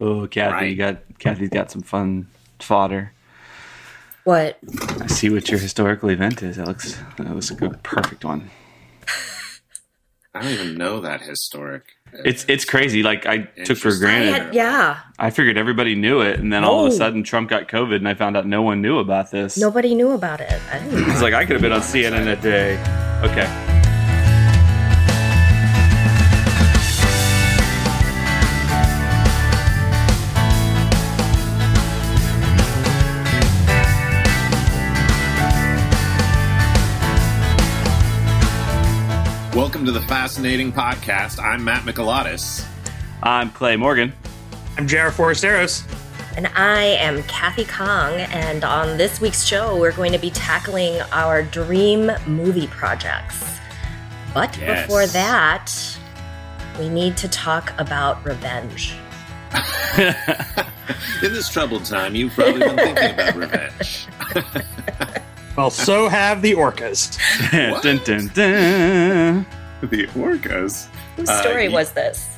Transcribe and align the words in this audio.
Oh, 0.00 0.26
Kathy, 0.26 0.52
Right. 0.52 0.70
you 0.70 0.76
got 0.76 0.98
Kathy's 1.18 1.48
got 1.48 1.70
some 1.70 1.82
fun 1.82 2.28
fodder. 2.60 3.12
What? 4.24 4.58
I 5.00 5.06
see 5.06 5.30
what 5.30 5.48
your 5.48 5.58
historical 5.58 6.10
event 6.10 6.42
is. 6.42 6.56
That 6.56 6.68
looks 6.68 6.98
that 7.16 7.34
looks 7.34 7.50
a 7.50 7.54
good 7.54 7.82
perfect 7.82 8.24
one. 8.24 8.50
I 10.34 10.42
don't 10.42 10.52
even 10.52 10.74
know 10.76 11.00
that 11.00 11.22
historic. 11.22 11.84
It's 12.12 12.44
it's 12.48 12.64
crazy. 12.64 13.02
Like 13.02 13.26
I 13.26 13.38
took 13.38 13.78
for 13.78 13.88
Interesting. 13.88 14.08
I 14.08 14.10
granted. 14.10 14.42
had, 14.44 14.54
yeah. 14.54 14.98
I 15.18 15.30
figured 15.30 15.56
everybody 15.56 15.94
knew 15.94 16.20
it, 16.20 16.38
and 16.38 16.52
then 16.52 16.62
all 16.62 16.86
of 16.86 16.92
a 16.92 16.94
oh. 16.94 16.96
sudden 16.96 17.24
Trump 17.24 17.50
got 17.50 17.68
COVID, 17.68 17.96
and 17.96 18.08
I 18.08 18.14
found 18.14 18.36
out 18.36 18.46
no 18.46 18.62
one 18.62 18.80
knew 18.80 18.98
about 18.98 19.30
this. 19.30 19.58
Nobody 19.58 19.94
knew 19.94 20.12
about 20.12 20.40
it. 20.40 20.60
I 20.70 20.78
didn't. 20.78 21.10
It's 21.10 21.22
like 21.22 21.34
I 21.34 21.44
could 21.44 21.54
have 21.54 21.62
been 21.62 21.72
on 21.72 21.80
CNN 21.80 22.24
that 22.26 22.42
day. 22.42 22.76
Okay. 23.24 23.67
Welcome 39.58 39.84
to 39.86 39.90
the 39.90 40.02
fascinating 40.02 40.72
podcast. 40.72 41.42
I'm 41.42 41.64
Matt 41.64 41.82
Mikalatos. 41.82 42.64
I'm 43.24 43.50
Clay 43.50 43.74
Morgan. 43.74 44.12
I'm 44.76 44.86
Jared 44.86 45.14
Forasteros. 45.14 45.82
And 46.36 46.46
I 46.54 46.82
am 46.82 47.24
Kathy 47.24 47.64
Khang, 47.64 48.20
and 48.32 48.62
on 48.62 48.96
this 48.98 49.20
week's 49.20 49.42
show, 49.44 49.76
we're 49.76 49.90
going 49.90 50.12
to 50.12 50.18
be 50.18 50.30
tackling 50.30 51.00
our 51.10 51.42
dream 51.42 52.12
movie 52.28 52.68
projects. 52.68 53.58
But 54.32 54.56
Yes. 54.58 54.86
before 54.86 55.08
that, 55.08 55.72
we 56.78 56.88
need 56.88 57.16
to 57.16 57.26
talk 57.28 57.74
about 57.78 58.24
revenge. 58.24 58.94
In 59.98 61.32
this 61.32 61.48
troubled 61.48 61.84
time, 61.84 62.14
you've 62.14 62.32
probably 62.32 62.60
been 62.60 62.76
thinking 62.76 63.10
about 63.10 63.34
revenge. 63.34 64.06
Well, 65.58 65.70
so 65.70 66.08
have 66.08 66.40
the 66.40 66.52
orcas. 66.52 67.18
Dun, 67.82 67.98
dun, 68.04 68.28
dun. 68.28 69.44
the 69.82 70.06
orcas. 70.14 70.86
Whose 71.16 71.28
Uh, 71.28 71.40
story 71.42 71.64
ye- 71.64 71.68
was 71.72 71.90
this? 71.94 72.28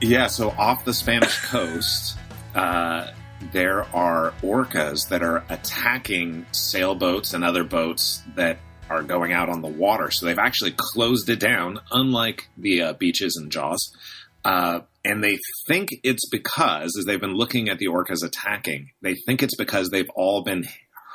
Yeah, 0.00 0.28
so 0.28 0.48
off 0.52 0.86
the 0.86 0.94
Spanish 0.94 1.36
coast, 1.40 2.16
uh, 2.54 3.08
there 3.52 3.82
are 3.94 4.32
orcas 4.42 5.10
that 5.10 5.22
are 5.22 5.44
attacking 5.50 6.46
sailboats 6.52 7.34
and 7.34 7.44
other 7.44 7.64
boats 7.64 8.22
that 8.34 8.56
are 8.88 9.02
going 9.02 9.34
out 9.34 9.50
on 9.50 9.60
the 9.60 9.68
water. 9.68 10.10
So 10.10 10.24
they've 10.24 10.38
actually 10.38 10.72
closed 10.74 11.28
it 11.28 11.38
down, 11.38 11.80
unlike 11.92 12.48
the 12.56 12.80
uh, 12.80 12.92
beaches 12.94 13.38
in 13.38 13.50
Jaws. 13.50 13.94
Uh, 14.42 14.80
and 15.04 15.22
they 15.22 15.36
think 15.68 15.90
it's 16.02 16.26
because, 16.30 16.96
as 16.98 17.04
they've 17.04 17.20
been 17.20 17.34
looking 17.36 17.68
at 17.68 17.76
the 17.76 17.88
orcas 17.88 18.24
attacking, 18.24 18.88
they 19.02 19.16
think 19.26 19.42
it's 19.42 19.56
because 19.56 19.90
they've 19.90 20.08
all 20.14 20.42
been 20.42 20.64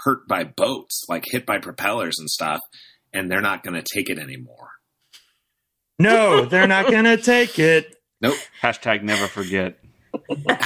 hurt 0.05 0.27
by 0.27 0.45
boats, 0.45 1.03
like 1.09 1.25
hit 1.27 1.45
by 1.45 1.57
propellers 1.57 2.15
and 2.19 2.29
stuff, 2.29 2.61
and 3.13 3.29
they're 3.29 3.41
not 3.41 3.63
going 3.63 3.73
to 3.73 3.83
take 3.93 4.09
it 4.09 4.17
anymore. 4.17 4.69
No, 5.99 6.45
they're 6.45 6.67
not 6.67 6.87
going 6.89 7.03
to 7.05 7.17
take 7.17 7.59
it. 7.59 7.95
Nope. 8.21 8.37
Hashtag 8.61 9.03
never 9.03 9.27
forget. 9.27 9.77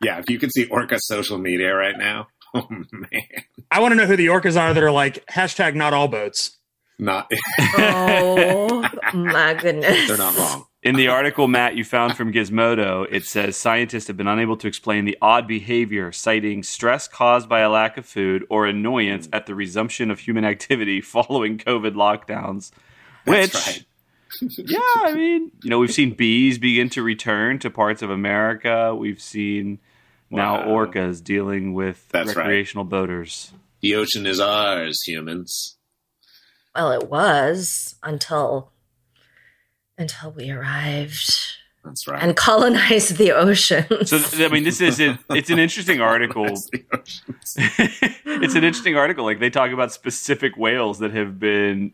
Yeah, 0.00 0.18
if 0.20 0.30
you 0.30 0.38
could 0.38 0.52
see 0.52 0.66
Orca 0.66 0.96
social 1.00 1.38
media 1.38 1.74
right 1.74 1.96
now, 1.98 2.28
oh 2.54 2.66
man, 2.70 3.22
I 3.70 3.80
want 3.80 3.92
to 3.92 3.96
know 3.96 4.06
who 4.06 4.16
the 4.16 4.26
orcas 4.26 4.58
are 4.58 4.72
that 4.72 4.82
are 4.82 4.92
like 4.92 5.24
hashtag 5.26 5.74
not 5.74 5.92
all 5.92 6.06
boats. 6.08 6.56
not 6.98 7.30
Oh 7.78 8.88
my 9.12 9.54
goodness. 9.54 10.06
they're 10.08 10.16
not 10.16 10.36
wrong. 10.36 10.66
In 10.88 10.94
the 10.94 11.08
article, 11.08 11.48
Matt, 11.48 11.76
you 11.76 11.84
found 11.84 12.16
from 12.16 12.32
Gizmodo, 12.32 13.06
it 13.10 13.26
says 13.26 13.58
scientists 13.58 14.06
have 14.06 14.16
been 14.16 14.26
unable 14.26 14.56
to 14.56 14.66
explain 14.66 15.04
the 15.04 15.18
odd 15.20 15.46
behavior, 15.46 16.12
citing 16.12 16.62
stress 16.62 17.06
caused 17.06 17.46
by 17.46 17.60
a 17.60 17.68
lack 17.68 17.98
of 17.98 18.06
food 18.06 18.46
or 18.48 18.64
annoyance 18.64 19.28
at 19.30 19.44
the 19.44 19.54
resumption 19.54 20.10
of 20.10 20.20
human 20.20 20.46
activity 20.46 21.00
following 21.02 21.58
COVID 21.58 21.92
lockdowns. 21.92 22.70
Which, 23.24 23.52
That's 23.52 23.66
right. 23.66 23.84
yeah, 24.64 24.78
I 24.96 25.12
mean, 25.12 25.52
you 25.62 25.68
know, 25.68 25.78
we've 25.78 25.92
seen 25.92 26.14
bees 26.14 26.56
begin 26.56 26.88
to 26.90 27.02
return 27.02 27.58
to 27.58 27.68
parts 27.68 28.00
of 28.00 28.08
America. 28.08 28.94
We've 28.94 29.20
seen 29.20 29.80
now 30.30 30.62
orcas 30.62 31.22
dealing 31.22 31.74
with 31.74 32.08
That's 32.12 32.28
right. 32.28 32.36
recreational 32.38 32.84
boaters. 32.84 33.52
The 33.82 33.94
ocean 33.94 34.24
is 34.24 34.40
ours, 34.40 35.02
humans. 35.02 35.76
Well, 36.74 36.92
it 36.92 37.10
was 37.10 37.96
until 38.02 38.72
until 39.98 40.30
we 40.30 40.50
arrived 40.50 41.34
That's 41.84 42.06
right. 42.06 42.22
and 42.22 42.36
colonized 42.36 43.16
the 43.18 43.32
oceans. 43.32 44.10
So, 44.10 44.44
I 44.44 44.48
mean, 44.48 44.62
this 44.64 44.80
is 44.80 45.00
it, 45.00 45.18
it's 45.30 45.50
an 45.50 45.58
interesting 45.58 46.00
article. 46.00 46.46
It's 48.40 48.54
an 48.54 48.62
interesting 48.64 48.96
article. 48.96 49.24
Like 49.24 49.40
they 49.40 49.50
talk 49.50 49.70
about 49.72 49.92
specific 49.92 50.56
whales 50.56 50.98
that 51.00 51.12
have 51.12 51.38
been 51.40 51.92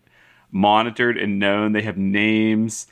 monitored 0.52 1.16
and 1.16 1.38
known. 1.38 1.72
They 1.72 1.82
have 1.82 1.96
names, 1.96 2.86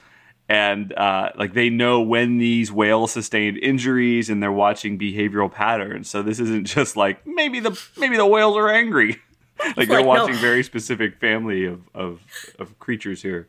and 0.49 0.93
uh, 0.95 1.31
like 1.37 1.53
they 1.55 1.69
know 1.69 2.01
when 2.01 2.39
these 2.39 2.73
whales 2.73 3.13
sustained 3.13 3.59
injuries, 3.59 4.31
and 4.31 4.43
they're 4.43 4.51
watching 4.53 4.99
behavioral 4.99 5.53
patterns. 5.53 6.09
So 6.09 6.23
this 6.23 6.41
isn't 6.41 6.67
just 6.67 6.97
like 6.97 7.27
maybe 7.27 7.61
the 7.61 7.79
maybe 7.99 8.17
the 8.17 8.27
whales 8.27 8.57
are 8.57 8.71
angry. 8.71 9.19
like 9.77 9.89
they're 9.89 9.99
Like, 9.99 10.05
no. 10.05 10.23
watching 10.25 10.37
very 10.37 10.63
specific 10.63 11.19
family 11.19 11.67
of, 11.67 11.83
of 11.95 12.21
of 12.59 12.79
creatures 12.79 13.21
here. 13.23 13.49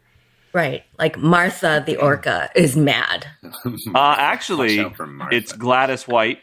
Right. 0.53 0.83
Like 0.97 1.17
Martha 1.17 1.83
the 1.85 1.97
orca 1.97 2.49
is 2.55 2.75
mad. 2.75 3.27
Uh, 3.95 4.15
actually, 4.17 4.77
Watch 4.77 4.85
out 4.87 4.95
for 4.95 5.07
Martha. 5.07 5.35
it's 5.35 5.51
Gladys 5.53 6.07
White, 6.07 6.39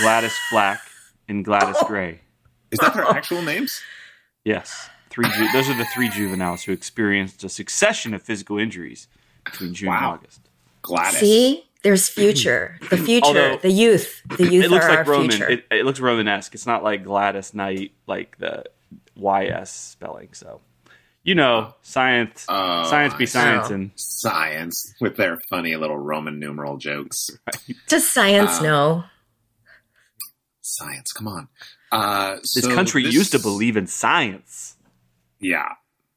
Gladys 0.00 0.36
Black, 0.52 0.80
and 1.28 1.44
Gladys 1.44 1.76
Gray. 1.86 2.20
Is 2.70 2.78
that 2.80 2.94
their 2.94 3.04
actual 3.04 3.42
names? 3.42 3.80
Yes, 4.44 4.88
three. 5.10 5.26
Ju- 5.28 5.48
those 5.52 5.68
are 5.68 5.76
the 5.76 5.84
three 5.94 6.08
juveniles 6.08 6.62
who 6.64 6.72
experienced 6.72 7.44
a 7.44 7.48
succession 7.48 8.14
of 8.14 8.22
physical 8.22 8.58
injuries 8.58 9.08
between 9.44 9.74
June 9.74 9.88
and 9.90 10.00
Wow. 10.00 10.12
August. 10.14 10.40
Gladys. 10.82 11.20
See? 11.20 11.64
There's 11.82 12.08
future. 12.08 12.78
The 12.90 12.96
future. 12.96 13.26
Although- 13.26 13.56
the 13.58 13.70
youth. 13.70 14.22
The 14.38 14.46
youth 14.50 14.64
It 14.66 14.70
looks 14.70 14.84
are 14.86 14.90
like 14.90 14.98
our 14.98 15.04
Roman. 15.12 15.30
future. 15.30 15.48
It, 15.50 15.64
it 15.70 15.84
looks 15.84 15.98
Romanesque. 16.00 16.54
It's 16.54 16.66
not 16.66 16.82
like 16.84 17.02
Gladys 17.04 17.52
Knight, 17.54 17.92
like 18.06 18.38
the 18.38 18.64
YS 19.16 19.70
spelling. 19.70 20.28
So, 20.32 20.60
you 21.24 21.34
know, 21.34 21.74
science, 21.82 22.44
Oh, 22.48 22.84
science 22.90 23.14
be 23.14 23.26
science, 23.26 23.70
and 23.70 23.90
Science 23.96 24.94
with 25.00 25.16
their 25.16 25.38
funny 25.48 25.76
little 25.76 25.98
Roman 25.98 26.38
numeral 26.38 26.76
jokes. 26.78 27.28
Does 27.88 28.08
science 28.08 28.58
Um, 28.58 28.64
know? 28.64 29.04
Science, 30.60 31.12
come 31.12 31.28
on. 31.28 31.48
Uh, 31.90 32.36
this 32.36 32.64
so 32.64 32.74
country 32.74 33.02
this- 33.04 33.14
used 33.14 33.32
to 33.32 33.38
believe 33.38 33.76
in 33.76 33.86
science. 33.86 34.76
Yeah, 35.40 35.68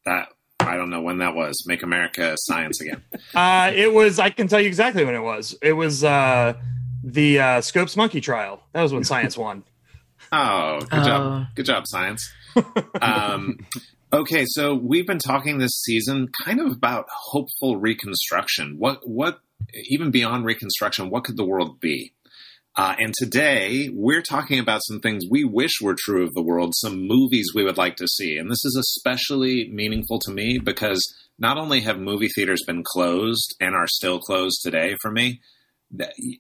that 0.05 0.29
I 0.59 0.77
don't 0.77 0.89
know 0.89 1.01
when 1.01 1.17
that 1.17 1.35
was. 1.35 1.65
Make 1.67 1.83
America 1.83 2.35
science 2.38 2.79
again. 2.79 3.03
Uh, 3.33 3.71
it 3.75 3.91
was, 3.94 4.19
I 4.19 4.29
can 4.29 4.47
tell 4.47 4.61
you 4.61 4.67
exactly 4.67 5.03
when 5.03 5.15
it 5.15 5.21
was. 5.23 5.57
It 5.61 5.73
was 5.73 6.03
uh, 6.03 6.53
the 7.03 7.39
uh, 7.39 7.61
Scopes 7.61 7.97
Monkey 7.97 8.21
trial. 8.21 8.61
That 8.73 8.83
was 8.83 8.94
when 8.94 9.03
science 9.03 9.38
won. 9.38 9.63
Oh, 10.31 10.79
good 10.79 10.88
Oh. 11.01 11.05
job. 11.05 11.45
Good 11.55 11.65
job, 11.67 11.85
science. 11.88 12.31
um, 13.01 13.59
okay, 14.15 14.45
so 14.47 14.73
we've 14.73 15.05
been 15.05 15.19
talking 15.19 15.57
this 15.57 15.81
season 15.83 16.29
kind 16.45 16.61
of 16.61 16.71
about 16.71 17.05
hopeful 17.09 17.77
reconstruction. 17.77 18.75
What, 18.79 19.01
what, 19.03 19.39
even 19.89 20.09
beyond 20.09 20.45
reconstruction, 20.45 21.09
what 21.09 21.25
could 21.25 21.35
the 21.35 21.45
world 21.45 21.81
be? 21.81 22.13
Uh, 22.77 22.95
and 22.97 23.13
today 23.17 23.89
we're 23.93 24.21
talking 24.21 24.59
about 24.59 24.81
some 24.85 24.99
things 24.99 25.25
we 25.29 25.43
wish 25.43 25.81
were 25.81 25.95
true 25.97 26.23
of 26.23 26.33
the 26.33 26.41
world, 26.41 26.73
some 26.75 27.07
movies 27.07 27.51
we 27.53 27.63
would 27.63 27.77
like 27.77 27.97
to 27.97 28.07
see. 28.07 28.37
And 28.37 28.49
this 28.49 28.63
is 28.63 28.77
especially 28.77 29.69
meaningful 29.71 30.19
to 30.19 30.31
me 30.31 30.59
because 30.59 31.01
not 31.37 31.57
only 31.57 31.81
have 31.81 31.99
movie 31.99 32.29
theaters 32.29 32.63
been 32.65 32.83
closed 32.85 33.55
and 33.59 33.75
are 33.75 33.87
still 33.87 34.19
closed 34.19 34.59
today 34.61 34.95
for 35.01 35.11
me, 35.11 35.41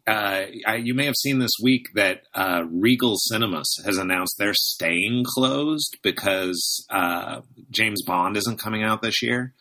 uh, 0.07 0.43
I, 0.67 0.75
you 0.83 0.93
may 0.93 1.05
have 1.05 1.15
seen 1.15 1.39
this 1.39 1.51
week 1.61 1.87
that 1.95 2.21
uh, 2.33 2.63
Regal 2.69 3.15
Cinemas 3.17 3.67
has 3.85 3.97
announced 3.97 4.35
they're 4.37 4.53
staying 4.53 5.23
closed 5.25 5.97
because 6.03 6.85
uh, 6.89 7.41
James 7.71 8.01
Bond 8.03 8.37
isn't 8.37 8.59
coming 8.59 8.83
out 8.83 9.01
this 9.01 9.21
year, 9.21 9.53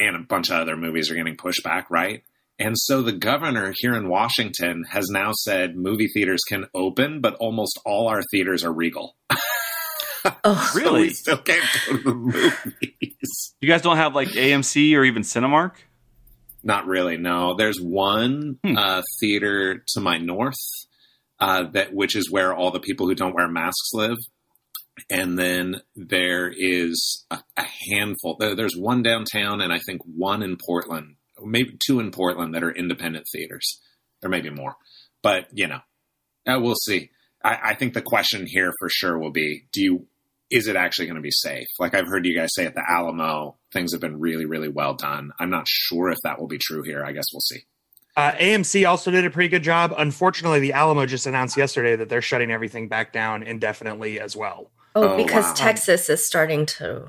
and 0.00 0.16
a 0.16 0.20
bunch 0.20 0.50
of 0.50 0.56
other 0.56 0.76
movies 0.76 1.10
are 1.10 1.14
getting 1.14 1.36
pushed 1.36 1.62
back, 1.64 1.90
right? 1.90 2.22
And 2.58 2.76
so 2.78 3.02
the 3.02 3.12
governor 3.12 3.72
here 3.78 3.94
in 3.94 4.08
Washington 4.08 4.84
has 4.90 5.08
now 5.08 5.32
said 5.32 5.74
movie 5.76 6.08
theaters 6.08 6.42
can 6.46 6.66
open, 6.74 7.20
but 7.20 7.34
almost 7.36 7.80
all 7.84 8.08
our 8.08 8.22
theaters 8.30 8.64
are 8.64 8.72
Regal. 8.72 9.16
Oh, 10.44 10.70
So 10.72 10.78
Really? 10.78 11.00
we 11.02 11.10
still 11.10 11.38
can't 11.38 11.64
go 11.88 11.96
to 11.96 12.02
the 12.04 12.14
movies. 12.14 13.54
You 13.60 13.68
guys 13.68 13.82
don't 13.82 13.96
have 13.96 14.14
like 14.14 14.28
AMC 14.28 14.94
or 14.94 15.02
even 15.04 15.22
Cinemark? 15.22 15.72
Not 16.62 16.86
really. 16.86 17.16
No, 17.16 17.54
there's 17.56 17.78
one 17.80 18.58
Hmm. 18.64 18.76
uh, 18.76 19.02
theater 19.20 19.82
to 19.94 20.00
my 20.00 20.18
north 20.18 20.54
uh, 21.40 21.64
that 21.72 21.92
which 21.92 22.14
is 22.14 22.30
where 22.30 22.54
all 22.54 22.70
the 22.70 22.78
people 22.80 23.06
who 23.08 23.14
don't 23.16 23.34
wear 23.34 23.48
masks 23.48 23.90
live, 23.94 24.18
and 25.10 25.36
then 25.38 25.80
there 25.96 26.52
is 26.54 27.24
a, 27.30 27.38
a 27.56 27.64
handful. 27.90 28.36
There, 28.38 28.54
there's 28.54 28.76
one 28.76 29.02
downtown, 29.02 29.60
and 29.60 29.72
I 29.72 29.78
think 29.78 30.02
one 30.04 30.42
in 30.42 30.56
Portland, 30.64 31.16
maybe 31.42 31.76
two 31.84 31.98
in 31.98 32.10
Portland 32.12 32.54
that 32.54 32.62
are 32.62 32.70
independent 32.70 33.26
theaters. 33.32 33.80
There 34.20 34.30
may 34.30 34.40
be 34.40 34.50
more, 34.50 34.76
but 35.22 35.46
you 35.52 35.66
know, 35.66 35.80
uh, 36.46 36.60
we'll 36.60 36.76
see. 36.76 37.10
I, 37.44 37.58
I 37.70 37.74
think 37.74 37.94
the 37.94 38.02
question 38.02 38.46
here 38.46 38.72
for 38.78 38.88
sure 38.88 39.18
will 39.18 39.32
be: 39.32 39.64
Do 39.72 39.82
you? 39.82 40.06
Is 40.52 40.68
it 40.68 40.76
actually 40.76 41.06
going 41.06 41.16
to 41.16 41.22
be 41.22 41.30
safe? 41.32 41.66
Like 41.80 41.94
I've 41.94 42.06
heard 42.06 42.26
you 42.26 42.36
guys 42.36 42.50
say 42.54 42.66
at 42.66 42.74
the 42.74 42.82
Alamo, 42.88 43.56
things 43.72 43.92
have 43.92 44.00
been 44.00 44.20
really, 44.20 44.44
really 44.44 44.68
well 44.68 44.94
done. 44.94 45.32
I'm 45.40 45.50
not 45.50 45.66
sure 45.66 46.10
if 46.10 46.18
that 46.24 46.38
will 46.38 46.46
be 46.46 46.58
true 46.58 46.82
here. 46.82 47.04
I 47.04 47.12
guess 47.12 47.24
we'll 47.32 47.40
see. 47.40 47.60
Uh, 48.16 48.32
AMC 48.32 48.86
also 48.86 49.10
did 49.10 49.24
a 49.24 49.30
pretty 49.30 49.48
good 49.48 49.62
job. 49.62 49.94
Unfortunately, 49.96 50.60
the 50.60 50.74
Alamo 50.74 51.06
just 51.06 51.26
announced 51.26 51.56
yesterday 51.56 51.96
that 51.96 52.10
they're 52.10 52.20
shutting 52.20 52.50
everything 52.52 52.86
back 52.86 53.12
down 53.12 53.42
indefinitely 53.42 54.20
as 54.20 54.36
well. 54.36 54.70
Oh, 54.94 55.14
Oh, 55.14 55.16
because 55.16 55.46
wow. 55.46 55.54
Texas 55.54 56.10
is 56.10 56.24
starting 56.24 56.66
to. 56.66 57.08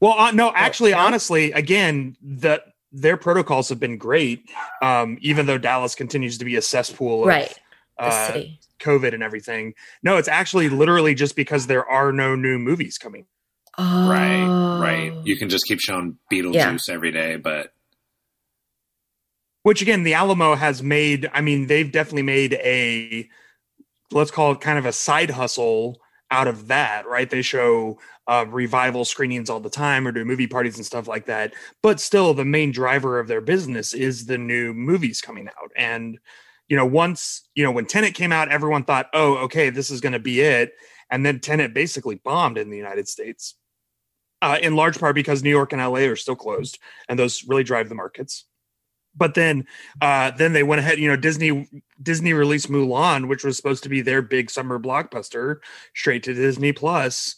Well, 0.00 0.18
uh, 0.18 0.32
no, 0.32 0.52
actually, 0.56 0.92
honestly, 0.92 1.52
again, 1.52 2.16
the 2.20 2.60
their 2.90 3.16
protocols 3.16 3.68
have 3.68 3.78
been 3.80 3.96
great. 3.96 4.50
Um, 4.82 5.16
even 5.22 5.46
though 5.46 5.56
Dallas 5.58 5.94
continues 5.94 6.36
to 6.38 6.44
be 6.44 6.56
a 6.56 6.62
cesspool 6.62 7.22
of 7.22 7.28
Right. 7.28 7.56
The 8.02 8.08
uh, 8.08 8.26
city. 8.32 8.60
COVID 8.80 9.14
and 9.14 9.22
everything. 9.22 9.74
No, 10.02 10.16
it's 10.16 10.28
actually 10.28 10.68
literally 10.68 11.14
just 11.14 11.36
because 11.36 11.68
there 11.68 11.88
are 11.88 12.12
no 12.12 12.34
new 12.34 12.58
movies 12.58 12.98
coming. 12.98 13.26
Oh. 13.78 14.10
Right, 14.10 14.78
right. 14.80 15.12
You 15.24 15.36
can 15.36 15.48
just 15.48 15.64
keep 15.66 15.80
showing 15.80 16.18
Beetlejuice 16.30 16.88
every 16.88 17.12
day, 17.12 17.36
but 17.36 17.72
Which 19.62 19.82
again, 19.82 20.02
the 20.02 20.14
Alamo 20.14 20.56
has 20.56 20.82
made. 20.82 21.30
I 21.32 21.40
mean, 21.40 21.68
they've 21.68 21.90
definitely 21.90 22.22
made 22.22 22.54
a 22.54 23.28
let's 24.10 24.30
call 24.30 24.52
it 24.52 24.60
kind 24.60 24.78
of 24.78 24.86
a 24.86 24.92
side 24.92 25.30
hustle 25.30 26.00
out 26.30 26.48
of 26.48 26.68
that, 26.68 27.06
right? 27.06 27.30
They 27.30 27.42
show 27.42 27.98
uh, 28.26 28.46
revival 28.48 29.04
screenings 29.04 29.50
all 29.50 29.60
the 29.60 29.70
time 29.70 30.06
or 30.06 30.12
do 30.12 30.24
movie 30.24 30.46
parties 30.46 30.76
and 30.76 30.86
stuff 30.86 31.06
like 31.06 31.26
that. 31.26 31.54
But 31.82 32.00
still, 32.00 32.34
the 32.34 32.44
main 32.44 32.72
driver 32.72 33.18
of 33.18 33.28
their 33.28 33.40
business 33.40 33.94
is 33.94 34.26
the 34.26 34.38
new 34.38 34.74
movies 34.74 35.20
coming 35.20 35.48
out. 35.48 35.70
And, 35.76 36.18
you 36.72 36.78
know, 36.78 36.86
once, 36.86 37.46
you 37.54 37.62
know, 37.62 37.70
when 37.70 37.84
Tenet 37.84 38.14
came 38.14 38.32
out, 38.32 38.50
everyone 38.50 38.84
thought, 38.84 39.10
oh, 39.12 39.36
okay, 39.44 39.68
this 39.68 39.90
is 39.90 40.00
going 40.00 40.14
to 40.14 40.18
be 40.18 40.40
it. 40.40 40.72
And 41.10 41.24
then 41.24 41.38
Tenet 41.38 41.74
basically 41.74 42.14
bombed 42.14 42.56
in 42.56 42.70
the 42.70 42.78
United 42.78 43.08
States, 43.08 43.56
uh, 44.40 44.56
in 44.62 44.74
large 44.74 44.98
part 44.98 45.14
because 45.14 45.42
New 45.42 45.50
York 45.50 45.74
and 45.74 45.82
LA 45.82 45.98
are 46.08 46.16
still 46.16 46.34
closed, 46.34 46.78
and 47.10 47.18
those 47.18 47.44
really 47.44 47.62
drive 47.62 47.90
the 47.90 47.94
markets. 47.94 48.46
But 49.14 49.34
then, 49.34 49.66
uh, 50.00 50.30
then 50.30 50.54
they 50.54 50.62
went 50.62 50.78
ahead. 50.78 50.98
You 50.98 51.08
know, 51.08 51.16
Disney 51.16 51.68
Disney 52.02 52.32
released 52.32 52.70
Mulan, 52.70 53.28
which 53.28 53.44
was 53.44 53.58
supposed 53.58 53.82
to 53.82 53.90
be 53.90 54.00
their 54.00 54.22
big 54.22 54.48
summer 54.48 54.78
blockbuster, 54.78 55.58
straight 55.94 56.22
to 56.22 56.32
Disney 56.32 56.72
Plus, 56.72 57.36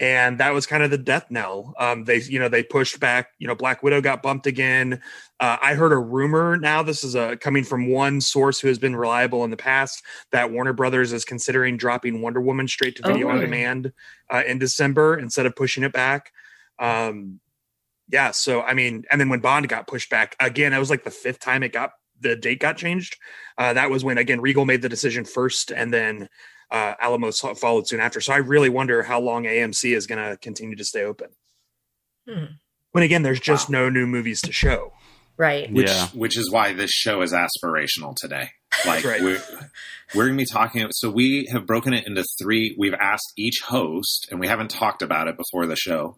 and 0.00 0.38
that 0.38 0.52
was 0.52 0.66
kind 0.66 0.82
of 0.82 0.90
the 0.90 0.98
death 0.98 1.26
knell. 1.30 1.74
Um, 1.78 2.04
they, 2.04 2.20
you 2.22 2.38
know, 2.38 2.48
they 2.48 2.62
pushed 2.62 2.98
back. 2.98 3.28
You 3.38 3.46
know, 3.46 3.54
Black 3.54 3.82
Widow 3.82 4.00
got 4.00 4.22
bumped 4.22 4.46
again. 4.46 5.00
Uh, 5.38 5.58
I 5.60 5.74
heard 5.74 5.92
a 5.92 5.98
rumor. 5.98 6.56
Now, 6.56 6.82
this 6.82 7.04
is 7.04 7.14
a 7.14 7.36
coming 7.36 7.64
from 7.64 7.88
one 7.88 8.20
source 8.20 8.60
who 8.60 8.68
has 8.68 8.78
been 8.78 8.96
reliable 8.96 9.44
in 9.44 9.50
the 9.50 9.56
past 9.56 10.02
that 10.32 10.50
Warner 10.50 10.72
Brothers 10.72 11.12
is 11.12 11.24
considering 11.24 11.76
dropping 11.76 12.20
Wonder 12.20 12.40
Woman 12.40 12.66
straight 12.66 12.96
to 12.96 13.06
Oh, 13.06 13.12
video 13.12 13.28
on 13.28 13.40
demand 13.40 13.92
uh, 14.30 14.42
in 14.46 14.58
December 14.58 15.18
instead 15.18 15.46
of 15.46 15.54
pushing 15.54 15.84
it 15.84 15.92
back. 15.92 16.32
Um, 16.78 17.40
yeah, 18.08 18.30
so 18.32 18.62
I 18.62 18.74
mean, 18.74 19.04
and 19.10 19.20
then 19.20 19.28
when 19.28 19.40
Bond 19.40 19.68
got 19.68 19.86
pushed 19.86 20.10
back 20.10 20.36
again, 20.40 20.72
that 20.72 20.78
was 20.78 20.90
like 20.90 21.04
the 21.04 21.10
fifth 21.10 21.38
time 21.38 21.62
it 21.62 21.72
got 21.72 21.92
the 22.20 22.36
date 22.36 22.60
got 22.60 22.76
changed. 22.76 23.16
Uh, 23.58 23.72
that 23.72 23.90
was 23.90 24.04
when 24.04 24.18
again 24.18 24.40
Regal 24.40 24.64
made 24.64 24.82
the 24.82 24.88
decision 24.88 25.24
first, 25.24 25.70
and 25.70 25.92
then 25.92 26.28
uh, 26.72 26.94
Alamo 26.98 27.30
followed 27.30 27.86
soon 27.86 28.00
after. 28.00 28.20
So 28.20 28.32
I 28.32 28.38
really 28.38 28.68
wonder 28.70 29.02
how 29.04 29.20
long 29.20 29.44
AMC 29.44 29.94
is 29.94 30.06
going 30.08 30.18
to 30.30 30.36
continue 30.38 30.74
to 30.74 30.84
stay 30.84 31.04
open. 31.04 31.28
Hmm. 32.28 32.44
When 32.92 33.04
again, 33.04 33.22
there's 33.22 33.40
just 33.40 33.68
Wow. 33.68 33.80
no 33.80 33.88
new 33.90 34.06
movies 34.06 34.40
to 34.42 34.52
show. 34.52 34.92
Right. 35.38 35.72
which 35.72 35.88
Yeah. 35.88 36.06
which 36.08 36.36
is 36.38 36.50
why 36.50 36.72
this 36.74 36.90
show 36.90 37.22
is 37.22 37.32
aspirational 37.32 38.14
today. 38.20 38.50
Like 38.86 39.04
right. 39.04 39.22
we're 39.22 39.40
we're 40.14 40.26
gonna 40.26 40.36
be 40.38 40.46
talking. 40.46 40.88
So 40.92 41.10
we 41.10 41.46
have 41.52 41.66
broken 41.66 41.92
it 41.94 42.06
into 42.06 42.24
three. 42.40 42.74
We've 42.78 42.94
asked 42.94 43.32
each 43.36 43.60
host, 43.66 44.28
and 44.30 44.40
we 44.40 44.46
haven't 44.48 44.70
talked 44.70 45.02
about 45.02 45.28
it 45.28 45.36
before 45.36 45.66
the 45.66 45.76
show. 45.76 46.16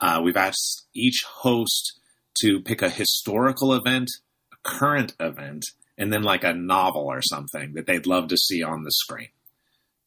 Uh, 0.00 0.20
we've 0.22 0.36
asked 0.36 0.86
each 0.94 1.24
host 1.26 1.98
to 2.40 2.60
pick 2.60 2.82
a 2.82 2.88
historical 2.88 3.74
event, 3.74 4.08
a 4.52 4.56
current 4.68 5.14
event, 5.18 5.64
and 5.96 6.12
then 6.12 6.22
like 6.22 6.44
a 6.44 6.52
novel 6.54 7.02
or 7.06 7.20
something 7.20 7.72
that 7.74 7.86
they'd 7.86 8.06
love 8.06 8.28
to 8.28 8.36
see 8.36 8.62
on 8.62 8.84
the 8.84 8.92
screen. 8.92 9.28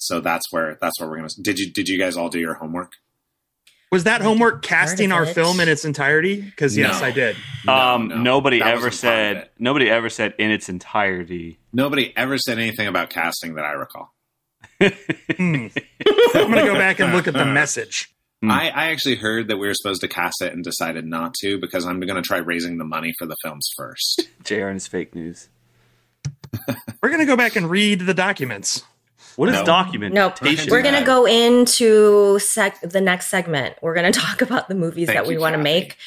So 0.01 0.19
that's 0.19 0.51
where 0.51 0.77
that's 0.81 1.00
where 1.00 1.07
we're 1.07 1.18
gonna. 1.18 1.30
Did 1.42 1.59
you 1.59 1.71
did 1.71 1.88
you 1.88 2.00
guys 2.00 2.18
all 2.18 2.27
do 2.30 2.39
your 2.39 2.56
homework? 2.56 2.94
Was 3.92 4.06
that 4.06 4.21
homework 4.21 4.62
casting 4.63 5.12
our 5.12 5.25
film 5.25 5.59
in 5.59 5.68
its 5.68 5.83
entirety? 5.86 6.39
Because 6.42 6.77
yes, 6.77 7.01
No. 7.01 7.07
I 7.07 7.12
did. 7.12 7.36
um, 7.68 8.07
no, 8.07 8.15
nobody 8.18 8.59
that 8.59 8.68
ever 8.69 8.86
wasn't 8.88 9.01
part 9.03 9.13
of 9.36 9.38
said 9.44 9.50
nobody 9.59 9.89
ever 9.89 10.09
said 10.09 10.33
in 10.39 10.50
its 10.50 10.69
entirety. 10.69 11.59
Nobody 11.74 12.13
ever 12.18 12.38
said 12.38 12.57
anything 12.57 12.88
about 12.88 13.09
casting 13.09 13.56
that 13.56 13.65
I 13.65 13.71
recall. 13.74 14.13
Hmm. 15.38 15.68
I'm 16.33 16.51
going 16.51 16.65
to 16.65 16.65
go 16.65 16.74
back 16.74 17.00
and 17.00 17.13
look 17.13 17.27
at 17.27 17.33
the 17.36 17.45
message. 17.45 18.09
Hmm. 18.42 18.50
I, 18.51 18.69
I 18.69 18.86
actually 18.92 19.15
heard 19.15 19.47
that 19.50 19.57
we 19.57 19.68
were 19.68 19.74
supposed 19.75 20.01
to 20.01 20.07
cast 20.07 20.42
it 20.42 20.54
and 20.54 20.63
decided 20.63 21.06
not 21.06 21.33
to 21.42 21.59
because 21.59 21.86
I'm 21.86 22.00
going 22.00 22.15
to 22.15 22.21
try 22.27 22.38
raising 22.39 22.77
the 22.80 22.83
money 22.86 23.13
for 23.19 23.27
the 23.27 23.36
films 23.44 23.69
first. 23.77 24.27
JR 24.44 24.62
and 24.68 24.74
his 24.75 24.88
fake 24.88 25.13
news. 25.13 25.50
We're 27.01 27.09
going 27.09 27.19
to 27.19 27.25
go 27.25 27.36
back 27.38 27.56
and 27.56 27.69
read 27.69 28.00
the 28.01 28.13
documents. 28.15 28.83
What 29.41 29.49
is 29.49 29.61
document? 29.63 30.13
No. 30.13 30.29
documentation? 30.29 30.71
We're 30.71 30.83
going 30.83 30.99
to 30.99 31.03
go 31.05 31.25
into 31.25 32.38
sec- 32.39 32.79
the 32.81 33.01
next 33.01 33.27
segment. 33.27 33.75
We're 33.81 33.95
going 33.95 34.11
to 34.13 34.19
talk 34.19 34.41
about 34.41 34.67
the 34.69 34.75
movies 34.75 35.07
Thank 35.07 35.17
that 35.17 35.27
we 35.27 35.38
want 35.38 35.55
to 35.55 35.61
make 35.61 35.97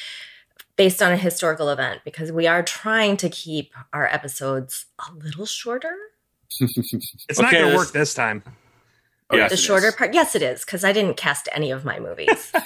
based 0.77 1.01
on 1.01 1.11
a 1.11 1.17
historical 1.17 1.69
event 1.69 2.01
because 2.05 2.31
we 2.31 2.47
are 2.47 2.63
trying 2.63 3.17
to 3.17 3.29
keep 3.29 3.73
our 3.93 4.07
episodes 4.07 4.85
a 4.99 5.13
little 5.13 5.45
shorter. 5.45 5.93
It's 7.27 7.39
not 7.39 7.51
going 7.51 7.65
to 7.65 7.69
this- 7.71 7.77
work 7.77 7.91
this 7.91 8.13
time. 8.13 8.41
Oh, 9.29 9.35
yes, 9.37 9.49
the 9.49 9.57
shorter 9.57 9.87
is. 9.87 9.95
part, 9.95 10.13
yes, 10.13 10.35
it 10.35 10.41
is 10.41 10.63
because 10.63 10.83
I 10.85 10.93
didn't 10.93 11.17
cast 11.17 11.49
any 11.51 11.71
of 11.71 11.83
my 11.83 11.99
movies. 11.99 12.51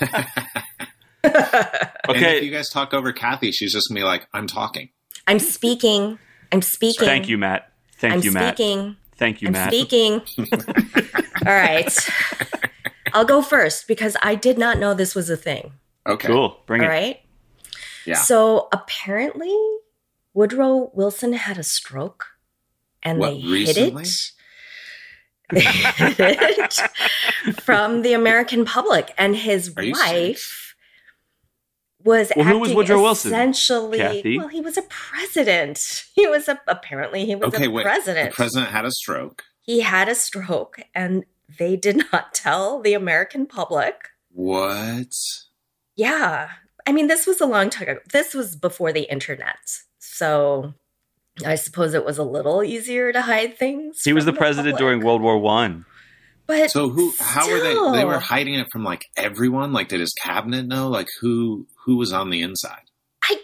And 1.24 1.36
if 1.36 2.10
Okay, 2.10 2.42
you 2.44 2.52
guys 2.52 2.70
talk 2.70 2.94
over 2.94 3.12
Kathy, 3.12 3.52
she's 3.52 3.74
just 3.74 3.90
going 3.90 3.96
to 3.98 4.02
be 4.02 4.06
like, 4.06 4.28
I'm 4.34 4.48
talking. 4.48 4.90
I'm 5.28 5.40
speaking. 5.40 6.18
I'm 6.52 6.62
speaking. 6.62 7.06
thank 7.06 7.28
you, 7.28 7.38
Matt. 7.38 7.72
Thank 7.98 8.14
I'm 8.14 8.22
you, 8.22 8.32
Matt. 8.32 8.56
speaking. 8.56 8.96
Thank 9.20 9.42
you, 9.42 9.50
I'm 9.50 9.54
Matt. 9.54 9.72
speaking. 9.74 10.22
All 11.46 11.54
right. 11.54 11.94
I'll 13.14 13.26
go 13.26 13.42
first 13.42 13.88
because 13.88 14.16
I 14.22 14.36
did 14.36 14.58
not 14.58 14.80
know 14.80 14.94
this 14.94 15.14
was 15.14 15.30
a 15.30 15.38
thing. 15.38 15.74
Okay. 16.08 16.28
Cool. 16.28 16.58
Bring 16.66 16.82
All 16.82 16.88
it. 16.88 16.90
right. 16.90 17.20
Yeah. 18.06 18.16
So 18.16 18.68
apparently, 18.72 19.56
Woodrow 20.34 20.90
Wilson 20.94 21.34
had 21.34 21.58
a 21.58 21.64
stroke, 21.64 22.26
and 23.04 23.20
What, 23.20 23.32
they 23.32 23.42
recently? 23.48 24.04
hid 24.04 24.08
it. 24.08 24.32
They 25.52 25.62
hid 25.62 26.60
it 26.60 26.80
from 27.62 28.02
the 28.04 28.14
American 28.14 28.64
public, 28.66 29.14
and 29.18 29.36
his 29.36 29.74
Are 29.76 29.84
you 29.84 29.94
wife 29.94 30.69
was 32.04 32.32
Well, 32.36 32.46
who 32.46 32.60
was 32.60 32.70
acting 32.70 32.78
Woodrow 32.78 33.02
Wilson, 33.02 33.32
Essentially, 33.32 33.98
Kathy? 33.98 34.38
well, 34.38 34.48
he 34.48 34.62
was 34.62 34.78
a 34.78 34.84
president. 34.84 36.06
He 36.16 36.28
was 36.28 36.48
a 36.48 36.60
apparently 36.68 37.26
he 37.26 37.36
was 37.36 37.54
Okay, 37.54 37.66
a 37.66 37.70
wait. 37.70 37.84
president. 37.84 38.32
The 38.32 38.36
president 38.36 38.72
had 38.72 38.86
a 38.86 38.92
stroke. 38.92 39.44
he 39.62 39.82
had 39.82 40.08
a 40.10 40.16
stroke, 40.16 40.80
and 40.96 41.26
they 41.58 41.76
did 41.76 42.04
not 42.14 42.34
tell 42.34 42.82
the 42.82 42.94
American 42.94 43.46
public. 43.46 43.96
What? 44.32 45.14
Yeah. 45.96 46.50
I 46.88 46.92
mean, 46.92 47.08
this 47.08 47.28
was 47.28 47.42
a 47.42 47.46
long 47.46 47.70
time 47.70 47.88
ago. 47.90 48.00
This 48.12 48.34
was 48.34 48.56
before 48.56 48.92
the 48.94 49.04
internet. 49.12 49.58
So 50.00 50.74
I 51.46 51.56
suppose 51.56 51.94
it 51.94 52.06
was 52.06 52.18
a 52.18 52.24
little 52.24 52.64
easier 52.64 53.12
to 53.14 53.22
hide 53.22 53.58
things. 53.58 54.02
He 54.04 54.14
was 54.14 54.26
the 54.26 54.32
from 54.32 54.38
president 54.40 54.76
public. 54.76 54.80
during 54.80 55.06
World 55.06 55.22
War 55.22 55.38
One. 55.38 55.86
But 56.50 56.72
So 56.72 56.90
who? 56.90 57.14
How 57.20 57.48
were 57.48 57.60
they? 57.60 57.74
They 58.00 58.06
were 58.06 58.20
hiding 58.20 58.56
it 58.56 58.68
from 58.72 58.84
like 58.84 59.06
everyone. 59.16 59.72
Like, 59.72 59.88
did 59.88 60.00
his 60.00 60.14
cabinet 60.22 60.66
know? 60.66 60.90
Like, 60.90 61.08
who? 61.22 61.68
Who 61.86 61.96
was 61.98 62.12
on 62.12 62.32
the 62.32 62.42
inside? 62.42 62.82
I 63.24 63.40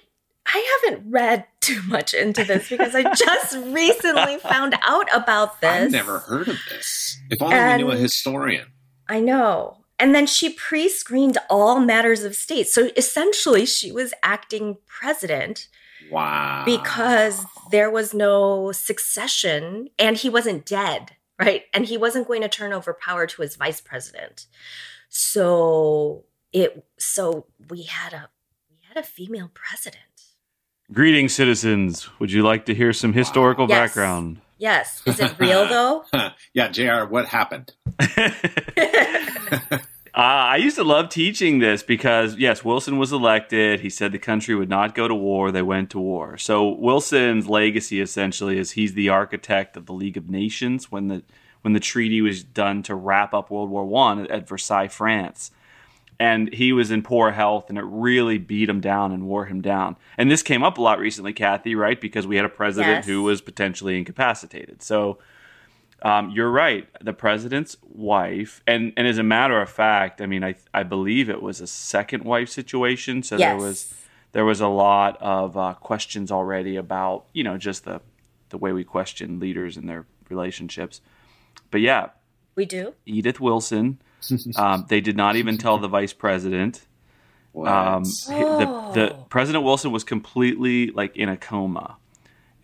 I 0.45 0.79
haven't 0.83 1.11
read 1.11 1.45
too 1.61 1.81
much 1.87 2.13
into 2.15 2.43
this 2.43 2.67
because 2.67 2.95
I 2.95 3.03
just 3.13 3.55
recently 3.67 4.37
found 4.39 4.75
out 4.81 5.07
about 5.13 5.61
this. 5.61 5.83
I've 5.83 5.91
never 5.91 6.19
heard 6.19 6.47
of 6.47 6.57
this. 6.69 7.17
If 7.29 7.41
only 7.41 7.55
we 7.55 7.77
knew 7.83 7.91
a 7.91 7.95
historian. 7.97 8.67
I 9.07 9.19
know. 9.19 9.77
And 9.99 10.13
then 10.15 10.25
she 10.25 10.49
pre 10.53 10.89
screened 10.89 11.37
all 11.49 11.79
matters 11.79 12.23
of 12.23 12.35
state. 12.35 12.67
So 12.67 12.89
essentially, 12.97 13.65
she 13.67 13.91
was 13.91 14.13
acting 14.23 14.77
president 14.87 15.67
Wow. 16.11 16.63
because 16.65 17.45
there 17.71 17.89
was 17.89 18.13
no 18.13 18.71
succession 18.71 19.89
and 19.97 20.17
he 20.17 20.29
wasn't 20.29 20.65
dead, 20.65 21.11
right? 21.39 21.63
And 21.73 21.85
he 21.85 21.97
wasn't 21.97 22.27
going 22.27 22.41
to 22.41 22.49
turn 22.49 22.73
over 22.73 22.93
power 22.93 23.27
to 23.27 23.41
his 23.41 23.55
vice 23.55 23.81
president. 23.81 24.45
So 25.09 26.25
it 26.51 26.85
so 26.97 27.45
we 27.69 27.83
had 27.83 28.13
a 28.13 28.29
we 28.69 28.77
had 28.87 28.97
a 28.97 29.03
female 29.05 29.49
president. 29.53 30.01
Greetings, 30.91 31.33
citizens. 31.33 32.09
Would 32.19 32.31
you 32.31 32.43
like 32.43 32.65
to 32.67 32.75
hear 32.75 32.93
some 32.93 33.13
historical 33.13 33.67
Yes. 33.67 33.89
background? 33.89 34.41
Yes. 34.57 35.01
Is 35.05 35.19
it 35.19 35.37
real 35.39 35.67
though? 35.67 36.05
yeah, 36.53 36.67
Jr. 36.69 37.05
What 37.09 37.25
happened? 37.27 37.73
Uh, 40.15 40.21
I 40.21 40.55
used 40.57 40.77
to 40.77 40.83
love 40.85 41.09
teaching 41.09 41.59
this 41.59 41.83
because, 41.83 42.37
yes, 42.37 42.63
Wilson 42.63 42.97
was 42.97 43.11
elected. 43.11 43.81
He 43.81 43.89
said 43.89 44.13
the 44.13 44.17
country 44.17 44.55
would 44.55 44.69
not 44.69 44.95
go 44.95 45.09
to 45.09 45.15
war. 45.15 45.51
They 45.51 45.61
went 45.61 45.89
to 45.89 45.99
war. 45.99 46.37
So 46.37 46.69
Wilson's 46.69 47.49
legacy 47.49 47.99
essentially 47.99 48.57
is 48.57 48.71
he's 48.71 48.93
the 48.93 49.09
architect 49.09 49.75
of 49.75 49.87
the 49.87 49.93
League 49.93 50.15
of 50.15 50.29
Nations 50.29 50.89
when 50.89 51.09
the 51.09 51.23
when 51.63 51.73
the 51.73 51.79
treaty 51.81 52.21
was 52.21 52.43
done 52.43 52.83
to 52.83 52.93
wrap 52.95 53.33
up 53.33 53.49
World 53.49 53.69
War 53.71 53.83
One 53.85 54.25
at 54.27 54.47
Versailles, 54.47 54.87
France. 54.87 55.51
And 56.17 56.53
he 56.53 56.71
was 56.71 56.91
in 56.91 57.01
poor 57.01 57.31
health, 57.31 57.69
and 57.69 57.77
it 57.77 57.83
really 57.85 58.37
beat 58.37 58.69
him 58.69 58.79
down 58.79 59.11
and 59.11 59.25
wore 59.25 59.45
him 59.45 59.59
down. 59.61 59.97
And 60.17 60.31
this 60.31 60.43
came 60.43 60.63
up 60.63 60.77
a 60.77 60.81
lot 60.81 60.97
recently, 60.99 61.33
Kathy, 61.33 61.75
right? 61.75 61.99
Because 61.99 62.25
we 62.25 62.37
had 62.37 62.45
a 62.45 62.49
president 62.49 62.97
Yes. 62.97 63.05
who 63.05 63.23
was 63.23 63.41
potentially 63.41 63.97
incapacitated. 63.97 64.81
So 64.81 65.17
um, 66.05 66.29
you're 66.29 66.51
right. 66.51 66.87
The 67.01 67.13
president's 67.13 67.75
wife, 67.83 68.61
and 68.67 68.93
and 68.95 69.07
as 69.07 69.17
a 69.17 69.23
matter 69.23 69.61
of 69.61 69.69
fact, 69.69 70.21
I 70.21 70.25
mean, 70.27 70.43
I 70.43 70.55
I 70.73 70.83
believe 70.83 71.29
it 71.29 71.41
was 71.41 71.59
a 71.61 71.67
second 71.67 72.23
wife 72.23 72.49
situation. 72.49 73.23
So 73.23 73.37
there 73.37 73.57
was 73.57 73.93
there 74.31 74.45
was 74.45 74.61
a 74.61 74.67
lot 74.67 75.17
of 75.21 75.57
uh, 75.57 75.73
questions 75.75 76.31
already 76.31 76.75
about 76.75 77.25
you 77.33 77.43
know 77.43 77.57
just 77.57 77.85
the 77.85 78.01
the 78.49 78.57
way 78.57 78.71
we 78.71 78.83
question 78.83 79.39
leaders 79.39 79.75
and 79.77 79.89
their 79.89 80.05
relationships. 80.29 81.01
But 81.71 81.81
yeah, 81.81 82.09
We 82.55 82.65
do. 82.65 82.93
Edith 83.05 83.39
Wilson. 83.39 83.99
Um, 84.55 84.85
they 84.89 85.01
did 85.01 85.15
not 85.15 85.35
even 85.35 85.57
tell 85.59 85.77
the 85.77 85.87
vice 85.87 86.13
president. 86.13 86.87
What? 87.51 87.67
Um, 87.71 88.03
he- 88.03 88.33
the, 88.33 88.91
the 88.95 89.13
Oh. 89.13 89.25
President 89.29 89.63
Wilson 89.63 89.91
was 89.91 90.03
completely 90.03 90.89
like 90.89 91.15
in 91.15 91.29
a 91.29 91.37
coma, 91.37 91.97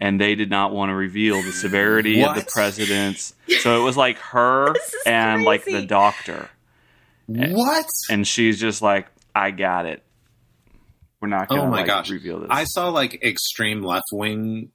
and 0.01 0.19
they 0.19 0.33
did 0.33 0.49
not 0.49 0.73
want 0.73 0.89
to 0.89 0.95
reveal 0.95 1.41
the 1.43 1.51
severity 1.51 2.23
of 2.23 2.35
the 2.35 2.41
president's. 2.41 3.35
So 3.59 3.79
it 3.79 3.83
was 3.83 3.95
like 3.95 4.17
her 4.17 4.73
and 5.05 5.43
like 5.43 5.63
the 5.63 5.85
doctor, 5.85 6.49
what? 7.27 7.85
and 8.09 8.27
she's 8.27 8.59
just 8.59 8.81
like, 8.81 9.07
"I 9.33 9.51
got 9.51 9.85
it. 9.85 10.03
We're 11.21 11.29
not 11.29 11.47
going 11.47 11.61
to 11.61 11.67
Oh 11.67 11.69
my 11.69 11.77
like, 11.77 11.87
gosh. 11.87 12.09
reveal 12.09 12.39
this." 12.39 12.49
I 12.49 12.63
saw 12.63 12.89
like 12.89 13.23
extreme 13.23 13.83
left 13.83 14.07
wing 14.11 14.71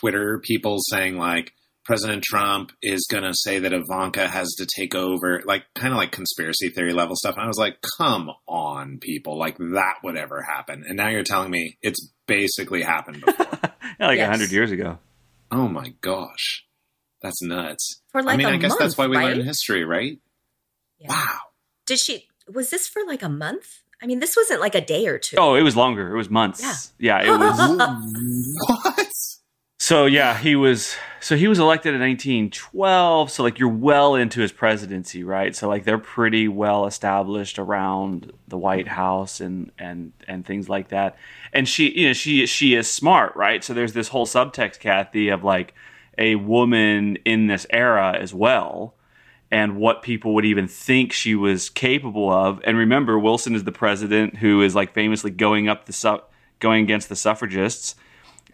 Twitter 0.00 0.40
people 0.42 0.78
saying 0.80 1.18
like 1.18 1.52
President 1.84 2.22
Trump 2.22 2.72
is 2.80 3.06
going 3.10 3.24
to 3.24 3.34
say 3.34 3.58
that 3.58 3.74
Ivanka 3.74 4.26
has 4.26 4.54
to 4.54 4.66
take 4.66 4.94
over, 4.94 5.42
like 5.44 5.64
kind 5.74 5.92
of 5.92 5.98
like 5.98 6.12
conspiracy 6.12 6.70
theory 6.70 6.92
level 6.94 7.14
stuff. 7.16 7.34
And 7.34 7.44
I 7.44 7.48
was 7.48 7.58
like, 7.58 7.76
come 7.98 8.30
on, 8.46 8.98
people, 9.00 9.36
like 9.38 9.58
that 9.58 9.96
would 10.02 10.16
ever 10.16 10.42
happen. 10.42 10.84
And 10.86 10.96
now 10.96 11.08
you're 11.08 11.24
telling 11.24 11.50
me 11.50 11.76
it's 11.82 12.08
basically 12.26 12.82
happened 12.82 13.22
before. 13.24 13.46
yeah, 14.00 14.06
like 14.06 14.16
a 14.18 14.22
Yes. 14.22 14.30
hundred 14.30 14.52
years 14.52 14.70
ago. 14.70 14.98
oh 15.50 15.68
my 15.68 15.94
gosh. 16.00 16.64
That's 17.22 17.40
nuts. 17.42 18.00
For 18.10 18.22
like 18.22 18.34
I 18.34 18.36
mean, 18.36 18.46
a 18.48 18.50
I 18.50 18.56
guess 18.56 18.70
month, 18.70 18.80
that's 18.80 18.98
why 18.98 19.06
we 19.06 19.16
right? 19.16 19.36
learn 19.36 19.46
history, 19.46 19.84
right? 19.84 20.18
Yeah. 20.98 21.08
Wow. 21.10 21.38
Did 21.86 21.98
she? 22.00 22.26
Was 22.52 22.70
this 22.70 22.88
for 22.88 23.02
like 23.06 23.22
a 23.22 23.28
month? 23.28 23.82
I 24.02 24.06
mean, 24.06 24.18
this 24.18 24.34
wasn't 24.36 24.60
like 24.60 24.74
a 24.74 24.80
day 24.80 25.06
or 25.06 25.18
two. 25.18 25.36
Oh, 25.38 25.54
it 25.54 25.62
was 25.62 25.76
longer. 25.76 26.12
It 26.12 26.16
was 26.16 26.28
months. 26.28 26.92
Yeah. 26.98 27.20
Yeah, 27.22 27.34
it 27.34 27.38
was. 27.38 28.56
what? 28.66 29.08
So 29.78 30.06
yeah, 30.06 30.36
he 30.38 30.54
was 30.56 30.94
so 31.20 31.36
he 31.36 31.48
was 31.48 31.58
elected 31.58 31.94
in 31.94 32.00
1912. 32.00 33.30
So 33.30 33.42
like 33.42 33.58
you're 33.58 33.68
well 33.68 34.14
into 34.14 34.40
his 34.40 34.52
presidency, 34.52 35.24
right? 35.24 35.54
So 35.56 35.68
like 35.68 35.84
they're 35.84 35.98
pretty 35.98 36.46
well 36.48 36.86
established 36.86 37.58
around 37.58 38.32
the 38.48 38.58
White 38.58 38.88
House 38.88 39.40
and 39.40 39.70
and 39.78 40.12
and 40.28 40.44
things 40.46 40.68
like 40.68 40.88
that. 40.88 41.16
And 41.52 41.68
she, 41.68 41.98
you 41.98 42.08
know, 42.08 42.12
she 42.12 42.46
she 42.46 42.74
is 42.74 42.90
smart, 42.90 43.36
right? 43.36 43.62
So 43.62 43.74
there's 43.74 43.92
this 43.92 44.08
whole 44.08 44.26
subtext, 44.26 44.80
Kathy, 44.80 45.28
of 45.28 45.44
like 45.44 45.74
a 46.18 46.36
woman 46.36 47.16
in 47.24 47.46
this 47.46 47.66
era 47.70 48.16
as 48.18 48.32
well. 48.32 48.94
And 49.50 49.76
what 49.76 50.02
people 50.02 50.34
would 50.34 50.46
even 50.46 50.66
think 50.66 51.12
she 51.12 51.34
was 51.34 51.68
capable 51.68 52.30
of. 52.30 52.60
And 52.64 52.78
remember, 52.78 53.18
Wilson 53.18 53.54
is 53.54 53.64
the 53.64 53.72
president 53.72 54.38
who 54.38 54.62
is 54.62 54.74
like 54.74 54.94
famously 54.94 55.30
going 55.30 55.68
up 55.68 55.84
the 55.84 55.92
su- 55.92 56.22
going 56.58 56.84
against 56.84 57.10
the 57.10 57.16
suffragists 57.16 57.96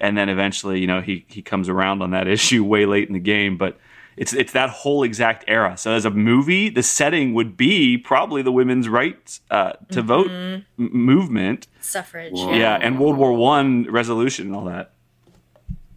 and 0.00 0.16
then 0.16 0.28
eventually, 0.28 0.80
you 0.80 0.86
know, 0.86 1.00
he 1.00 1.24
he 1.28 1.42
comes 1.42 1.68
around 1.68 2.02
on 2.02 2.10
that 2.12 2.28
issue 2.36 2.64
way 2.64 2.86
late 2.86 3.08
in 3.08 3.14
the 3.14 3.20
game. 3.20 3.56
But 3.56 3.78
it's 4.18 4.32
it's 4.32 4.52
that 4.52 4.70
whole 4.70 5.02
exact 5.02 5.44
era. 5.48 5.76
So 5.76 5.92
as 5.92 6.04
a 6.04 6.10
movie, 6.10 6.68
the 6.68 6.82
setting 6.82 7.34
would 7.34 7.56
be 7.56 7.96
probably 7.96 8.42
the 8.42 8.52
women's 8.52 8.88
rights 8.88 9.40
uh, 9.50 9.72
to 9.92 10.02
vote 10.02 10.30
m- 10.30 10.64
movement. 10.76 11.66
Suffrage. 11.80 12.32
Whoa. 12.34 12.52
Yeah, 12.54 12.76
and 12.80 12.98
World 12.98 13.16
War 13.16 13.32
One 13.32 13.84
resolution 13.90 14.46
and 14.48 14.56
all 14.56 14.64
that. 14.66 14.92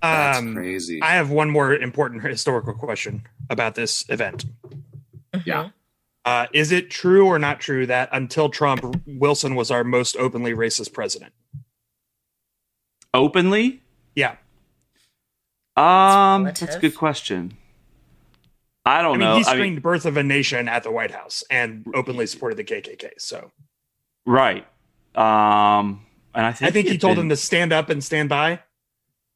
That's 0.01 0.40
Um, 0.40 0.56
crazy. 0.56 1.01
I 1.01 1.12
have 1.12 1.30
one 1.30 1.50
more 1.50 1.74
important 1.75 2.24
historical 2.24 2.74
question 2.74 3.24
about 3.50 3.75
this 3.75 4.04
event. 4.10 4.46
yeah. 5.46 5.70
Uh, 6.24 6.46
is 6.54 6.72
it 6.72 6.90
true 6.92 7.25
or 7.25 7.40
not 7.40 7.60
true 7.60 7.86
that 7.88 8.08
until 8.12 8.48
Trump, 8.50 9.01
Wilson 9.08 9.56
was 9.56 9.72
our 9.72 9.84
most 9.84 10.16
openly 10.18 10.54
racist 10.54 10.94
president? 10.94 11.34
Openly, 13.13 13.82
Yeah. 14.16 14.36
um, 15.75 16.44
That's 16.46 16.60
that's 16.62 16.75
a 16.75 16.80
good 16.80 16.96
question. 16.96 17.58
I 18.86 19.02
don't 19.02 19.16
I 19.16 19.18
mean, 19.18 19.20
know. 19.20 19.36
he 19.38 19.42
I 19.46 19.52
screened 19.54 19.76
mean, 19.76 19.82
Birth 19.82 20.06
of 20.06 20.18
a 20.18 20.24
Nation 20.24 20.68
at 20.68 20.84
the 20.84 20.92
White 20.92 21.12
House 21.12 21.44
and 21.52 21.86
openly 21.94 22.26
supported 22.26 22.58
the 22.58 22.64
KKK. 22.64 23.12
So 23.20 23.52
right. 24.26 24.66
Um, 25.16 26.06
and 26.34 26.46
I 26.46 26.52
think 26.54 26.70
I 26.70 26.72
think 26.72 26.86
he 26.88 26.94
had 26.94 27.02
told 27.02 27.16
been- 27.18 27.26
him 27.26 27.30
to 27.30 27.36
stand 27.36 27.74
up 27.74 27.90
and 27.90 28.04
stand 28.04 28.30
by. 28.30 28.60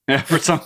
Yeah, 0.07 0.21
for 0.21 0.37
some 0.37 0.61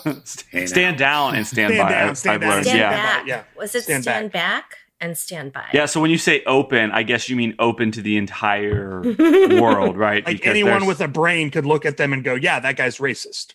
Hey, 0.51 0.65
stand 0.65 0.97
down 0.97 1.35
and 1.35 1.47
stand, 1.47 1.73
Stand 1.73 1.87
by. 1.87 1.93
down, 1.93 2.07
I've- 2.07 2.15
stand 2.15 2.33
I've 2.35 2.41
down, 2.41 2.49
learned. 2.51 2.65
Stand 2.65 2.79
yeah. 2.79 2.89
back. 2.91 3.27
Yeah. 3.27 3.43
Was 3.57 3.73
it 3.73 3.83
Stand 3.83 4.03
stand, 4.03 4.31
back. 4.33 4.69
back. 4.71 4.77
and 5.01 5.17
stand 5.17 5.53
by? 5.53 5.63
Yeah, 5.73 5.85
so 5.85 6.01
when 6.01 6.11
you 6.11 6.17
say 6.17 6.43
open, 6.45 6.91
I 6.91 7.03
guess 7.03 7.29
you 7.29 7.37
mean 7.37 7.55
open 7.57 7.89
to 7.91 8.01
the 8.01 8.17
entire 8.17 9.01
world, 9.61 9.95
right? 9.97 10.25
Like 10.25 10.37
Because 10.37 10.49
anyone 10.49 10.71
there's- 10.81 10.87
with 10.87 10.99
a 11.01 11.07
brain 11.07 11.51
could 11.51 11.65
look 11.65 11.85
at 11.85 11.95
them 11.95 12.11
and 12.11 12.21
go, 12.21 12.35
"Yeah, 12.35 12.59
that 12.59 12.75
guy's 12.75 12.97
racist." 12.97 13.53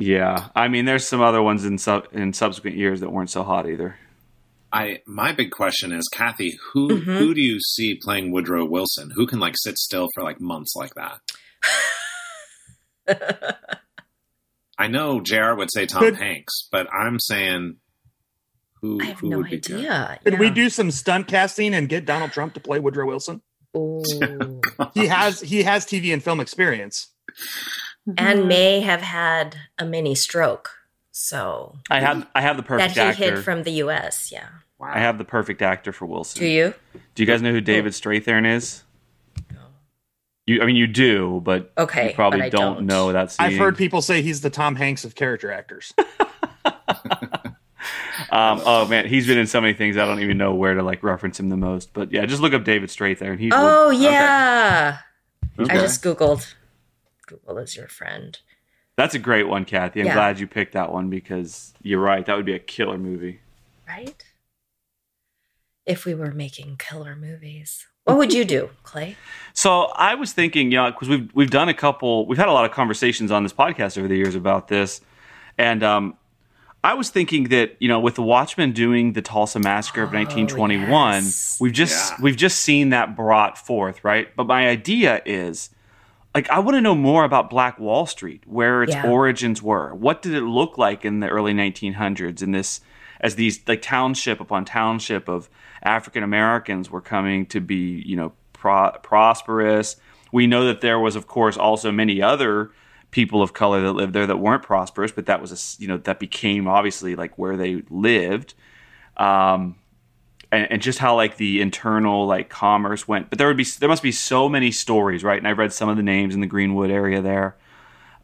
Yeah, 0.00 0.48
I 0.54 0.68
mean, 0.68 0.84
there's 0.84 1.04
some 1.06 1.20
other 1.20 1.42
ones 1.42 1.64
in 1.64 1.76
sub 1.76 2.04
in 2.12 2.32
subsequent 2.32 2.76
years 2.76 3.00
that 3.00 3.10
weren't 3.10 3.30
so 3.30 3.42
hot 3.42 3.68
either. 3.68 3.96
I 4.72 5.00
my 5.06 5.32
big 5.32 5.50
question 5.50 5.92
is, 5.92 6.08
Kathy, 6.12 6.56
who 6.72 6.88
Mhm. 6.88 7.18
who 7.18 7.34
do 7.34 7.40
you 7.40 7.58
see 7.60 7.96
playing 8.00 8.30
Woodrow 8.30 8.64
Wilson? 8.64 9.10
Who 9.16 9.26
can 9.26 9.40
like 9.40 9.54
sit 9.56 9.76
still 9.76 10.08
for 10.14 10.22
like 10.22 10.40
months 10.40 10.74
like 10.76 10.92
that? 10.94 11.20
I 14.78 14.86
know 14.86 15.20
Jr. 15.20 15.54
would 15.56 15.72
say 15.72 15.86
Tom 15.86 16.02
Could- 16.02 16.16
Hanks, 16.16 16.68
but 16.70 16.86
I'm 16.92 17.18
saying 17.18 17.76
who 18.80 19.00
I 19.02 19.06
have 19.06 19.18
who 19.18 19.30
no 19.30 19.38
would 19.38 19.50
be 19.50 19.58
good? 19.58 19.76
idea. 19.76 20.20
Could 20.24 20.38
we 20.38 20.50
do 20.50 20.70
some 20.70 20.90
stunt 20.92 21.26
casting 21.26 21.74
and 21.74 21.88
get 21.88 22.04
Donald 22.04 22.30
Trump 22.30 22.54
to 22.54 22.60
play 22.60 22.78
Woodrow 22.78 23.06
Wilson? 23.06 23.42
Ooh. 23.76 24.02
He 24.94 25.06
has 25.08 25.40
he 25.40 25.64
has 25.64 25.84
TV 25.84 26.12
and 26.12 26.22
film 26.22 26.38
experience. 26.40 27.08
And 28.16 28.48
may 28.48 28.80
have 28.80 29.02
had 29.02 29.56
a 29.78 29.84
mini 29.84 30.14
stroke. 30.14 30.70
So 31.10 31.76
I 31.90 32.00
have 32.00 32.26
I 32.34 32.40
have 32.40 32.56
the 32.56 32.62
that 32.62 32.68
perfect 32.68 32.94
he 32.94 33.00
actor. 33.00 33.34
hid 33.36 33.44
from 33.44 33.64
the 33.64 33.72
U.S. 33.72 34.30
Yeah. 34.32 34.48
Wow. 34.78 34.92
I 34.94 35.00
have 35.00 35.18
the 35.18 35.24
perfect 35.24 35.60
actor 35.62 35.92
for 35.92 36.06
Wilson. 36.06 36.38
Do 36.40 36.46
you? 36.46 36.74
Do 37.14 37.22
you 37.22 37.26
guys 37.26 37.42
know 37.42 37.50
who 37.50 37.60
David 37.60 37.92
Strathairn 37.92 38.46
is? 38.46 38.84
You, 40.46 40.62
I 40.62 40.66
mean, 40.66 40.76
you 40.76 40.86
do, 40.86 41.42
but 41.44 41.72
Okay, 41.76 42.08
you 42.10 42.14
probably 42.14 42.38
but 42.38 42.46
I 42.46 42.48
don't, 42.48 42.76
don't. 42.76 42.86
know 42.86 43.12
that. 43.12 43.36
I've 43.38 43.56
heard 43.58 43.76
people 43.76 44.00
say 44.00 44.22
he's 44.22 44.40
the 44.40 44.48
Tom 44.48 44.76
Hanks 44.76 45.04
of 45.04 45.14
character 45.14 45.50
actors. 45.52 45.92
Um, 48.30 48.60
oh 48.66 48.86
man, 48.88 49.06
he's 49.06 49.26
been 49.26 49.38
in 49.38 49.46
so 49.46 49.58
many 49.60 49.72
things. 49.72 49.96
I 49.96 50.04
don't 50.04 50.20
even 50.20 50.36
know 50.36 50.52
where 50.52 50.74
to 50.74 50.82
like 50.82 51.02
reference 51.02 51.40
him 51.40 51.48
the 51.48 51.56
most. 51.56 51.92
But 51.94 52.12
yeah, 52.12 52.26
just 52.26 52.42
look 52.42 52.52
up 52.52 52.62
David 52.64 52.90
Strathairn. 52.90 53.38
He's 53.38 53.52
Oh 53.54 53.86
one- 53.86 54.02
yeah. 54.02 54.98
Okay. 55.58 55.72
I 55.72 55.80
just 55.80 56.02
googled. 56.02 56.52
Google 57.28 57.58
is 57.58 57.76
your 57.76 57.88
friend. 57.88 58.38
that's 58.96 59.14
a 59.14 59.18
great 59.20 59.46
one, 59.46 59.64
Kathy. 59.64 60.00
I'm 60.00 60.06
Yeah. 60.06 60.14
glad 60.14 60.40
you 60.40 60.48
picked 60.48 60.72
that 60.72 60.92
one 60.92 61.08
because 61.08 61.72
you're 61.82 62.00
right. 62.00 62.26
That 62.26 62.36
would 62.36 62.44
be 62.46 62.54
a 62.54 62.58
killer 62.58 62.98
movie. 62.98 63.40
right? 63.86 64.24
If 65.86 66.04
we 66.04 66.14
were 66.14 66.32
making 66.32 66.76
killer 66.78 67.16
movies, 67.16 67.86
what 68.04 68.18
would 68.18 68.32
you 68.34 68.44
do, 68.44 68.70
Clay? 68.82 69.16
So 69.54 69.82
I 69.94 70.14
was 70.16 70.32
thinking, 70.32 70.70
you 70.72 70.78
know, 70.78 70.90
because 70.90 71.08
we've 71.08 71.30
we've 71.34 71.50
done 71.50 71.68
a 71.68 71.74
couple, 71.74 72.26
we've 72.26 72.38
had 72.38 72.48
a 72.48 72.52
lot 72.52 72.64
of 72.64 72.72
conversations 72.72 73.30
on 73.30 73.42
this 73.44 73.52
podcast 73.52 73.96
over 73.98 74.08
the 74.08 74.16
years 74.16 74.34
about 74.34 74.68
this, 74.68 75.00
and 75.56 75.82
um, 75.82 76.16
I 76.84 76.94
was 76.94 77.08
thinking 77.10 77.44
that 77.44 77.76
you 77.80 77.88
know, 77.88 78.00
with 78.00 78.16
the 78.16 78.22
Watchmen 78.22 78.72
doing 78.72 79.12
the 79.14 79.22
Tulsa 79.22 79.58
massacre 79.60 80.02
of 80.02 80.10
Oh, 80.10 80.18
1921, 80.18 81.14
yes. 81.24 81.56
we've 81.60 81.72
just 81.72 82.12
Yeah. 82.12 82.16
we've 82.22 82.36
just 82.36 82.58
seen 82.60 82.90
that 82.90 83.14
brought 83.16 83.56
forth, 83.58 84.02
right? 84.04 84.34
But 84.36 84.46
my 84.46 84.68
idea 84.68 85.22
is. 85.24 85.70
Like 86.34 86.48
I 86.50 86.58
want 86.58 86.76
to 86.76 86.80
know 86.80 86.94
more 86.94 87.24
about 87.24 87.50
Black 87.50 87.78
Wall 87.78 88.06
Street, 88.06 88.42
where 88.46 88.82
its 88.82 88.92
Yeah. 88.94 89.06
origins 89.10 89.62
were. 89.62 89.94
What 89.94 90.22
did 90.22 90.34
it 90.34 90.42
look 90.42 90.78
like 90.78 91.04
in 91.04 91.20
the 91.20 91.28
early 91.28 91.52
1900s? 91.54 92.42
In 92.42 92.52
this, 92.52 92.80
as 93.20 93.34
these 93.34 93.60
like 93.66 93.82
township 93.82 94.40
upon 94.40 94.64
township 94.64 95.28
of 95.28 95.48
African 95.82 96.22
Americans 96.22 96.90
were 96.90 97.00
coming 97.00 97.46
to 97.46 97.60
be, 97.60 98.02
you 98.06 98.16
know, 98.16 98.32
pro- 98.52 98.92
prosperous. 99.02 99.96
We 100.32 100.46
know 100.46 100.64
that 100.66 100.80
there 100.82 100.98
was, 100.98 101.16
of 101.16 101.26
course, 101.26 101.56
also 101.56 101.90
many 101.90 102.20
other 102.20 102.70
people 103.10 103.40
of 103.40 103.54
color 103.54 103.80
that 103.80 103.92
lived 103.92 104.12
there 104.12 104.26
that 104.26 104.36
weren't 104.36 104.62
prosperous, 104.62 105.10
but 105.12 105.24
that 105.26 105.40
was, 105.40 105.50
a 105.50 105.82
you 105.82 105.88
know, 105.88 105.96
that 105.96 106.20
became 106.20 106.68
obviously 106.68 107.16
like 107.16 107.38
where 107.38 107.56
they 107.56 107.82
lived. 107.88 108.52
Um, 109.16 109.76
and, 110.50 110.70
and 110.70 110.82
just 110.82 110.98
how 110.98 111.14
like 111.14 111.36
the 111.36 111.60
internal 111.60 112.26
like 112.26 112.48
commerce 112.48 113.06
went. 113.06 113.30
But 113.30 113.38
there 113.38 113.48
would 113.48 113.56
be 113.56 113.64
there 113.64 113.88
must 113.88 114.02
be 114.02 114.12
so 114.12 114.48
many 114.48 114.70
stories, 114.70 115.24
right? 115.24 115.38
And 115.38 115.46
I 115.46 115.52
read 115.52 115.72
some 115.72 115.88
of 115.88 115.96
the 115.96 116.02
names 116.02 116.34
in 116.34 116.40
the 116.40 116.46
Greenwood 116.46 116.90
area 116.90 117.20
there. 117.20 117.56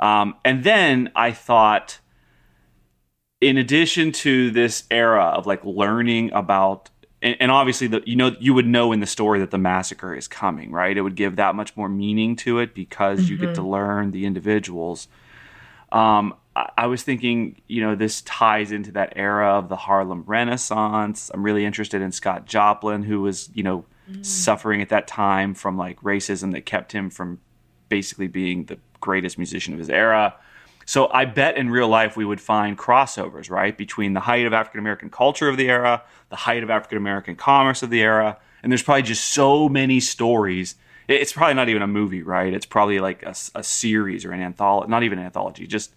Um, 0.01 0.35
and 0.45 0.65
then 0.65 1.11
I 1.15 1.33
thought, 1.33 2.01
in 3.41 3.57
addition 3.57 4.13
to 4.13 4.51
this 4.51 4.85
era 4.91 5.25
of 5.25 5.47
like 5.47 5.65
learning 5.65 6.33
about, 6.33 6.91
and, 7.23 7.37
and 7.41 7.51
obviously 7.51 7.87
the 7.87 8.03
you 8.07 8.17
know 8.17 8.35
you 8.41 8.55
would 8.55 8.67
know 8.67 8.93
in 8.93 9.01
the 9.01 9.07
story 9.07 9.39
that 9.41 9.51
the 9.51 9.59
massacre 9.59 10.15
is 10.15 10.29
coming, 10.29 10.71
right? 10.73 10.97
It 10.97 11.03
would 11.03 11.17
give 11.17 11.37
that 11.37 11.55
much 11.55 11.77
more 11.77 11.89
meaning 11.89 12.37
to 12.37 12.59
it 12.59 12.75
because 12.75 13.29
you 13.29 13.37
get 13.39 13.55
to 13.55 13.63
learn 13.63 14.11
the 14.11 14.27
individuals. 14.27 15.09
Um, 15.93 16.35
I, 16.57 16.87
was 16.87 17.03
thinking, 17.03 17.61
you 17.67 17.81
know, 17.81 17.97
this 17.97 18.23
ties 18.23 18.71
into 18.71 18.93
that 18.93 19.15
era 19.17 19.59
of 19.59 19.69
the 19.69 19.77
Harlem 19.77 20.23
Renaissance. 20.27 21.31
I'm 21.35 21.43
really 21.43 21.65
interested 21.65 22.01
in 22.01 22.13
Scott 22.13 22.47
Joplin, 22.47 23.03
who 23.03 23.23
was, 23.23 23.51
you 23.55 23.65
know, 23.65 23.85
mm. 24.11 24.25
suffering 24.25 24.81
at 24.81 24.91
that 24.91 25.09
time 25.09 25.55
from 25.55 25.77
like 25.77 26.01
racism 26.01 26.53
that 26.53 26.65
kept 26.65 26.93
him 26.93 27.11
from 27.11 27.41
basically 27.89 28.29
being 28.29 28.67
the 28.67 28.79
greatest 29.01 29.37
musician 29.37 29.73
of 29.73 29.81
his 29.81 29.91
era. 29.91 30.35
So 30.87 31.11
I 31.11 31.25
bet 31.25 31.57
in 31.57 31.71
real 31.71 31.89
life 31.89 32.17
we 32.17 32.25
would 32.25 32.41
find 32.41 32.79
crossovers, 32.79 33.51
right, 33.51 33.77
between 33.77 34.13
the 34.13 34.21
height 34.21 34.47
of 34.47 34.53
African 34.53 34.81
American 34.81 35.11
culture 35.11 35.49
of 35.49 35.57
the 35.57 35.69
era, 35.69 36.03
the 36.29 36.37
height 36.37 36.63
of 36.63 36.71
African 36.71 36.99
American 36.99 37.37
commerce 37.37 37.83
of 37.83 37.91
the 37.91 38.03
era, 38.03 38.39
and 38.63 38.71
there's 38.71 38.83
probably 38.83 39.03
just 39.03 39.33
so 39.33 39.69
many 39.69 39.99
stories. 39.99 40.77
It's 41.09 41.33
probably 41.33 41.55
not 41.55 41.69
even 41.69 41.83
a 41.83 41.87
movie, 41.87 42.23
right? 42.23 42.53
It's 42.53 42.65
probably 42.65 43.01
like 43.01 43.23
a 43.23 43.63
series 43.63 44.25
or 44.25 44.33
an 44.33 44.41
anthology, 44.41 44.91
not 44.91 45.03
even 45.03 45.19
an 45.19 45.27
anthology, 45.27 45.67
just 45.67 45.95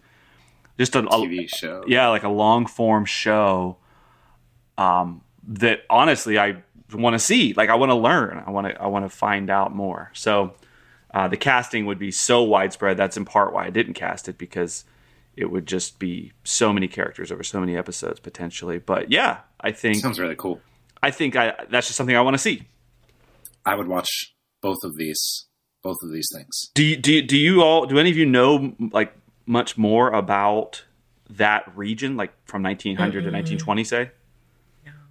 just 0.78 0.96
a, 0.96 1.02
TV 1.02 1.50
show. 1.50 1.84
yeah, 1.88 2.10
like 2.10 2.24
a 2.24 2.30
long 2.30 2.66
form 2.66 3.06
show. 3.06 3.78
Um, 4.78 5.22
that 5.48 5.82
honestly 5.90 6.38
I 6.38 6.62
want 6.94 7.14
to 7.14 7.20
see. 7.20 7.54
Like 7.54 7.70
I 7.70 7.76
want 7.76 7.90
to 7.90 7.96
learn. 7.96 8.44
I 8.46 8.52
want 8.52 8.68
to 8.68 8.82
I 8.82 8.88
want 8.88 9.06
to 9.06 9.16
find 9.16 9.50
out 9.50 9.76
more. 9.76 10.12
So 10.14 10.54
uh, 11.14 11.28
the 11.28 11.38
casting 11.38 11.86
would 11.86 12.00
be 12.00 12.12
so 12.12 12.44
widespread. 12.44 12.98
That's 12.98 13.18
in 13.18 13.26
part 13.26 13.54
why 13.54 13.66
I 13.66 13.70
didn't 13.70 13.94
cast 13.94 14.30
it 14.30 14.38
because 14.38 14.86
it 15.36 15.52
would 15.52 15.66
just 15.66 16.00
be 16.00 16.34
so 16.44 16.74
many 16.74 16.88
characters 16.88 17.32
over 17.32 17.44
so 17.44 17.60
many 17.60 17.78
episodes 17.78 18.20
potentially. 18.20 18.80
But 18.80 19.12
yeah, 19.12 19.40
I 19.62 19.72
think 19.72 19.98
Sounds 19.98 20.20
really 20.20 20.36
cool. 20.36 20.60
I 21.02 21.12
think 21.12 21.36
I 21.36 21.54
that's 21.70 21.88
just 21.88 21.98
something 21.98 22.16
I 22.16 22.22
want 22.22 22.36
to 22.36 22.40
see. 22.40 22.64
I 23.66 23.76
would 23.76 23.88
watch 23.88 24.34
both 24.62 24.78
of 24.84 24.96
these 24.98 25.48
both 25.84 25.98
of 26.04 26.12
these 26.12 26.28
things. 26.34 26.72
Do 26.74 26.84
you, 26.84 26.98
do 26.98 27.14
you, 27.14 27.22
do 27.22 27.38
you 27.38 27.62
all 27.62 27.86
do 27.86 28.00
any 28.00 28.10
of 28.10 28.18
you 28.18 28.26
know 28.26 28.76
like 28.92 29.14
much 29.48 29.78
more 29.78 30.12
about 30.12 30.84
that 31.30 31.76
region, 31.76 32.16
like 32.16 32.32
from 32.46 32.62
1900 32.62 33.12
to 33.12 33.32
1920, 33.32 33.84
say? 33.84 34.12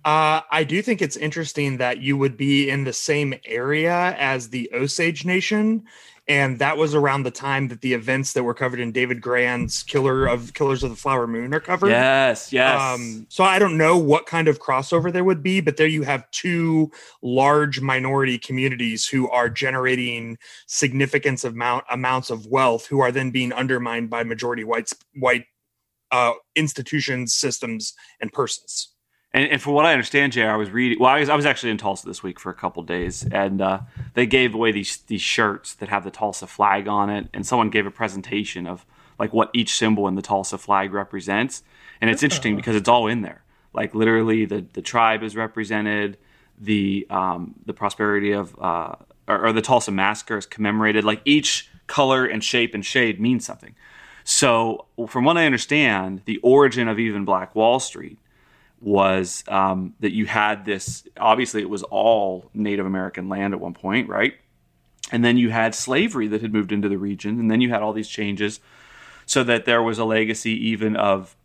Uh, 0.04 0.42
I 0.52 0.62
do 0.62 0.82
think 0.82 1.02
it's 1.02 1.16
interesting 1.16 1.78
that 1.78 1.98
you 1.98 2.16
would 2.16 2.36
be 2.36 2.70
in 2.70 2.84
the 2.84 2.92
same 2.92 3.34
area 3.44 4.14
as 4.16 4.50
the 4.50 4.70
Osage 4.72 5.24
Nation, 5.24 5.84
and 6.28 6.58
that 6.58 6.76
was 6.76 6.94
around 6.94 7.22
the 7.22 7.30
time 7.30 7.68
that 7.68 7.82
the 7.82 7.94
events 7.94 8.32
that 8.32 8.42
were 8.42 8.54
covered 8.54 8.80
in 8.80 8.90
David 8.90 9.20
Grann's 9.20 9.82
"Killer 9.84 10.26
of 10.26 10.54
Killers 10.54 10.82
of 10.82 10.90
the 10.90 10.96
Flower 10.96 11.26
Moon" 11.26 11.54
are 11.54 11.60
covered. 11.60 11.90
Yes, 11.90 12.52
yes. 12.52 12.80
Um, 12.80 13.26
so 13.28 13.44
I 13.44 13.58
don't 13.58 13.78
know 13.78 13.96
what 13.96 14.26
kind 14.26 14.48
of 14.48 14.60
crossover 14.60 15.12
there 15.12 15.24
would 15.24 15.42
be, 15.42 15.60
but 15.60 15.76
there 15.76 15.86
you 15.86 16.02
have 16.02 16.28
two 16.32 16.90
large 17.22 17.80
minority 17.80 18.38
communities 18.38 19.06
who 19.06 19.30
are 19.30 19.48
generating 19.48 20.36
significant 20.66 21.44
amount 21.44 21.84
amounts 21.90 22.30
of 22.30 22.46
wealth, 22.46 22.86
who 22.86 23.00
are 23.00 23.12
then 23.12 23.30
being 23.30 23.52
undermined 23.52 24.10
by 24.10 24.24
majority 24.24 24.64
white 24.64 24.90
white 25.14 25.44
uh, 26.10 26.32
institutions, 26.56 27.34
systems, 27.34 27.94
and 28.20 28.32
persons. 28.32 28.95
And, 29.36 29.52
and 29.52 29.60
for 29.60 29.72
what 29.72 29.84
I 29.84 29.92
understand, 29.92 30.32
Jr., 30.32 30.46
I 30.46 30.56
was 30.56 30.70
reading. 30.70 30.98
Well, 30.98 31.10
I 31.10 31.20
was, 31.20 31.28
I 31.28 31.36
was 31.36 31.44
actually 31.44 31.70
in 31.70 31.76
Tulsa 31.76 32.06
this 32.06 32.22
week 32.22 32.40
for 32.40 32.48
a 32.48 32.54
couple 32.54 32.82
days, 32.82 33.22
and 33.30 33.60
uh, 33.60 33.80
they 34.14 34.24
gave 34.24 34.54
away 34.54 34.72
these 34.72 34.96
these 35.08 35.20
shirts 35.20 35.74
that 35.74 35.90
have 35.90 36.04
the 36.04 36.10
Tulsa 36.10 36.46
flag 36.46 36.88
on 36.88 37.10
it. 37.10 37.28
And 37.34 37.46
someone 37.46 37.68
gave 37.68 37.84
a 37.84 37.90
presentation 37.90 38.66
of 38.66 38.86
like 39.18 39.34
what 39.34 39.50
each 39.52 39.76
symbol 39.76 40.08
in 40.08 40.14
the 40.14 40.22
Tulsa 40.22 40.56
flag 40.56 40.94
represents. 40.94 41.62
And 42.00 42.08
it's 42.08 42.22
interesting 42.22 42.56
because 42.56 42.76
it's 42.76 42.88
all 42.88 43.08
in 43.08 43.20
there. 43.20 43.44
Like 43.74 43.94
literally, 43.94 44.46
the 44.46 44.64
the 44.72 44.80
tribe 44.80 45.22
is 45.22 45.36
represented, 45.36 46.16
the 46.58 47.06
um, 47.10 47.56
the 47.66 47.74
prosperity 47.74 48.32
of 48.32 48.56
uh, 48.58 48.94
or, 49.28 49.48
or 49.48 49.52
the 49.52 49.60
Tulsa 49.60 49.92
massacre 49.92 50.38
is 50.38 50.46
commemorated. 50.46 51.04
Like 51.04 51.20
each 51.26 51.68
color 51.88 52.24
and 52.24 52.42
shape 52.42 52.72
and 52.72 52.82
shade 52.82 53.20
means 53.20 53.44
something. 53.44 53.74
So, 54.24 54.86
from 55.08 55.24
what 55.26 55.36
I 55.36 55.44
understand, 55.44 56.22
the 56.24 56.38
origin 56.38 56.88
of 56.88 56.98
even 56.98 57.26
Black 57.26 57.54
Wall 57.54 57.78
Street 57.78 58.18
was 58.86 59.42
um, 59.48 59.94
that 59.98 60.12
you 60.12 60.26
had 60.26 60.64
this 60.64 61.02
obviously 61.18 61.60
it 61.60 61.68
was 61.68 61.82
all 61.82 62.48
native 62.54 62.86
american 62.86 63.28
land 63.28 63.52
at 63.52 63.60
one 63.60 63.74
point 63.74 64.08
right? 64.08 64.34
And 65.10 65.24
then 65.24 65.36
you 65.38 65.50
had 65.50 65.74
slavery 65.74 66.28
that 66.28 66.40
had 66.40 66.52
moved 66.52 66.70
into 66.70 66.88
the 66.88 66.96
region 66.96 67.40
and 67.40 67.50
then 67.50 67.60
you 67.60 67.70
had 67.70 67.82
all 67.82 67.92
these 67.92 68.08
changes 68.08 68.60
so 69.26 69.42
that 69.42 69.64
there 69.64 69.82
was 69.82 69.98
a 69.98 70.04
legacy 70.04 70.52
even 70.68 70.94
of 70.94 71.36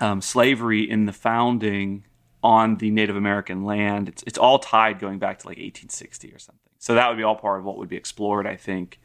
um, 0.00 0.20
slavery 0.20 0.88
in 0.88 1.06
the 1.06 1.12
founding 1.12 2.04
on 2.42 2.76
the 2.76 2.90
native 2.90 3.16
american 3.16 3.64
land. 3.64 4.06
It's, 4.10 4.22
it's 4.24 4.38
all 4.38 4.58
tied 4.58 4.98
going 4.98 5.18
back 5.18 5.38
to 5.38 5.46
like 5.46 5.56
1860 5.56 6.32
or 6.32 6.38
something. 6.38 6.60
So 6.78 6.94
that 6.94 7.08
would 7.08 7.16
be 7.16 7.22
all 7.22 7.34
part 7.34 7.60
of 7.60 7.64
what 7.64 7.78
would 7.78 7.88
be 7.88 7.96
explored 7.96 8.46
i 8.46 8.56
think 8.56 9.00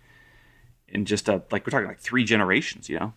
in 0.90 1.06
just 1.06 1.30
a 1.30 1.42
like 1.50 1.66
we're 1.66 1.72
talking 1.72 1.88
like 1.88 2.00
three 2.00 2.26
generations 2.26 2.90
you 2.90 3.00
know 3.00 3.14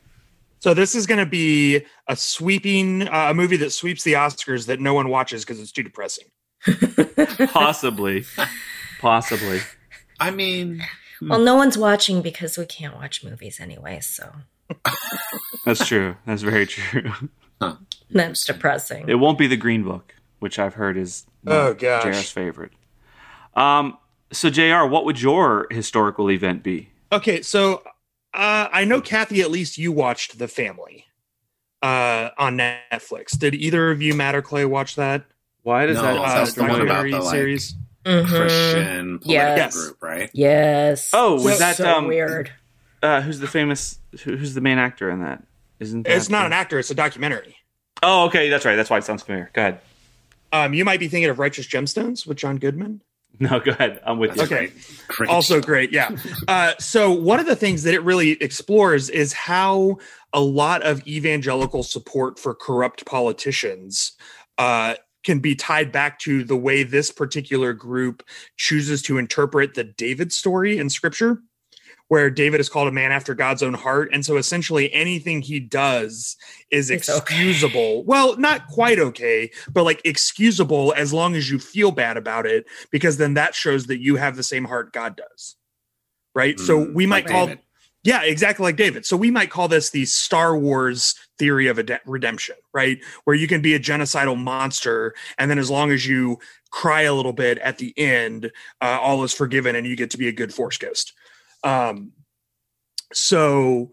So 0.58 0.74
this 0.74 0.94
is 0.94 1.06
going 1.06 1.18
to 1.18 1.26
be 1.26 1.84
a 2.08 2.16
sweeping 2.16 3.08
uh, 3.08 3.30
a 3.30 3.34
movie 3.34 3.56
that 3.58 3.70
sweeps 3.70 4.02
the 4.04 4.14
Oscars 4.14 4.66
that 4.66 4.80
no 4.80 4.94
one 4.94 5.08
watches 5.08 5.44
because 5.44 5.60
it's 5.60 5.72
too 5.72 5.82
depressing. 5.82 6.26
possibly 7.52 8.24
possibly 9.00 9.60
I 10.18 10.30
mean, 10.30 10.82
well, 11.20 11.38
no 11.38 11.54
one's 11.54 11.78
watching 11.78 12.22
because 12.22 12.58
we 12.58 12.66
can't 12.66 12.96
watch 12.96 13.22
movies 13.22 13.60
anyway, 13.60 14.00
so 14.00 14.32
that's 15.64 15.86
true 15.86 16.16
that's 16.26 16.42
very 16.42 16.66
true 16.66 17.12
that's 18.10 18.44
depressing. 18.44 19.08
It 19.08 19.16
won't 19.16 19.38
be 19.38 19.46
the 19.46 19.56
Green 19.56 19.82
Book, 19.84 20.14
which 20.40 20.58
I've 20.58 20.74
heard 20.74 20.96
is 20.96 21.26
Oh, 21.46 21.74
gosh. 21.74 22.02
JR's 22.04 22.30
favorite. 22.30 22.72
Um, 23.54 23.98
so 24.32 24.50
JR, 24.50 24.84
what 24.86 25.04
would 25.04 25.20
your 25.20 25.66
historical 25.70 26.30
event 26.30 26.62
be? 26.62 26.90
Okay, 27.12 27.42
so 27.42 27.82
uh, 28.37 28.68
I 28.72 28.85
know 28.85 29.01
Kathy. 29.01 29.40
At 29.40 29.51
least 29.51 29.79
you 29.79 29.92
watched 29.92 30.38
The 30.38 30.49
Family 30.49 31.07
uh, 31.83 32.31
on 32.38 32.57
Netflix. 32.57 33.38
Did 33.38 33.55
either 33.55 33.90
of 33.90 34.01
you, 34.03 34.14
Matt 34.14 34.35
or 34.35 34.42
Clay, 34.42 34.64
watch 34.64 34.96
that? 34.96 35.25
Why 35.62 35.87
does 35.87 35.96
No, 35.96 36.03
that 36.03 36.16
Uh, 36.16 36.22
that's 36.22 36.55
sound 36.55 36.68
the 36.68 36.72
one 36.72 36.81
familiar? 36.87 37.07
about 37.07 37.18
the, 37.20 37.25
like- 37.27 37.35
series. 37.35 37.75
Mhm. 38.05 38.27
Christian 38.29 39.18
political 39.18 39.33
Yes. 39.33 39.75
group, 39.75 40.03
right? 40.03 40.31
Yes. 40.33 41.11
Oh, 41.12 41.35
was 41.35 41.55
So- 41.55 41.59
that, 41.59 41.77
so 41.77 41.88
um, 41.96 42.07
weird? 42.07 42.53
Uh, 43.03 43.20
who's 43.20 43.40
the 43.40 43.49
famous? 43.49 43.99
who- 44.22 44.37
Who's 44.37 44.55
the 44.55 44.61
main 44.61 44.79
actor 44.79 45.11
in 45.11 45.20
that? 45.22 45.42
Isn't 45.81 46.05
that 46.05 46.16
It's 46.16 46.29
not 46.31 46.40
the- 46.42 46.46
an 46.46 46.53
actor; 46.53 46.79
it's 46.79 46.90
a 46.90 46.94
documentary. 46.94 47.57
Oh, 48.05 48.27
okay, 48.27 48.49
that's 48.49 48.64
right. 48.64 48.77
That's 48.77 48.88
why 48.90 48.99
it 48.99 49.05
sounds 49.05 49.22
familiar. 49.25 49.51
Go 49.53 49.61
ahead. 49.62 49.81
Um, 50.53 50.72
you 50.72 50.85
might 50.85 51.01
be 51.01 51.09
thinking 51.09 51.29
of 51.29 51.38
Righteous 51.40 51.66
Gemstones 51.66 52.27
with 52.27 52.37
John 52.38 52.57
Goodman. 52.59 53.01
No, 53.40 53.61
go 53.61 53.72
ahead. 53.72 54.01
I'm 54.05 54.18
with 54.18 54.35
you. 54.37 54.42
Okay. 54.42 54.68
great. 54.68 54.72
Great 55.09 55.31
also 55.31 55.61
great 55.61 55.92
yeah 55.92 56.11
uh, 56.49 56.72
so 56.79 57.12
one 57.12 57.38
of 57.38 57.46
the 57.46 57.57
things 57.57 57.83
that 57.83 57.94
it 57.94 58.03
really 58.03 58.33
explores 58.42 59.09
is 59.09 59.33
how 59.33 59.96
a 60.33 60.40
lot 60.40 60.83
of 60.83 61.07
evangelical 61.07 61.83
support 61.83 62.38
for 62.38 62.55
corrupt 62.55 63.05
politicians 63.07 64.12
uh, 64.59 64.94
can 65.25 65.38
be 65.38 65.55
tied 65.55 65.92
back 65.92 66.18
to 66.20 66.44
the 66.44 66.57
way 66.57 66.83
this 66.83 67.11
particular 67.11 67.72
group 67.72 68.22
chooses 68.57 69.03
to 69.03 69.18
interpret 69.18 69.75
the 69.75 69.85
david 69.85 70.33
story 70.33 70.79
in 70.79 70.90
scripture 70.90 71.42
where 72.08 72.30
david 72.30 72.60
is 72.60 72.68
called 72.68 72.88
a 72.88 72.92
man 72.92 73.12
after 73.12 73.34
god's 73.34 73.62
own 73.62 73.74
heart 73.74 74.08
and 74.12 74.24
so 74.24 74.36
essentially 74.36 74.92
anything 74.92 75.42
he 75.42 75.60
does 75.60 76.36
is 76.70 76.90
It's 76.90 77.08
okay. 77.08 77.18
excusable 77.18 78.04
well 78.04 78.36
not 78.36 78.66
quite 78.68 78.98
okay 78.98 79.50
but 79.72 79.84
like 79.84 80.00
excusable 80.04 80.92
as 80.96 81.12
long 81.12 81.34
as 81.34 81.50
you 81.50 81.58
feel 81.58 81.90
bad 81.90 82.16
about 82.16 82.46
it 82.46 82.66
because 82.90 83.16
then 83.16 83.34
that 83.34 83.54
shows 83.54 83.86
that 83.86 84.00
you 84.00 84.16
have 84.16 84.36
the 84.36 84.42
same 84.42 84.64
heart 84.64 84.92
God 84.92 85.16
does. 85.16 85.56
Right? 86.34 86.58
so 86.60 86.84
Mm, 86.86 86.94
we 86.94 87.06
might 87.06 87.24
like 87.24 87.32
call 87.32 87.46
David. 87.46 87.60
Yeah, 88.04 88.22
exactly 88.22 88.62
like 88.62 88.76
David. 88.76 89.04
So 89.04 89.16
we 89.16 89.30
might 89.32 89.50
call 89.50 89.66
this 89.68 89.90
the 89.90 90.04
Star 90.04 90.56
Wars 90.56 91.14
theory 91.38 91.66
of 91.66 91.78
ade- 91.78 92.00
redemption, 92.06 92.54
right? 92.72 92.98
Where 93.24 93.34
you 93.34 93.48
can 93.48 93.62
be 93.62 93.74
a 93.74 93.80
genocidal 93.80 94.38
monster 94.38 95.14
and 95.38 95.50
then 95.50 95.58
as 95.58 95.70
long 95.70 95.90
as 95.90 96.06
you 96.06 96.38
cry 96.70 97.02
a 97.02 97.14
little 97.14 97.32
bit 97.32 97.58
at 97.58 97.78
the 97.78 97.92
end, 97.98 98.52
uh, 98.80 98.98
all 99.00 99.24
is 99.24 99.32
forgiven 99.32 99.74
and 99.74 99.86
you 99.86 99.96
get 99.96 100.10
to 100.10 100.18
be 100.18 100.28
a 100.28 100.32
good 100.32 100.54
force 100.54 100.78
ghost. 100.78 101.12
Um 101.66 102.12
so 103.12 103.90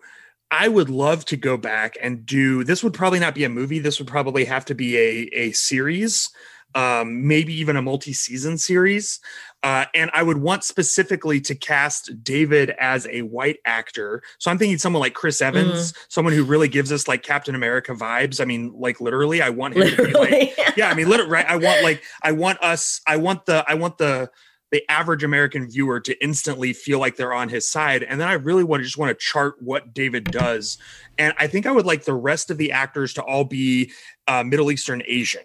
I 0.52 0.68
would 0.68 0.90
love 0.90 1.26
to 1.26 1.38
go 1.38 1.58
back 1.58 1.98
and 2.02 2.26
do 2.26 2.64
this 2.64 2.84
would 2.84 2.94
probably 2.94 3.20
not 3.20 3.34
be 3.36 3.44
a 3.44 3.50
movie. 3.50 3.80
This 3.80 3.98
would 4.00 4.08
probably 4.08 4.46
have 4.46 4.66
to 4.66 4.76
be 4.76 4.98
a 4.98 5.30
a 5.34 5.52
series, 5.54 6.30
um, 6.76 7.28
maybe 7.28 7.54
even 7.54 7.76
a 7.76 7.82
multi-season 7.82 8.58
series 8.58 9.20
Uh, 9.64 9.86
and 9.96 10.12
I 10.14 10.24
would 10.24 10.38
want 10.38 10.64
specifically 10.66 11.40
to 11.42 11.56
cast 11.56 12.22
David 12.22 12.72
as 12.80 13.08
a 13.08 13.22
white 13.22 13.60
actor. 13.66 14.22
So 14.38 14.52
I'm 14.52 14.58
thinking 14.58 14.78
someone 14.78 15.00
like 15.00 15.14
Chris 15.14 15.42
Evans, 15.42 15.94
someone 16.10 16.34
who 16.34 16.44
really 16.44 16.68
gives 16.68 16.92
us 16.92 17.08
like 17.08 17.24
Captain 17.24 17.56
America 17.56 17.94
vibes. 17.94 18.42
I 18.42 18.46
mean, 18.46 18.74
like 18.76 19.00
literally, 19.00 19.42
I 19.42 19.50
want 19.52 19.76
him 19.76 19.90
to 19.90 19.96
be 19.96 20.12
like, 20.12 20.32
Literally. 20.32 20.54
yeah, 20.76 20.90
I 20.90 20.94
mean, 20.94 21.08
literally, 21.08 21.32
right? 21.32 21.46
I 21.48 21.56
want 21.56 21.82
like, 21.82 22.04
I 22.22 22.34
want 22.34 22.62
us, 22.62 23.00
I 23.08 23.16
want 23.18 23.46
the, 23.46 23.64
I 23.66 23.76
want 23.76 23.98
the, 23.98 24.30
the 24.74 24.84
average 24.90 25.24
American 25.24 25.70
viewer 25.70 26.00
to 26.00 26.24
instantly 26.24 26.74
feel 26.74 26.98
like 26.98 27.16
they're 27.16 27.32
on 27.32 27.48
his 27.48 27.70
side, 27.70 28.02
and 28.02 28.20
then 28.20 28.28
I 28.28 28.34
really 28.34 28.64
want 28.64 28.82
to 28.82 28.86
just 28.86 28.98
want 28.98 29.12
to 29.12 29.24
chart 29.24 29.62
what 29.62 29.94
David 29.94 30.26
does, 30.26 30.80
and 31.20 31.32
I 31.38 31.46
think 31.46 31.68
I 31.68 31.72
would 31.72 31.86
like 31.86 32.06
the 32.06 32.16
rest 32.16 32.50
of 32.50 32.58
the 32.58 32.72
actors 32.72 33.14
to 33.14 33.22
all 33.22 33.44
be 33.44 33.92
uh, 34.28 34.44
Middle 34.44 34.72
Eastern 34.72 35.04
Asian, 35.06 35.44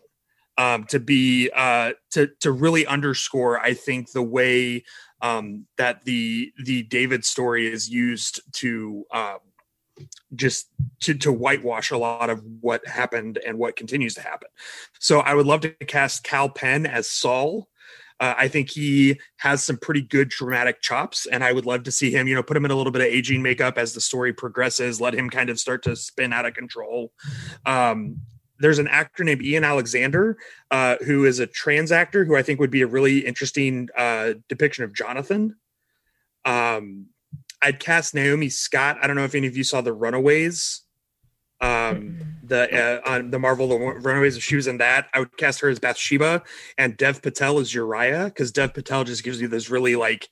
um, 0.57 0.85
to 0.85 0.99
be 0.99 1.51
uh, 1.55 1.93
to 2.13 2.29
to 2.41 2.51
really 2.51 2.87
underscore, 2.87 3.61
I 3.61 3.75
think, 3.75 4.13
the 4.13 4.23
way 4.23 4.85
um, 5.21 5.67
that 5.77 6.05
the 6.07 6.51
the 6.65 6.85
David 6.85 7.23
story 7.25 7.71
is 7.71 7.89
used 7.89 8.41
to. 8.55 9.05
Um, 9.13 9.39
just 10.37 10.69
to, 11.01 11.13
to 11.13 11.33
whitewash 11.33 11.91
a 11.91 11.99
lot 11.99 12.31
of 12.31 12.41
what 12.61 12.87
happened 12.87 13.41
and 13.45 13.59
what 13.59 13.75
continues 13.75 14.15
to 14.15 14.21
happen. 14.21 14.49
So 15.01 15.19
I 15.19 15.35
would 15.35 15.47
love 15.47 15.61
to 15.63 15.71
cast 15.71 16.23
Kal 16.23 16.49
Penn 16.49 16.87
as 16.87 17.11
Saul. 17.11 17.69
Uh, 18.21 18.35
I 18.37 18.49
think 18.49 18.71
he 18.71 19.21
has 19.37 19.63
some 19.63 19.77
pretty 19.77 20.03
good 20.03 20.29
dramatic 20.29 20.81
chops, 20.81 21.27
and 21.27 21.45
I 21.45 21.53
would 21.53 21.67
love 21.67 21.85
to 21.85 21.93
see 21.93 22.11
him, 22.11 22.27
you 22.27 22.35
know, 22.35 22.43
put 22.43 22.57
him 22.57 22.65
in 22.65 22.71
a 22.71 22.75
little 22.75 22.93
bit 22.93 23.03
of 23.03 23.07
aging 23.07 23.43
makeup 23.43 23.79
as 23.79 23.93
the 23.93 24.01
story 24.01 24.33
progresses, 24.33 25.01
let 25.01 25.15
him 25.15 25.31
kind 25.31 25.51
of 25.51 25.61
start 25.61 25.83
to 25.85 25.95
spin 25.95 26.33
out 26.33 26.47
of 26.47 26.55
control. 26.55 27.13
Um, 27.65 28.21
there's 28.59 28.81
an 28.81 28.89
actor 28.89 29.23
named 29.23 29.43
Ian 29.43 29.65
Alexander, 29.65 30.37
uh, 30.71 30.97
who 31.07 31.25
is 31.25 31.39
a 31.39 31.47
trans 31.47 31.93
actor 31.93 32.25
who 32.25 32.37
I 32.37 32.43
think 32.43 32.59
would 32.59 32.73
be 32.73 32.83
a 32.83 32.89
really 32.89 33.21
interesting 33.21 33.89
uh, 33.97 34.35
depiction 34.49 34.85
of 34.85 34.93
Jonathan. 34.93 35.57
Um, 36.45 37.07
I'd 37.63 37.79
cast 37.79 38.15
Naomi 38.15 38.49
Scott. 38.49 38.99
I 39.01 39.07
don't 39.07 39.17
know 39.17 39.25
if 39.25 39.35
any 39.35 39.47
of 39.47 39.57
you 39.57 39.65
saw 39.65 39.81
The 39.81 39.93
Runaways 39.93 40.83
um 41.61 42.19
the 42.45 42.73
uh, 43.05 43.11
on 43.11 43.31
the 43.31 43.39
marvel 43.39 43.69
the 43.69 43.77
runaways 43.77 44.37
if 44.37 44.43
she 44.45 44.57
was 44.57 44.67
in 44.67 44.79
that 44.79 45.09
i 45.13 45.19
would 45.19 45.37
cast 45.37 45.61
her 45.61 45.69
as 45.69 45.79
bathsheba 45.79 46.43
and 46.79 46.97
dev 46.97 47.21
patel 47.21 47.59
as 47.59 47.75
uriah 47.75 48.25
because 48.27 48.53
dev 48.53 48.73
patel 48.73 49.05
just 49.05 49.25
gives 49.25 49.41
you 49.41 49.49
this 49.49 49.69
really 49.69 49.97
like 49.97 50.29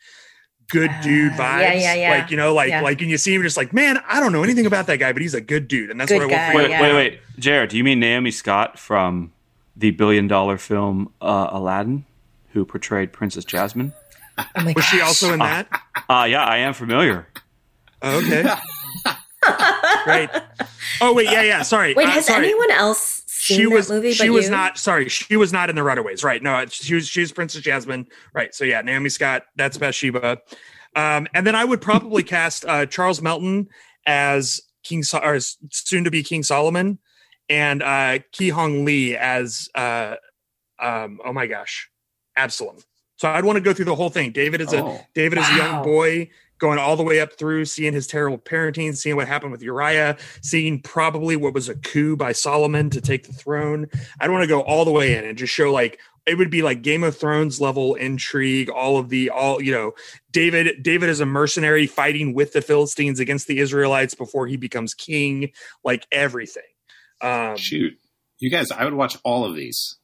good 0.69 0.91
dude 1.03 1.33
Uh, 1.33 1.37
vibes 1.37 1.61
yeah, 1.62 1.73
yeah, 1.75 1.95
yeah. 1.95 2.11
like 2.11 2.31
you 2.31 2.37
know 2.37 2.55
like 2.55 2.69
Yeah. 2.71 2.81
like 2.81 3.01
and 3.01 3.11
you 3.11 3.19
see 3.19 3.35
him 3.35 3.43
just 3.43 3.57
like 3.57 3.73
man 3.73 3.99
i 4.09 4.19
don't 4.21 4.33
know 4.33 4.43
anything 4.43 4.67
about 4.67 4.87
that 4.87 4.99
guy 4.99 5.12
but 5.12 5.21
he's 5.23 5.35
a 5.35 5.41
good 5.41 5.69
dude 5.69 5.91
and 5.91 6.01
that's 6.01 6.11
Good 6.11 6.23
what 6.23 6.23
i 6.23 6.27
want 6.27 6.41
guy, 6.41 6.53
for 6.53 6.59
Wait, 6.59 6.71
yeah. 6.71 6.83
wait, 6.83 6.95
wait, 6.95 7.21
Jared. 7.39 7.71
Do 7.71 7.77
you 7.77 7.85
mean 7.85 8.01
Naomi 8.01 8.31
Scott 8.31 8.79
from 8.79 9.33
the 9.77 9.91
billion-dollar 9.91 10.57
film 10.59 11.12
uh, 11.21 11.49
Aladdin, 11.53 12.05
who 12.53 12.65
portrayed 12.65 13.12
Princess 13.12 13.45
Jasmine? 13.45 13.93
Oh 14.39 14.45
my 14.57 14.73
was 14.75 14.85
she 14.87 15.01
also 15.01 15.33
in 15.33 15.39
that 15.41 15.69
Uh 16.09 16.27
yeah, 16.29 16.45
I 16.45 16.59
am 16.59 16.73
familiar. 16.73 17.27
oh, 18.03 18.19
okay 18.19 18.45
great 20.05 20.31
oh 21.01 21.13
wait 21.15 21.25
yeah 21.31 21.43
yeah 21.43 21.63
sorry 21.63 21.95
Wait, 21.95 22.07
Uh, 22.07 22.11
has 22.11 22.27
sorry. 22.27 22.47
anyone 22.47 22.71
else 22.71 23.23
seen 23.27 23.57
she 23.59 23.65
that 23.65 23.71
was 23.71 23.91
movie? 23.91 24.13
she 24.13 24.31
was 24.31 24.47
you? 24.47 24.51
not 24.51 24.79
sorry 24.79 25.09
she 25.09 25.37
was 25.37 25.53
not 25.53 25.69
in 25.71 25.77
the 25.77 25.83
runaways 25.83 26.23
right 26.25 26.43
no 26.43 26.65
she 26.67 26.95
was 26.95 27.07
she 27.09 27.21
was 27.21 27.33
princess 27.33 27.61
jasmine 27.63 28.07
right 28.35 28.55
so 28.55 28.65
yeah 28.65 28.81
naomi 28.83 29.09
scott 29.09 29.45
that's 29.57 29.79
bathsheba 29.79 30.39
um 30.95 31.27
and 31.35 31.47
then 31.47 31.55
i 31.55 31.65
would 31.65 31.81
probably 31.81 32.23
cast 32.37 32.65
uh 32.67 32.87
charles 32.87 33.21
melton 33.23 33.69
as 34.07 34.61
king 34.85 35.03
so- 35.03 35.19
or 35.19 35.35
as 35.35 35.57
soon 35.71 36.05
to 36.05 36.11
be 36.11 36.23
king 36.23 36.43
solomon 36.43 36.99
and 37.49 37.83
uh 37.83 38.19
ki 38.33 38.49
hong 38.49 38.85
lee 38.85 39.17
as 39.17 39.69
uh 39.75 40.15
um 40.81 41.21
oh 41.25 41.33
my 41.33 41.47
gosh 41.47 41.89
absalom 42.37 42.77
so 43.17 43.29
i'd 43.31 43.45
want 43.45 43.57
to 43.57 43.61
go 43.61 43.73
through 43.73 43.85
the 43.85 43.95
whole 43.95 44.11
thing 44.11 44.31
david 44.33 44.61
is 44.61 44.73
a 44.73 44.83
Oh. 44.85 45.01
David 45.15 45.39
is 45.39 45.49
a 45.49 45.57
young 45.57 45.83
boy 45.83 46.29
going 46.59 46.79
all 46.79 46.97
the 46.97 47.03
way 47.03 47.21
up 47.21 47.35
through, 47.35 47.64
seeing 47.64 47.92
his 47.92 48.07
terrible 48.07 48.38
parenting, 48.38 48.97
seeing 48.97 49.16
what 49.16 49.29
happened 49.29 49.53
with 49.53 49.62
Uriah, 49.62 50.16
seeing 50.42 50.81
probably 50.81 51.37
what 51.37 51.55
was 51.55 51.69
a 51.69 51.75
coup 51.75 52.16
by 52.16 52.33
Solomon 52.33 52.90
to 52.90 53.01
take 53.01 53.27
the 53.27 53.33
throne. 53.33 53.88
I'd 54.21 54.31
want 54.31 54.42
to 54.42 54.49
go 54.49 54.61
all 54.61 54.85
the 54.85 54.92
way 54.92 55.16
in 55.16 55.25
and 55.25 55.37
just 55.37 55.53
show 55.53 55.73
like 55.73 56.01
it 56.27 56.37
would 56.37 56.51
be 56.51 56.62
like 56.62 56.83
Game 56.83 57.05
of 57.05 57.16
Thrones 57.16 57.61
level 57.61 57.95
intrigue, 57.95 58.69
all 58.69 58.99
of 58.99 59.09
the 59.09 59.31
all, 59.31 59.62
you 59.62 59.73
know, 59.73 59.92
David 60.33 60.83
David 60.83 61.09
is 61.09 61.21
a 61.21 61.27
mercenary 61.27 61.87
fighting 61.87 62.35
with 62.35 62.53
the 62.53 62.62
Philistines 62.62 63.21
against 63.21 63.47
the 63.47 63.59
Israelites 63.59 64.14
before 64.14 64.47
he 64.47 64.57
becomes 64.57 64.92
king, 64.92 65.53
like 65.85 66.07
everything. 66.11 66.62
Um 67.21 67.57
Shoot. 67.57 67.97
You 68.38 68.51
guys, 68.51 68.71
I 68.71 68.85
would 68.85 68.95
watch 68.95 69.16
all 69.25 69.45
of 69.45 69.55
these. 69.55 69.97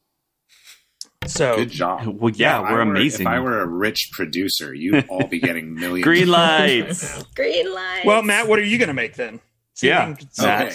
So 1.27 1.55
Good 1.57 1.69
job. 1.71 2.07
Well, 2.07 2.31
yeah, 2.35 2.59
If 2.61 2.65
I 2.67 2.71
we're 2.71 2.85
were- 2.85 2.91
amazing. 2.91 3.21
If 3.21 3.27
I 3.27 3.39
were 3.39 3.61
a 3.61 3.67
rich 3.67 4.09
producer, 4.13 4.73
you'd 4.73 5.07
all 5.09 5.27
be 5.27 5.39
getting 5.39 5.73
millions. 5.79 6.03
Green 6.03 6.27
lights. 6.27 7.23
Green 7.35 7.73
light. 7.73 8.01
well, 8.05 8.21
Matt, 8.23 8.47
what 8.47 8.59
are 8.59 8.63
you 8.63 8.77
gonna 8.77 8.93
make 8.93 9.15
then? 9.15 9.39
See 9.75 9.87
Yeah. 9.87 10.15
Okay. 10.39 10.71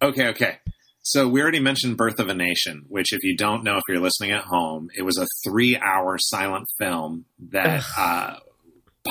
Okay, 0.00 0.26
okay. 0.28 0.58
So 1.04 1.28
we 1.28 1.42
already 1.42 1.58
mentioned 1.60 1.96
Birth 1.96 2.18
of 2.20 2.28
a 2.28 2.34
Nation, 2.34 2.84
which, 2.88 3.12
if 3.12 3.24
you 3.24 3.36
don't 3.36 3.64
know, 3.64 3.76
if 3.76 3.82
you're 3.88 3.98
listening 4.00 4.30
at 4.30 4.44
home, 4.44 4.88
it 4.96 5.02
was 5.02 5.18
a 5.18 5.26
three-hour 5.44 6.16
silent 6.18 6.66
film 6.78 7.24
that 7.50 7.84
uh, 7.98 8.36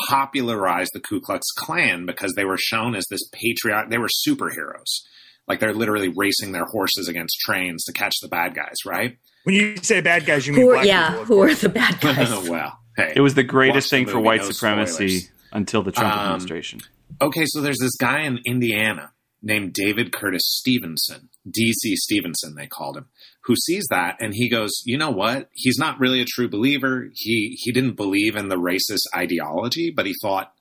popularized 0.08 0.92
the 0.94 1.00
Ku 1.00 1.20
Klux 1.22 1.46
Klan 1.58 2.06
because 2.06 2.34
they 2.36 2.46
were 2.46 2.58
shown 2.58 2.96
as 2.96 3.06
this 3.10 3.28
patriotic. 3.34 3.90
They 3.90 3.98
were 3.98 4.10
superheroes, 4.28 5.02
like 5.48 5.60
they're 5.60 5.74
literally 5.74 6.10
racing 6.16 6.52
their 6.54 6.66
horses 6.66 7.08
against 7.08 7.40
trains 7.42 7.84
to 7.86 7.94
catch 7.94 8.14
the 8.22 8.28
bad 8.30 8.56
guys, 8.56 8.76
right? 8.86 9.18
When 9.44 9.56
you 9.56 9.78
say 9.78 10.02
bad 10.02 10.26
guys, 10.26 10.46
you 10.46 10.54
mean 10.54 10.62
who 10.64 10.70
are, 10.72 10.74
black 10.76 10.86
yeah, 10.86 11.10
people, 11.12 11.26
who 11.26 11.42
are 11.42 11.54
the 11.54 11.70
bad 11.70 12.00
guys? 12.02 12.50
well, 12.50 12.80
hey, 12.98 13.14
It 13.16 13.22
was 13.22 13.34
the 13.36 13.44
greatest 13.44 13.76
Watch 13.76 13.90
the 13.90 14.06
thing 14.06 14.08
for 14.08 14.20
white 14.20 14.42
no 14.42 14.52
supremacy 14.52 15.10
spoilers. 15.20 15.32
until 15.52 15.84
the 15.84 15.92
Trump 15.92 16.14
Um, 16.16 16.20
administration. 16.26 16.82
Okay, 17.22 17.46
so 17.46 17.62
there's 17.62 17.80
this 17.80 17.96
guy 18.00 18.22
in 18.22 18.40
Indiana 18.46 19.12
named 19.44 19.74
David 19.74 20.12
Curtis 20.14 20.44
Stephenson, 20.46 21.30
DC 21.48 21.96
Stephenson, 21.96 22.54
they 22.56 22.68
called 22.68 22.96
him, 22.98 23.08
who 23.46 23.56
sees 23.56 23.84
that 23.90 24.16
and 24.20 24.34
he 24.36 24.48
goes, 24.50 24.72
you 24.86 24.98
know 24.98 25.10
what? 25.10 25.50
He's 25.54 25.80
not 25.80 26.00
really 26.00 26.22
a 26.22 26.26
true 26.26 26.48
believer. 26.48 27.10
He 27.16 27.58
he 27.60 27.72
didn't 27.72 27.96
believe 27.96 28.36
in 28.36 28.50
the 28.50 28.56
racist 28.58 29.02
ideology, 29.16 29.92
but 29.96 30.06
he 30.06 30.14
thought 30.22 30.54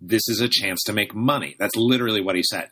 this 0.00 0.28
is 0.28 0.40
a 0.40 0.48
chance 0.48 0.80
to 0.84 0.92
make 0.92 1.12
money. 1.14 1.56
That's 1.58 1.74
literally 1.74 2.20
what 2.20 2.36
he 2.36 2.44
said. 2.44 2.68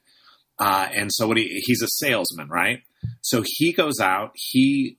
Uh, 0.60 0.86
and 0.94 1.12
so 1.12 1.26
what 1.26 1.36
he 1.36 1.60
he's 1.66 1.82
a 1.82 1.88
salesman, 1.88 2.48
right? 2.48 2.82
So 3.22 3.42
he 3.44 3.72
goes 3.72 3.98
out, 4.00 4.30
he 4.36 4.98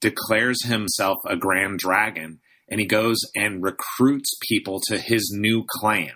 declares 0.00 0.64
himself 0.64 1.18
a 1.26 1.36
grand 1.36 1.78
dragon, 1.78 2.40
and 2.68 2.80
he 2.80 2.86
goes 2.86 3.18
and 3.34 3.62
recruits 3.62 4.36
people 4.48 4.80
to 4.88 4.98
his 4.98 5.32
new 5.34 5.64
Klan. 5.68 6.12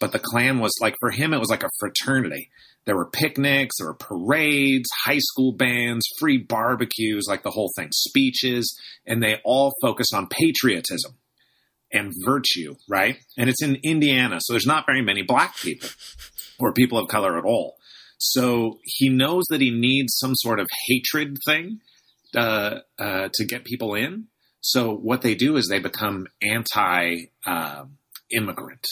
But 0.00 0.12
the 0.12 0.18
Klan 0.18 0.58
was 0.58 0.72
like 0.80 0.96
for 0.98 1.10
him 1.10 1.32
it 1.32 1.38
was 1.38 1.50
like 1.50 1.62
a 1.62 1.70
fraternity. 1.78 2.50
There 2.84 2.96
were 2.96 3.08
picnics 3.10 3.76
there 3.78 3.86
were 3.86 3.94
parades 3.94 4.88
high 5.04 5.20
school 5.20 5.52
bands 5.52 6.04
free 6.18 6.38
barbecues 6.38 7.26
like 7.28 7.44
the 7.44 7.52
whole 7.52 7.70
thing 7.76 7.90
speeches 7.92 8.76
and 9.06 9.22
they 9.22 9.40
all 9.44 9.72
focus 9.80 10.08
on 10.12 10.26
patriotism 10.26 11.12
and 11.92 12.12
virtue 12.24 12.74
right? 12.88 13.18
And 13.38 13.48
it's 13.48 13.62
in 13.62 13.76
indiana 13.84 14.40
so 14.40 14.52
there's 14.52 14.66
not 14.66 14.86
very 14.86 15.00
many 15.02 15.22
black 15.22 15.56
people 15.58 15.90
or 16.58 16.72
people 16.72 16.98
of 16.98 17.06
color 17.06 17.38
at 17.38 17.44
all. 17.44 17.76
So 18.18 18.80
he 18.82 19.08
knows 19.08 19.44
that 19.50 19.60
he 19.60 19.70
needs 19.70 20.16
some 20.16 20.34
sort 20.34 20.58
of 20.58 20.66
hatred 20.88 21.36
thing 21.46 21.80
uh, 22.36 22.78
uh, 22.98 23.28
to 23.34 23.44
get 23.44 23.64
people 23.64 23.94
in 23.94 24.26
so 24.60 24.94
what 24.94 25.22
they 25.22 25.34
do 25.34 25.56
is 25.56 25.68
they 25.68 25.80
become 25.80 26.26
anti 26.40 27.26
uh, 27.44 27.84
immigrant 28.30 28.86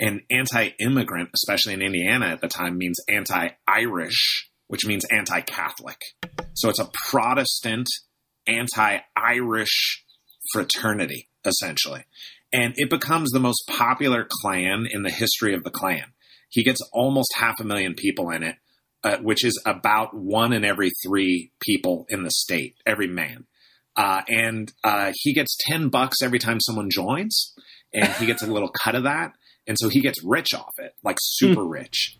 and 0.00 0.22
anti-immigrant, 0.30 1.30
especially 1.34 1.74
in 1.74 1.82
Indiana 1.82 2.26
at 2.26 2.40
the 2.40 2.48
time, 2.48 2.78
means 2.78 2.98
anti-Irish, 3.08 4.50
which 4.68 4.86
means 4.86 5.04
anti-Catholic. 5.10 6.00
So 6.54 6.68
it's 6.68 6.78
a 6.78 6.90
Protestant 6.92 7.88
anti-Irish 8.46 10.04
fraternity, 10.52 11.28
essentially. 11.44 12.04
And 12.52 12.74
it 12.76 12.90
becomes 12.90 13.30
the 13.30 13.40
most 13.40 13.64
popular 13.68 14.26
Klan 14.40 14.86
in 14.90 15.02
the 15.02 15.10
history 15.10 15.54
of 15.54 15.64
the 15.64 15.70
Klan. 15.70 16.12
He 16.48 16.62
gets 16.62 16.80
almost 16.92 17.34
half 17.36 17.60
a 17.60 17.64
million 17.64 17.94
people 17.94 18.30
in 18.30 18.42
it, 18.42 18.56
uh, 19.04 19.18
which 19.18 19.44
is 19.44 19.60
about 19.66 20.14
one 20.14 20.52
in 20.52 20.64
every 20.64 20.90
three 21.06 21.50
people 21.60 22.06
in 22.08 22.22
the 22.22 22.30
state, 22.30 22.76
every 22.86 23.08
man. 23.08 23.46
Uh, 23.96 24.22
and 24.28 24.72
uh, 24.84 25.12
he 25.22 25.32
gets 25.32 25.56
10 25.60 25.88
bucks 25.88 26.22
every 26.22 26.38
time 26.38 26.60
someone 26.60 26.88
joins, 26.90 27.54
and 27.92 28.08
he 28.14 28.26
gets 28.26 28.42
a 28.42 28.46
little 28.46 28.70
cut 28.70 28.94
of 28.94 29.04
that 29.04 29.32
and 29.68 29.76
so 29.78 29.88
he 29.88 30.00
gets 30.00 30.24
rich 30.24 30.54
off 30.54 30.72
it, 30.78 30.94
like 31.04 31.18
super 31.20 31.64
rich. 31.64 32.16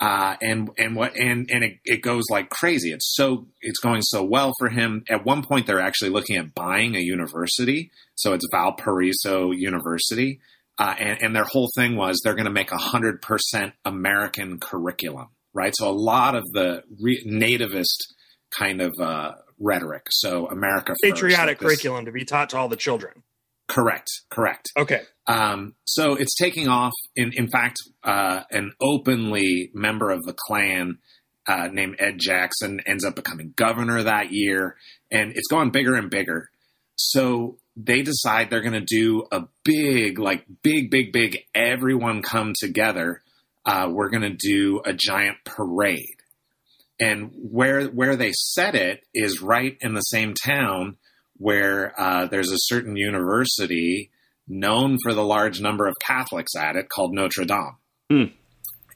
Uh, 0.00 0.36
and 0.42 0.70
and 0.76 0.94
what 0.94 1.14
and 1.16 1.48
and 1.50 1.64
it, 1.64 1.78
it 1.84 2.02
goes 2.02 2.24
like 2.30 2.50
crazy. 2.50 2.92
It's 2.92 3.14
so 3.14 3.46
it's 3.62 3.78
going 3.78 4.02
so 4.02 4.24
well 4.24 4.52
for 4.58 4.68
him. 4.68 5.04
At 5.08 5.24
one 5.24 5.42
point, 5.42 5.66
they're 5.66 5.80
actually 5.80 6.10
looking 6.10 6.36
at 6.36 6.54
buying 6.54 6.96
a 6.96 7.00
university, 7.00 7.90
so 8.14 8.34
it's 8.34 8.46
Valparaiso 8.50 9.52
University, 9.52 10.40
uh, 10.78 10.94
and 10.98 11.22
and 11.22 11.36
their 11.36 11.44
whole 11.44 11.70
thing 11.74 11.96
was 11.96 12.20
they're 12.22 12.34
going 12.34 12.44
to 12.44 12.50
make 12.50 12.72
a 12.72 12.76
hundred 12.76 13.22
percent 13.22 13.72
American 13.86 14.58
curriculum, 14.58 15.28
right? 15.56 15.74
So 15.74 15.88
a 15.88 15.92
lot 15.92 16.34
of 16.34 16.44
the 16.52 16.82
re- 17.00 17.24
nativist 17.26 18.12
kind 18.56 18.80
of 18.80 18.94
uh, 19.00 19.32
rhetoric. 19.58 20.06
So 20.10 20.46
America 20.46 20.92
first, 20.92 21.02
patriotic 21.02 21.60
like 21.60 21.68
curriculum 21.68 22.04
to 22.04 22.12
be 22.12 22.24
taught 22.24 22.50
to 22.50 22.58
all 22.58 22.68
the 22.68 22.76
children. 22.76 23.22
Correct. 23.68 24.08
Correct. 24.30 24.66
Okay. 24.76 25.02
Um, 25.26 25.74
so 25.84 26.14
it's 26.14 26.36
taking 26.36 26.68
off. 26.68 26.92
In 27.16 27.32
in 27.32 27.48
fact, 27.48 27.78
uh, 28.04 28.42
an 28.50 28.72
openly 28.80 29.70
member 29.74 30.10
of 30.10 30.22
the 30.24 30.34
Klan 30.34 30.98
uh, 31.48 31.68
named 31.72 31.96
Ed 31.98 32.18
Jackson 32.18 32.80
ends 32.86 33.04
up 33.04 33.16
becoming 33.16 33.52
governor 33.56 34.02
that 34.02 34.28
year, 34.30 34.76
and 35.10 35.32
it's 35.32 35.48
gone 35.48 35.70
bigger 35.70 35.94
and 35.94 36.10
bigger. 36.10 36.50
So 36.96 37.58
they 37.76 38.02
decide 38.02 38.50
they're 38.50 38.62
going 38.62 38.72
to 38.72 38.80
do 38.80 39.26
a 39.30 39.44
big, 39.64 40.18
like 40.18 40.44
big, 40.62 40.90
big, 40.90 41.12
big. 41.12 41.38
Everyone 41.54 42.22
come 42.22 42.52
together. 42.58 43.22
Uh, 43.66 43.88
we're 43.90 44.10
going 44.10 44.22
to 44.22 44.36
do 44.36 44.80
a 44.84 44.92
giant 44.94 45.38
parade, 45.44 46.22
and 47.00 47.32
where 47.34 47.86
where 47.86 48.16
they 48.16 48.32
set 48.32 48.74
it 48.74 49.00
is 49.12 49.42
right 49.42 49.76
in 49.80 49.94
the 49.94 50.00
same 50.00 50.34
town 50.34 50.96
where 51.38 51.92
uh, 52.00 52.26
there's 52.26 52.50
a 52.50 52.58
certain 52.58 52.96
university 52.96 54.10
known 54.48 54.96
for 55.02 55.12
the 55.12 55.24
large 55.24 55.60
number 55.60 55.86
of 55.86 55.94
Catholics 56.00 56.52
at 56.56 56.76
it 56.76 56.88
called 56.88 57.12
Notre 57.12 57.44
Dame. 57.44 57.76
Hmm. 58.10 58.24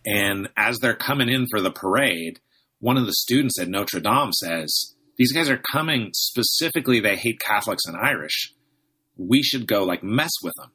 And 0.06 0.48
as 0.56 0.78
they're 0.78 0.94
coming 0.94 1.28
in 1.28 1.46
for 1.50 1.60
the 1.60 1.70
parade, 1.70 2.40
one 2.78 2.96
of 2.96 3.06
the 3.06 3.12
students 3.12 3.60
at 3.60 3.68
Notre 3.68 4.00
Dame 4.00 4.32
says, 4.32 4.94
These 5.16 5.32
guys 5.32 5.50
are 5.50 5.60
coming 5.72 6.10
specifically, 6.14 7.00
they 7.00 7.16
hate 7.16 7.40
Catholics 7.40 7.84
and 7.86 7.96
Irish. 7.96 8.54
We 9.16 9.42
should 9.42 9.66
go 9.66 9.84
like 9.84 10.02
mess 10.02 10.30
with 10.42 10.54
them. 10.56 10.72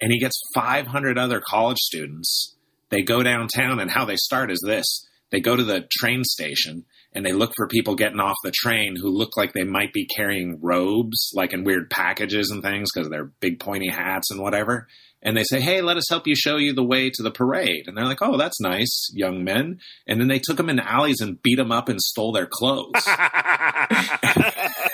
And 0.00 0.12
he 0.12 0.20
gets 0.20 0.38
500 0.54 1.18
other 1.18 1.40
college 1.48 1.78
students. 1.78 2.53
They 2.94 3.02
go 3.02 3.24
downtown, 3.24 3.80
and 3.80 3.90
how 3.90 4.04
they 4.04 4.14
start 4.14 4.52
is 4.52 4.62
this 4.64 5.04
they 5.32 5.40
go 5.40 5.56
to 5.56 5.64
the 5.64 5.88
train 5.98 6.22
station 6.22 6.84
and 7.12 7.26
they 7.26 7.32
look 7.32 7.50
for 7.56 7.66
people 7.66 7.96
getting 7.96 8.20
off 8.20 8.36
the 8.44 8.52
train 8.52 8.94
who 8.94 9.08
look 9.08 9.36
like 9.36 9.52
they 9.52 9.64
might 9.64 9.92
be 9.92 10.06
carrying 10.06 10.60
robes, 10.62 11.32
like 11.34 11.52
in 11.52 11.64
weird 11.64 11.90
packages 11.90 12.52
and 12.52 12.62
things 12.62 12.90
because 12.94 13.10
they're 13.10 13.32
big 13.40 13.58
pointy 13.58 13.88
hats 13.88 14.30
and 14.30 14.40
whatever. 14.40 14.86
And 15.22 15.36
they 15.36 15.42
say, 15.42 15.60
Hey, 15.60 15.80
let 15.80 15.96
us 15.96 16.08
help 16.08 16.28
you 16.28 16.36
show 16.36 16.56
you 16.56 16.72
the 16.72 16.84
way 16.84 17.10
to 17.10 17.22
the 17.24 17.32
parade. 17.32 17.88
And 17.88 17.96
they're 17.96 18.04
like, 18.04 18.22
Oh, 18.22 18.36
that's 18.36 18.60
nice, 18.60 19.10
young 19.12 19.42
men. 19.42 19.80
And 20.06 20.20
then 20.20 20.28
they 20.28 20.38
took 20.38 20.56
them 20.56 20.70
in 20.70 20.78
alleys 20.78 21.20
and 21.20 21.42
beat 21.42 21.56
them 21.56 21.72
up 21.72 21.88
and 21.88 22.00
stole 22.00 22.30
their 22.30 22.48
clothes. 22.48 22.92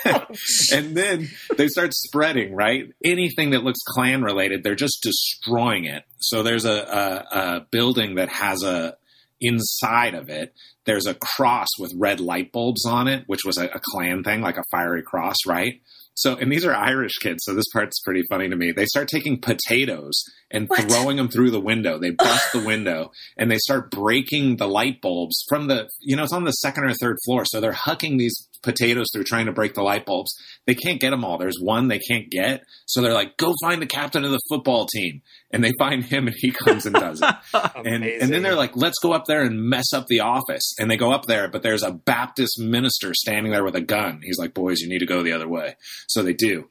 and 0.73 0.95
then 0.95 1.29
they 1.57 1.67
start 1.67 1.93
spreading, 1.93 2.53
right? 2.53 2.89
Anything 3.03 3.51
that 3.51 3.63
looks 3.63 3.79
Klan 3.87 4.23
related, 4.23 4.63
they're 4.63 4.75
just 4.75 4.99
destroying 5.01 5.85
it. 5.85 6.03
So 6.19 6.43
there's 6.43 6.65
a, 6.65 6.71
a, 6.71 7.39
a 7.39 7.67
building 7.71 8.15
that 8.15 8.29
has 8.29 8.63
a, 8.63 8.95
inside 9.41 10.13
of 10.13 10.29
it, 10.29 10.53
there's 10.85 11.07
a 11.07 11.15
cross 11.15 11.67
with 11.79 11.93
red 11.97 12.19
light 12.19 12.51
bulbs 12.51 12.85
on 12.85 13.07
it, 13.07 13.23
which 13.27 13.43
was 13.43 13.57
a, 13.57 13.65
a 13.65 13.81
Klan 13.91 14.23
thing, 14.23 14.41
like 14.41 14.57
a 14.57 14.63
fiery 14.71 15.03
cross, 15.03 15.37
right? 15.47 15.81
So, 16.13 16.35
and 16.35 16.51
these 16.51 16.65
are 16.65 16.73
Irish 16.73 17.17
kids, 17.19 17.39
so 17.43 17.53
this 17.53 17.69
part's 17.73 17.99
pretty 18.01 18.21
funny 18.29 18.49
to 18.49 18.55
me. 18.55 18.71
They 18.71 18.85
start 18.85 19.07
taking 19.07 19.39
potatoes 19.39 20.23
and 20.51 20.67
What? 20.67 20.81
throwing 20.81 21.17
them 21.17 21.29
through 21.29 21.51
the 21.51 21.59
window. 21.59 21.97
They 21.99 22.11
bust 22.11 22.51
the 22.53 22.59
window 22.59 23.11
and 23.37 23.49
they 23.49 23.57
start 23.57 23.91
breaking 23.91 24.57
the 24.57 24.67
light 24.67 25.01
bulbs 25.01 25.43
from 25.49 25.67
the, 25.67 25.89
you 25.99 26.15
know, 26.15 26.23
it's 26.23 26.33
on 26.33 26.43
the 26.43 26.51
second 26.51 26.85
or 26.85 26.93
third 26.93 27.17
floor. 27.25 27.43
So 27.45 27.59
they're 27.61 27.71
hucking 27.73 28.17
these 28.17 28.47
potatoes 28.63 29.07
through 29.11 29.23
trying 29.23 29.47
to 29.47 29.51
break 29.51 29.73
the 29.73 29.81
light 29.81 30.05
bulbs. 30.05 30.31
They 30.67 30.75
can't 30.75 30.99
get 31.01 31.09
them 31.09 31.25
all. 31.25 31.37
There's 31.37 31.57
one 31.59 31.87
they 31.87 31.99
can't 31.99 32.29
get. 32.29 32.63
So 32.85 33.01
they're 33.01 33.13
like, 33.13 33.37
go 33.37 33.53
find 33.63 33.81
the 33.81 33.87
captain 33.87 34.23
of 34.23 34.31
the 34.31 34.39
football 34.49 34.85
team. 34.85 35.21
And 35.51 35.63
they 35.63 35.71
find 35.79 36.03
him 36.03 36.27
and 36.27 36.35
he 36.37 36.51
comes 36.51 36.85
and 36.85 36.95
does 36.95 37.21
it. 37.21 37.35
And, 37.83 38.03
and 38.03 38.31
then 38.31 38.43
they're 38.43 38.55
like, 38.55 38.75
let's 38.75 38.99
go 39.01 39.11
up 39.13 39.25
there 39.25 39.41
and 39.41 39.59
mess 39.63 39.91
up 39.93 40.05
the 40.07 40.19
office. 40.19 40.75
And 40.79 40.89
they 40.89 40.97
go 40.97 41.11
up 41.11 41.25
there, 41.25 41.47
but 41.49 41.63
there's 41.63 41.83
a 41.83 41.91
Baptist 41.91 42.59
minister 42.59 43.13
standing 43.15 43.51
there 43.51 43.63
with 43.63 43.75
a 43.75 43.81
gun. 43.81 44.21
He's 44.23 44.37
like, 44.37 44.53
boys, 44.53 44.79
you 44.79 44.87
need 44.87 44.99
to 44.99 45.05
go 45.07 45.23
the 45.23 45.33
other 45.33 45.47
way. 45.47 45.75
So 46.07 46.21
they 46.21 46.33
do. 46.33 46.69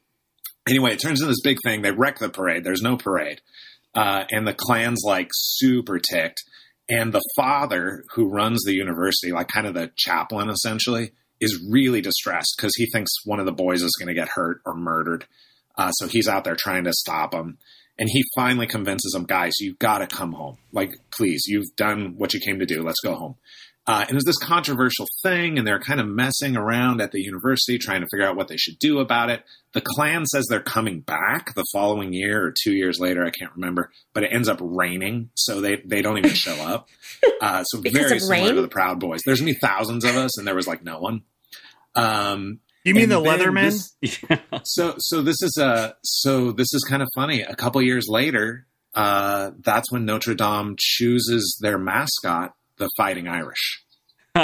Anyway, 0.69 0.93
it 0.93 1.01
turns 1.01 1.21
into 1.21 1.31
this 1.31 1.41
big 1.43 1.57
thing. 1.65 1.83
They 1.83 1.91
wreck 1.91 2.19
the 2.19 2.29
parade. 2.29 2.63
There's 2.65 2.83
no 2.83 2.97
parade. 2.97 3.41
Uh, 3.95 4.25
and 4.31 4.47
the 4.47 4.55
Klan's 4.55 5.03
like 5.05 5.29
super 5.33 5.99
ticked. 5.99 6.43
And 6.89 7.13
the 7.13 7.23
father 7.37 8.05
who 8.15 8.29
runs 8.29 8.63
the 8.65 8.75
university, 8.75 9.33
like 9.33 9.49
kind 9.49 9.67
of 9.67 9.75
the 9.75 9.93
chaplain 9.97 10.49
essentially, 10.49 11.13
is 11.41 11.65
really 11.71 12.01
distressed 12.01 12.55
because 12.57 12.73
he 12.77 12.87
thinks 12.87 13.13
one 13.25 13.41
of 13.41 13.47
the 13.47 13.53
boys 13.53 13.83
is 13.83 13.97
going 13.99 14.09
to 14.09 14.15
get 14.15 14.29
hurt 14.29 14.61
or 14.67 14.75
murdered. 14.75 15.27
Uh, 15.77 15.93
so 15.93 16.07
he's 16.07 16.29
out 16.29 16.45
there 16.45 16.57
trying 16.59 16.85
to 16.85 16.93
stop 16.93 17.33
him. 17.33 17.59
And 17.99 18.09
he 18.11 18.25
finally 18.35 18.67
convinces 18.67 19.15
him, 19.15 19.25
guys, 19.25 19.61
you've 19.61 19.79
got 19.79 19.99
to 19.99 20.07
come 20.07 20.33
home. 20.33 20.57
Like, 20.73 20.93
please, 21.11 21.45
you've 21.47 21.77
done 21.77 22.15
what 22.17 22.33
you 22.33 22.41
came 22.41 22.59
to 22.59 22.67
do. 22.67 22.83
Let's 22.83 23.01
go 23.05 23.15
home. 23.15 23.37
Uh, 23.87 24.01
and 24.03 24.11
it 24.11 24.15
was 24.15 24.25
this 24.25 24.39
controversial 24.39 25.07
thing, 25.23 25.59
and 25.59 25.67
they're 25.67 25.81
kind 25.81 26.01
of 26.01 26.07
messing 26.07 26.57
around 26.57 27.01
at 27.01 27.11
the 27.13 27.21
university 27.21 27.79
trying 27.79 28.03
to 28.03 28.07
figure 28.11 28.27
out 28.27 28.37
what 28.37 28.47
they 28.47 28.57
should 28.57 28.79
do 28.79 28.99
about 29.01 29.31
it. 29.31 29.43
The 29.73 29.81
Klan 29.81 30.27
says 30.27 30.47
they're 30.49 30.61
coming 30.61 31.01
back 31.01 31.55
the 31.55 31.65
following 31.73 32.13
year 32.13 32.45
or 32.45 32.53
two 32.63 32.73
years 32.73 33.01
later, 33.01 33.25
I 33.25 33.31
can't 33.31 33.53
remember, 33.55 33.91
but 34.13 34.23
it 34.23 34.33
ends 34.33 34.49
up 34.49 34.59
raining, 34.61 35.31
so 35.35 35.61
they, 35.61 35.77
they 35.85 36.03
don't 36.03 36.19
even 36.19 36.35
show 36.35 36.55
up. 36.55 36.89
Uh, 37.43 37.65
so 37.65 37.81
very 37.81 38.19
similar 38.21 38.47
rain? 38.49 38.55
to 38.55 38.63
the 38.63 38.69
Proud 38.69 39.01
Boys. 39.01 39.21
There's 39.25 39.41
gonna 39.41 39.53
be 39.53 39.59
thousands 39.59 40.05
of 40.05 40.15
us, 40.17 40.37
and 40.39 40.47
there 40.47 40.55
was 40.55 40.67
like 40.67 40.83
no 40.85 40.99
one. 41.01 41.23
Um, 41.95 42.61
you 42.85 42.95
mean 42.95 43.05
and 43.05 43.13
the 43.13 43.21
then 43.21 43.39
Leatherman? 43.41 43.91
this- 44.01 44.19
so 44.65 44.95
so 44.99 45.23
this 45.23 45.43
is 45.43 45.57
a 45.59 45.97
so 46.03 46.53
this 46.53 46.73
is 46.73 46.85
kind 46.89 47.03
of 47.03 47.09
funny. 47.15 47.43
A 47.43 47.55
couple 47.55 47.81
years 47.83 48.07
later, 48.09 48.67
uh, 48.95 49.51
that's 49.61 49.91
when 49.93 50.05
Notre 50.05 50.35
Dame 50.35 50.77
chooses 50.79 51.59
their 51.63 51.79
mascot, 51.79 52.53
the 52.81 52.91
Fighting 52.97 53.29
Irish. 53.29 53.83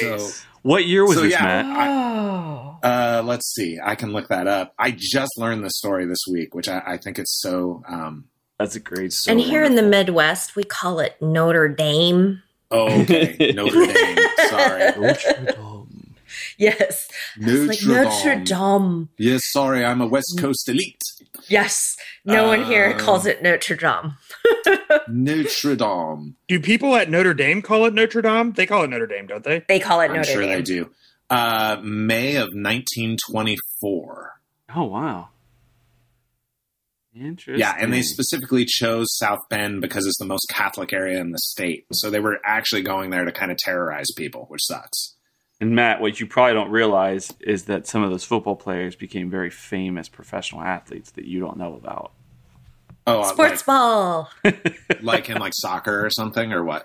So 0.00 0.28
what 0.62 0.86
year 0.86 1.04
was 1.06 1.16
So, 1.16 1.22
this, 1.22 1.32
yeah. 1.32 1.42
Matt? 1.62 1.88
Oh. 1.88 2.78
uh, 2.82 3.22
let's 3.24 3.52
see, 3.54 3.78
I 3.84 3.94
can 3.94 4.12
look 4.12 4.28
that 4.28 4.46
up. 4.46 4.72
I 4.78 4.90
just 4.96 5.32
learned 5.36 5.62
this 5.64 5.76
story 5.76 6.06
this 6.06 6.20
week, 6.30 6.54
which 6.54 6.68
I, 6.68 6.82
I 6.86 6.96
think 6.96 7.18
it's 7.18 7.40
so. 7.40 7.82
Um, 7.88 8.24
That's 8.58 8.74
a 8.76 8.80
great 8.80 9.12
story. 9.12 9.32
And 9.36 9.40
here 9.44 9.62
in 9.62 9.74
the 9.74 9.82
Midwest, 9.82 10.56
we 10.56 10.64
call 10.64 11.00
it 11.00 11.20
Notre 11.20 11.68
Dame. 11.68 12.42
oh, 12.70 13.02
okay, 13.02 13.52
Notre 13.54 13.86
Dame. 13.86 14.18
Sorry, 14.48 14.90
Notre 14.98 15.44
Dame. 15.44 16.14
Yes. 16.56 17.08
Notre, 17.36 17.70
It's 17.72 17.84
like 17.86 18.04
Notre 18.06 18.34
Dame. 18.36 18.44
Dame. 18.44 19.08
Yes, 19.18 19.44
sorry, 19.52 19.84
I'm 19.84 20.00
a 20.00 20.06
West 20.06 20.38
Coast 20.38 20.68
elite. 20.68 21.00
Yes. 21.48 21.96
No 22.24 22.46
one 22.46 22.64
here 22.64 22.94
Uh, 22.94 22.98
calls 22.98 23.26
it 23.26 23.42
Notre 23.42 23.76
Dame. 23.76 24.16
Notre 25.08 25.76
Dame. 25.76 26.36
Do 26.48 26.60
people 26.60 26.94
at 26.96 27.10
Notre 27.10 27.34
Dame 27.34 27.62
call 27.62 27.86
it 27.86 27.94
Notre 27.94 28.22
Dame? 28.22 28.52
They 28.52 28.66
call 28.66 28.84
it 28.84 28.90
Notre 28.90 29.06
Dame, 29.06 29.26
don't 29.26 29.44
they? 29.44 29.64
They 29.68 29.78
call 29.80 30.00
it 30.00 30.08
Notre 30.08 30.14
Dame. 30.14 30.14
I'm 30.14 30.16
Notre 30.20 30.32
sure 30.32 30.42
Dame. 30.42 30.56
they 30.56 30.62
do. 30.62 30.90
Uh, 31.30 31.76
May 31.82 32.36
of 32.36 32.48
1924. 32.54 34.40
Oh 34.76 34.84
wow. 34.84 35.28
Interesting. 37.16 37.60
Yeah, 37.60 37.74
and 37.78 37.92
they 37.92 38.02
specifically 38.02 38.64
chose 38.64 39.06
South 39.16 39.48
Bend 39.48 39.80
because 39.80 40.04
it's 40.04 40.18
the 40.18 40.24
most 40.24 40.46
Catholic 40.50 40.92
area 40.92 41.20
in 41.20 41.30
the 41.30 41.38
state. 41.38 41.86
So 41.92 42.10
they 42.10 42.18
were 42.18 42.40
actually 42.44 42.82
going 42.82 43.10
there 43.10 43.24
to 43.24 43.30
kind 43.30 43.52
of 43.52 43.56
terrorize 43.56 44.08
people, 44.16 44.46
which 44.48 44.64
sucks. 44.64 45.14
And 45.60 45.76
Matt, 45.76 46.00
what 46.00 46.18
you 46.18 46.26
probably 46.26 46.54
don't 46.54 46.70
realize 46.72 47.32
is 47.40 47.66
that 47.66 47.86
some 47.86 48.02
of 48.02 48.10
those 48.10 48.24
football 48.24 48.56
players 48.56 48.96
became 48.96 49.30
very 49.30 49.50
famous 49.50 50.08
professional 50.08 50.62
athletes 50.62 51.12
that 51.12 51.24
you 51.24 51.38
don't 51.38 51.56
know 51.56 51.74
about. 51.76 52.12
Oh, 53.06 53.20
uh, 53.20 53.24
Sports 53.24 53.62
ball. 53.62 54.30
like, 54.44 54.76
like 55.02 55.30
in 55.30 55.38
like 55.38 55.52
soccer 55.54 56.04
or 56.04 56.10
something, 56.10 56.52
or 56.52 56.64
what? 56.64 56.84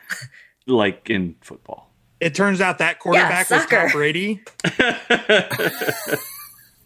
Like 0.68 1.10
in 1.10 1.36
football. 1.42 1.92
It 2.20 2.36
turns 2.36 2.60
out 2.60 2.80
that 2.80 3.00
quarterback 3.00 3.50
was. 3.50 3.66
Tom 3.66 3.90
Brady. 3.92 4.42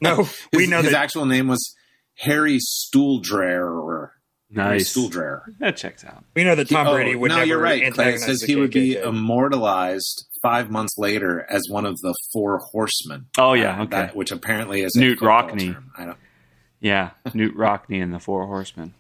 No, 0.02 0.28
we 0.52 0.64
His- 0.64 0.70
know 0.70 0.82
his 0.82 0.92
that. 0.92 1.02
actual 1.04 1.26
name 1.26 1.48
was 1.48 1.76
Harry 2.18 2.60
Stuhldreher. 2.60 4.10
Harry 4.54 4.78
Nice. 4.78 4.94
Stuhldreher. 4.96 5.44
That 5.60 5.78
checks 5.78 6.04
out. 6.04 6.26
We 6.36 6.44
know 6.44 6.56
that 6.56 6.70
Tom 6.70 6.88
Oh, 6.88 6.92
Brady 6.94 7.16
would 7.16 7.30
no, 7.30 7.36
never. 7.38 7.48
you're 7.48 7.62
right. 7.62 7.92
Clay. 7.94 8.18
Says 8.18 8.42
he 8.44 8.56
would 8.58 8.72
be 8.72 8.98
immortalized 8.98 10.28
five 10.42 10.70
months 10.70 10.98
later 10.98 11.46
as 11.50 11.64
one 11.70 11.86
of 11.86 11.98
the 12.02 12.14
four 12.34 12.60
horsemen. 12.72 13.28
Oh 13.38 13.54
yeah, 13.54 13.80
Uh, 13.80 13.84
okay. 13.84 13.90
that- 13.98 14.16
which 14.16 14.32
apparently 14.32 14.82
is 14.82 14.94
Knute 14.98 15.12
football 15.14 15.30
Rockne. 15.30 15.74
term. 15.74 15.92
I 15.98 16.06
don't, 16.06 16.18
yeah, 16.82 17.12
Knute 17.28 17.56
Rockne 17.56 18.02
and 18.04 18.14
the 18.14 18.20
Four 18.20 18.46
Horsemen. 18.46 18.94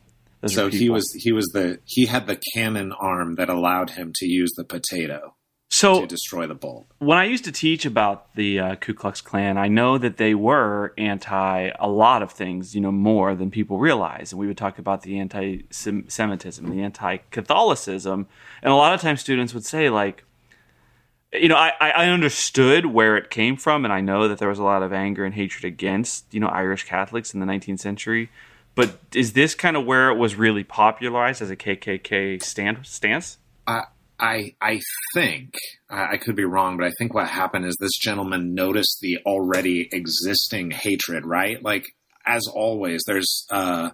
Those 0.43 0.55
so 0.55 0.67
he 0.67 0.89
was 0.89 1.13
he 1.13 1.31
was 1.31 1.47
the 1.53 1.79
he 1.85 2.05
had 2.05 2.27
the 2.27 2.37
cannon 2.53 2.91
arm 2.91 3.35
that 3.35 3.49
allowed 3.49 3.91
him 3.91 4.11
to 4.15 4.25
use 4.25 4.51
the 4.57 4.65
potato 4.65 5.35
So 5.69 6.01
to 6.01 6.05
destroy 6.05 6.47
the 6.47 6.53
bulb. 6.53 6.87
when 6.99 7.17
I 7.17 7.23
used 7.23 7.45
to 7.45 7.51
teach 7.53 7.85
about 7.85 8.35
the 8.35 8.59
uh, 8.59 8.75
Ku 8.75 8.93
Klux 8.93 9.21
Klan, 9.21 9.57
I 9.57 9.69
know 9.69 9.97
that 9.97 10.17
they 10.17 10.35
were 10.35 10.93
anti 10.97 11.71
a 11.79 11.87
lot 11.87 12.21
of 12.21 12.33
things, 12.33 12.75
you 12.75 12.81
know, 12.81 12.91
more 12.91 13.35
than 13.35 13.51
people 13.51 13.79
realize. 13.79 14.33
And 14.33 14.39
we 14.39 14.47
would 14.47 14.57
talk 14.57 14.77
about 14.77 15.03
the 15.03 15.17
anti-Semitism, 15.17 16.69
the 16.69 16.81
anti-Catholicism, 16.81 18.27
and 18.61 18.73
a 18.73 18.75
lot 18.75 18.93
of 18.93 18.99
times 18.99 19.21
students 19.21 19.53
would 19.53 19.65
say 19.65 19.89
like, 19.89 20.25
you 21.31 21.47
know, 21.47 21.55
I, 21.55 21.71
I 21.79 21.89
I 21.91 22.05
understood 22.09 22.87
where 22.87 23.15
it 23.15 23.29
came 23.29 23.55
from, 23.55 23.85
and 23.85 23.93
I 23.93 24.01
know 24.01 24.27
that 24.27 24.39
there 24.39 24.49
was 24.49 24.59
a 24.59 24.63
lot 24.63 24.83
of 24.83 24.91
anger 24.91 25.23
and 25.23 25.33
hatred 25.33 25.63
against, 25.63 26.33
you 26.33 26.41
know, 26.41 26.47
Irish 26.47 26.83
Catholics 26.83 27.33
in 27.33 27.39
the 27.39 27.45
19th 27.45 27.79
century. 27.79 28.29
But 28.75 28.97
is 29.13 29.33
this 29.33 29.55
kind 29.55 29.77
of 29.77 29.85
where 29.85 30.09
it 30.09 30.17
was 30.17 30.35
really 30.35 30.63
popularized 30.63 31.41
as 31.41 31.51
a 31.51 31.55
KKK 31.55 32.41
stand, 32.41 32.85
stance? 32.85 33.37
I 33.67 33.83
I 34.19 34.55
I 34.61 34.79
think 35.13 35.53
I 35.89 36.13
I 36.13 36.17
could 36.17 36.35
be 36.35 36.45
wrong, 36.45 36.77
but 36.77 36.87
I 36.87 36.91
think 36.97 37.13
what 37.13 37.27
happened 37.27 37.65
is 37.65 37.77
this 37.79 37.97
gentleman 38.01 38.55
noticed 38.55 38.99
the 39.01 39.19
already 39.25 39.89
existing 39.91 40.71
hatred. 40.71 41.25
Right, 41.25 41.61
like 41.63 41.85
as 42.25 42.47
always, 42.47 43.03
there's 43.05 43.45
uh, 43.51 43.89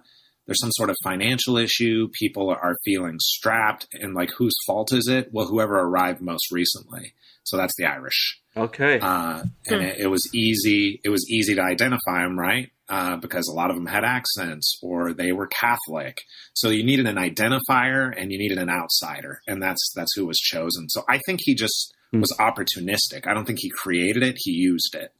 there's 0.46 0.60
some 0.60 0.72
sort 0.72 0.90
of 0.90 0.96
financial 1.04 1.56
issue. 1.56 2.08
People 2.18 2.50
are 2.50 2.74
feeling 2.84 3.18
strapped, 3.20 3.86
and 3.92 4.14
like, 4.14 4.30
whose 4.36 4.54
fault 4.66 4.92
is 4.92 5.08
it? 5.08 5.28
Well, 5.32 5.46
whoever 5.46 5.78
arrived 5.78 6.20
most 6.20 6.50
recently. 6.50 7.12
So 7.44 7.56
that's 7.56 7.74
the 7.78 7.86
Irish. 7.86 8.40
Okay. 8.56 8.98
Uh, 9.00 9.44
and 9.66 9.82
it, 9.82 10.00
it 10.00 10.06
was 10.06 10.28
easy. 10.34 11.00
It 11.04 11.08
was 11.08 11.24
easy 11.30 11.54
to 11.54 11.62
identify 11.62 12.22
them, 12.22 12.38
right? 12.38 12.70
Uh, 12.90 13.16
because 13.16 13.46
a 13.46 13.54
lot 13.54 13.70
of 13.70 13.76
them 13.76 13.86
had 13.86 14.04
accents 14.04 14.76
or 14.82 15.12
they 15.14 15.30
were 15.30 15.46
Catholic. 15.46 16.18
So 16.54 16.70
you 16.70 16.82
needed 16.82 17.06
an 17.06 17.14
identifier 17.16 18.12
and 18.16 18.32
you 18.32 18.38
needed 18.38 18.58
an 18.58 18.68
outsider, 18.68 19.40
and 19.46 19.62
that's 19.62 19.92
that's 19.94 20.12
who 20.16 20.26
was 20.26 20.38
chosen. 20.38 20.88
So 20.88 21.04
I 21.08 21.18
think 21.24 21.40
he 21.44 21.54
just 21.54 21.94
Hmm. 22.12 22.20
was 22.22 22.32
opportunistic. 22.40 23.28
I 23.28 23.34
don't 23.34 23.44
think 23.46 23.60
he 23.60 23.70
created 23.70 24.24
it; 24.24 24.34
he 24.38 24.50
used 24.50 24.96
it. 24.96 25.12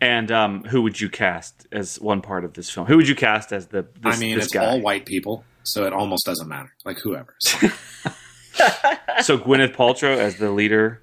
and 0.00 0.30
um, 0.30 0.64
who 0.64 0.82
would 0.82 1.00
you 1.00 1.08
cast 1.08 1.66
as 1.72 1.98
one 1.98 2.20
part 2.20 2.44
of 2.44 2.52
this 2.52 2.68
film? 2.68 2.86
Who 2.86 2.96
would 2.98 3.08
you 3.08 3.14
cast 3.14 3.52
as 3.54 3.68
the? 3.68 3.86
This, 4.02 4.16
I 4.16 4.18
mean, 4.20 4.36
this 4.36 4.44
it's 4.46 4.52
guy? 4.54 4.66
all 4.66 4.80
white 4.82 5.06
people, 5.06 5.44
so 5.62 5.84
it 5.86 5.94
almost 5.94 6.26
doesn't 6.26 6.46
matter. 6.48 6.70
Like 6.84 6.98
whoever. 6.98 7.34
So 9.22 9.38
Gwyneth 9.38 9.74
Paltrow 9.74 10.16
as 10.16 10.36
the 10.36 10.50
leader 10.50 11.00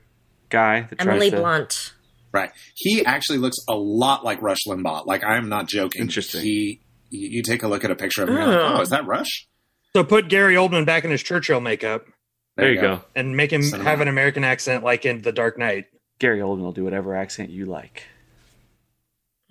guy. 0.50 0.82
That 0.82 1.02
Emily 1.02 1.30
tries 1.30 1.32
to, 1.32 1.38
Blunt. 1.38 1.94
Right. 2.34 2.52
He 2.76 3.06
actually 3.06 3.40
looks 3.40 3.58
a 3.68 3.76
lot 3.76 4.24
like 4.24 4.42
Rush 4.42 4.60
Limbaugh. 4.68 5.06
Like 5.06 5.24
I'm 5.24 5.50
not 5.50 5.68
joking. 5.68 6.02
Interesting. 6.02 6.42
He, 6.42 6.82
you 7.10 7.28
you 7.30 7.44
take 7.44 7.64
a 7.64 7.68
look 7.68 7.84
at 7.84 7.92
a 7.92 7.96
picture 7.96 8.24
of 8.24 8.30
him. 8.30 8.36
You're 8.36 8.46
like, 8.48 8.56
Oh. 8.72 8.76
oh, 8.78 8.82
is 8.82 8.90
that 8.90 9.06
Rush? 9.06 9.48
So 9.96 10.04
put 10.06 10.30
Gary 10.30 10.56
Oldman 10.56 10.86
back 10.86 11.04
in 11.04 11.12
his 11.12 11.22
Churchill 11.22 11.60
makeup 11.60 12.06
There 12.56 12.72
you 12.72 12.80
go. 12.80 13.02
and 13.16 13.36
make 13.36 13.52
him 13.52 13.62
Cinema. 13.64 13.90
have 13.90 14.00
an 14.00 14.08
American 14.08 14.44
accent 14.46 14.84
like 14.86 15.06
in 15.06 15.22
The 15.22 15.34
Dark 15.34 15.58
Knight. 15.58 15.88
Gary 16.20 16.40
Oldman 16.40 16.62
will 16.62 16.72
do 16.72 16.84
whatever 16.86 17.16
accent 17.16 17.50
you 17.50 17.66
like. 17.66 18.04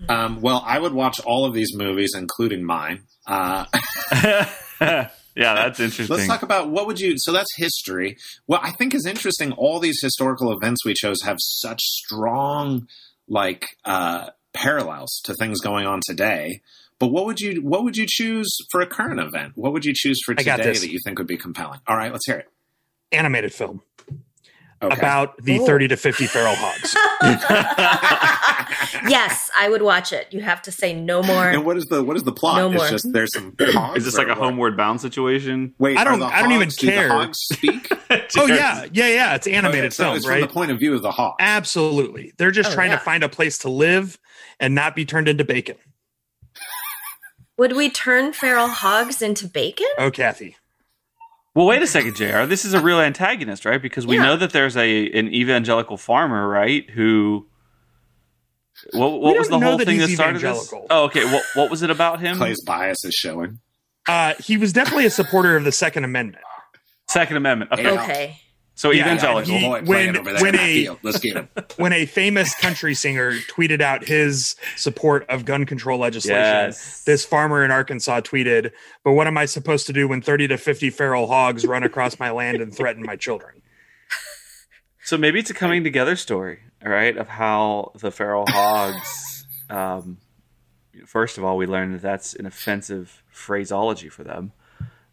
Um, 0.08 0.40
well, 0.40 0.62
I 0.64 0.78
would 0.78 0.94
watch 0.94 1.20
all 1.20 1.44
of 1.44 1.52
these 1.52 1.74
movies, 1.76 2.12
including 2.16 2.64
mine. 2.64 3.02
Uh, 3.26 3.66
yeah, 5.40 5.54
that's 5.54 5.80
interesting. 5.80 6.14
let's 6.14 6.28
talk 6.28 6.42
about 6.42 6.70
what 6.70 6.86
would 6.86 7.00
you. 7.00 7.14
So 7.16 7.32
that's 7.32 7.48
history. 7.56 8.16
What 8.46 8.60
I 8.62 8.70
think 8.70 8.94
is 8.94 9.06
interesting. 9.06 9.52
All 9.52 9.80
these 9.80 10.00
historical 10.00 10.52
events 10.52 10.84
we 10.84 10.94
chose 10.94 11.16
have 11.24 11.36
such 11.40 11.80
strong, 11.80 12.86
like, 13.26 13.64
uh, 13.84 14.30
parallels 14.52 15.20
to 15.24 15.34
things 15.34 15.60
going 15.60 15.86
on 15.86 16.00
today. 16.06 16.60
But 16.98 17.08
what 17.08 17.24
would 17.24 17.40
you 17.40 17.62
what 17.62 17.82
would 17.84 17.96
you 17.96 18.04
choose 18.06 18.54
for 18.70 18.82
a 18.82 18.86
current 18.86 19.20
event? 19.20 19.52
What 19.54 19.72
would 19.72 19.84
you 19.86 19.94
choose 19.94 20.20
for 20.24 20.34
today 20.34 20.56
that 20.56 20.90
you 20.90 20.98
think 21.04 21.18
would 21.18 21.26
be 21.26 21.38
compelling? 21.38 21.80
All 21.86 21.96
right, 21.96 22.12
let's 22.12 22.26
hear 22.26 22.36
it. 22.36 22.48
Animated 23.10 23.54
film 23.54 23.82
Okay. 24.82 24.96
about 24.96 25.36
the 25.44 25.58
Ooh. 25.58 25.66
30 25.66 25.88
to 25.88 25.96
50 25.96 26.26
feral 26.26 26.54
hogs. 26.56 26.96
yes, 29.10 29.50
I 29.56 29.68
would 29.68 29.82
watch 29.82 30.12
it. 30.12 30.28
You 30.32 30.40
have 30.40 30.62
to 30.62 30.72
say 30.72 30.94
no 30.94 31.22
more. 31.22 31.48
and 31.48 31.64
what 31.64 31.76
is 31.76 31.84
the 31.86 32.02
what 32.02 32.16
is 32.16 32.22
the 32.22 32.32
plot? 32.32 32.56
No 32.56 32.70
it's 32.70 32.76
more. 32.80 32.88
just 32.88 33.12
there's 33.12 33.32
some 33.34 33.54
hogs. 33.60 33.98
Is 33.98 34.04
this 34.04 34.16
like 34.16 34.26
a 34.28 34.30
what? 34.30 34.38
homeward 34.38 34.76
bound 34.76 35.00
situation? 35.00 35.74
Wait, 35.78 35.98
I 35.98 36.04
don't- 36.04 36.22
I 36.22 36.40
don't 36.42 36.52
even 36.52 36.68
hogs- 36.68 36.76
do 36.76 36.86
the 36.86 36.92
care. 36.92 37.08
hogs 37.08 37.38
speak? 37.52 37.88
oh, 38.38 38.46
yeah. 38.46 38.86
Yeah, 38.92 39.08
yeah. 39.08 39.34
It's 39.34 39.46
animated 39.46 39.86
Okay, 39.86 39.90
so 39.94 40.04
film, 40.04 40.16
it's 40.16 40.26
right? 40.26 40.40
from 40.40 40.48
the 40.48 40.54
point 40.54 40.70
of 40.70 40.78
view 40.78 40.94
of 40.94 41.02
the 41.02 41.10
hog. 41.10 41.34
Absolutely. 41.40 42.32
They're 42.38 42.50
just 42.50 42.70
Oh, 42.70 42.74
trying 42.74 42.90
yeah. 42.90 42.96
to 42.98 43.02
find 43.04 43.22
a 43.24 43.28
place 43.28 43.58
to 43.58 43.68
live 43.68 44.18
and 44.58 44.74
not 44.74 44.94
be 44.96 45.04
turned 45.04 45.28
into 45.28 45.44
bacon. 45.44 45.76
Would 47.56 47.76
we 47.76 47.90
turn 47.90 48.32
feral 48.32 48.68
hogs 48.68 49.20
into 49.20 49.46
bacon? 49.46 49.86
Oh, 49.98 50.10
Kathy. 50.10 50.56
Well, 51.54 51.66
wait 51.66 51.82
a 51.82 51.86
second, 51.86 52.14
Jr. 52.16 52.46
This 52.46 52.64
is 52.64 52.72
a 52.74 52.80
real 52.80 53.00
antagonist, 53.00 53.64
right? 53.64 53.82
Because 53.82 54.06
we 54.06 54.16
Yeah. 54.16 54.22
know 54.22 54.36
that 54.36 54.52
there's 54.52 54.76
a 54.76 55.10
an 55.10 55.34
evangelical 55.34 55.96
farmer, 55.96 56.48
right? 56.48 56.88
Who 56.90 57.48
what, 58.92 59.20
what 59.20 59.36
was 59.38 59.48
the 59.48 59.52
don't 59.52 59.60
know 59.60 59.66
whole 59.68 59.78
that 59.78 59.84
thing 59.86 59.98
that 59.98 60.08
he's 60.08 60.16
started 60.16 60.36
this? 60.40 60.44
evangelical. 60.44 60.86
Oh, 60.90 61.04
okay. 61.04 61.24
What 61.24 61.44
what 61.54 61.70
was 61.70 61.82
it 61.82 61.90
about 61.90 62.20
him? 62.20 62.36
Clay's 62.36 62.62
bias 62.64 63.04
is 63.04 63.14
showing. 63.14 63.58
Uh, 64.08 64.34
he 64.42 64.56
was 64.56 64.72
definitely 64.72 65.06
a 65.06 65.10
supporter 65.10 65.56
of 65.56 65.64
the 65.64 65.72
Second 65.72 66.04
Amendment. 66.04 66.42
Second 67.08 67.36
Amendment. 67.36 67.72
Okay. 67.72 67.90
Okay. 67.90 68.40
So 68.74 68.90
Yeah, 68.92 69.02
evangelical. 69.02 69.52
he- 69.58 69.68
when- 69.68 69.84
when 70.24 70.54
a- 70.58 70.88
Let's 71.02 71.18
get 71.18 71.36
him. 71.36 71.48
When 71.76 71.92
a 71.92 72.06
famous 72.06 72.54
country 72.54 72.94
singer 72.94 73.32
tweeted 73.54 73.82
out 73.82 74.06
his 74.08 74.56
support 74.76 75.28
of 75.28 75.44
gun 75.44 75.66
control 75.66 75.98
legislation, 75.98 76.40
yes. 76.40 77.04
this 77.04 77.24
farmer 77.26 77.62
in 77.62 77.70
Arkansas 77.70 78.20
tweeted, 78.22 78.70
But 79.04 79.12
what 79.12 79.26
am 79.26 79.36
I 79.36 79.44
supposed 79.44 79.86
to 79.88 79.92
do 79.92 80.08
when 80.08 80.22
30 80.22 80.48
to 80.48 80.56
50 80.56 80.88
feral 80.90 81.26
hogs 81.26 81.66
run 81.66 81.82
across 81.82 82.18
my 82.18 82.30
land 82.30 82.62
and 82.62 82.74
threaten 82.74 83.02
my 83.02 83.16
children? 83.16 83.59
So 85.04 85.16
maybe 85.18 85.38
it's 85.38 85.50
a 85.50 85.54
coming 85.54 85.82
together 85.84 86.14
story, 86.16 86.60
all 86.84 86.90
right, 86.92 87.16
of 87.16 87.28
how 87.28 87.92
the 87.98 88.10
feral 88.10 88.44
hogs. 88.48 89.46
um, 89.70 90.18
first 91.06 91.38
of 91.38 91.44
all, 91.44 91.56
we 91.56 91.66
learned 91.66 91.94
that 91.94 92.02
that's 92.02 92.34
an 92.34 92.46
offensive 92.46 93.22
phraseology 93.30 94.08
for 94.08 94.24
them. 94.24 94.52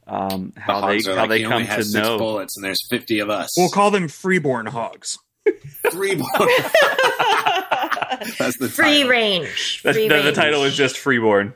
Um, 0.05 0.51
The 0.55 0.61
how 0.61 0.81
they 0.87 0.97
are 0.99 1.15
how 1.15 1.21
like, 1.21 1.29
they 1.29 1.37
he 1.39 1.43
come 1.43 1.53
only 1.53 1.65
to 1.67 1.73
six 1.83 1.93
know. 1.93 2.17
bullets 2.17 2.55
and 2.57 2.63
there's 2.63 2.85
50 2.89 3.19
of 3.19 3.29
us. 3.29 3.49
We'll 3.57 3.69
call 3.69 3.91
them 3.91 4.07
freeborn 4.07 4.65
hogs. 4.67 5.17
freeborn. 5.91 6.29
That's 8.39 8.57
the 8.57 8.69
Free 8.69 8.85
title. 9.03 9.09
range. 9.09 9.81
That's- 9.83 9.95
Free 9.95 10.07
the, 10.07 10.21
the 10.21 10.31
title 10.31 10.63
is 10.63 10.75
just 10.75 10.97
Freeborn. 10.97 11.53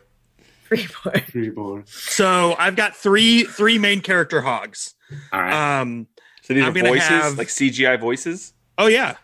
Freeborn. 0.68 1.22
Freeborn. 1.30 1.84
So 1.88 2.56
I've 2.58 2.76
got 2.76 2.96
three 2.96 3.44
three 3.44 3.78
main 3.78 4.00
character 4.02 4.42
hogs. 4.42 4.94
All 5.34 5.42
right. 5.42 5.82
Um, 5.82 6.08
So 6.52 6.56
these 6.56 6.64
I'm 6.66 6.76
are 6.76 6.90
voices, 6.90 7.08
have- 7.08 7.38
like 7.38 7.48
CGI 7.48 7.98
voices. 8.00 8.54
oh 8.78 8.88
yeah, 8.88 9.16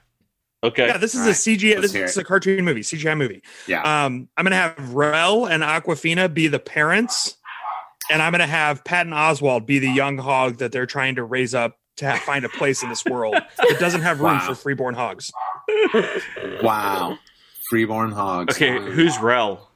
Okay. 0.63 0.87
yeah. 0.87 0.97
This 0.97 1.13
is 1.13 1.21
All 1.21 1.25
a 1.27 1.29
right. 1.29 1.35
CGI. 1.35 1.75
Let's 1.81 1.91
This 1.91 2.11
is 2.11 2.17
it. 2.17 2.21
a 2.21 2.23
cartoon 2.23 2.63
movie, 2.63 2.81
CGI 2.81 3.17
movie. 3.17 3.41
yeah. 3.67 3.81
Um, 4.05 4.29
I'm 4.37 4.45
gonna 4.45 4.55
have 4.55 4.93
Rel 4.93 5.45
and 5.45 5.61
Awkwafina 5.61 6.33
be 6.33 6.47
the 6.47 6.59
parents, 6.59 7.35
and 8.09 8.21
I'm 8.21 8.31
gonna 8.31 8.47
have 8.47 8.83
Patton 8.85 9.11
Oswalt 9.11 9.65
be 9.65 9.79
the 9.79 9.89
young 9.89 10.17
hog 10.17 10.57
that 10.59 10.71
they're 10.71 10.85
trying 10.85 11.15
to 11.15 11.23
raise 11.25 11.53
up 11.53 11.77
to 11.97 12.09
ha- 12.09 12.17
find 12.25 12.45
a 12.45 12.49
place 12.49 12.81
in 12.81 12.87
this 12.89 13.03
world 13.05 13.33
that 13.35 13.77
doesn't 13.79 14.01
have 14.01 14.19
room 14.21 14.37
Wow. 14.37 14.47
for 14.47 14.55
freeborn 14.55 14.95
hogs. 14.95 15.31
wow. 16.63 17.17
Freeborn 17.69 18.11
hogs. 18.11 18.55
okay. 18.55 18.79
Wow. 18.79 18.85
Who's 18.85 19.17
Rel? 19.19 19.69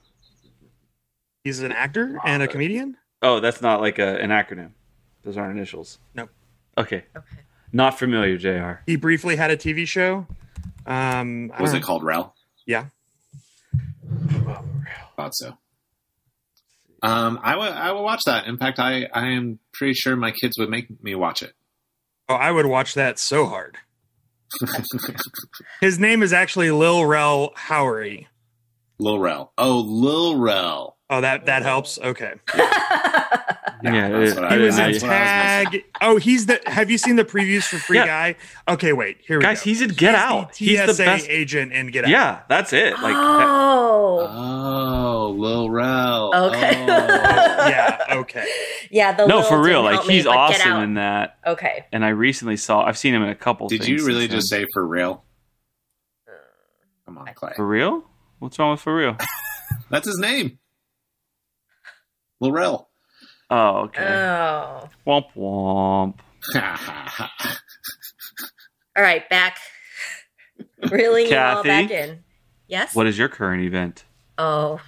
He's 1.43 1.59
an 1.61 1.71
actor 1.71 2.17
and 2.23 2.41
a 2.43 2.47
comedian. 2.47 2.95
Oh, 3.21 3.39
that's 3.39 3.61
not 3.61 3.81
like 3.81 3.99
a, 3.99 4.17
an 4.21 4.29
acronym. 4.29 4.71
Those 5.23 5.35
aren't 5.37 5.55
initials. 5.57 5.99
Nope. 6.15 6.29
Okay. 6.77 7.03
Okay. 7.15 7.25
Not 7.73 7.97
familiar, 7.97 8.37
Jr. 8.37 8.81
He 8.85 8.95
briefly 8.95 9.35
had 9.35 9.51
a 9.51 9.57
TV 9.57 9.87
show. 9.87 10.27
Um, 10.85 11.51
I 11.55 11.61
Was 11.61 11.71
don't 11.71 11.81
it 11.81 11.83
called 11.83 12.03
Rel? 12.03 12.35
Yeah. 12.65 12.85
Thought 15.15 15.35
so. 15.35 15.57
Um, 17.03 17.39
I 17.41 17.55
would 17.55 17.71
I 17.71 17.91
would 17.91 18.01
watch 18.01 18.21
that. 18.25 18.45
In 18.47 18.57
fact, 18.57 18.79
I 18.79 19.07
I 19.13 19.29
am 19.29 19.59
pretty 19.73 19.93
sure 19.93 20.15
my 20.15 20.31
kids 20.31 20.57
would 20.59 20.69
make 20.69 21.01
me 21.03 21.15
watch 21.15 21.41
it. 21.41 21.53
Oh, 22.29 22.35
I 22.35 22.51
would 22.51 22.65
watch 22.65 22.93
that 22.93 23.17
so 23.19 23.45
hard. 23.45 23.77
His 25.79 25.97
name 25.97 26.21
is 26.21 26.33
actually 26.33 26.71
Lil 26.71 27.05
Rel 27.05 27.53
Howery. 27.55 28.27
Lil 28.99 29.19
Rel. 29.19 29.53
Oh, 29.57 29.79
Lil 29.79 30.37
Rel. 30.37 30.97
Oh, 31.11 31.21
that 31.21 31.45
that 31.45 31.61
helps. 31.63 31.99
Okay. 31.99 32.33
Yeah, 33.83 34.09
that's 34.09 34.35
what 34.35 34.43
I 34.43 34.47
I- 34.49 34.57
He 34.57 34.61
was 34.63 34.75
didn't 34.75 34.93
in 34.93 34.93
that's 34.93 35.03
know. 35.03 35.09
was 35.09 35.71
Tag. 35.73 35.83
Oh, 36.01 36.17
he's 36.17 36.45
the. 36.45 36.61
Have 36.67 36.91
you 36.91 36.97
seen 36.99 37.15
the 37.15 37.25
previews 37.25 37.63
for 37.63 37.77
Free 37.77 37.97
Yeah. 37.97 38.05
Guy? 38.05 38.35
Okay, 38.67 38.93
wait. 38.93 39.17
Here 39.27 39.39
we 39.39 39.43
Guys, 39.43 39.59
go. 39.59 39.63
he's 39.63 39.81
in 39.81 39.89
Get 39.89 40.13
Out. 40.15 40.53
The 40.53 40.65
He's 40.65 40.79
the 40.85 40.93
TSA 40.93 41.03
best. 41.05 41.27
agent 41.29 41.73
in 41.73 41.87
Get 41.87 42.05
Out. 42.05 42.11
Yeah, 42.11 42.39
that's 42.47 42.73
it. 42.73 42.93
Like, 42.93 43.13
that- 43.15 43.45
oh. 43.47 44.27
Oh, 44.31 45.35
Lil 45.37 45.69
Rel. 45.69 46.31
Okay. 46.51 46.85
Oh. 46.87 47.27
Yeah. 47.61 47.97
Okay. 48.11 48.47
yeah, 48.89 49.11
the 49.13 49.27
no, 49.27 49.37
Lil 49.37 49.43
for 49.49 49.57
real. 49.61 49.81
didn't 49.81 49.85
Like, 49.85 49.93
help 49.95 50.07
me, 50.07 50.13
he's 50.15 50.23
but 50.25 50.31
Get 50.31 50.37
awesome 50.39 50.71
Out. 50.73 50.83
in 50.83 50.93
that. 50.95 51.37
Okay. 51.45 51.85
And 51.91 52.03
I 52.03 52.09
recently 52.09 52.57
saw. 52.57 52.83
I've 52.83 52.97
seen 52.97 53.13
him 53.13 53.21
in 53.23 53.29
a 53.29 53.35
couple. 53.35 53.67
Did 53.67 53.83
things 53.83 53.89
you 54.01 54.07
really 54.07 54.21
since 54.21 54.33
just 54.33 54.49
then. 54.51 54.61
say 54.61 54.67
for 54.73 54.85
real? 54.85 55.23
Uh, 56.27 56.31
Come 57.05 57.17
on, 57.19 57.27
Clay. 57.35 57.53
for 57.55 57.67
real? 57.67 58.03
What's 58.39 58.57
wrong 58.57 58.71
with 58.71 58.81
for 58.81 58.95
real? 58.95 59.15
That's 59.91 60.07
his 60.07 60.17
name. 60.19 60.57
Lil 62.41 62.51
Rel. 62.51 62.89
Oh, 63.49 63.77
okay. 63.85 64.03
Oh. 64.05 64.89
womp 65.05 65.25
womp. 65.35 66.15
All 68.97 69.03
right, 69.03 69.27
back. 69.29 69.57
Reeling 70.91 71.27
you 71.27 71.37
all 71.37 71.63
Kathy? 71.63 71.67
back 71.67 71.91
in. 71.91 72.23
Yes? 72.67 72.95
What 72.95 73.07
is 73.07 73.17
your 73.17 73.29
current 73.29 73.63
event? 73.63 74.03
Oh, 74.37 74.81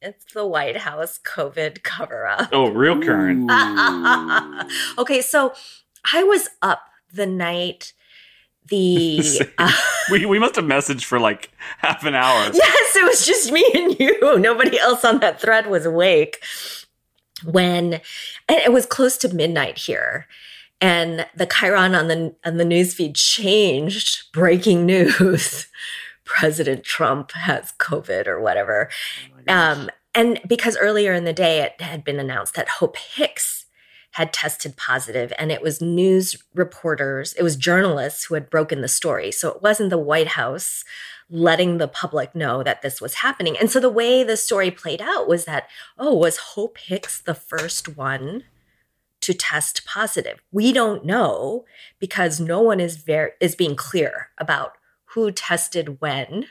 it's 0.00 0.24
the 0.32 0.46
White 0.46 0.78
House 0.78 1.20
COVID 1.24 1.82
cover 1.82 2.26
up. 2.26 2.48
Oh, 2.52 2.70
real 2.70 3.00
current. 3.00 3.50
Okay, 4.98 5.20
so 5.20 5.52
I 6.12 6.22
was 6.22 6.48
up 6.62 6.80
the 7.12 7.26
night 7.26 7.92
the. 8.68 9.46
Uh, 9.58 9.70
We 10.10 10.24
we 10.26 10.38
must 10.38 10.56
have 10.56 10.64
messaged 10.64 11.04
for 11.04 11.18
like 11.20 11.50
half 11.78 12.04
an 12.04 12.14
hour. 12.14 12.50
yes, 12.52 12.96
it 12.96 13.04
was 13.04 13.26
just 13.26 13.52
me 13.52 13.64
and 13.74 13.98
you. 14.00 14.38
Nobody 14.38 14.78
else 14.78 15.04
on 15.04 15.20
that 15.20 15.40
thread 15.40 15.66
was 15.68 15.84
awake. 15.86 16.42
When 17.42 18.00
it 18.48 18.72
was 18.72 18.86
close 18.86 19.16
to 19.18 19.34
midnight 19.34 19.78
here. 19.78 20.26
And 20.80 21.26
the 21.34 21.46
Chiron 21.46 21.94
on 21.94 22.08
the 22.08 22.34
on 22.44 22.58
the 22.58 22.64
newsfeed 22.64 23.14
changed. 23.14 24.32
Breaking 24.32 24.86
news. 24.86 25.66
President 26.24 26.84
Trump 26.84 27.32
has 27.32 27.72
COVID 27.78 28.26
or 28.26 28.40
whatever. 28.40 28.88
Oh. 29.48 29.54
Um, 29.54 29.90
and 30.14 30.40
because 30.46 30.76
earlier 30.76 31.12
in 31.12 31.24
the 31.24 31.32
day 31.32 31.60
it 31.60 31.80
had 31.80 32.04
been 32.04 32.20
announced 32.20 32.54
that 32.54 32.68
Hope 32.68 32.96
Hicks 32.96 33.66
had 34.12 34.32
tested 34.32 34.76
positive 34.76 35.32
and 35.38 35.50
it 35.50 35.60
was 35.60 35.80
news 35.80 36.36
reporters, 36.54 37.34
it 37.34 37.42
was 37.42 37.56
journalists 37.56 38.24
who 38.24 38.34
had 38.34 38.48
broken 38.48 38.80
the 38.80 38.88
story. 38.88 39.32
So 39.32 39.48
it 39.48 39.60
wasn't 39.60 39.90
the 39.90 39.98
White 39.98 40.28
House 40.28 40.84
letting 41.30 41.78
the 41.78 41.88
public 41.88 42.34
know 42.34 42.62
that 42.62 42.82
this 42.82 43.00
was 43.00 43.14
happening. 43.14 43.56
And 43.56 43.70
so 43.70 43.80
the 43.80 43.90
way 43.90 44.22
the 44.22 44.36
story 44.36 44.70
played 44.70 45.00
out 45.00 45.28
was 45.28 45.44
that, 45.44 45.68
oh, 45.98 46.14
was 46.14 46.36
Hope 46.36 46.78
Hicks 46.78 47.20
the 47.20 47.34
first 47.34 47.96
one 47.96 48.44
to 49.20 49.34
test 49.34 49.86
positive? 49.86 50.42
We 50.52 50.72
don't 50.72 51.04
know 51.04 51.64
because 51.98 52.40
no 52.40 52.60
one 52.60 52.80
is 52.80 52.96
very 52.96 53.32
is 53.40 53.54
being 53.54 53.76
clear 53.76 54.30
about 54.38 54.72
who 55.06 55.30
tested 55.30 56.00
when 56.00 56.46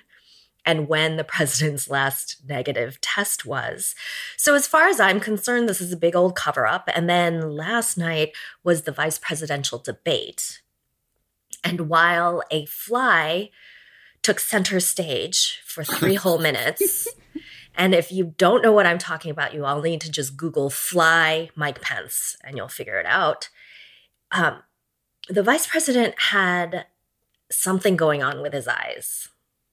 and 0.66 0.88
when 0.88 1.18
the 1.18 1.24
president's 1.36 1.90
last 1.90 2.38
negative 2.48 3.00
test 3.02 3.46
was. 3.46 3.96
So, 4.38 4.56
as 4.56 4.68
far 4.68 4.88
as 4.88 5.00
I'm 5.00 5.20
concerned, 5.20 5.70
this 5.70 5.82
is 5.82 5.94
a 5.94 5.98
big 5.98 6.16
old 6.16 6.36
cover 6.36 6.66
up. 6.66 6.90
And 6.94 7.10
then 7.10 7.56
last 7.56 7.98
night 7.98 8.32
was 8.64 8.84
the 8.84 8.92
vice 8.92 9.20
presidential 9.20 9.80
debate. 9.80 10.62
And 11.64 11.88
while 11.88 12.44
a 12.52 12.66
fly 12.66 13.50
took 14.24 14.40
center 14.40 14.80
stage 14.80 15.62
for 15.66 15.84
three 15.84 16.16
whole 16.24 16.40
minutes, 16.40 17.08
and 17.76 17.94
if 17.94 18.12
you 18.12 18.34
don't 18.38 18.62
know 18.64 18.72
what 18.72 18.86
I'm 18.86 18.98
talking 18.98 19.32
about, 19.32 19.54
you 19.54 19.66
all 19.66 19.82
need 19.82 20.02
to 20.02 20.12
just 20.12 20.38
Google 20.38 20.70
fly 20.70 21.50
Mike 21.56 21.82
Pence 21.82 22.36
and 22.44 22.58
you'll 22.58 22.68
figure 22.68 23.00
it 23.00 23.06
out. 23.06 23.50
Um, 24.32 24.64
the 25.30 25.44
vice 25.44 25.68
president 25.68 26.16
had 26.18 26.86
something 27.52 27.96
going 27.96 28.24
on 28.24 28.42
with 28.42 28.54
his 28.54 28.68
eyes. 28.68 29.30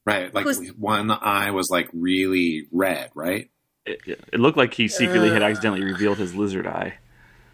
Right. 0.07 0.33
Like 0.33 0.45
Who's- 0.45 0.73
one 0.79 1.11
eye 1.11 1.51
was 1.51 1.71
like 1.71 1.89
really 1.93 2.67
red, 2.73 3.11
right? 3.15 3.51
It, 3.87 4.01
it 4.33 4.41
looked 4.41 4.59
like 4.59 4.75
he 4.75 4.89
secretly 4.89 5.31
had 5.31 5.43
accidentally 5.43 5.85
revealed 5.85 6.19
his 6.19 6.35
lizard 6.35 6.67
eye. 6.67 6.99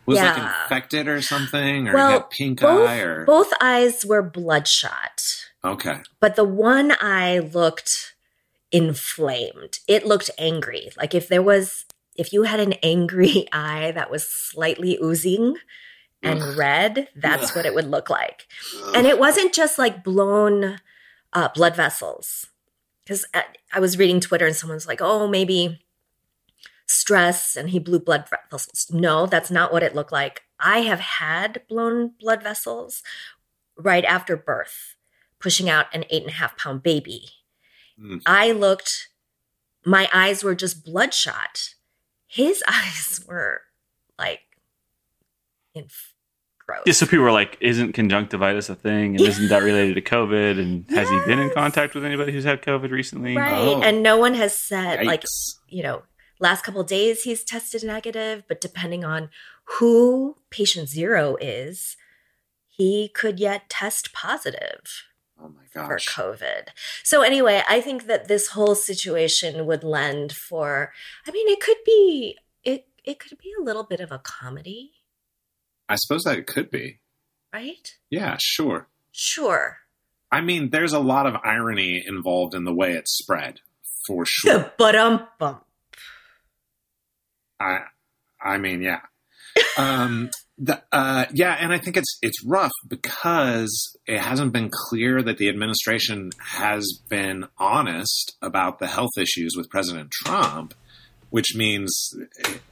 Was 0.07 0.19
like 0.19 0.37
Yeah. 0.37 0.63
infected 0.63 1.09
or 1.09 1.21
something, 1.21 1.89
or 1.89 1.95
Well, 1.95 2.11
had 2.13 2.31
pink 2.31 2.61
both, 2.61 2.89
eye, 2.89 2.99
or 3.01 3.25
both 3.25 3.53
eyes 3.61 4.05
were 4.07 4.23
bloodshot, 4.23 5.23
okay. 5.65 5.99
but 6.21 6.37
the 6.37 6.45
one 6.45 6.93
eye 7.01 7.39
looked 7.41 8.15
inflamed. 8.71 9.79
It 9.89 10.07
looked 10.07 10.31
angry. 10.39 10.91
Like 10.97 11.15
if 11.15 11.29
there 11.29 11.43
was, 11.43 11.85
if 12.17 12.33
you 12.33 12.45
had 12.45 12.61
an 12.61 12.75
angry 12.83 13.49
eye 13.53 13.93
that 13.95 14.11
was 14.11 14.29
slightly 14.29 14.99
oozing 15.03 15.57
and 16.23 16.41
Ugh. 16.43 16.57
red, 16.57 17.09
that's 17.17 17.51
Ugh. 17.51 17.57
what 17.57 17.67
it 17.67 17.75
would 17.75 17.89
look 17.91 18.09
like. 18.11 18.47
And 18.95 19.07
it 19.07 19.19
wasn't 19.19 19.53
just 19.55 19.79
like 19.79 20.05
blown 20.05 20.79
uh, 21.33 21.49
blood 21.55 21.75
vessels. 21.77 22.47
Because 23.05 23.25
I 23.73 23.79
was 23.79 23.99
reading 23.99 24.19
Twitter 24.21 24.47
and 24.47 24.57
someone's 24.57 24.87
like, 24.89 25.01
oh, 25.01 25.29
maybe 25.29 25.81
stress 26.87 27.57
and 27.57 27.71
he 27.71 27.79
blew 27.79 27.99
blood 27.99 28.29
vessels. 28.51 28.87
No, 28.91 29.27
that's 29.27 29.51
not 29.51 29.73
what 29.73 29.83
it 29.83 29.95
looked 29.95 30.13
like. 30.13 30.43
I 30.59 30.81
have 30.81 31.01
had 31.01 31.63
blown 31.69 32.13
blood 32.19 32.43
vessels 32.43 33.03
right 33.77 34.05
after 34.05 34.37
birth, 34.37 34.97
pushing 35.41 35.69
out 35.69 35.87
an 35.93 36.05
eight 36.11 36.23
and 36.23 36.31
a 36.31 36.37
half 36.37 36.57
pound 36.57 36.83
baby. 36.83 37.29
Mm. 38.01 38.23
I 38.27 38.53
looked, 38.53 39.09
my 39.85 40.09
eyes 40.13 40.43
were 40.43 40.55
just 40.55 40.85
bloodshot. 40.85 41.75
His 42.27 42.63
eyes 42.69 43.21
were 43.27 43.63
like 44.19 44.41
in 45.75 45.89
gross. 46.67 46.83
Yeah, 46.87 46.93
so 46.93 47.07
people 47.07 47.25
were 47.25 47.33
like, 47.33 47.57
"Isn't 47.61 47.93
conjunctivitis 47.93 48.69
a 48.69 48.75
thing? 48.75 49.17
And 49.17 49.21
isn't 49.21 49.49
that 49.49 49.63
related 49.63 49.95
to 49.95 50.03
COVID? 50.03 50.59
And 50.59 50.91
has 50.91 51.09
he 51.09 51.21
been 51.27 51.39
in 51.39 51.51
contact 51.51 51.95
with 51.95 52.05
anybody 52.05 52.33
who's 52.33 52.45
had 52.45 52.63
COVID 52.63 52.91
recently?" 52.91 53.37
Right. 53.37 53.53
Oh. 53.55 53.83
And 53.83 54.03
no 54.03 54.19
one 54.19 54.35
has 54.35 54.57
said, 54.57 55.05
like, 55.07 55.25
you 55.69 55.83
know, 55.83 56.03
last 56.39 56.63
couple 56.65 56.83
days 56.85 57.23
he's 57.23 57.45
tested 57.45 57.83
negative, 57.83 58.45
but 58.49 58.61
depending 58.61 59.05
on 59.05 59.31
who 59.79 60.37
patient 60.51 60.89
zero 60.89 61.37
is, 61.41 61.97
he 62.69 63.09
could 63.09 63.41
yet 63.41 63.69
test 63.69 64.13
positive 64.13 65.05
oh 65.41 65.49
my 65.49 65.65
for. 65.73 65.99
COVID. 65.99 66.69
So, 67.03 67.23
anyway, 67.23 67.63
I 67.69 67.81
think 67.81 68.07
that 68.07 68.29
this 68.29 68.49
whole 68.49 68.75
situation 68.75 69.67
would 69.67 69.85
lend 69.85 70.33
for, 70.33 70.93
I 71.27 71.31
mean, 71.31 71.49
it 71.49 71.61
could 71.61 71.79
be, 71.85 72.37
it, 72.65 72.87
it 73.05 73.19
could 73.19 73.39
be 73.39 73.53
a 73.59 73.63
little 73.63 73.85
bit 73.85 74.01
of 74.01 74.13
a 74.13 74.19
comedy, 74.19 74.93
I 75.89 75.97
suppose 75.97 76.25
that 76.25 76.39
it 76.39 76.47
could 76.47 76.71
be. 76.71 76.99
right? 77.53 77.97
Yeah, 78.11 78.37
sure. 78.41 78.89
Sure. 79.13 79.79
I 80.33 80.41
mean, 80.41 80.71
there's 80.71 80.93
a 80.93 80.99
lot 80.99 81.27
of 81.27 81.37
irony 81.45 82.03
involved 82.05 82.55
in 82.55 82.65
the 82.65 82.75
way 82.75 82.93
it's 82.93 83.13
spread, 83.13 83.61
for 84.07 84.27
sure. 84.27 84.73
but 84.79 84.97
um 84.97 85.27
bump. 85.39 85.65
I, 87.61 87.81
I 88.43 88.59
mean, 88.59 88.83
yeah. 88.83 89.01
Um, 89.79 90.31
the, 90.59 90.83
uh, 90.91 91.27
yeah, 91.33 91.57
and 91.61 91.73
I 91.73 91.79
think 91.79 91.97
it's 91.97 92.19
it's 92.23 92.43
rough 92.45 92.73
because 92.89 93.97
it 94.07 94.19
hasn't 94.21 94.53
been 94.53 94.71
clear 94.73 95.23
that 95.23 95.39
the 95.39 95.49
administration 95.49 96.31
has 96.39 97.01
been 97.09 97.47
honest 97.59 98.37
about 98.41 98.79
the 98.79 98.87
health 98.87 99.19
issues 99.19 99.55
with 99.57 99.69
President 99.69 100.11
Trump, 100.11 100.73
which 101.31 101.55
means 101.55 102.15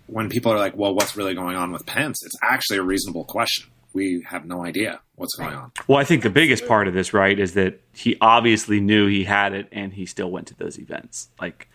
when 0.07 0.31
people 0.31 0.51
are 0.51 0.59
like, 0.59 0.77
"Well, 0.77 0.95
what's 0.95 1.17
really 1.17 1.35
going 1.35 1.57
on 1.57 1.73
with 1.73 1.85
Pence?" 1.85 2.19
It's 2.25 2.37
actually 2.43 2.79
a 2.79 2.83
reasonable 2.83 3.25
question. 3.25 3.69
We 3.93 4.25
have 4.29 4.47
no 4.47 4.65
idea 4.65 5.01
what's 5.15 5.35
going 5.37 5.55
on. 5.55 5.73
Well, 5.87 5.99
I 5.99 6.05
think 6.05 6.23
the 6.23 6.31
biggest 6.31 6.67
part 6.67 6.89
of 6.89 6.95
this, 6.95 7.13
right, 7.13 7.39
is 7.39 7.53
that 7.55 7.81
he 7.93 8.17
obviously 8.21 8.81
knew 8.81 9.07
he 9.07 9.25
had 9.25 9.53
it, 9.53 9.69
and 9.71 9.93
he 9.93 10.07
still 10.07 10.31
went 10.31 10.49
to 10.49 10.55
those 10.57 10.79
events. 10.79 11.29
Like, 11.41 11.69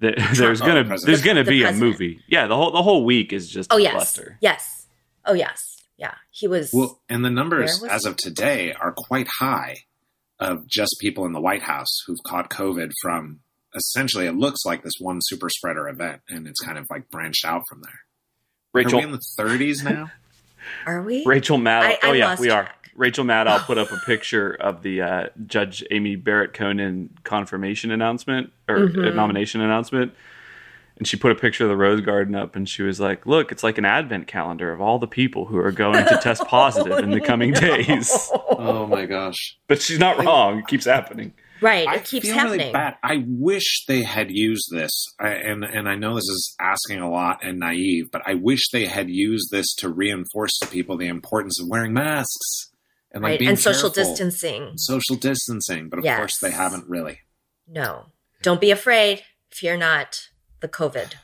the, 0.00 0.14
there's 0.36 0.60
Oh, 0.62 0.66
gonna 0.66 0.82
the 0.82 0.88
president. 0.88 1.06
there's 1.06 1.22
gonna 1.22 1.44
The 1.44 1.50
be 1.50 1.62
a 1.64 1.72
movie. 1.72 2.20
Yeah, 2.28 2.46
the 2.46 2.56
whole 2.56 2.70
the 2.72 2.82
whole 2.82 3.04
week 3.04 3.32
is 3.32 3.48
just 3.48 3.72
Oh 3.72 3.76
a 3.78 3.82
yes, 3.82 3.92
cluster. 3.92 4.38
yes, 4.40 4.86
oh 5.24 5.34
yes, 5.34 5.82
yeah. 5.96 6.14
He 6.30 6.46
was. 6.48 6.70
Well, 6.72 7.00
and 7.08 7.24
the 7.24 7.30
numbers 7.30 7.82
as 7.88 8.04
he? 8.04 8.10
of 8.10 8.16
today 8.16 8.72
are 8.72 8.92
quite 8.92 9.28
high 9.28 9.78
of 10.38 10.66
just 10.66 10.96
people 11.00 11.24
in 11.24 11.32
the 11.32 11.40
White 11.40 11.62
House 11.62 11.88
who've 12.06 12.22
caught 12.26 12.50
COVID 12.50 12.90
from 13.00 13.40
essentially 13.74 14.26
it 14.26 14.32
looks 14.34 14.64
like 14.66 14.82
this 14.82 14.94
one 15.00 15.18
super 15.22 15.48
spreader 15.48 15.88
event, 15.88 16.20
and 16.28 16.46
it's 16.46 16.60
kind 16.60 16.78
of 16.78 16.86
like 16.90 17.10
branched 17.10 17.44
out 17.44 17.62
from 17.68 17.80
there. 17.82 17.90
Are 17.92 18.84
Rachel 18.84 18.98
we 18.98 19.04
in 19.06 19.12
the 19.12 19.22
30s 19.38 19.82
now? 19.82 20.10
are 20.86 21.00
we? 21.02 21.24
Rachel 21.24 21.56
Maddow. 21.58 21.84
I- 21.86 21.92
I 21.92 21.98
oh 22.02 22.12
yeah, 22.12 22.26
lost 22.28 22.40
we 22.42 22.50
are. 22.50 22.68
Track. 22.96 23.00
Rachel 23.00 23.24
Maddow 23.24 23.58
put 23.66 23.78
up 23.78 23.92
a 23.92 23.96
picture 24.06 24.52
of 24.52 24.82
the 24.82 25.02
uh, 25.02 25.26
Judge 25.46 25.84
Amy 25.90 26.16
Barrett 26.16 26.52
Conan 26.54 27.10
confirmation 27.24 27.90
announcement 27.90 28.52
or 28.68 28.88
Mhm. 28.88 29.14
nomination 29.14 29.60
announcement, 29.60 30.12
and 30.98 31.06
she 31.06 31.16
put 31.16 31.30
a 31.30 31.34
picture 31.34 31.64
of 31.64 31.70
the 31.70 31.76
Rose 31.76 32.00
Garden 32.00 32.34
up, 32.34 32.56
and 32.56 32.68
she 32.68 32.82
was 32.82 32.98
like, 32.98 33.26
"Look, 33.26 33.52
it's 33.52 33.62
like 33.62 33.78
an 33.78 33.84
advent 33.84 34.26
calendar 34.26 34.72
of 34.72 34.80
all 34.80 34.98
the 34.98 35.06
people 35.06 35.44
who 35.46 35.58
are 35.58 35.72
going 35.72 36.04
to 36.06 36.18
test 36.22 36.44
positive 36.48 36.98
in 36.98 37.10
the 37.10 37.20
coming 37.20 37.52
days." 37.54 38.30
oh 38.50 38.86
my 38.86 39.04
gosh! 39.06 39.56
But 39.68 39.82
she's 39.82 39.98
not 39.98 40.24
wrong. 40.24 40.58
It 40.60 40.66
keeps 40.66 40.86
happening. 40.86 41.32
Right, 41.62 41.88
I 41.88 41.94
it 41.96 42.04
keeps 42.04 42.26
feel 42.26 42.34
happening. 42.34 42.58
really 42.58 42.72
bad. 42.72 42.96
I 43.02 43.24
wish 43.26 43.86
they 43.88 44.02
had 44.02 44.30
used 44.30 44.68
this, 44.70 44.90
I, 45.18 45.28
and 45.28 45.64
and 45.64 45.88
I 45.88 45.94
know 45.94 46.14
this 46.14 46.24
is 46.24 46.54
asking 46.60 47.00
a 47.00 47.10
lot 47.10 47.38
and 47.42 47.58
naive, 47.58 48.10
but 48.12 48.20
I 48.26 48.34
wish 48.34 48.68
they 48.72 48.84
had 48.84 49.08
used 49.08 49.50
this 49.50 49.66
to 49.76 49.88
reinforce 49.88 50.58
to 50.58 50.66
people 50.66 50.98
the 50.98 51.06
importance 51.08 51.58
of 51.60 51.66
wearing 51.68 51.94
masks 51.94 52.70
and 53.12 53.22
like 53.22 53.30
right, 53.30 53.38
being 53.38 53.50
and 53.50 53.58
social 53.58 53.90
careful. 53.90 54.12
distancing. 54.12 54.72
social 54.76 55.16
distancing. 55.16 55.88
But 55.88 56.00
of 56.00 56.04
Yes. 56.04 56.18
course, 56.18 56.38
they 56.38 56.50
haven't 56.50 56.88
really. 56.88 57.20
No, 57.68 58.06
don't 58.42 58.60
be 58.60 58.70
afraid. 58.70 59.22
Fear 59.52 59.76
not 59.78 60.28
the 60.60 60.68
COVID. 60.68 61.14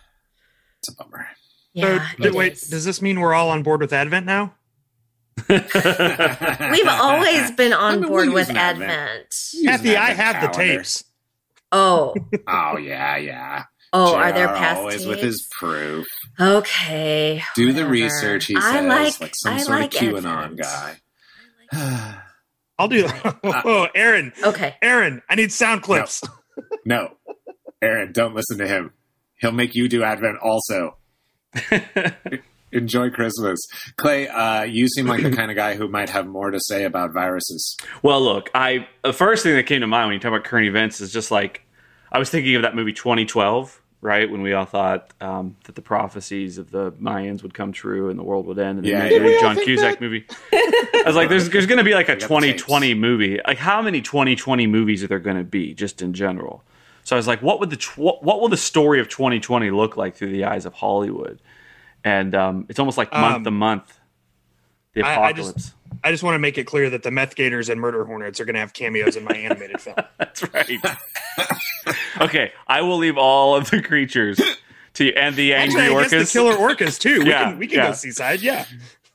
It's 0.78 0.88
a 0.88 0.94
bummer. 0.96 1.26
Yeah, 1.74 2.08
So, 2.18 2.24
it 2.24 2.34
wait, 2.34 2.52
is. 2.54 2.62
does 2.68 2.84
this 2.84 3.00
mean 3.00 3.20
we're 3.20 3.34
all 3.34 3.50
on 3.50 3.62
board 3.62 3.80
with 3.80 3.92
Advent 3.92 4.26
now? 4.26 4.54
We've 5.48 6.88
always 6.88 7.50
been 7.52 7.72
I 7.72 7.76
on 7.76 8.00
mean, 8.00 8.08
board 8.10 8.28
with 8.30 8.50
Advent. 8.50 8.90
Advent. 8.90 9.34
Kathy, 9.64 9.96
I 9.96 10.10
Advent 10.10 10.18
have 10.18 10.42
the 10.42 10.48
tapes. 10.56 11.04
Oh, 11.70 12.14
Oh 12.46 12.76
yeah, 12.76 13.16
yeah. 13.16 13.64
oh, 13.94 14.14
are 14.14 14.32
there 14.32 14.48
past 14.48 14.78
always 14.78 15.06
with 15.06 15.20
his 15.20 15.48
proof? 15.58 16.06
Okay, 16.38 17.42
Do 17.56 17.72
the 17.72 17.86
research. 17.86 18.44
He 18.46 18.56
I 18.56 18.60
says, 18.60 18.86
like, 18.86 19.20
like, 19.20 19.34
some 19.34 19.54
I 19.54 19.58
sort 19.58 19.80
like 19.80 19.94
of 19.94 20.00
QAnon 20.00 20.26
Advent. 20.44 20.58
guy. 20.60 20.96
I 21.72 21.90
like- 21.90 22.16
I'll 22.78 22.88
do 22.88 23.02
that. 23.02 23.38
oh, 23.44 23.86
Aaron, 23.94 24.32
okay, 24.44 24.76
Aaron, 24.82 25.22
I 25.28 25.34
need 25.34 25.52
sound 25.52 25.82
clips. 25.82 26.22
no, 26.84 27.16
Aaron, 27.80 28.12
don't 28.12 28.34
listen 28.34 28.58
to 28.58 28.66
him. 28.66 28.92
He'll 29.40 29.52
make 29.52 29.74
you 29.74 29.88
do 29.88 30.02
Advent 30.02 30.38
also. 30.42 30.96
Enjoy 32.74 33.10
Christmas, 33.10 33.58
Clay. 33.96 34.28
Uh, 34.28 34.62
you 34.62 34.88
seem 34.88 35.06
like 35.06 35.22
the 35.22 35.30
kind 35.30 35.50
of 35.50 35.56
guy 35.56 35.74
who 35.74 35.88
might 35.88 36.08
have 36.08 36.26
more 36.26 36.50
to 36.50 36.58
say 36.58 36.84
about 36.84 37.12
viruses. 37.12 37.76
Well, 38.02 38.22
look, 38.22 38.50
I 38.54 38.86
the 39.04 39.12
first 39.12 39.42
thing 39.42 39.54
that 39.56 39.66
came 39.66 39.82
to 39.82 39.86
mind 39.86 40.06
when 40.08 40.14
you 40.14 40.20
talk 40.20 40.30
about 40.30 40.44
current 40.44 40.66
events 40.66 41.00
is 41.02 41.12
just 41.12 41.30
like 41.30 41.66
I 42.10 42.18
was 42.18 42.30
thinking 42.30 42.56
of 42.56 42.62
that 42.62 42.74
movie 42.74 42.94
2012, 42.94 43.81
right? 44.02 44.30
When 44.30 44.42
we 44.42 44.52
all 44.52 44.66
thought 44.66 45.10
um, 45.22 45.56
that 45.64 45.74
the 45.76 45.80
prophecies 45.80 46.58
of 46.58 46.70
the 46.70 46.92
Mayans 46.92 47.42
would 47.42 47.54
come 47.54 47.72
true 47.72 48.10
and 48.10 48.18
the 48.18 48.22
world 48.22 48.44
would 48.46 48.58
end, 48.58 48.78
and 48.80 48.86
Yeah, 48.86 48.98
they 48.98 48.98
yeah. 48.98 49.04
made 49.04 49.10
Did 49.10 49.22
we 49.22 49.32
a 49.32 49.36
all 49.36 49.54
John 49.54 49.64
Cusack 49.64 49.94
that? 49.94 50.00
movie. 50.02 50.26
I 50.52 51.02
was 51.06 51.16
like, 51.16 51.28
there's 51.30 51.48
there's 51.48 51.66
going 51.66 51.78
to 51.78 51.84
be 51.84 51.94
like 51.94 52.08
a 52.10 52.12
We 52.16 52.20
got 52.20 52.28
the 52.28 52.46
tapes. 52.48 52.62
2020 52.62 52.94
movie. 52.94 53.40
Like, 53.46 53.58
how 53.58 53.80
many 53.80 54.02
2020 54.02 54.66
movies 54.66 55.02
are 55.02 55.06
there 55.06 55.18
going 55.18 55.38
to 55.38 55.44
be 55.44 55.72
just 55.72 56.02
in 56.02 56.12
general? 56.12 56.62
So 57.04 57.10
So 57.10 57.16
I 57.16 57.18
was 57.18 57.26
like, 57.26 57.40
what 57.42 57.58
would 57.60 57.70
the 57.70 57.76
tw- 57.76 57.98
what 58.22 58.40
will 58.40 58.48
the 58.48 58.56
story 58.56 59.00
of 59.00 59.08
2020 59.08 59.70
look 59.70 59.96
like 59.96 60.14
through 60.16 60.30
the 60.32 60.44
eyes 60.44 60.66
of 60.66 60.74
Hollywood? 60.74 61.40
And 62.04 62.34
um, 62.34 62.66
it's 62.68 62.78
almost 62.80 62.98
like 62.98 63.12
month 63.12 63.36
Um, 63.36 63.44
to 63.44 63.50
month. 63.52 63.98
The 64.94 65.02
I- 65.02 65.28
I 65.28 65.32
just- 65.32 65.72
I 66.04 66.10
just 66.10 66.22
want 66.24 66.34
to 66.34 66.40
make 66.40 66.58
it 66.58 66.64
clear 66.64 66.90
that 66.90 67.04
the 67.04 67.10
Meth 67.12 67.36
Gators 67.36 67.68
and 67.68 67.80
Murder 67.80 68.04
Hornets 68.04 68.40
are 68.40 68.44
going 68.44 68.54
to 68.54 68.60
have 68.60 68.72
cameos 68.72 69.14
in 69.14 69.22
my 69.24 69.34
animated 69.36 69.80
film. 69.80 69.94
That's 70.18 70.42
right. 70.52 70.68
okay, 72.20 72.52
I 72.66 72.80
will 72.82 72.96
leave 72.98 73.16
all 73.16 73.54
of 73.54 73.70
the 73.70 73.80
creatures 73.82 74.40
to 74.94 75.04
you 75.04 75.12
and 75.12 75.36
the 75.36 75.54
angry 75.54 75.82
Actually, 75.82 75.96
I 75.96 76.04
orcas. 76.04 76.32
the 76.32 76.38
killer 76.38 76.54
orcas 76.56 76.98
too. 76.98 77.20
We 77.20 77.26
Yeah, 77.30 77.44
can 77.50 77.58
we 77.58 77.66
can 77.68 77.78
yeah. 77.78 77.86
go 77.88 77.92
seaside. 77.92 78.40
Yeah, 78.40 78.64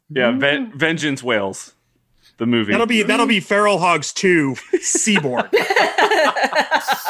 yeah, 0.10 0.32
Ven- 0.32 0.72
Vengeance 0.78 1.22
Whales, 1.22 1.74
the 2.38 2.46
movie. 2.46 2.72
that'll 2.72 2.88
be 2.88 3.04
that'll 3.04 3.26
be 3.28 3.40
Feral 3.40 3.78
Hogs 3.80 4.14
two 4.14 4.56
Seaborn. 4.82 5.50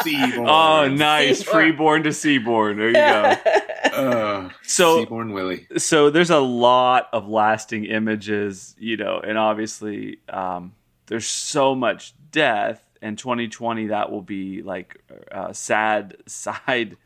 Seaborn. 0.02 0.48
oh, 0.48 0.88
nice. 0.88 1.38
Seaborn. 1.40 1.54
Freeborn 1.54 2.02
to 2.04 2.12
Seaborn. 2.12 2.76
There 2.78 2.88
you 2.88 2.94
go. 2.94 3.34
Uh, 3.88 4.50
So 4.64 4.98
Seaborn 5.00 5.32
Willie. 5.32 5.66
so 5.76 6.10
there's 6.10 6.30
a 6.30 6.38
lot 6.38 7.08
of 7.12 7.26
lasting 7.28 7.84
images, 7.86 8.76
you 8.78 8.96
know, 8.96 9.18
and 9.20 9.36
obviously 9.38 10.18
um, 10.28 10.72
there's 11.06 11.26
so 11.26 11.74
much 11.74 12.12
death. 12.30 12.82
And 13.00 13.16
2020, 13.16 13.88
that 13.88 14.10
will 14.12 14.22
be 14.22 14.62
like 14.62 15.00
a 15.32 15.54
sad 15.54 16.16
side. 16.26 16.96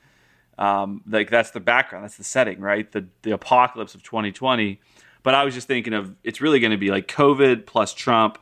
Um, 0.58 1.02
like 1.08 1.30
that's 1.30 1.50
the 1.50 1.60
background, 1.60 2.04
that's 2.04 2.16
the 2.16 2.24
setting, 2.24 2.60
right? 2.60 2.90
The 2.90 3.06
the 3.22 3.30
apocalypse 3.32 3.94
of 3.94 4.02
2020. 4.02 4.80
But 5.22 5.34
I 5.34 5.44
was 5.44 5.54
just 5.54 5.68
thinking 5.68 5.92
of 5.92 6.14
it's 6.24 6.40
really 6.40 6.60
going 6.60 6.72
to 6.72 6.76
be 6.76 6.90
like 6.90 7.06
COVID 7.08 7.66
plus 7.66 7.94
Trump, 7.94 8.38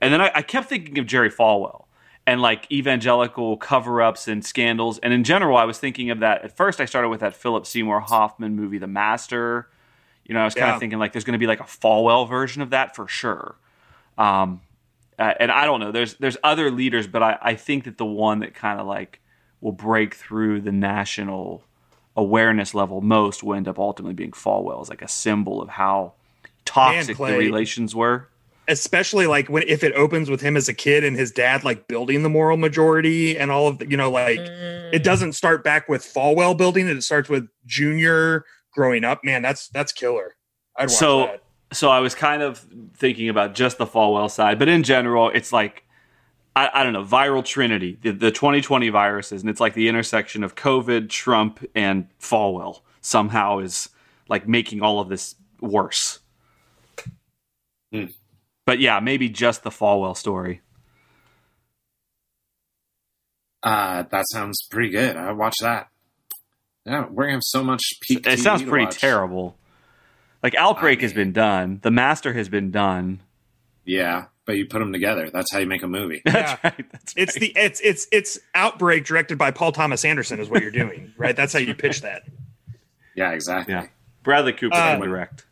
and 0.00 0.12
then 0.12 0.20
I, 0.20 0.30
I 0.36 0.42
kept 0.42 0.68
thinking 0.68 0.98
of 0.98 1.06
Jerry 1.06 1.30
Falwell 1.30 1.84
and 2.26 2.40
like 2.40 2.70
evangelical 2.70 3.56
cover-ups 3.56 4.28
and 4.28 4.44
scandals. 4.44 4.98
And 5.00 5.12
in 5.12 5.24
general, 5.24 5.56
I 5.56 5.64
was 5.64 5.78
thinking 5.78 6.10
of 6.10 6.20
that. 6.20 6.42
At 6.42 6.56
first, 6.56 6.80
I 6.80 6.84
started 6.84 7.08
with 7.08 7.20
that 7.20 7.34
Philip 7.34 7.66
Seymour 7.66 8.00
Hoffman 8.00 8.54
movie, 8.54 8.78
The 8.78 8.86
Master. 8.86 9.68
You 10.24 10.34
know, 10.34 10.40
I 10.40 10.44
was 10.44 10.54
kind 10.54 10.68
Yeah. 10.68 10.74
of 10.74 10.80
thinking 10.80 10.98
like 11.00 11.12
there's 11.12 11.24
going 11.24 11.32
to 11.32 11.38
be 11.38 11.48
like 11.48 11.60
a 11.60 11.64
Falwell 11.64 12.28
version 12.28 12.62
of 12.62 12.70
that 12.70 12.94
for 12.94 13.08
sure. 13.08 13.56
Um, 14.16 14.60
uh, 15.18 15.34
and 15.40 15.50
I 15.50 15.64
don't 15.66 15.80
know. 15.80 15.90
There's 15.92 16.14
there's 16.14 16.36
other 16.44 16.70
leaders, 16.70 17.06
but 17.06 17.22
I, 17.22 17.38
I 17.42 17.54
think 17.56 17.84
that 17.84 17.98
the 17.98 18.06
one 18.06 18.38
that 18.38 18.54
kind 18.54 18.80
of 18.80 18.86
like 18.86 19.20
will 19.60 19.72
break 19.72 20.14
through 20.14 20.60
the 20.60 20.72
national 20.72 21.64
awareness 22.16 22.74
level 22.74 23.00
most 23.00 23.42
will 23.42 23.54
end 23.54 23.66
up 23.68 23.78
ultimately 23.78 24.14
being 24.14 24.32
Falwell 24.32 24.80
as 24.80 24.88
like 24.90 25.02
a 25.02 25.08
symbol 25.08 25.60
of 25.62 25.70
how 25.70 26.12
toxic 26.64 27.16
the 27.16 27.24
relations 27.36 27.94
were. 27.94 28.28
especially 28.68 29.26
like 29.26 29.48
when 29.48 29.62
if 29.66 29.82
it 29.82 29.92
opens 29.94 30.30
with 30.30 30.40
him 30.40 30.56
as 30.56 30.68
a 30.68 30.74
kid 30.74 31.02
and 31.04 31.16
his 31.16 31.30
dad 31.32 31.64
like 31.64 31.88
building 31.88 32.22
the 32.22 32.28
moral 32.28 32.56
majority 32.56 33.36
and 33.36 33.50
all 33.50 33.66
of 33.68 33.78
the, 33.78 33.90
you 33.90 33.96
know 33.96 34.10
like 34.10 34.38
Mm. 34.38 34.94
it 34.94 35.02
doesn't 35.02 35.32
start 35.32 35.64
back 35.64 35.88
with 35.88 36.02
Falwell 36.02 36.56
building 36.56 36.88
it. 36.88 36.96
It 36.96 37.02
starts 37.02 37.28
with 37.28 37.48
Junior 37.66 38.44
growing 38.72 39.04
up. 39.04 39.22
Man, 39.24 39.42
that's 39.42 39.68
that's 39.68 39.92
killer. 39.92 40.36
I'd 40.76 40.84
watch 40.84 40.90
So- 40.92 41.18
that. 41.26 41.42
so 41.72 41.90
I 41.90 41.98
was 42.00 42.14
kind 42.14 42.42
of 42.42 42.64
thinking 42.96 43.28
about 43.28 43.54
just 43.54 43.78
the 43.78 43.86
Falwell 43.86 44.30
side, 44.30 44.58
but 44.58 44.68
in 44.68 44.82
general, 44.82 45.30
it's 45.30 45.52
like 45.52 45.84
I, 46.54 46.68
I 46.74 46.82
don't 46.84 46.92
know, 46.92 47.02
viral 47.04 47.42
trinity, 47.44 47.98
the, 48.02 48.10
the 48.12 48.30
2020 48.30 48.90
viruses, 48.90 49.40
and 49.40 49.48
it's 49.48 49.58
like 49.60 49.72
the 49.72 49.88
intersection 49.88 50.44
of 50.44 50.54
COVID, 50.54 51.08
Trump, 51.08 51.64
and 51.74 52.06
Falwell 52.20 52.82
somehow 53.00 53.58
is 53.58 53.88
like 54.28 54.46
making 54.46 54.82
all 54.82 55.00
of 55.00 55.08
this 55.08 55.34
worse. 55.62 56.18
Hmm. 57.92 58.04
But 58.66 58.78
yeah, 58.80 59.00
maybe 59.00 59.28
just 59.28 59.62
the 59.64 59.70
Falwell 59.70 60.16
story. 60.16 60.60
Uh, 63.62 64.04
that 64.10 64.24
sounds 64.30 64.66
pretty 64.70 64.90
good. 64.90 65.16
I 65.16 65.32
watch 65.32 65.54
that. 65.60 65.88
Yeah, 66.84 67.06
we're 67.08 67.24
gonna 67.24 67.34
have 67.34 67.42
so 67.44 67.62
much 67.62 67.82
peak. 68.02 68.26
it 68.26 68.38
TV 68.38 68.38
sounds 68.38 68.62
to 68.62 68.68
pretty 68.68 68.86
watch. 68.86 68.98
terrible. 68.98 69.56
Like 70.42 70.56
Outbreak 70.56 70.98
I 70.98 71.02
has 71.02 71.12
been 71.12 71.32
done, 71.32 71.78
The 71.82 71.92
Master 71.92 72.32
has 72.32 72.48
been 72.48 72.72
done. 72.72 73.20
Yeah, 73.84 74.24
but 74.46 74.56
you 74.56 74.66
put 74.66 74.80
them 74.80 74.92
together. 74.92 75.30
That's 75.32 75.52
how 75.52 75.60
you 75.60 75.66
make 75.66 75.84
a 75.84 75.88
movie. 75.88 76.22
That's 76.24 76.52
Yeah. 76.52 76.58
right. 76.64 76.92
That's 76.92 77.14
It's 77.16 77.34
right. 77.36 77.40
the 77.54 77.60
it's 77.60 77.80
it's 77.80 78.08
it's 78.10 78.38
Outbreak 78.54 79.04
directed 79.04 79.38
by 79.38 79.52
Paul 79.52 79.70
Thomas 79.70 80.04
Anderson 80.04 80.40
is 80.40 80.48
what 80.48 80.62
you're 80.62 80.72
doing, 80.72 81.12
right? 81.16 81.36
That's 81.36 81.52
how 81.52 81.60
you 81.60 81.74
pitch 81.74 82.00
that. 82.02 82.22
Yeah, 83.14 83.32
exactly. 83.32 83.74
yeah. 83.74 83.88
Bradley 84.22 84.54
Cooper 84.54 84.74
Uh, 84.74 84.92
can 84.96 85.00
direct. 85.02 85.44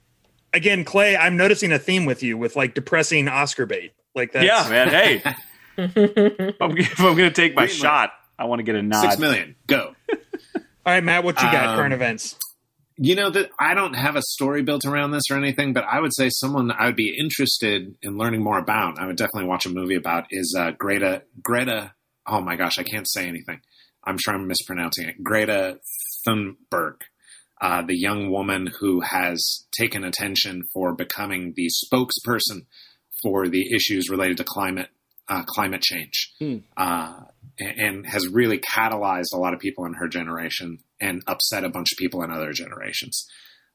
Again, 0.53 0.85
Clay, 0.85 1.17
I'm 1.17 1.37
noticing 1.37 1.73
a 1.73 1.79
theme 1.79 2.05
with 2.05 2.23
you 2.23 2.37
with 2.37 2.57
like 2.57 2.75
depressing 2.75 3.29
Oscar 3.29 3.67
bait. 3.67 3.93
Like 4.15 4.33
that. 4.33 4.45
Yeah, 4.45 4.67
man. 4.69 4.89
Hey, 4.89 5.23
if 5.77 6.57
I'm, 6.61 6.77
if 6.77 6.99
I'm 6.99 7.17
going 7.17 7.31
to 7.31 7.31
take 7.31 7.55
my 7.55 7.67
Greenlit. 7.67 7.81
shot, 7.81 8.11
I 8.39 8.47
want 8.47 8.59
to 8.59 8.63
get 8.65 8.75
a 8.75 8.83
nod. 8.83 9.03
Six 9.03 9.19
million. 9.19 9.55
Go. 9.67 9.95
All 10.87 10.95
right, 10.95 11.05
Matt, 11.05 11.25
what 11.25 11.41
you 11.41 11.51
got? 11.53 11.67
Um, 11.67 11.77
current 11.77 11.95
events. 11.95 12.37
You 12.97 13.15
know 13.15 13.31
that 13.31 13.51
I 13.59 13.75
don't 13.75 13.95
have 13.95 14.17
a 14.17 14.23
story 14.23 14.63
built 14.63 14.85
around 14.85 15.13
this 15.13 15.25
or 15.31 15.37
anything, 15.37 15.73
but 15.73 15.85
I 15.85 16.01
would 16.01 16.15
say 16.15 16.29
someone 16.31 16.71
I 16.71 16.87
would 16.87 16.97
be 16.97 17.17
interested 17.19 17.95
in 18.03 18.19
learning 18.19 18.43
more 18.43 18.59
about. 18.59 18.99
I 18.99 19.07
would 19.07 19.17
definitely 19.17 19.49
watch 19.49 19.65
a 19.67 19.71
movie 19.71 19.95
about 19.95 20.27
is 20.31 20.55
uh, 20.59 20.73
Greta 20.73 21.23
Greta. 21.43 21.95
Oh 22.27 22.41
my 22.41 22.57
gosh, 22.57 22.79
I 22.79 22.83
can't 22.83 23.09
say 23.09 23.27
anything. 23.27 23.61
I'm 24.05 24.19
sure 24.19 24.35
I'm 24.35 24.47
mispronouncing 24.47 25.09
it. 25.09 25.23
Greta 25.23 25.79
Thunberg, 26.27 26.97
uh, 27.61 27.83
the 27.87 27.97
young 27.97 28.31
woman 28.31 28.69
who 28.81 29.01
has 29.01 29.67
taken 29.79 30.05
attention 30.05 30.63
for 30.73 30.95
becoming 30.95 31.53
the 31.57 31.69
spokesperson 31.85 32.67
for 33.23 33.49
the 33.49 33.75
issues 33.75 34.09
related 34.09 34.37
to 34.39 34.45
climate 34.45 34.89
uh, 35.29 35.45
climate 35.45 35.81
change, 35.83 36.33
Hmm. 36.41 36.57
uh, 36.77 37.15
and, 37.59 37.79
and 37.79 38.07
has 38.07 38.27
really 38.27 38.59
catalyzed 38.59 39.33
a 39.33 39.39
lot 39.39 39.55
of 39.55 39.61
people 39.61 39.85
in 39.85 39.95
her 39.95 40.09
generation 40.09 40.79
and 41.01 41.23
upset 41.29 41.63
a 41.63 41.69
bunch 41.69 41.93
of 41.93 41.99
people 41.99 42.23
in 42.25 42.33
other 42.33 42.53
generations. 42.53 43.27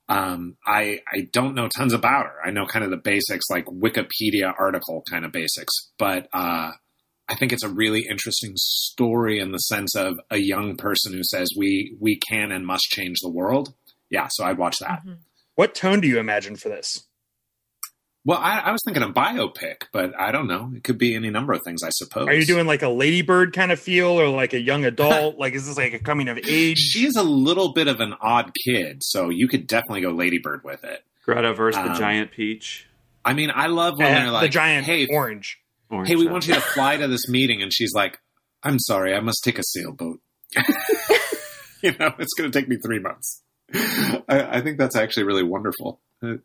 Um, 0.10 0.58
I 0.68 1.00
I 1.12 1.28
don't 1.32 1.56
know 1.56 1.68
tons 1.68 1.94
about 1.94 2.26
her. 2.26 2.36
I 2.46 2.52
know 2.52 2.66
kind 2.66 2.84
of 2.84 2.92
the 2.92 2.98
basics, 2.98 3.46
like 3.50 3.66
Wikipedia 3.66 4.54
article 4.60 5.04
kind 5.10 5.24
of 5.26 5.32
basics, 5.32 5.74
but 5.98 6.28
uh, 6.34 6.72
I 7.28 7.36
think 7.36 7.52
it's 7.52 7.64
a 7.64 7.70
really 7.70 8.06
interesting 8.10 8.54
story 8.56 9.40
in 9.40 9.52
the 9.52 9.58
sense 9.58 9.96
of 9.96 10.20
a 10.30 10.38
young 10.38 10.78
person 10.78 11.14
who 11.14 11.24
says 11.24 11.50
we 11.58 11.96
we 12.00 12.20
can 12.30 12.52
and 12.52 12.66
must 12.66 12.84
change 12.84 13.18
the 13.22 13.30
world. 13.30 13.74
Yeah, 14.10 14.28
so 14.32 14.46
I'd 14.46 14.58
watch 14.58 14.78
that. 14.80 15.02
Mhm. 15.06 15.18
What 15.56 15.74
tone 15.74 16.02
do 16.02 16.08
you 16.08 16.20
imagine 16.20 16.56
for 16.56 16.70
this? 16.70 17.06
Well, 18.28 18.40
I, 18.40 18.58
I 18.60 18.72
was 18.72 18.82
thinking 18.84 19.04
a 19.04 19.10
biopic, 19.10 19.84
but 19.94 20.20
I 20.20 20.32
don't 20.32 20.48
know. 20.48 20.72
It 20.76 20.84
could 20.84 20.98
be 20.98 21.14
any 21.14 21.30
number 21.30 21.54
of 21.54 21.62
things, 21.64 21.84
I 21.84 21.90
suppose. 21.92 22.28
Are 22.28 22.34
you 22.34 22.46
doing 22.46 22.66
like 22.66 22.82
a 22.82 22.90
ladybird 22.90 23.54
kind 23.54 23.72
of 23.72 23.80
feel 23.80 24.20
or 24.20 24.28
like 24.30 24.54
a 24.54 24.60
young 24.60 24.84
adult? 24.84 25.38
like 25.40 25.54
is 25.54 25.68
this 25.68 25.78
like 25.78 25.94
a 25.94 26.00
coming 26.00 26.28
of 26.28 26.40
age? 26.40 26.80
She 26.80 27.06
is 27.06 27.16
a 27.16 27.24
little 27.24 27.74
bit 27.74 27.88
of 27.88 28.00
an 28.02 28.16
odd 28.22 28.52
kid, 28.66 29.04
so 29.04 29.30
you 29.30 29.48
could 29.48 29.68
definitely 29.68 30.02
go 30.02 30.10
Ladybird 30.12 30.64
with 30.64 30.84
it. 30.84 31.04
Greta 31.24 31.54
versus 31.54 31.82
the 31.84 31.92
Um, 31.92 31.98
giant 31.98 32.32
peach. 32.32 32.88
I 33.24 33.34
mean, 33.34 33.52
I 33.54 33.68
love 33.68 33.96
when 33.98 34.08
Uh, 34.12 34.20
they're 34.20 34.32
like, 34.32 34.42
the 34.44 34.50
giant 34.50 34.86
"Hey, 34.86 35.08
orange. 35.08 35.60
Orange 35.90 36.08
hey, 36.10 36.16
we 36.16 36.24
Sound. 36.24 36.32
want 36.32 36.48
you 36.48 36.54
to 36.56 36.62
fly 36.62 36.98
to 36.98 37.08
this 37.08 37.28
meeting," 37.30 37.62
and 37.62 37.72
she's 37.74 37.94
like, 37.94 38.20
"I'm 38.64 38.80
sorry, 38.80 39.14
I 39.16 39.20
must 39.20 39.44
take 39.44 39.60
a 39.60 39.64
sailboat." 39.64 40.20
you 41.82 41.94
know, 42.00 42.14
it's 42.20 42.34
going 42.34 42.50
to 42.52 42.60
take 42.60 42.68
me 42.68 42.78
three 42.84 43.00
months. 43.00 43.42
I, 43.74 44.58
I 44.58 44.62
think 44.62 44.78
that's 44.78 44.96
actually 44.96 45.24
really 45.24 45.44
wonderful. 45.44 46.02
Uh, 46.24 46.36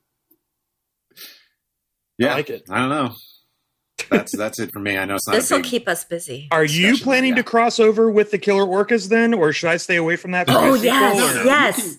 Yeah, 2.19 2.33
I 2.33 2.35
like 2.35 2.51
it. 2.51 2.63
I 2.69 2.79
don't 2.79 2.91
know. 2.91 3.15
That's 4.11 4.37
that's 4.37 4.59
it 4.59 4.71
for 4.73 4.81
me. 4.81 4.99
I 4.99 5.05
know 5.05 5.15
it's 5.15 5.27
not. 5.27 5.35
This 5.35 5.51
will 5.51 5.63
keep 5.63 5.87
us 5.89 6.05
busy. 6.05 6.49
Are 6.51 6.65
you 6.65 6.97
planning 6.99 7.31
yeah. 7.31 7.37
to 7.37 7.43
cross 7.45 7.79
over 7.79 8.11
with 8.11 8.31
the 8.31 8.39
killer 8.39 8.65
orcas 8.65 9.09
then, 9.09 9.33
or 9.33 9.53
should 9.53 9.71
I 9.71 9.77
stay 9.77 9.97
away 9.97 10.17
from 10.17 10.33
that? 10.33 10.47
Oh 10.49 10.75
sequel, 10.75 10.85
yes, 10.85 11.17
or- 11.17 11.35
no, 11.39 11.45
yes. 11.45 11.97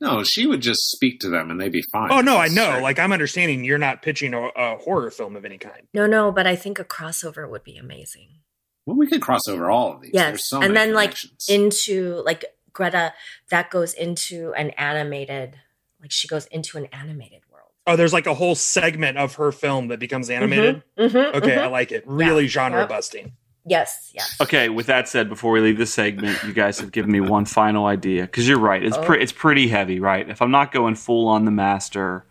You 0.00 0.06
can- 0.06 0.16
No, 0.18 0.22
she 0.24 0.46
would 0.46 0.60
just 0.60 0.90
speak 0.90 1.20
to 1.20 1.28
them 1.28 1.50
and 1.50 1.60
they'd 1.60 1.72
be 1.72 1.82
fine. 1.92 2.10
Oh 2.12 2.20
no, 2.20 2.36
I 2.36 2.48
know. 2.48 2.72
Sure. 2.72 2.80
Like 2.82 2.98
I'm 2.98 3.12
understanding 3.12 3.64
you're 3.64 3.78
not 3.78 4.02
pitching 4.02 4.34
a, 4.34 4.48
a 4.56 4.76
horror 4.76 5.10
film 5.10 5.36
of 5.36 5.44
any 5.44 5.58
kind. 5.58 5.86
No, 5.94 6.06
no, 6.06 6.30
but 6.32 6.46
I 6.46 6.56
think 6.56 6.78
a 6.78 6.84
crossover 6.84 7.48
would 7.50 7.64
be 7.64 7.76
amazing. 7.76 8.40
well, 8.86 8.96
we 8.96 9.06
could 9.06 9.20
cross 9.22 9.46
over 9.48 9.70
all 9.70 9.92
of 9.92 10.00
these. 10.02 10.12
Yes, 10.14 10.26
There's 10.30 10.48
so 10.48 10.62
and 10.62 10.72
many 10.74 10.86
then 10.86 10.94
like 10.94 11.14
into 11.48 12.22
like 12.24 12.44
Greta, 12.72 13.12
that 13.50 13.70
goes 13.70 13.92
into 13.94 14.52
an 14.56 14.70
animated, 14.70 15.56
like 16.00 16.10
she 16.12 16.28
goes 16.28 16.46
into 16.46 16.78
an 16.78 16.86
animated 16.92 17.40
world. 17.50 17.70
Oh, 17.86 17.96
there's 17.96 18.12
like 18.12 18.26
a 18.26 18.34
whole 18.34 18.54
segment 18.54 19.18
of 19.18 19.34
her 19.34 19.50
film 19.50 19.88
that 19.88 19.98
becomes 19.98 20.30
animated. 20.30 20.82
Mhm, 20.98 21.10
mhm, 21.10 21.34
Okay, 21.34 21.56
mhm. 21.56 21.58
I 21.58 21.66
like 21.66 21.90
it. 21.90 22.04
Really 22.06 22.44
Yeah. 22.44 22.48
genre 22.50 22.80
Yep. 22.80 22.88
busting. 22.88 23.32
Yes, 23.68 24.10
yes. 24.14 24.36
Okay, 24.40 24.68
with 24.68 24.86
that 24.86 25.08
said, 25.08 25.28
before 25.28 25.52
we 25.52 25.60
leave 25.60 25.78
this 25.78 25.92
segment, 25.92 26.42
you 26.44 26.52
guys 26.52 26.78
have 26.80 26.90
given 26.92 27.10
me 27.12 27.20
one 27.20 27.44
final 27.44 27.86
idea 27.86 28.22
because 28.22 28.48
you're 28.48 28.58
right. 28.58 28.82
It's 28.82 28.96
Oh. 28.96 29.02
pre- 29.02 29.20
it's 29.22 29.32
pretty 29.32 29.68
heavy, 29.68 30.00
right? 30.00 30.28
If 30.28 30.40
I'm 30.42 30.50
not 30.50 30.72
going 30.72 30.94
full 30.94 31.28
on 31.28 31.44
the 31.44 31.50
master, 31.50 32.24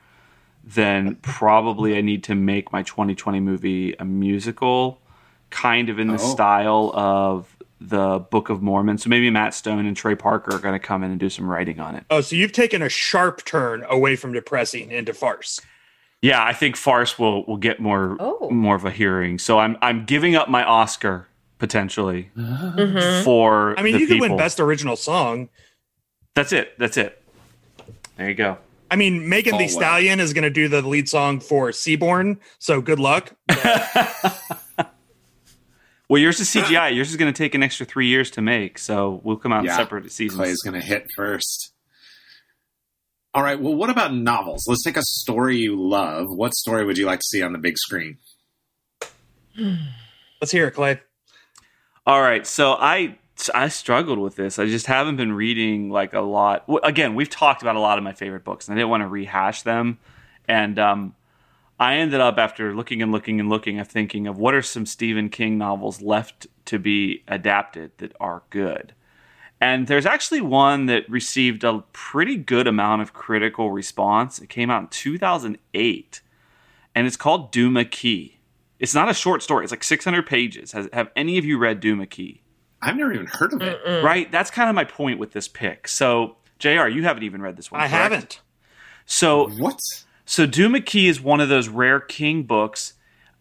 then 0.63 1.15
probably 1.21 1.97
I 1.97 2.01
need 2.01 2.23
to 2.25 2.35
make 2.35 2.71
my 2.73 2.83
2020 2.83 3.39
movie 3.39 3.93
a 3.99 4.05
musical, 4.05 4.99
kind 5.49 5.89
of 5.89 5.99
in 5.99 6.07
the 6.07 6.15
Oh. 6.15 6.17
style 6.17 6.91
of 6.93 7.55
the 7.79 8.19
Book 8.31 8.49
of 8.49 8.61
Mormon. 8.63 8.97
So 8.97 9.07
maybe 9.09 9.29
Matt 9.29 9.53
Stone 9.53 9.85
and 9.85 9.95
Trey 9.95 10.15
Parker 10.15 10.55
are 10.55 10.59
going 10.59 10.73
to 10.73 10.79
come 10.79 11.03
in 11.03 11.11
and 11.11 11.19
do 11.19 11.29
some 11.29 11.47
writing 11.47 11.79
on 11.79 11.95
it. 11.95 12.03
Oh, 12.09 12.21
so 12.21 12.35
you've 12.35 12.51
taken 12.51 12.81
a 12.81 12.89
sharp 12.89 13.45
turn 13.45 13.85
away 13.87 14.15
from 14.15 14.33
depressing 14.33 14.91
into 14.91 15.13
farce. 15.13 15.61
Yeah, 16.19 16.43
I 16.43 16.51
think 16.53 16.75
farce 16.75 17.19
will 17.19 17.45
will 17.45 17.57
get 17.57 17.79
more 17.79 18.17
Oh. 18.19 18.49
more 18.49 18.75
of 18.75 18.83
a 18.83 18.89
hearing. 18.89 19.37
So 19.37 19.59
I'm 19.59 19.77
I'm 19.83 20.05
giving 20.05 20.35
up 20.35 20.49
my 20.49 20.63
Oscar 20.63 21.26
potentially 21.59 22.29
Mhm. 22.37 23.23
for. 23.23 23.77
I 23.79 23.83
mean, 23.83 23.93
the 23.93 23.99
you 23.99 24.07
could 24.07 24.19
win 24.21 24.37
best 24.37 24.59
original 24.59 24.95
song. 24.95 25.49
That's 26.35 26.51
it. 26.53 26.77
That's 26.77 26.97
it. 26.97 27.21
There 28.17 28.27
you 28.29 28.35
go. 28.35 28.57
I 28.89 28.95
mean, 28.95 29.27
Megan 29.27 29.55
Oh, 29.55 29.57
the 29.57 29.65
wow. 29.65 29.69
Stallion 29.69 30.19
is 30.19 30.33
going 30.33 30.43
to 30.43 30.49
do 30.49 30.67
the 30.69 30.81
lead 30.81 31.09
song 31.09 31.39
for 31.41 31.71
Seaborn, 31.71 32.39
so 32.57 32.79
good 32.79 32.99
luck. 32.99 33.33
well, 36.07 36.21
yours 36.21 36.39
is 36.39 36.49
CGI. 36.49 36.95
Yours 36.95 37.09
is 37.09 37.17
going 37.17 37.31
to 37.33 37.37
take 37.37 37.53
an 37.53 37.63
extra 37.63 37.85
three 37.85 38.07
years 38.07 38.31
to 38.31 38.41
make, 38.41 38.77
so 38.79 39.19
we'll 39.23 39.35
come 39.37 39.51
out 39.51 39.65
Yeah. 39.65 39.71
in 39.71 39.77
separate 39.77 40.11
seasons. 40.11 40.39
Clay's 40.39 40.61
going 40.61 40.79
to 40.79 40.85
hit 40.85 41.05
first. 41.17 41.73
All 43.33 43.43
right. 43.43 43.59
Well, 43.59 43.75
what 43.75 43.89
about 43.89 44.13
novels? 44.13 44.63
Let's 44.67 44.83
take 44.83 44.95
a 44.97 45.03
story 45.03 45.57
you 45.57 45.75
love. 45.79 46.25
What 46.29 46.55
story 46.55 46.85
would 46.85 46.97
you 46.97 47.05
like 47.05 47.19
to 47.19 47.25
see 47.27 47.41
on 47.41 47.51
the 47.51 47.59
big 47.59 47.77
screen? 47.77 48.17
Let's 50.39 50.51
hear 50.51 50.67
it, 50.67 50.71
Clay. 50.71 51.01
All 52.07 52.21
right, 52.21 52.47
so 52.47 52.71
I 52.71 53.17
I 53.53 53.67
struggled 53.67 54.17
with 54.17 54.37
this. 54.37 54.59
I 54.59 54.65
just 54.65 54.85
haven't 54.85 55.17
been 55.17 55.33
reading 55.33 55.89
like 55.89 56.13
a 56.13 56.21
lot. 56.21 56.63
Again, 56.81 57.15
we've 57.15 57.29
talked 57.29 57.61
about 57.61 57.75
a 57.75 57.81
lot 57.81 57.97
of 57.97 58.03
my 58.05 58.13
favorite 58.13 58.45
books, 58.45 58.69
and 58.69 58.73
I 58.73 58.77
didn't 58.77 58.91
want 58.91 59.01
to 59.01 59.09
rehash 59.09 59.63
them. 59.63 59.99
And 60.47 60.79
um, 60.79 61.15
I 61.77 61.95
ended 61.95 62.21
up 62.21 62.37
after 62.37 62.73
looking 62.73 63.01
and 63.01 63.11
looking 63.11 63.41
and 63.41 63.49
looking, 63.49 63.77
of 63.77 63.89
thinking 63.89 64.25
of 64.25 64.37
what 64.37 64.53
are 64.53 64.61
some 64.61 64.85
Stephen 64.85 65.27
King 65.27 65.57
novels 65.57 66.01
left 66.01 66.47
to 66.67 66.79
be 66.79 67.25
adapted 67.27 67.91
that 67.97 68.13
are 68.21 68.43
good. 68.51 68.93
And 69.59 69.87
there's 69.87 70.05
actually 70.05 70.39
one 70.39 70.85
that 70.85 71.09
received 71.09 71.65
a 71.65 71.83
pretty 71.91 72.37
good 72.37 72.67
amount 72.67 73.01
of 73.01 73.11
critical 73.11 73.69
response. 73.71 74.39
It 74.39 74.47
came 74.47 74.69
out 74.69 74.83
in 74.83 74.87
2008, 74.87 76.21
and 76.95 77.05
it's 77.05 77.17
called 77.17 77.51
Duma 77.51 77.83
Key. 77.83 78.36
It's 78.79 78.93
not 78.93 79.09
a 79.09 79.13
short 79.13 79.41
story. 79.43 79.63
It's 79.63 79.71
like 79.71 79.83
600 79.83 80.25
pages. 80.25 80.71
Has, 80.71 80.87
have 80.93 81.09
any 81.15 81.37
of 81.37 81.45
you 81.45 81.57
read 81.57 81.79
Duma 81.79 82.05
Key? 82.05 82.41
I've 82.81 82.95
never 82.95 83.11
even 83.11 83.25
heard 83.25 83.53
of 83.53 83.61
it. 83.61 83.83
Mm-mm. 83.83 84.03
Right? 84.03 84.31
That's 84.31 84.51
kind 84.51 84.69
of 84.69 84.75
my 84.75 84.83
point 84.83 85.19
with 85.19 85.31
this 85.31 85.47
pick. 85.47 85.87
So, 85.87 86.37
JR, 86.59 86.87
you 86.87 87.03
haven't 87.03 87.23
even 87.23 87.41
read 87.41 87.57
this 87.57 87.71
one. 87.71 87.81
I 87.81 87.87
correct? 87.87 87.93
haven't. 88.13 88.41
So, 89.05 89.49
What? 89.49 89.81
so 90.25 90.45
Duma 90.45 90.81
Key 90.81 91.07
is 91.07 91.19
one 91.21 91.39
of 91.41 91.49
those 91.49 91.69
rare 91.69 91.99
King 91.99 92.43
books 92.43 92.93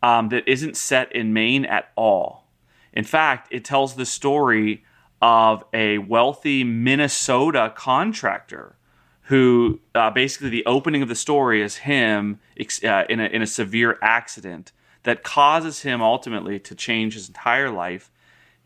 um, 0.02 0.30
that 0.30 0.48
isn't 0.48 0.76
set 0.76 1.12
in 1.12 1.32
Maine 1.32 1.64
at 1.64 1.90
all. 1.96 2.46
In 2.92 3.04
fact, 3.04 3.48
it 3.52 3.64
tells 3.64 3.94
the 3.96 4.06
story 4.06 4.84
of 5.20 5.64
a 5.74 5.98
wealthy 5.98 6.64
Minnesota 6.64 7.72
contractor 7.76 8.76
who 9.22 9.80
uh, 9.94 10.10
basically 10.10 10.48
the 10.48 10.64
opening 10.66 11.02
of 11.02 11.08
the 11.08 11.14
story 11.14 11.60
is 11.60 11.76
him 11.78 12.38
ex- 12.58 12.82
uh, 12.84 13.04
in, 13.08 13.18
a, 13.20 13.24
in 13.24 13.42
a 13.42 13.46
severe 13.46 13.98
accident 14.00 14.72
that 15.06 15.22
causes 15.22 15.82
him 15.82 16.02
ultimately 16.02 16.58
to 16.58 16.74
change 16.74 17.14
his 17.14 17.28
entire 17.28 17.70
life 17.70 18.10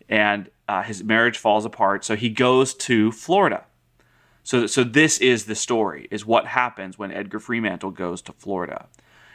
and 0.08 0.50
uh, 0.66 0.82
his 0.82 1.04
marriage 1.04 1.36
falls 1.36 1.66
apart. 1.66 2.02
So 2.02 2.16
he 2.16 2.30
goes 2.30 2.72
to 2.74 3.12
Florida. 3.12 3.66
So, 4.42 4.66
so 4.66 4.82
this 4.82 5.18
is 5.18 5.44
the 5.44 5.54
story: 5.54 6.08
is 6.10 6.24
what 6.24 6.46
happens 6.46 6.98
when 6.98 7.12
Edgar 7.12 7.40
Freemantle 7.40 7.94
goes 7.94 8.22
to 8.22 8.32
Florida, 8.32 8.88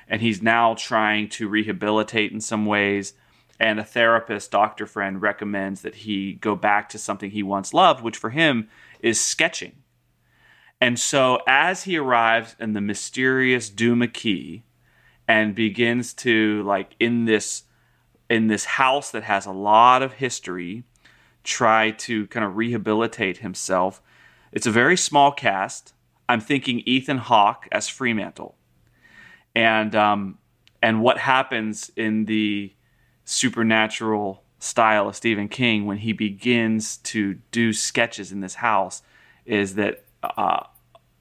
and 0.08 0.20
he's 0.20 0.42
now 0.42 0.74
trying 0.74 1.30
to 1.30 1.48
rehabilitate 1.48 2.32
in 2.32 2.42
some 2.42 2.66
ways. 2.66 3.14
And 3.58 3.80
a 3.80 3.86
therapist, 3.86 4.52
doctor 4.52 4.88
friend, 4.88 5.22
recommends 5.22 5.84
that 5.84 5.96
he 5.96 6.34
go 6.34 6.56
back 6.56 6.90
to 6.90 6.98
something 6.98 7.30
he 7.30 7.44
once 7.44 7.72
loved, 7.72 8.04
which 8.04 8.18
for 8.18 8.32
him 8.32 8.68
is 9.00 9.22
sketching. 9.22 9.84
And 10.82 11.00
so, 11.00 11.40
as 11.48 11.84
he 11.84 11.98
arrives 11.98 12.56
in 12.60 12.74
the 12.74 12.82
mysterious 12.82 13.70
Duma 13.70 14.08
Key, 14.08 14.64
and 15.28 15.56
begins 15.56 16.14
to 16.14 16.64
like 16.64 16.96
in 17.00 17.26
this 17.26 17.64
in 18.30 18.48
this 18.48 18.66
house 18.66 19.12
that 19.12 19.24
has 19.24 19.46
a 19.46 19.52
lot 19.52 20.02
of 20.02 20.14
history, 20.14 20.84
try 21.44 21.92
to 21.92 22.26
kind 22.28 22.46
of 22.46 22.58
rehabilitate 22.58 23.38
himself. 23.38 24.02
It's 24.52 24.66
a 24.66 24.72
very 24.72 24.98
small 24.98 25.32
cast. 25.32 25.94
I'm 26.28 26.42
thinking 26.42 26.82
Ethan 26.86 27.20
Hawke 27.20 27.68
as 27.72 27.88
Freemantle, 27.88 28.56
and 29.56 29.96
um, 29.96 30.38
and 30.82 31.02
what 31.02 31.20
happens 31.20 31.92
in 31.96 32.26
the 32.26 32.74
supernatural 33.26 34.44
style 34.60 35.08
of 35.08 35.16
Stephen 35.16 35.48
King 35.48 35.86
when 35.86 35.98
he 35.98 36.14
begins 36.14 36.98
to 36.98 37.36
do 37.52 37.74
sketches 37.74 38.32
in 38.32 38.40
this 38.40 38.56
house 38.56 39.04
is 39.46 39.76
that 39.76 40.04
uh, 40.24 40.64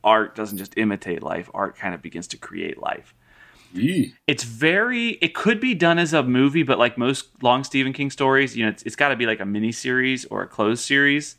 art 0.03 0.35
doesn't 0.35 0.57
just 0.57 0.79
imitate 0.79 1.23
life; 1.23 1.51
art 1.53 1.77
kind 1.77 1.95
of 1.95 2.01
begins 2.01 2.29
to 2.29 2.39
create 2.39 2.81
life 2.81 3.15
It's 4.27 4.45
very 4.45 5.11
it 5.21 5.35
could 5.35 5.61
be 5.61 5.75
done 5.75 5.99
as 5.99 6.13
a 6.13 6.23
movie 6.23 6.63
but 6.63 6.79
like 6.79 6.97
most 6.97 7.43
long 7.43 7.65
stephen 7.65 7.93
king 7.93 8.11
stories 8.11 8.57
you 8.57 8.65
know 8.65 8.71
it's, 8.71 8.83
it's 8.85 8.97
got 8.97 9.09
to 9.09 9.17
be 9.17 9.27
like 9.27 9.41
a 9.41 9.45
mini 9.45 9.73
series 9.73 10.25
or 10.27 10.43
a 10.43 10.47
closed 10.47 10.85
series. 10.85 11.37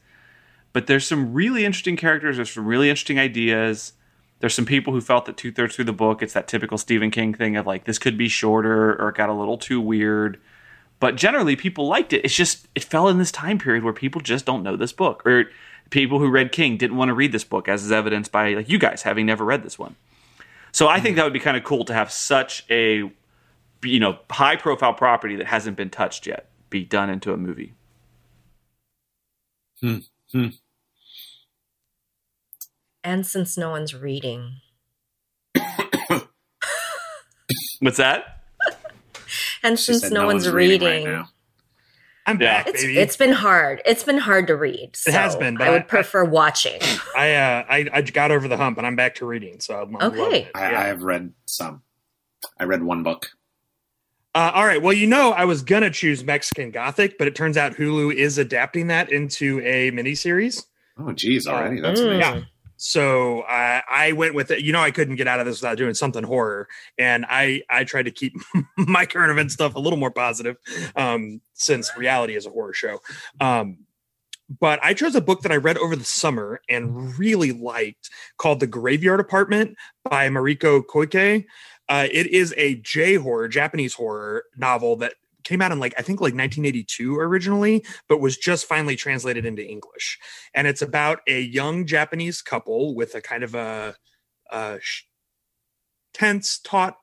But 0.74 0.88
there's 0.88 1.08
some 1.08 1.34
really 1.34 1.64
interesting 1.64 1.96
characters 1.96 2.36
there's 2.36 2.52
some 2.52 2.66
really 2.66 2.90
interesting 2.90 3.20
ideas. 3.20 3.94
There's 4.40 4.54
some 4.54 4.66
people 4.66 4.92
who 4.92 5.00
felt 5.00 5.26
that 5.26 5.38
two-thirds 5.38 5.76
through 5.76 5.86
the 5.86 5.94
book 5.94 6.22
it's 6.22 6.34
that 6.34 6.48
typical 6.48 6.78
stephen 6.78 7.10
king 7.10 7.34
thing 7.34 7.56
of 7.56 7.66
like 7.66 7.86
this 7.86 7.98
could 7.98 8.18
be 8.18 8.28
shorter 8.28 9.02
or 9.02 9.10
it 9.10 9.16
got 9.16 9.30
a 9.30 9.34
little 9.34 9.58
too 9.58 9.80
weird. 9.80 10.40
But 11.00 11.16
generally 11.16 11.56
people 11.56 11.88
liked 11.88 12.14
it. 12.14 12.26
It's 12.26 12.36
just 12.36 12.68
it 12.76 12.84
fell 12.84 13.08
in 13.08 13.18
this 13.18 13.32
time 13.32 13.60
period 13.60 13.84
where 13.84 13.94
people 13.94 14.22
just 14.22 14.46
don't 14.46 14.64
know 14.64 14.76
this 14.76 14.92
book. 14.92 15.26
Or 15.26 15.50
people 15.90 16.20
who 16.20 16.30
read 16.30 16.52
king 16.52 16.78
didn't 16.78 16.98
want 16.98 17.10
to 17.10 17.14
read 17.14 17.32
this 17.32 17.44
book 17.44 17.70
as 17.70 17.84
is 17.84 17.92
evidenced 17.92 18.32
by 18.32 18.54
like 18.54 18.70
you 18.70 18.80
guys 18.80 19.04
having 19.04 19.26
never 19.26 19.46
read 19.46 19.64
this 19.64 19.80
one 19.80 19.96
so 20.76 20.90
I 20.90 21.00
think 21.00 21.16
that 21.16 21.24
would 21.24 21.32
be 21.32 21.40
kind 21.40 21.56
of 21.56 21.64
cool 21.64 21.86
to 21.86 21.94
have 21.94 22.12
such 22.12 22.66
a 22.70 23.10
you 23.82 24.00
know 24.02 24.20
high 24.30 24.58
profile 24.58 24.94
property 24.94 25.38
that 25.38 25.48
hasn't 25.48 25.78
been 25.78 25.90
touched 25.90 26.28
yet 26.28 26.50
be 26.70 26.84
done 26.84 27.10
into 27.10 27.32
a 27.32 27.38
movie. 27.38 27.74
Hmm. 29.80 30.00
And 33.06 33.26
since 33.26 33.58
no 33.58 33.70
one's 33.70 33.96
reading, 33.96 34.56
What's 37.80 37.96
that? 37.96 38.42
and 39.64 39.80
She 39.80 39.94
since 39.94 40.02
said 40.02 40.12
no, 40.12 40.26
one's, 40.26 40.50
reading 40.52 40.86
reading, 40.86 41.06
right 41.06 41.14
now. 41.14 41.30
I'm 42.28 42.42
Yeah. 42.42 42.64
back, 42.64 42.68
it's 42.68 42.82
baby. 42.82 42.98
it's 42.98 43.16
been 43.18 43.32
hard. 43.32 43.82
It's 43.86 44.04
been 44.04 44.18
hard 44.18 44.48
to 44.48 44.56
read. 44.56 44.96
So 44.96 45.12
has 45.12 45.36
been, 45.36 45.58
but 45.58 45.68
I 45.68 45.70
I- 45.70 45.74
would 45.74 45.88
prefer 45.88 46.24
watching. 46.24 46.82
I, 47.18 47.34
uh, 47.36 47.66
I 47.70 47.90
I 47.94 48.02
got 48.02 48.32
over 48.32 48.48
the 48.48 48.58
hump 48.58 48.78
and 48.78 48.88
I'm 48.88 48.96
back 48.96 49.16
to 49.16 49.26
reading. 49.26 49.60
So 49.60 49.82
I'm, 49.82 49.96
I'm 49.98 50.12
Okay. 50.20 50.50
I, 50.56 50.72
Yeah. 50.72 50.80
I 50.82 50.84
have 50.86 51.04
read 51.04 51.34
some. 51.46 51.84
I 52.60 52.64
read 52.64 52.82
one 52.84 53.04
book. 53.04 53.30
Uh, 54.34 54.52
all 54.54 54.66
right. 54.66 54.82
Well, 54.82 54.94
you 54.94 55.08
know, 55.08 55.32
I 55.32 55.46
was 55.46 55.62
gonna 55.62 55.90
choose 55.90 56.24
Mexican 56.24 56.72
Gothic, 56.72 57.18
but 57.18 57.28
it 57.28 57.36
turns 57.36 57.58
out 57.58 57.74
Hulu 57.74 58.14
is 58.14 58.38
adapting 58.38 58.88
that 58.88 59.12
into 59.12 59.62
a 59.62 59.92
miniseries. 59.92 60.66
Oh, 60.98 61.12
geez, 61.14 61.48
already 61.48 61.80
that's 61.80 62.00
Mm. 62.02 62.06
amazing. 62.18 62.20
Yeah. 62.22 62.42
So 62.78 63.42
uh, 63.42 63.82
I 63.90 64.12
went 64.12 64.36
with 64.36 64.52
it. 64.52 64.62
You 64.62 64.74
know, 64.74 64.82
I 64.82 64.92
couldn't 64.92 65.16
get 65.16 65.28
out 65.28 65.40
of 65.40 65.46
this 65.46 65.62
without 65.62 65.78
doing 65.78 65.94
something 65.94 66.24
horror, 66.24 66.68
and 66.98 67.26
I 67.30 67.62
I 67.70 67.84
tried 67.84 68.04
to 68.04 68.12
keep 68.12 68.34
my 68.78 69.06
current 69.06 69.32
event 69.32 69.52
stuff 69.52 69.76
a 69.76 69.80
little 69.80 69.98
more 69.98 70.12
positive, 70.12 70.58
um, 70.96 71.42
since 71.54 71.96
reality 71.98 72.36
is 72.36 72.46
a 72.46 72.50
horror 72.50 72.74
show. 72.74 73.00
Um, 73.40 73.80
but 74.60 74.80
I 74.84 74.94
chose 74.94 75.16
a 75.16 75.22
book 75.22 75.42
that 75.42 75.52
I 75.52 75.58
read 75.58 75.78
over 75.78 75.96
the 75.96 76.04
summer 76.04 76.62
and 76.70 77.18
really 77.18 77.52
liked 77.52 78.10
called 78.38 78.60
The 78.60 78.68
Graveyard 78.68 79.20
Apartment 79.20 79.76
by 80.04 80.30
Mariko 80.30 80.84
Koike. 80.84 81.46
Uh, 81.88 82.08
it 82.12 82.28
is 82.28 82.54
a 82.58 82.76
J 82.76 83.16
horror, 83.16 83.48
Japanese 83.48 83.94
horror 83.94 84.46
novel 84.58 84.96
that 84.98 85.16
came 85.46 85.62
out 85.62 85.72
in 85.72 85.80
like 85.80 85.94
I 85.98 86.02
think 86.02 86.20
like 86.20 86.34
1982 86.34 87.18
originally, 87.18 87.86
but 88.10 88.20
was 88.20 88.36
just 88.36 88.66
finally 88.66 88.98
translated 88.98 89.46
into 89.46 89.66
English. 89.66 90.20
And 90.54 90.68
it's 90.68 90.82
about 90.82 91.22
a 91.28 91.40
young 91.40 91.86
Japanese 91.86 92.42
couple 92.42 92.94
with 92.94 93.16
a 93.16 93.22
kind 93.22 93.44
of 93.44 93.56
a, 93.56 93.96
a 94.52 94.80
tense, 96.14 96.60
taut, 96.60 96.98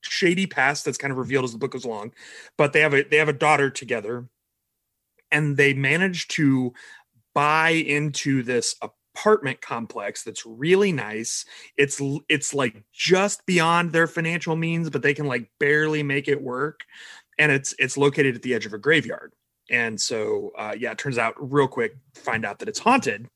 shady 0.00 0.46
past 0.46 0.84
that's 0.84 0.96
kind 0.96 1.10
of 1.10 1.18
revealed 1.18 1.44
as 1.44 1.52
the 1.52 1.58
book 1.58 1.72
goes 1.72 1.84
along. 1.84 2.12
But 2.56 2.72
they 2.72 2.80
have 2.80 2.94
a 2.94 3.02
they 3.02 3.18
have 3.18 3.28
a 3.28 3.34
daughter 3.34 3.68
together, 3.68 4.28
and 5.30 5.56
they 5.56 5.74
manage 5.74 6.28
to 6.28 6.72
buy 7.34 7.70
into 7.70 8.42
this 8.42 8.74
apartment 8.82 9.60
complex 9.60 10.22
that's 10.22 10.46
really 10.46 10.92
nice 10.92 11.44
it's 11.76 12.00
it's 12.28 12.54
like 12.54 12.84
just 12.92 13.44
beyond 13.46 13.90
their 13.90 14.06
financial 14.06 14.54
means 14.54 14.90
but 14.90 15.02
they 15.02 15.12
can 15.12 15.26
like 15.26 15.50
barely 15.58 16.04
make 16.04 16.28
it 16.28 16.40
work 16.40 16.84
and 17.38 17.52
it's 17.52 17.74
it's 17.78 17.96
located 17.96 18.34
at 18.34 18.42
the 18.42 18.54
edge 18.54 18.66
of 18.66 18.74
a 18.74 18.78
graveyard. 18.78 19.32
And 19.70 20.00
so 20.00 20.52
uh, 20.56 20.74
yeah 20.78 20.92
it 20.92 20.98
turns 20.98 21.18
out 21.18 21.34
real 21.38 21.68
quick 21.68 21.96
find 22.14 22.44
out 22.44 22.58
that 22.58 22.68
it's 22.68 22.78
haunted. 22.78 23.28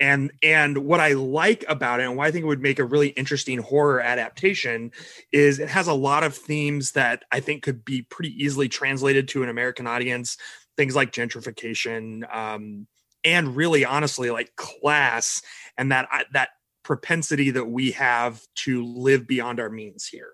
And 0.00 0.30
and 0.44 0.78
what 0.78 1.00
i 1.00 1.12
like 1.12 1.64
about 1.68 1.98
it 1.98 2.04
and 2.04 2.16
why 2.16 2.28
i 2.28 2.30
think 2.30 2.44
it 2.44 2.48
would 2.48 2.62
make 2.62 2.78
a 2.78 2.84
really 2.84 3.08
interesting 3.08 3.58
horror 3.58 4.00
adaptation 4.00 4.92
is 5.32 5.58
it 5.58 5.68
has 5.68 5.88
a 5.88 5.92
lot 5.92 6.22
of 6.22 6.36
themes 6.36 6.92
that 6.92 7.24
i 7.32 7.40
think 7.40 7.64
could 7.64 7.84
be 7.84 8.02
pretty 8.02 8.32
easily 8.42 8.68
translated 8.68 9.26
to 9.28 9.42
an 9.42 9.48
american 9.48 9.86
audience. 9.88 10.36
Things 10.76 10.94
like 10.94 11.10
gentrification 11.10 12.32
um, 12.32 12.86
and 13.24 13.56
really 13.56 13.84
honestly 13.84 14.30
like 14.30 14.54
class 14.54 15.42
and 15.76 15.90
that 15.90 16.08
that 16.32 16.50
propensity 16.84 17.50
that 17.50 17.66
we 17.66 17.90
have 17.90 18.40
to 18.54 18.84
live 18.84 19.26
beyond 19.26 19.58
our 19.58 19.68
means 19.68 20.06
here 20.06 20.30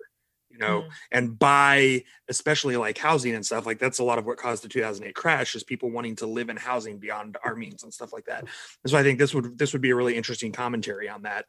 you 0.55 0.59
know 0.65 0.81
Mm. 0.81 0.89
and 1.11 1.39
buy 1.39 2.03
especially 2.29 2.77
like 2.77 2.97
housing 2.97 3.35
and 3.35 3.45
stuff 3.45 3.65
like 3.65 3.77
that's 3.77 3.99
a 3.99 4.03
lot 4.03 4.17
of 4.17 4.25
what 4.25 4.37
caused 4.37 4.63
the 4.63 4.69
2008 4.69 5.13
crash 5.13 5.53
is 5.55 5.63
people 5.63 5.91
wanting 5.91 6.15
to 6.15 6.25
live 6.25 6.49
in 6.49 6.57
housing 6.57 6.97
beyond 6.97 7.37
our 7.43 7.55
means 7.55 7.83
and 7.83 7.93
stuff 7.93 8.13
like 8.13 8.25
that. 8.25 8.41
And 8.41 8.91
so 8.91 8.97
i 8.97 9.03
think 9.03 9.19
this 9.19 9.33
would 9.33 9.57
this 9.57 9.73
would 9.73 9.81
be 9.81 9.91
a 9.91 9.95
really 9.95 10.15
interesting 10.15 10.51
commentary 10.51 11.09
on 11.09 11.23
that. 11.23 11.45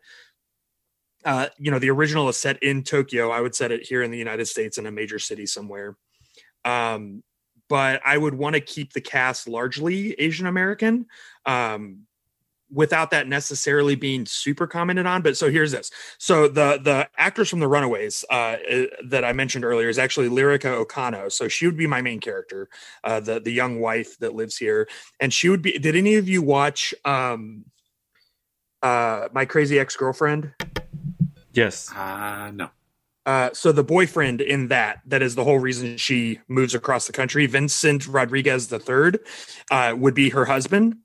Uh, 1.24 1.48
you 1.58 1.70
know 1.70 1.78
the 1.78 1.90
original 1.90 2.28
is 2.28 2.36
set 2.36 2.62
in 2.62 2.82
tokyo. 2.82 3.30
I 3.30 3.40
would 3.40 3.54
set 3.54 3.72
it 3.72 3.82
here 3.86 4.02
in 4.02 4.10
the 4.10 4.18
united 4.18 4.46
states 4.46 4.78
in 4.78 4.86
a 4.86 4.90
major 4.90 5.18
city 5.18 5.46
somewhere. 5.46 5.96
Um, 6.64 7.22
but 7.68 8.00
i 8.04 8.16
would 8.16 8.34
want 8.34 8.54
to 8.54 8.60
keep 8.60 8.92
the 8.92 9.00
cast 9.00 9.48
largely 9.48 10.12
asian 10.20 10.46
american 10.46 11.06
um, 11.46 12.06
without 12.72 13.10
that 13.10 13.28
necessarily 13.28 13.94
being 13.94 14.26
super 14.26 14.66
commented 14.66 15.06
on. 15.06 15.22
But 15.22 15.36
so 15.36 15.50
here's 15.50 15.72
this. 15.72 15.90
So 16.18 16.48
the 16.48 16.80
the 16.82 17.08
actress 17.16 17.48
from 17.48 17.60
the 17.60 17.68
Runaways 17.68 18.24
uh, 18.30 18.56
uh, 18.70 18.86
that 19.04 19.24
I 19.24 19.32
mentioned 19.32 19.64
earlier 19.64 19.88
is 19.88 19.98
actually 19.98 20.28
Lyrica 20.28 20.84
Okano. 20.84 21.30
So 21.30 21.48
she 21.48 21.66
would 21.66 21.76
be 21.76 21.86
my 21.86 22.02
main 22.02 22.20
character, 22.20 22.68
uh, 23.04 23.20
the 23.20 23.40
the 23.40 23.52
young 23.52 23.80
wife 23.80 24.18
that 24.18 24.34
lives 24.34 24.56
here, 24.56 24.88
and 25.20 25.32
she 25.32 25.48
would 25.48 25.62
be. 25.62 25.78
Did 25.78 25.96
any 25.96 26.16
of 26.16 26.28
you 26.28 26.42
watch 26.42 26.94
um, 27.04 27.64
uh, 28.82 29.28
my 29.32 29.44
crazy 29.44 29.78
ex 29.78 29.96
girlfriend? 29.96 30.52
Yes. 31.52 31.90
Uh, 31.92 32.50
no. 32.52 32.70
Uh, 33.24 33.50
so 33.52 33.72
the 33.72 33.82
boyfriend 33.82 34.40
in 34.40 34.68
that 34.68 35.00
that 35.04 35.20
is 35.20 35.34
the 35.34 35.42
whole 35.42 35.58
reason 35.58 35.96
she 35.96 36.38
moves 36.46 36.74
across 36.76 37.08
the 37.08 37.12
country. 37.12 37.46
Vincent 37.46 38.06
Rodriguez 38.06 38.68
the 38.68 38.78
third 38.78 39.18
uh, 39.72 39.94
would 39.98 40.14
be 40.14 40.30
her 40.30 40.44
husband, 40.44 40.96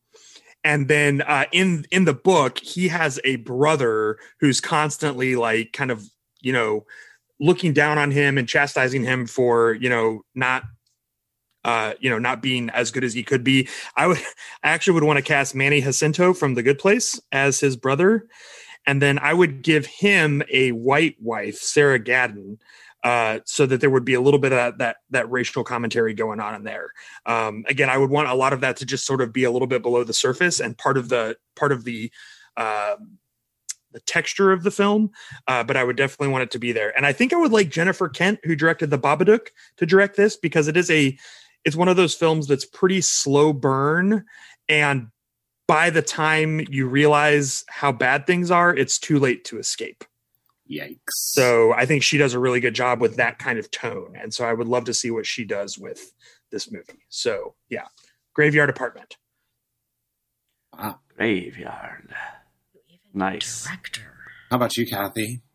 and 0.64 0.88
then 0.88 1.22
uh, 1.22 1.46
in 1.52 1.86
in 1.92 2.06
the 2.06 2.14
book 2.14 2.60
he 2.60 2.88
has 2.88 3.20
a 3.24 3.38
brother 3.38 4.18
who's 4.40 4.62
constantly 4.62 5.36
like 5.36 5.74
kind 5.74 5.92
of 5.92 6.06
you 6.42 6.54
know 6.54 6.86
looking 7.40 7.74
down 7.74 7.98
on 7.98 8.12
him 8.12 8.38
and 8.38 8.48
chastising 8.48 9.04
him 9.04 9.26
for 9.26 9.74
you 9.74 9.90
know 9.90 10.22
not 10.36 10.64
uh 11.64 11.94
you 12.00 12.10
know 12.10 12.20
not 12.20 12.42
being 12.42 12.70
as 12.72 12.92
good 12.92 13.04
as 13.04 13.14
he 13.14 13.24
could 13.24 13.44
be. 13.44 13.68
I 13.96 14.08
would 14.08 14.18
i 14.64 14.70
actually 14.70 14.94
would 14.94 15.04
want 15.04 15.18
to 15.18 15.24
cast 15.24 15.56
manny 15.56 15.82
jacinto 15.82 16.34
from 16.34 16.54
the 16.54 16.64
good 16.64 16.80
place 16.80 17.20
as 17.32 17.60
his 17.60 17.76
brother. 17.76 18.28
And 18.88 19.02
then 19.02 19.20
i 19.20 19.34
would 19.34 19.62
give 19.62 19.86
him 19.86 20.44
a 20.52 20.72
white 20.72 21.16
wife 21.20 21.58
sarah 21.58 22.00
gadon 22.00 22.58
uh, 23.04 23.40
so 23.46 23.66
that 23.66 23.82
there 23.82 23.90
would 23.90 24.06
be 24.06 24.14
a 24.14 24.22
little 24.22 24.40
bit 24.40 24.54
of 24.54 24.78
that, 24.78 24.98
that 25.10 25.30
racial 25.32 25.64
commentary 25.64 26.14
going 26.14 26.40
on 26.40 26.56
in 26.56 26.64
there. 26.64 26.92
Um, 27.26 27.66
again, 27.68 27.90
I 27.90 27.98
would 27.98 28.10
want 28.10 28.30
a 28.30 28.34
lot 28.34 28.54
of 28.54 28.62
that 28.62 28.78
to 28.78 28.86
just 28.86 29.06
sort 29.06 29.22
of 29.22 29.34
be 29.34 29.44
a 29.44 29.52
little 29.52 29.68
bit 29.68 29.82
below 29.82 30.04
the 30.04 30.14
surface 30.14 30.60
and 30.60 30.78
part 30.78 30.98
of 30.98 31.10
the 31.10 31.38
part 31.56 31.72
of 31.72 31.84
the 31.84 32.12
uh, 32.58 32.96
the 33.92 34.00
texture 34.02 34.52
of 34.52 34.64
the 34.64 34.72
film. 34.72 35.12
Uh, 35.48 35.64
but 35.64 35.76
I 35.76 35.84
would 35.84 35.98
definitely 35.98 36.30
want 36.30 36.44
it 36.44 36.52
to 36.52 36.60
be 36.60 36.72
there. 36.72 36.96
And 36.96 37.06
I 37.06 37.14
think 37.14 37.34
I 37.34 37.38
would 37.38 37.52
like 37.52 37.70
Jennifer 37.70 38.08
Kent, 38.08 38.40
who 38.44 38.56
directed 38.56 38.90
The 38.90 39.00
Babadook, 39.00 39.48
to 39.78 39.86
direct 39.86 40.16
this 40.16 40.38
because 40.38 40.68
it 40.68 40.78
is 40.78 40.90
a 40.90 41.18
it's 41.64 41.76
one 41.76 41.90
of 41.90 41.98
those 41.98 42.16
films 42.16 42.48
that's 42.48 42.66
pretty 42.66 43.02
slow 43.02 43.54
burn 43.54 44.26
and 44.68 45.08
by 45.68 45.90
the 45.90 46.02
time 46.02 46.60
you 46.70 46.86
realize 46.86 47.64
how 47.70 47.94
bad 47.94 48.28
things 48.28 48.52
are, 48.52 48.76
it's 48.76 49.00
too 49.00 49.20
late 49.20 49.46
to 49.46 49.58
escape. 49.58 50.04
Yikes. 50.72 51.00
So 51.10 51.74
I 51.74 51.86
think 51.86 52.04
she 52.04 52.18
does 52.18 52.34
a 52.34 52.40
really 52.40 52.60
good 52.60 52.76
job 52.76 53.02
with 53.02 53.18
that 53.18 53.40
kind 53.40 53.60
of 53.60 53.70
tone. 53.72 54.16
And 54.20 54.34
so 54.34 54.46
I 54.46 54.54
would 54.54 54.68
love 54.68 54.86
to 54.86 54.94
see 54.94 55.12
what 55.12 55.26
she 55.26 55.44
does 55.44 55.78
with 55.78 56.14
this 56.52 56.72
movie. 56.72 57.06
So 57.10 57.56
yeah, 57.70 57.88
Graveyard 58.34 58.70
Apartment. 58.70 59.18
wow. 60.78 61.00
Graveyard. 61.16 62.14
Nice. 63.14 63.66
Director. 63.66 64.14
How 64.50 64.56
about 64.58 64.78
you, 64.78 64.86
Kathy? 64.88 65.42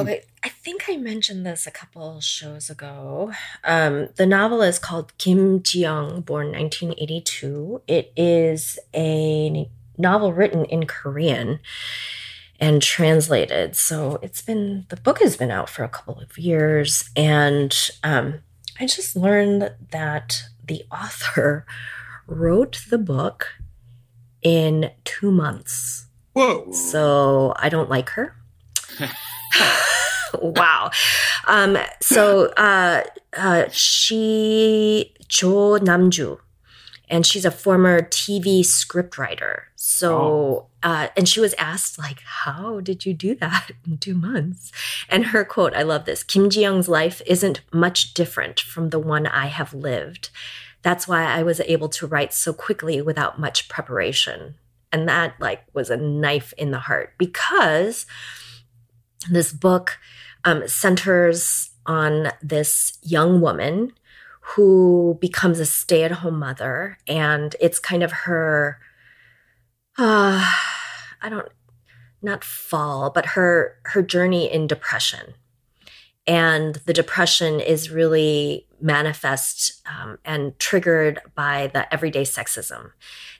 Okay, 0.00 0.22
I 0.42 0.48
think 0.48 0.86
I 0.88 0.96
mentioned 0.96 1.46
this 1.46 1.64
a 1.64 1.70
couple 1.70 2.20
shows 2.20 2.68
ago. 2.68 3.30
Um, 3.62 4.08
the 4.16 4.26
novel 4.26 4.60
is 4.60 4.80
called 4.80 5.16
Kim 5.16 5.62
Ji-young, 5.62 6.22
born 6.22 6.48
1982. 6.50 7.82
It 7.86 8.12
is 8.16 8.80
a 8.92 9.70
novel 9.96 10.32
written 10.32 10.64
in 10.64 10.86
Korean 10.86 11.60
and 12.58 12.82
translated. 12.82 13.76
So 13.76 14.18
it's 14.22 14.42
been 14.42 14.86
the 14.88 14.96
book 14.96 15.20
has 15.20 15.36
been 15.36 15.50
out 15.50 15.68
for 15.68 15.84
a 15.84 15.88
couple 15.88 16.20
of 16.20 16.38
years, 16.38 17.10
and 17.14 17.76
um, 18.02 18.40
I 18.80 18.86
just 18.86 19.16
learned 19.16 19.72
that 19.90 20.42
the 20.64 20.84
author 20.90 21.66
wrote 22.26 22.82
the 22.90 22.98
book 22.98 23.54
in 24.42 24.90
two 25.04 25.30
months. 25.30 26.06
Whoa. 26.32 26.70
So 26.72 27.54
I 27.56 27.68
don't 27.68 27.88
like 27.88 28.10
her. 28.10 28.36
wow. 30.40 30.90
Um, 31.46 31.78
so 32.00 32.46
uh, 32.56 33.02
uh, 33.36 33.64
she 33.70 35.14
Jo 35.28 35.78
Namju, 35.78 36.38
and 37.08 37.24
she's 37.24 37.44
a 37.44 37.50
former 37.50 38.02
TV 38.02 38.60
scriptwriter. 38.60 39.62
So 39.76 40.66
uh, 40.82 41.08
and 41.16 41.28
she 41.28 41.40
was 41.40 41.54
asked 41.54 41.98
like, 41.98 42.20
"How 42.20 42.80
did 42.80 43.06
you 43.06 43.14
do 43.14 43.34
that 43.36 43.70
in 43.86 43.98
two 43.98 44.14
months?" 44.14 44.72
And 45.08 45.26
her 45.26 45.44
quote, 45.44 45.74
I 45.74 45.82
love 45.82 46.04
this: 46.04 46.22
"Kim 46.22 46.50
Ji 46.50 46.60
Young's 46.60 46.88
life 46.88 47.22
isn't 47.26 47.60
much 47.72 48.14
different 48.14 48.60
from 48.60 48.90
the 48.90 48.98
one 48.98 49.26
I 49.26 49.46
have 49.46 49.74
lived. 49.74 50.30
That's 50.82 51.08
why 51.08 51.24
I 51.24 51.42
was 51.42 51.60
able 51.60 51.88
to 51.90 52.06
write 52.06 52.32
so 52.32 52.52
quickly 52.52 53.00
without 53.00 53.40
much 53.40 53.68
preparation." 53.68 54.56
And 54.92 55.08
that 55.08 55.34
like 55.40 55.64
was 55.72 55.90
a 55.90 55.96
knife 55.96 56.52
in 56.56 56.70
the 56.70 56.78
heart 56.78 57.14
because 57.18 58.06
this 59.28 59.52
book 59.52 59.98
um, 60.44 60.66
centers 60.68 61.70
on 61.86 62.30
this 62.42 62.98
young 63.02 63.40
woman 63.40 63.92
who 64.54 65.18
becomes 65.20 65.58
a 65.58 65.66
stay-at-home 65.66 66.38
mother 66.38 66.98
and 67.06 67.56
it's 67.60 67.78
kind 67.78 68.02
of 68.02 68.12
her 68.12 68.78
uh, 69.98 70.54
i 71.22 71.28
don't 71.28 71.48
not 72.26 72.44
fall 72.44 73.08
but 73.10 73.26
her 73.26 73.78
her 73.84 74.02
journey 74.02 74.52
in 74.52 74.66
depression. 74.66 75.34
And 76.28 76.74
the 76.86 76.92
depression 76.92 77.60
is 77.60 77.88
really 77.90 78.66
manifest 78.80 79.80
um, 79.86 80.18
and 80.24 80.58
triggered 80.58 81.20
by 81.36 81.70
the 81.72 81.90
everyday 81.94 82.24
sexism 82.24 82.90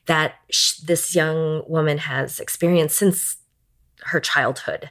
that 0.07 0.35
sh- 0.51 0.79
this 0.79 1.15
young 1.15 1.65
woman 1.67 1.99
has 1.99 2.39
experienced 2.39 2.97
since 2.97 3.39
her 4.05 4.21
childhood 4.21 4.91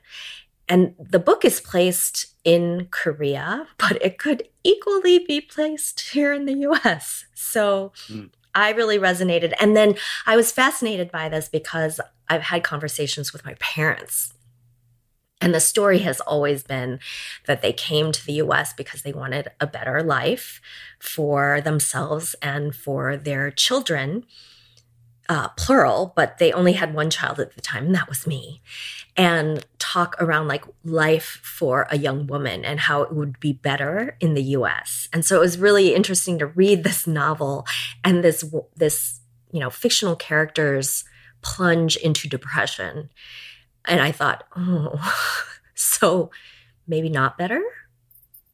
and 0.67 0.95
the 0.99 1.19
book 1.19 1.45
is 1.45 1.59
placed 1.61 2.27
in 2.43 2.87
Korea, 2.91 3.67
but 3.77 4.01
it 4.01 4.17
could 4.17 4.47
equally 4.63 5.19
be 5.19 5.41
placed 5.41 6.11
here 6.11 6.33
in 6.33 6.45
the 6.45 6.53
US. 6.69 7.25
So 7.33 7.91
Mm. 8.09 8.29
I 8.55 8.71
really 8.71 8.97
resonated. 8.97 9.53
And 9.59 9.75
then 9.75 9.95
I 10.25 10.37
was 10.37 10.51
fascinated 10.51 11.11
by 11.11 11.27
this 11.27 11.49
because 11.49 11.99
I've 12.29 12.43
had 12.43 12.63
conversations 12.63 13.33
with 13.33 13.45
my 13.45 13.55
parents. 13.59 14.33
And 15.41 15.53
the 15.53 15.59
story 15.59 15.99
has 15.99 16.21
always 16.21 16.63
been 16.63 16.99
that 17.45 17.61
they 17.61 17.73
came 17.73 18.13
to 18.13 18.25
the 18.25 18.33
US 18.33 18.73
because 18.73 19.01
they 19.01 19.11
wanted 19.11 19.49
a 19.59 19.67
better 19.67 20.01
life 20.01 20.61
for 20.99 21.59
themselves 21.59 22.35
and 22.41 22.73
for 22.73 23.17
their 23.17 23.51
children, 23.51 24.25
uh, 25.29 25.49
plural, 25.49 26.13
but 26.15 26.37
they 26.37 26.51
only 26.51 26.73
had 26.73 26.93
one 26.93 27.09
child 27.09 27.39
at 27.39 27.55
the 27.55 27.61
time, 27.61 27.87
and 27.87 27.95
that 27.95 28.09
was 28.09 28.27
me 28.27 28.61
and 29.17 29.65
talk 29.79 30.15
around 30.19 30.47
like 30.47 30.65
life 30.83 31.39
for 31.41 31.87
a 31.89 31.97
young 31.97 32.27
woman 32.27 32.65
and 32.65 32.79
how 32.81 33.01
it 33.01 33.13
would 33.13 33.39
be 33.39 33.53
better 33.53 34.17
in 34.19 34.33
the 34.33 34.43
US. 34.43 35.07
And 35.13 35.23
so 35.23 35.37
it 35.37 35.39
was 35.39 35.57
really 35.57 35.95
interesting 35.95 36.37
to 36.39 36.47
read 36.47 36.83
this 36.83 37.07
novel 37.07 37.65
and 38.03 38.23
this 38.23 38.43
this 38.75 39.21
you 39.51 39.59
know 39.59 39.69
fictional 39.69 40.15
characters 40.15 41.05
plunge 41.41 41.95
into 41.97 42.27
depression. 42.27 43.09
And 43.85 44.01
I 44.01 44.11
thought, 44.11 44.43
"Oh, 44.55 44.99
so 45.75 46.29
maybe 46.87 47.09
not 47.09 47.37
better? 47.37 47.63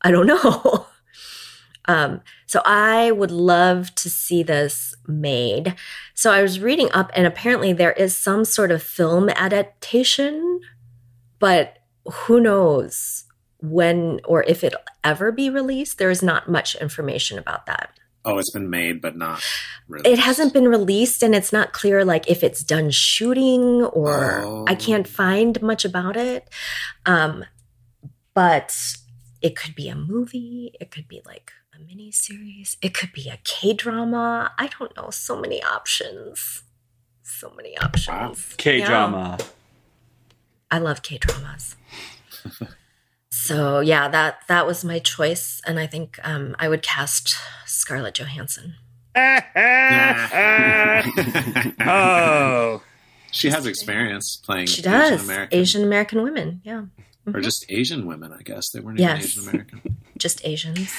I 0.01 0.11
don't 0.11 0.27
know." 0.27 0.87
Um, 1.85 2.21
so 2.45 2.61
I 2.65 3.11
would 3.11 3.31
love 3.31 3.93
to 3.95 4.09
see 4.09 4.43
this 4.43 4.93
made. 5.07 5.75
So 6.13 6.31
I 6.31 6.41
was 6.41 6.59
reading 6.59 6.89
up, 6.93 7.11
and 7.15 7.25
apparently 7.25 7.73
there 7.73 7.93
is 7.93 8.15
some 8.15 8.45
sort 8.45 8.71
of 8.71 8.83
film 8.83 9.29
adaptation, 9.29 10.59
but 11.39 11.79
who 12.05 12.39
knows 12.39 13.25
when 13.59 14.19
or 14.25 14.43
if 14.43 14.63
it'll 14.63 14.79
ever 15.03 15.31
be 15.31 15.49
released. 15.49 15.97
There 15.97 16.09
is 16.09 16.23
not 16.23 16.49
much 16.49 16.75
information 16.75 17.37
about 17.37 17.65
that. 17.65 17.91
Oh, 18.23 18.37
it's 18.37 18.51
been 18.51 18.69
made, 18.69 19.01
but 19.01 19.17
not 19.17 19.43
really. 19.87 20.11
It 20.11 20.19
hasn't 20.19 20.53
been 20.53 20.67
released, 20.67 21.23
and 21.23 21.33
it's 21.33 21.51
not 21.51 21.73
clear 21.73 22.05
like 22.05 22.29
if 22.29 22.43
it's 22.43 22.63
done 22.63 22.91
shooting 22.91 23.83
or 23.83 24.41
Oh. 24.43 24.65
I 24.67 24.75
can't 24.75 25.07
find 25.07 25.59
much 25.61 25.85
about 25.85 26.15
it. 26.15 26.47
Um, 27.05 27.45
but 28.35 28.75
it 29.41 29.55
could 29.55 29.73
be 29.73 29.89
a 29.89 29.95
movie. 29.95 30.71
It 30.79 30.91
could 30.91 31.07
be 31.07 31.21
like 31.25 31.51
a 31.81 31.85
mini 31.87 32.11
series. 32.11 32.77
It 32.81 32.93
could 32.93 33.11
be 33.11 33.29
a 33.29 33.37
K 33.43 33.73
drama. 33.73 34.51
I 34.57 34.67
don't 34.67 34.95
know. 34.95 35.09
So 35.09 35.39
many 35.39 35.63
options. 35.63 36.63
So 37.23 37.51
many 37.55 37.77
options. 37.77 38.53
K 38.57 38.79
Yeah. 38.79 38.85
drama. 38.87 39.37
I 40.69 40.77
love 40.79 41.01
K 41.01 41.17
dramas. 41.17 41.75
So 43.33 43.79
yeah, 43.79 44.09
that 44.09 44.39
that 44.49 44.67
was 44.67 44.83
my 44.83 44.99
choice, 44.99 45.61
and 45.65 45.79
I 45.79 45.87
think 45.87 46.19
um, 46.21 46.53
I 46.59 46.67
would 46.67 46.83
cast 46.83 47.33
Scarlett 47.65 48.13
Johansson. 48.15 48.75
oh, 51.79 52.83
she 53.31 53.49
has 53.49 53.65
experience 53.65 54.35
playing. 54.35 54.67
She 54.67 54.81
does 54.81 55.13
Asian 55.13 55.23
American, 55.25 55.59
Asian 55.59 55.83
American 55.83 56.23
women. 56.23 56.61
Yeah, 56.65 56.83
or 57.27 57.33
Mhm. 57.33 57.43
just 57.43 57.65
Asian 57.69 58.05
women. 58.05 58.33
I 58.33 58.41
guess 58.41 58.69
they 58.71 58.79
weren't 58.79 58.99
Yes. 58.99 59.17
even 59.17 59.25
Asian 59.25 59.49
American. 59.49 59.97
just 60.17 60.41
Asians. 60.45 60.91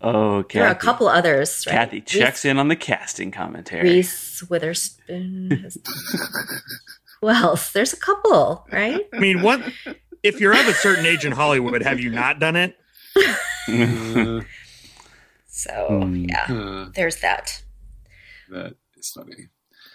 Oh, 0.00 0.36
okay. 0.38 0.58
There 0.60 0.68
are 0.68 0.72
a 0.72 0.74
couple 0.74 1.08
others. 1.08 1.64
Right? 1.66 1.72
Kathy 1.74 2.00
checks 2.00 2.44
in 2.44 2.58
on 2.58 2.68
the 2.68 2.76
casting 2.76 3.30
commentary. 3.30 3.88
Reese 3.90 4.42
Witherspoon. 4.48 5.50
has- 5.62 5.78
Who 7.20 7.28
else? 7.28 7.70
There's 7.72 7.92
a 7.92 7.96
couple, 7.98 8.66
right? 8.72 9.06
I 9.12 9.18
mean, 9.18 9.42
what 9.42 9.62
if 10.22 10.40
you're 10.40 10.52
of 10.58 10.66
a 10.66 10.74
certain 10.74 11.06
age 11.06 11.24
in 11.24 11.32
Hollywood? 11.32 11.82
Have 11.82 12.00
you 12.00 12.10
not 12.10 12.38
done 12.40 12.56
it? 12.56 12.76
Uh, 13.68 14.40
So 15.54 16.00
Hmm. 16.02 16.24
yeah, 16.28 16.46
uh, 16.48 16.88
there's 16.94 17.16
that. 17.16 17.62
that 18.50 18.74
is 18.96 19.12
funny. 19.14 19.48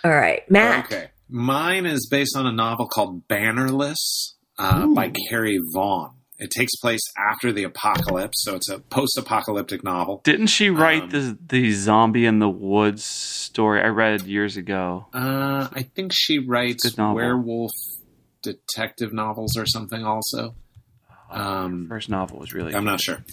All 0.04 0.12
right, 0.12 0.50
Matt. 0.50 0.86
Okay, 0.86 1.10
mine 1.28 1.86
is 1.86 2.08
based 2.08 2.38
on 2.38 2.46
a 2.46 2.52
novel 2.52 2.88
called 2.88 3.28
Bannerless 3.28 4.34
uh, 4.60 4.88
by 4.88 5.12
Carrie 5.30 5.60
Vaughn. 5.74 6.12
It 6.40 6.52
takes 6.52 6.76
place 6.76 7.02
after 7.18 7.52
the 7.52 7.64
apocalypse, 7.64 8.44
so 8.44 8.54
it's 8.56 8.70
a 8.70 8.78
post-apocalyptic 8.78 9.84
novel. 9.84 10.22
Didn't 10.24 10.48
she 10.48 10.70
write 10.70 11.04
Um, 11.04 11.10
the 11.10 11.38
the 11.50 11.72
zombie 11.72 12.26
in 12.28 12.38
the 12.38 12.50
woods 12.50 13.04
story 13.04 13.82
I 13.82 13.88
read 13.88 14.22
years 14.22 14.56
ago? 14.56 15.08
Uh, 15.14 15.68
I 15.74 15.82
think 15.82 16.12
she 16.14 16.38
writes 16.38 16.96
werewolf 16.96 17.72
detective 18.44 19.14
novels 19.14 19.58
or 19.58 19.66
something. 19.66 20.04
Also, 20.06 20.54
um, 21.32 21.88
First 21.90 22.10
novel 22.10 22.38
was 22.38 22.54
really. 22.54 22.76
I'm 22.76 22.86
not 22.86 23.02
sure. 23.02 23.24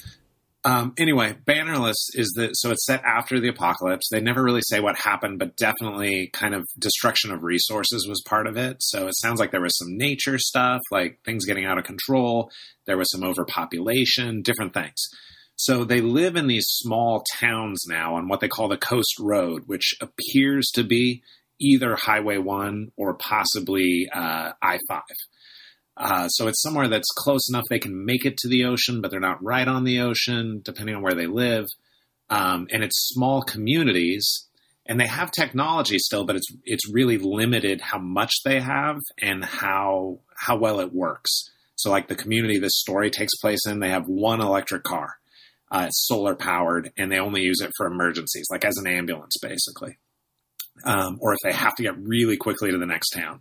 Um, 0.67 0.95
anyway, 0.97 1.37
Bannerless 1.45 1.97
is 2.15 2.33
the 2.35 2.55
so 2.55 2.71
it's 2.71 2.87
set 2.87 3.05
after 3.05 3.39
the 3.39 3.49
apocalypse. 3.49 4.09
They 4.11 4.21
never 4.21 4.43
really 4.43 4.63
say 4.63 4.81
what 4.81 4.97
happened, 4.97 5.39
but 5.39 5.57
definitely 5.57 6.31
kind 6.33 6.55
of 6.55 6.67
destruction 6.79 7.33
of 7.33 7.43
resources 7.43 8.07
was 8.09 8.23
part 8.27 8.47
of 8.47 8.57
it. 8.57 8.79
So 8.81 9.07
it 9.07 9.15
sounds 9.19 9.41
like 9.41 9.51
there 9.51 9.61
was 9.61 9.77
some 9.77 9.99
nature 9.99 10.39
stuff, 10.39 10.81
like 10.91 11.19
things 11.25 11.45
getting 11.45 11.67
out 11.67 11.77
of 11.77 11.85
control. 11.85 12.51
There 12.87 12.97
was 12.97 13.11
some 13.11 13.23
overpopulation, 13.23 14.41
different 14.41 14.73
things. 14.73 14.97
So 15.57 15.85
they 15.85 16.01
live 16.01 16.35
in 16.35 16.47
these 16.47 16.67
small 16.67 17.23
towns 17.39 17.85
now 17.87 18.17
on 18.17 18.29
what 18.29 18.41
they 18.41 18.49
call 18.49 18.69
the 18.69 18.77
Coast 18.77 19.15
Road, 19.21 19.65
which 19.67 19.95
appears 20.01 20.71
to 20.75 20.83
be 20.83 21.23
either 21.61 21.95
Highway 21.95 22.39
1 22.39 22.89
or 22.97 23.15
possibly 23.15 24.09
uh, 24.13 24.53
I 24.61 24.79
5. 24.89 25.03
Uh, 25.97 26.29
so 26.29 26.49
it's 26.49 26.61
somewhere 26.61 26.89
that's 26.89 27.11
close 27.17 27.49
enough 27.49 27.65
they 27.71 27.79
can 27.79 28.05
make 28.05 28.25
it 28.25 28.37
to 28.37 28.49
the 28.49 28.65
ocean, 28.65 29.01
but 29.01 29.11
they're 29.11 29.21
not 29.21 29.43
right 29.43 29.69
on 29.69 29.85
the 29.85 30.01
ocean, 30.01 30.61
depending 30.65 30.95
on 30.95 31.03
where 31.03 31.15
they 31.15 31.27
live. 31.27 31.67
Um, 32.31 32.67
and 32.73 32.83
it's 32.83 33.11
small 33.13 33.43
communities, 33.43 34.49
and 34.87 34.99
they 34.99 35.07
have 35.07 35.31
technology 35.31 35.99
still, 35.99 36.25
but 36.25 36.37
it's 36.37 36.47
it's 36.65 36.93
really 36.93 37.19
limited 37.19 37.81
how 37.81 37.99
much 37.99 38.33
they 38.45 38.61
have 38.61 38.99
and 39.21 39.45
how 39.45 40.21
how 40.37 40.57
well 40.57 40.81
it 40.81 40.93
works. 40.93 41.31
So, 41.77 41.91
like 41.91 42.09
the 42.09 42.17
community 42.17 42.59
this 42.59 42.79
story 42.81 43.11
takes 43.11 43.37
place 43.37 43.61
in, 43.67 43.79
they 43.79 43.91
have 43.91 44.07
one 44.07 44.41
electric 44.41 44.83
car. 44.83 45.17
Uh, 45.71 45.91
solar 45.91 46.37
powered, 46.37 46.93
and 46.97 47.11
they 47.11 47.19
only 47.19 47.43
use 47.43 47.61
it 47.61 47.71
for 47.77 47.87
emergencies, 47.87 48.47
like 48.49 48.65
as 48.65 48.77
an 48.77 48.87
ambulance, 48.87 49.35
basically, 49.43 49.99
um, 50.85 51.19
or 51.21 51.33
if 51.33 51.39
they 51.43 51.53
have 51.53 51.75
to 51.75 51.83
get 51.83 51.99
really 51.99 52.37
quickly 52.37 52.71
to 52.71 52.79
the 52.79 52.87
next 52.87 53.11
town 53.11 53.41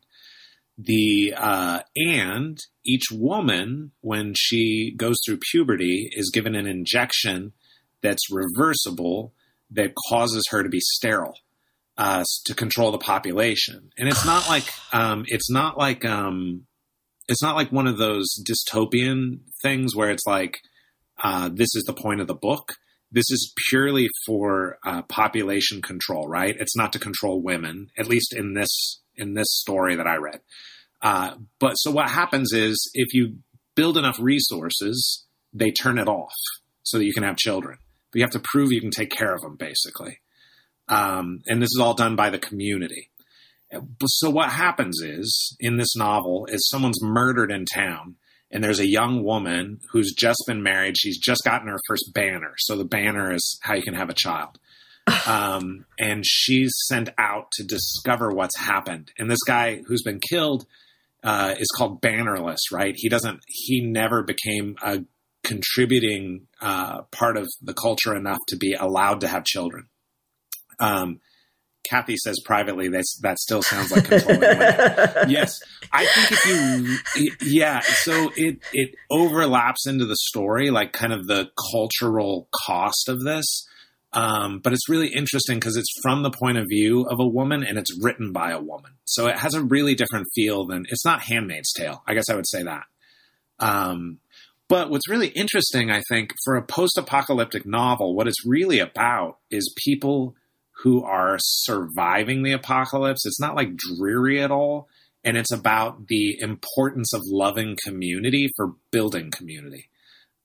the 0.78 1.34
uh, 1.38 1.82
and 1.95 2.57
each 2.86 3.05
woman 3.11 3.91
when 4.01 4.34
she 4.36 4.93
goes 4.95 5.17
through 5.26 5.39
puberty 5.51 6.09
is 6.13 6.32
given 6.34 6.55
an 6.55 6.67
injection 6.67 7.53
that's 8.01 8.32
reversible 8.32 9.34
that 9.71 9.93
causes 10.09 10.43
her 10.49 10.63
to 10.63 10.69
be 10.69 10.80
sterile 10.80 11.38
uh, 11.97 12.24
to 12.45 12.55
control 12.55 12.91
the 12.91 12.97
population. 12.97 13.91
And 13.97 14.07
it's 14.07 14.26
not 14.26 14.47
like 14.49 14.65
um, 14.93 15.26
it's 15.28 15.49
not 15.49 15.78
like 15.78 16.05
um, 16.05 16.65
it's 17.28 17.41
not 17.41 17.55
like 17.55 17.71
one 17.71 17.88
of 17.88 17.97
those 17.97 18.28
dystopian 18.47 19.39
things 19.61 19.95
where 19.95 20.09
it's 20.09 20.26
like 20.26 20.59
uh, 21.24 21.49
this 21.49 21.76
is 21.76 21.84
the 21.86 21.93
point 21.93 22.21
of 22.21 22.28
the 22.28 22.36
book. 22.36 22.74
This 23.11 23.30
is 23.30 23.53
purely 23.69 24.09
for 24.26 24.80
uh, 24.84 25.03
population 25.03 25.84
control 25.84 26.28
right? 26.28 26.55
It's 26.59 26.76
not 26.76 26.93
to 26.93 26.99
control 26.99 27.41
women 27.43 27.89
at 27.97 28.07
least 28.07 28.34
in 28.34 28.53
this 28.53 29.03
in 29.16 29.34
this 29.34 29.47
story 29.49 29.95
that 29.95 30.07
i 30.07 30.16
read 30.16 30.39
uh, 31.01 31.36
but 31.59 31.74
so 31.74 31.91
what 31.91 32.09
happens 32.09 32.53
is 32.53 32.89
if 32.93 33.14
you 33.14 33.38
build 33.76 33.97
enough 33.97 34.18
resources 34.20 35.26
they 35.53 35.72
turn 35.72 35.97
it 35.97 36.07
off 36.07 36.34
so 36.84 36.97
that 36.97 37.05
you 37.05 37.14
can 37.14 37.24
have 37.24 37.38
children 37.38 37.78
but 38.11 38.20
you 38.20 38.24
have 38.24 38.32
to 38.32 38.41
prove 38.43 38.72
you 38.72 38.82
can 38.82 38.91
take 38.91 39.11
care 39.11 39.34
of 39.34 39.41
them 39.41 39.55
basically 39.55 40.20
um, 40.89 41.41
and 41.47 41.61
this 41.61 41.70
is 41.70 41.80
all 41.82 41.93
done 41.93 42.16
by 42.16 42.30
the 42.30 42.39
community 42.39 43.09
so 44.05 44.30
what 44.30 44.49
happens 44.49 45.01
is 45.01 45.57
in 45.59 45.78
this 45.78 45.95
novel 45.95 46.45
is 46.49 46.70
someone's 46.70 47.01
murdered 47.01 47.51
in 47.51 47.66
town 47.66 48.16
and 48.53 48.64
there's 48.64 48.80
a 48.80 48.88
young 48.88 49.24
woman 49.24 49.80
who's 49.91 50.14
just 50.14 50.43
been 50.45 50.61
married. 50.61 50.95
She's 50.95 51.18
just 51.18 51.43
gotten 51.43 51.68
her 51.68 51.80
first 51.88 52.11
banner. 52.14 52.53
So 52.59 52.78
the 52.78 52.86
banner 52.86 53.34
is 53.34 53.59
how 53.64 53.74
you 53.74 53.82
can 53.82 53.95
have 53.95 54.09
a 54.09 54.14
child. 54.14 54.59
Um, 55.26 55.86
and 55.97 56.26
she's 56.26 56.74
sent 56.88 57.10
out 57.18 57.49
to 57.54 57.64
discover 57.64 58.32
what's 58.32 58.60
happened. 58.60 59.14
And 59.18 59.32
this 59.32 59.41
guy 59.47 59.82
who's 59.88 60.04
been 60.04 60.20
killed 60.20 60.66
uh, 61.24 61.56
is 61.58 61.70
called 61.78 62.01
Bannerless, 62.01 62.60
right? 62.74 62.93
He 62.97 63.08
doesn't. 63.08 63.39
He 63.47 63.80
never 63.80 64.24
became 64.24 64.76
a 64.84 65.06
contributing 65.43 66.47
uh, 66.62 67.04
part 67.04 67.38
of 67.38 67.47
the 67.62 67.74
culture 67.74 68.16
enough 68.16 68.39
to 68.49 68.58
be 68.58 68.74
allowed 68.74 69.22
to 69.22 69.28
have 69.28 69.45
children. 69.45 69.88
Um, 70.80 71.22
Kathy 71.84 72.16
says 72.18 72.39
privately 72.45 72.88
that 72.89 73.04
that 73.22 73.39
still 73.39 73.62
sounds 73.62 73.91
like 73.91 74.06
controlling 74.06 74.39
women 74.39 74.58
yes 75.28 75.60
i 75.91 76.06
think 76.06 76.32
if 76.32 77.16
you 77.16 77.32
yeah 77.41 77.82
so 77.82 78.32
it 78.38 78.60
it 78.72 78.95
overlaps 79.10 79.86
into 79.86 80.06
the 80.06 80.16
story 80.16 80.72
like 80.72 80.93
kind 80.93 81.12
of 81.12 81.28
the 81.28 81.49
cultural 81.74 82.47
cost 82.66 83.10
of 83.10 83.24
this 83.24 83.68
um, 84.14 84.59
but 84.59 84.74
it's 84.74 84.89
really 84.89 85.07
interesting 85.07 85.59
because 85.59 85.76
it's 85.76 85.91
from 86.01 86.24
the 86.24 86.32
point 86.32 86.57
of 86.57 86.68
view 86.70 87.03
of 87.03 87.20
a 87.20 87.28
woman 87.28 87.64
and 87.64 87.78
it's 87.78 87.97
written 88.01 88.32
by 88.32 88.51
a 88.51 88.61
woman. 88.61 88.91
So 89.05 89.28
it 89.28 89.38
has 89.38 89.53
a 89.53 89.64
really 89.64 89.95
different 89.95 90.28
feel 90.36 90.66
than 90.66 90.86
it's 90.89 91.05
not 91.05 91.22
handmaid's 91.22 91.74
tale 91.74 92.03
i 92.07 92.14
guess 92.14 92.30
i 92.30 92.36
would 92.36 92.47
say 92.47 92.64
that. 92.64 92.84
Um, 93.59 94.20
but 94.70 94.89
what's 94.89 95.09
really 95.09 95.28
interesting 95.28 95.91
i 95.91 96.01
think 96.09 96.34
for 96.43 96.55
a 96.55 96.66
post-apocalyptic 96.66 97.66
novel 97.66 98.16
what 98.16 98.28
it's 98.28 98.45
really 98.45 98.80
about 98.80 99.38
is 99.51 99.74
people 99.84 100.36
who 100.84 101.03
are 101.03 101.38
surviving 101.39 102.43
the 102.43 102.51
apocalypse. 102.51 103.26
It's 103.26 103.39
not 103.39 103.55
like 103.55 103.76
dreary 103.76 104.41
at 104.41 104.51
all 104.51 104.89
and 105.24 105.38
it's 105.38 105.53
about 105.53 106.07
the 106.07 106.38
importance 106.41 107.14
of 107.14 107.22
loving 107.26 107.78
community 107.86 108.49
for 108.57 108.74
building 108.91 109.32
community. 109.32 109.89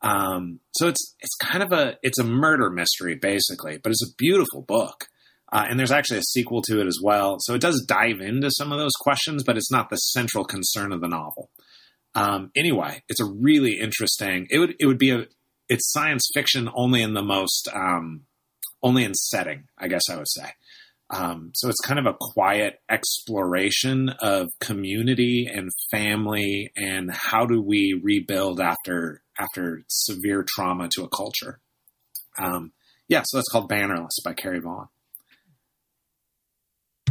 Um, 0.01 0.61
so 0.75 0.89
it's 0.89 1.15
it's 1.21 1.35
kind 1.37 1.63
of 1.63 1.73
a 1.73 1.97
it's 2.03 2.19
a 2.19 2.25
murder 2.25 2.71
mystery 2.71 3.17
basically, 3.17 3.79
but 3.79 3.91
it's 3.91 4.07
a 4.07 4.15
beautiful 4.17 4.63
book. 4.63 5.09
Uh, 5.51 5.65
and 5.69 5.79
there's 5.79 5.91
actually 5.91 6.19
a 6.19 6.23
sequel 6.23 6.61
to 6.61 6.79
it 6.79 6.87
as 6.87 6.99
well. 7.03 7.37
So 7.41 7.55
it 7.55 7.63
does 7.63 7.83
dive 7.89 8.21
into 8.21 8.51
some 8.51 8.71
of 8.71 8.79
those 8.79 8.93
questions, 9.01 9.43
but 9.43 9.57
it's 9.57 9.73
not 9.73 9.89
the 9.89 9.97
central 9.97 10.45
concern 10.45 10.93
of 10.93 11.01
the 11.01 11.09
novel. 11.09 11.49
Um, 12.15 12.51
anyway, 12.55 13.03
it's 13.09 13.21
a 13.21 13.25
really 13.25 13.81
interesting. 13.81 14.47
It 14.51 14.59
would 14.59 14.75
it 14.79 14.87
would 14.87 14.99
be 14.99 15.11
a 15.11 15.27
it's 15.69 15.93
science 15.93 16.29
fiction 16.35 16.69
only 16.75 17.03
in 17.03 17.15
the 17.15 17.23
most 17.23 17.69
um, 17.75 18.23
only 18.83 19.05
in 19.05 19.15
setting, 19.15 19.65
I 19.79 19.89
guess 19.89 20.03
I 20.11 20.17
would 20.17 20.29
say. 20.29 20.51
Um, 21.11 21.53
so 21.55 21.69
it's 21.69 21.81
kind 21.81 21.99
of 21.99 22.07
a 22.07 22.17
quiet 22.21 22.81
exploration 22.91 24.11
of 24.21 24.49
community 24.61 25.49
and 25.51 25.71
family 25.91 26.71
and 26.77 27.11
how 27.11 27.47
do 27.47 27.63
we 27.63 27.99
rebuild 28.03 28.61
after 28.61 29.23
after 29.39 29.83
severe 29.89 30.45
trauma 30.47 30.89
to 30.95 31.05
a 31.05 31.09
culture. 31.09 31.61
Um, 32.39 32.73
yeah, 33.09 33.23
so 33.25 33.39
that's 33.39 33.49
called 33.49 33.71
Bannerless 33.71 34.23
by 34.25 34.35
Carrie 34.35 34.61
Vaughn. 34.61 34.89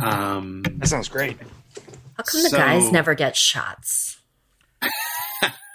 Um, 0.02 0.64
That 0.64 0.88
sounds 0.88 1.10
great. 1.10 1.38
How 2.18 2.24
come 2.24 2.44
the 2.44 2.50
guys 2.50 2.92
never 2.92 3.16
get 3.16 3.36
shots? 3.36 4.20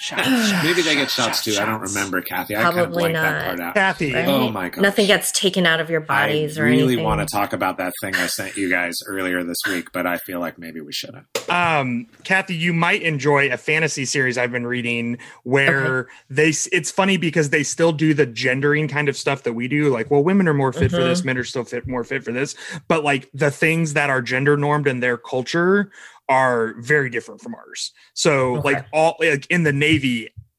Shots, 0.02 0.26
shots, 0.26 0.64
maybe 0.64 0.82
they 0.82 0.96
get 0.96 1.10
shots, 1.10 1.42
shots 1.42 1.44
too. 1.44 1.56
I 1.62 1.64
don't 1.64 1.80
remember, 1.80 2.20
Kathy. 2.22 2.56
I 2.56 2.62
kind 2.64 2.68
of 2.70 2.74
Probably 2.86 3.02
blanked 3.12 3.14
that 3.20 3.32
not. 3.38 3.44
part 3.44 3.60
out. 3.60 3.74
Kathy, 3.74 4.12
Right? 4.12 4.26
Oh 4.26 4.50
my 4.50 4.68
gosh. 4.68 4.82
Nothing 4.82 5.06
gets 5.06 5.30
taken 5.30 5.64
out 5.64 5.78
of 5.80 5.88
your 5.90 6.00
bodies 6.00 6.58
I 6.58 6.62
or 6.62 6.64
really 6.64 6.82
anything. 6.82 7.04
want 7.04 7.20
to 7.20 7.26
talk 7.32 7.52
about 7.52 7.78
that 7.78 7.92
thing 8.02 8.16
I 8.16 8.26
sent 8.26 8.56
you 8.56 8.68
guys 8.68 8.96
earlier 9.06 9.44
this 9.44 9.58
week, 9.68 9.92
but 9.92 10.04
I 10.06 10.16
feel 10.18 10.40
like 10.40 10.58
maybe 10.58 10.80
we 10.80 10.92
shouldn't. 10.92 11.26
um, 11.48 12.06
Kathy, 12.24 12.54
you 12.56 12.72
might 12.72 13.02
enjoy 13.02 13.48
a 13.50 13.56
fantasy 13.56 14.04
series 14.04 14.36
I've 14.36 14.50
been 14.52 14.66
reading 14.66 15.18
where 15.44 16.08
they. 16.28 16.48
It's 16.72 16.90
funny 16.90 17.16
because 17.16 17.50
they 17.50 17.62
still 17.62 17.92
do 17.92 18.12
the 18.12 18.26
gendering 18.26 18.88
kind 18.88 19.08
of 19.08 19.16
stuff 19.16 19.44
that 19.44 19.52
we 19.52 19.68
do. 19.68 19.88
Like, 19.88 20.10
well, 20.10 20.24
women 20.24 20.48
are 20.48 20.54
more 20.54 20.72
fit 20.72 20.90
for 20.90 20.96
Mhm. 20.98 21.04
this, 21.10 21.24
men 21.24 21.38
are 21.38 21.44
still 21.44 21.64
fit 21.64 21.86
more 21.86 22.02
fit 22.04 22.24
for 22.24 22.32
this. 22.32 22.54
But 22.88 23.04
like 23.04 23.28
the 23.32 23.50
things 23.52 23.94
that 23.94 24.10
are 24.10 24.20
gender 24.20 24.56
normed 24.56 24.88
in 24.88 24.98
their 25.00 25.16
culture 25.16 25.90
are 26.28 26.74
very 26.78 27.10
different 27.10 27.40
from 27.42 27.54
ours. 27.54 27.92
So, 28.14 28.56
Okay. 28.56 28.74
like 28.74 28.86
all 28.92 29.16
like 29.20 29.46
in 29.50 29.64
the 29.64 29.72
Navy, 29.72 29.91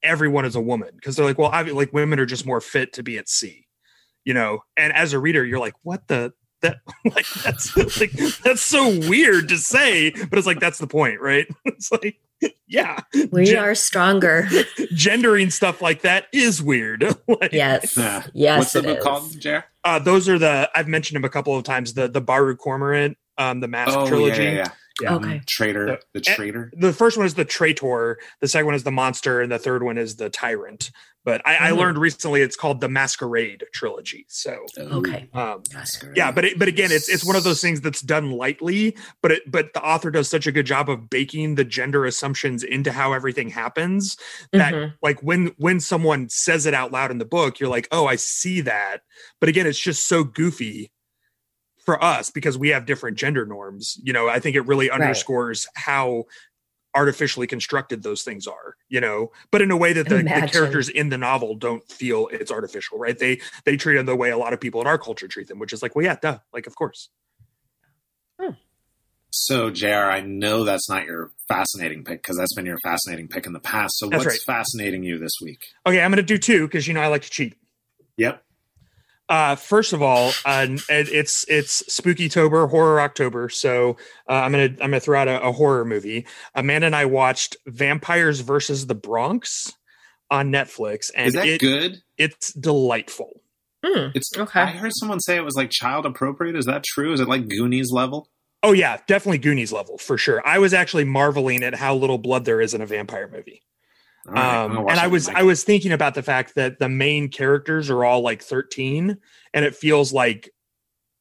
everyone 0.04 0.46
is 0.46 0.56
a 0.56 0.62
woman 0.62 0.90
because 0.96 1.16
they're 1.16 1.26
like, 1.26 1.38
well, 1.38 1.50
I 1.52 1.62
like 1.64 1.94
women 1.94 2.20
are 2.20 2.26
just 2.26 2.46
more 2.46 2.62
fit 2.62 2.94
to 2.94 3.04
be 3.04 3.18
at 3.18 3.30
sea, 3.30 3.68
you 4.26 4.34
know. 4.34 4.60
And 4.78 4.92
as 4.94 5.14
a 5.14 5.20
reader, 5.20 5.46
you're 5.46 5.60
like, 5.60 5.76
what 5.84 6.08
the 6.08 6.34
that 6.62 6.78
like 7.16 7.26
that's 7.44 7.76
like 8.00 8.12
that's 8.44 8.62
so 8.62 8.88
weird 9.10 9.50
to 9.50 9.58
say, 9.58 10.12
but 10.12 10.38
it's 10.38 10.48
like 10.48 10.60
that's 10.60 10.78
the 10.80 10.88
point, 10.88 11.20
right? 11.22 11.48
It's 11.66 11.92
like 11.92 12.18
yeah, 12.68 13.00
we 13.32 13.46
gen- 13.46 13.64
are 13.64 13.74
stronger. 13.76 14.48
gendering 14.94 15.50
stuff 15.50 15.82
like 15.82 16.02
that 16.02 16.26
is 16.34 16.62
weird. 16.62 17.04
like, 17.28 17.54
yes, 17.54 17.96
Yeah. 17.96 18.24
yes. 18.34 18.60
What's 18.60 18.74
the 18.74 18.84
book 18.84 18.98
is. 18.98 19.04
called, 19.04 19.40
Jer? 19.40 19.64
uh, 19.86 20.00
those 20.00 20.28
are 20.28 20.38
the 20.38 20.70
I've 20.76 20.88
mentioned 20.90 21.16
them 21.16 21.24
a 21.24 21.30
couple 21.30 21.56
of 21.58 21.64
times. 21.64 21.94
The 21.94 22.10
the 22.10 22.20
Baru 22.22 22.56
Cormorant, 22.58 23.16
um, 23.38 23.62
the 23.62 23.68
Mask 23.70 23.98
Oh, 23.98 24.08
trilogy. 24.08 24.44
yeah, 24.44 24.52
yeah, 24.52 24.70
yeah. 25.04 25.10
Yeah. 25.12 25.16
Okay. 25.18 25.42
Traitor, 25.48 26.00
the 26.14 26.24
Eh, 26.26 26.36
traitor. 26.36 26.72
The 26.76 26.94
first 26.94 27.18
one 27.18 27.26
is 27.26 27.34
the 27.36 27.46
Traitor, 27.46 28.18
the 28.42 28.48
second 28.48 28.66
one 28.68 28.76
is 28.76 28.84
the 28.84 28.92
Monster, 28.92 29.42
and 29.42 29.52
the 29.52 29.60
third 29.60 29.84
one 29.84 29.98
is 29.98 30.16
the 30.16 30.30
Tyrant. 30.30 30.92
But 31.26 31.42
I, 31.46 31.70
I 31.70 31.72
Mhm. 31.72 31.78
learned 31.78 31.98
recently 32.00 32.42
it's 32.42 32.58
called 32.58 32.82
the 32.82 32.90
Masquerade 32.90 33.64
trilogy. 33.74 34.26
So 34.28 34.66
Okay. 34.78 35.30
um, 35.34 35.64
Masquerade. 35.74 36.18
yeah, 36.18 36.32
but 36.32 36.44
it, 36.44 36.60
but 36.60 36.68
again, 36.68 36.92
it's 36.92 37.08
it's 37.08 37.24
one 37.24 37.38
of 37.38 37.46
those 37.46 37.62
things 37.62 37.80
that's 37.80 38.02
done 38.02 38.32
lightly, 38.32 38.98
but 39.22 39.32
it 39.32 39.50
but 39.50 39.74
the 39.74 39.82
author 39.82 40.12
does 40.12 40.30
such 40.30 40.48
a 40.48 40.52
good 40.52 40.66
job 40.66 40.90
of 40.90 41.10
baking 41.10 41.56
the 41.56 41.64
gender 41.64 42.06
assumptions 42.06 42.62
into 42.64 42.92
how 42.92 43.14
everything 43.14 43.50
happens 43.52 44.18
that 44.52 44.74
Mhm. 44.74 44.94
like 45.02 45.22
when 45.24 45.54
when 45.58 45.80
someone 45.80 46.28
says 46.30 46.66
it 46.66 46.74
out 46.74 46.92
loud 46.92 47.10
in 47.12 47.20
the 47.20 47.26
book, 47.26 47.58
you're 47.60 47.70
like, 47.70 47.88
oh, 47.92 48.06
I 48.06 48.18
see 48.18 48.60
that. 48.62 49.02
But 49.40 49.48
again, 49.48 49.66
it's 49.66 49.80
just 49.80 50.06
so 50.08 50.26
goofy 50.26 50.92
for 51.86 52.04
us 52.04 52.30
because 52.30 52.58
we 52.58 52.70
have 52.70 52.86
different 52.86 53.18
gender 53.18 53.46
norms. 53.46 53.98
You 54.04 54.14
know, 54.14 54.30
I 54.30 54.40
think 54.40 54.56
it 54.56 54.62
really 54.62 54.90
underscores 54.90 55.68
how 55.76 56.26
artificially 56.96 57.48
constructed 57.48 58.04
those 58.04 58.22
things 58.22 58.46
are 58.46 58.76
you 58.88 59.02
know 59.02 59.32
but 59.50 59.64
in 59.64 59.72
a 59.72 59.76
way 59.76 59.94
that 59.94 60.08
the, 60.08 60.18
the 60.18 60.48
characters 60.48 60.90
in 60.90 61.10
the 61.10 61.18
novel 61.18 61.56
don't 61.56 61.90
feel 61.90 62.28
it's 62.32 62.52
artificial 62.52 63.00
right 63.00 63.18
they 63.18 63.42
they 63.66 63.76
treat 63.76 63.96
them 63.96 64.06
the 64.06 64.16
way 64.16 64.30
a 64.30 64.38
lot 64.38 64.54
of 64.54 64.62
people 64.62 64.80
in 64.80 64.86
our 64.86 65.00
culture 65.00 65.28
treat 65.28 65.48
them 65.48 65.58
which 65.58 65.74
is 65.74 65.82
like 65.82 65.96
well 65.96 66.06
yeah 66.06 66.16
duh 66.22 66.38
like 66.54 66.68
of 66.68 66.76
course 66.76 67.10
hmm. 68.40 68.52
So, 69.36 69.72
JR, 69.72 69.88
I 69.88 70.22
know 70.22 70.64
that's 70.64 70.88
not 70.88 71.06
your 71.08 71.32
fascinating 71.48 72.04
pick 72.04 72.22
because 72.22 72.38
that's 72.38 72.54
been 72.54 72.68
your 72.68 72.78
fascinating 72.84 73.28
pick 73.28 73.48
in 73.48 73.54
the 73.54 73.60
past. 73.60 73.98
So, 73.98 74.08
That's 74.08 74.24
what's 74.24 74.48
right. 74.48 74.58
fascinating 74.58 75.02
you 75.02 75.18
this 75.18 75.34
week? 75.42 75.58
okay 75.88 76.00
i'm 76.02 76.12
gonna 76.12 76.22
do 76.22 76.38
two 76.38 76.68
because 76.68 76.88
you 76.88 76.94
know 76.94 77.02
i 77.02 77.08
like 77.08 77.24
to 77.24 77.32
cheat 77.32 77.56
Yep. 78.18 78.44
Uh, 79.34 79.56
first 79.56 79.94
of 79.94 80.02
all, 80.04 80.32
uh, 80.46 80.68
it's 80.90 81.44
it's 81.50 81.84
Spooky 81.92 82.30
Tober, 82.30 82.68
Horror 82.68 83.02
October. 83.02 83.50
So 83.50 83.98
uh, 84.30 84.34
I'm 84.34 84.52
gonna 84.52 84.66
I'm 84.66 84.78
gonna 84.78 85.00
throw 85.00 85.20
out 85.20 85.28
a, 85.28 85.42
a 85.42 85.52
horror 85.52 85.86
movie. 85.86 86.28
Amanda 86.54 86.86
and 86.86 86.96
I 86.96 87.06
watched 87.06 87.58
Vampires 87.66 88.42
versus 88.42 88.86
the 88.86 88.94
Bronx 88.94 89.74
on 90.30 90.52
Netflix, 90.52 91.10
and 91.16 91.30
Is 91.30 91.34
that 91.34 91.48
it, 91.48 91.60
good? 91.62 92.04
it's 92.16 92.54
delightful. 92.54 93.42
Hmm. 93.84 94.10
It's 94.14 94.30
Okay. 94.38 94.60
I 94.60 94.68
heard 94.68 94.92
someone 94.94 95.20
say 95.20 95.36
it 95.36 95.44
was 95.44 95.56
like 95.56 95.72
child 95.72 96.06
appropriate. 96.06 96.56
Is 96.56 96.66
that 96.68 96.84
true? 96.84 97.12
Is 97.12 97.20
it 97.20 97.28
like 97.28 97.48
Goonies 97.48 97.92
level? 97.92 98.30
Oh 98.62 98.72
yeah, 98.72 99.00
definitely 99.08 99.40
Goonies 99.40 99.74
level 99.74 99.98
for 99.98 100.16
sure. 100.16 100.48
I 100.48 100.60
was 100.60 100.76
actually 100.76 101.06
marveling 101.06 101.64
at 101.64 101.74
how 101.74 101.96
little 101.96 102.20
blood 102.20 102.46
there 102.46 102.62
is 102.62 102.76
in 102.76 102.82
a 102.82 102.86
vampire 102.86 103.28
movie. 103.34 103.64
Right, 104.26 104.64
um, 104.64 104.78
and 104.78 105.00
I 105.00 105.08
was 105.08 105.28
I 105.28 105.44
was 105.44 105.64
thinking 105.64 105.92
about 105.92 106.16
the 106.16 106.24
fact 106.24 106.56
that 106.56 106.80
the 106.80 106.88
main 106.88 107.28
characters 107.28 107.90
are 107.90 108.06
all 108.06 108.22
like 108.22 108.42
13, 108.42 109.18
and 109.54 109.66
it 109.66 109.76
feels 109.76 110.14
like 110.14 110.50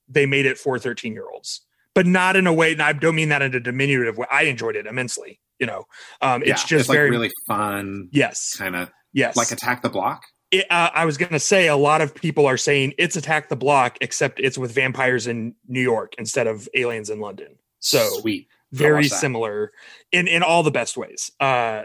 they 0.09 0.25
made 0.27 0.47
it 0.47 0.57
for 0.57 0.79
13 0.79 1.13
year 1.13 1.29
olds, 1.33 1.63
but 1.95 2.07
not 2.07 2.37
in 2.37 2.47
a 2.47 2.53
way. 2.53 2.73
And 2.73 2.83
I 2.83 2.93
don't 2.93 3.17
mean 3.17 3.31
that 3.31 3.43
in 3.43 3.55
a 3.55 3.61
diminutive 3.61 4.19
way. 4.19 4.27
I 4.31 4.43
enjoyed 4.43 4.77
it 4.77 4.87
immensely. 4.87 5.41
You 5.59 5.67
know, 5.67 5.85
um, 6.21 6.43
Yeah, 6.45 6.53
it's 6.53 6.65
just 6.65 6.89
like 6.89 6.97
very 6.97 7.11
really 7.11 7.31
fun, 7.47 8.09
yes, 8.13 8.57
kind 8.57 8.77
of 8.77 8.91
yes. 9.13 9.37
like 9.37 9.51
Attack 9.51 9.83
the 9.83 9.91
Block. 9.91 10.23
it, 10.53 10.67
uh, 10.71 10.91
I 10.95 11.05
was 11.05 11.17
going 11.17 11.33
to 11.33 11.41
say 11.41 11.69
a 11.69 11.77
lot 11.77 12.03
of 12.03 12.15
people 12.15 12.47
are 12.47 12.57
saying 12.57 12.95
it's 12.99 13.17
Attack 13.17 13.49
the 13.49 13.57
Block, 13.57 13.99
except 14.01 14.39
it's 14.39 14.59
with 14.59 14.73
vampires 14.73 15.27
in 15.27 15.55
New 15.67 15.83
York 15.83 16.15
instead 16.19 16.47
of 16.47 16.69
aliens 16.75 17.11
in 17.11 17.21
London. 17.21 17.57
So 17.81 18.21
sweet. 18.21 18.47
very 18.71 19.09
similar 19.09 19.73
in 20.13 20.29
in 20.29 20.45
all 20.45 20.63
the 20.63 20.71
best 20.71 20.97
ways 20.97 21.31
uh 21.41 21.83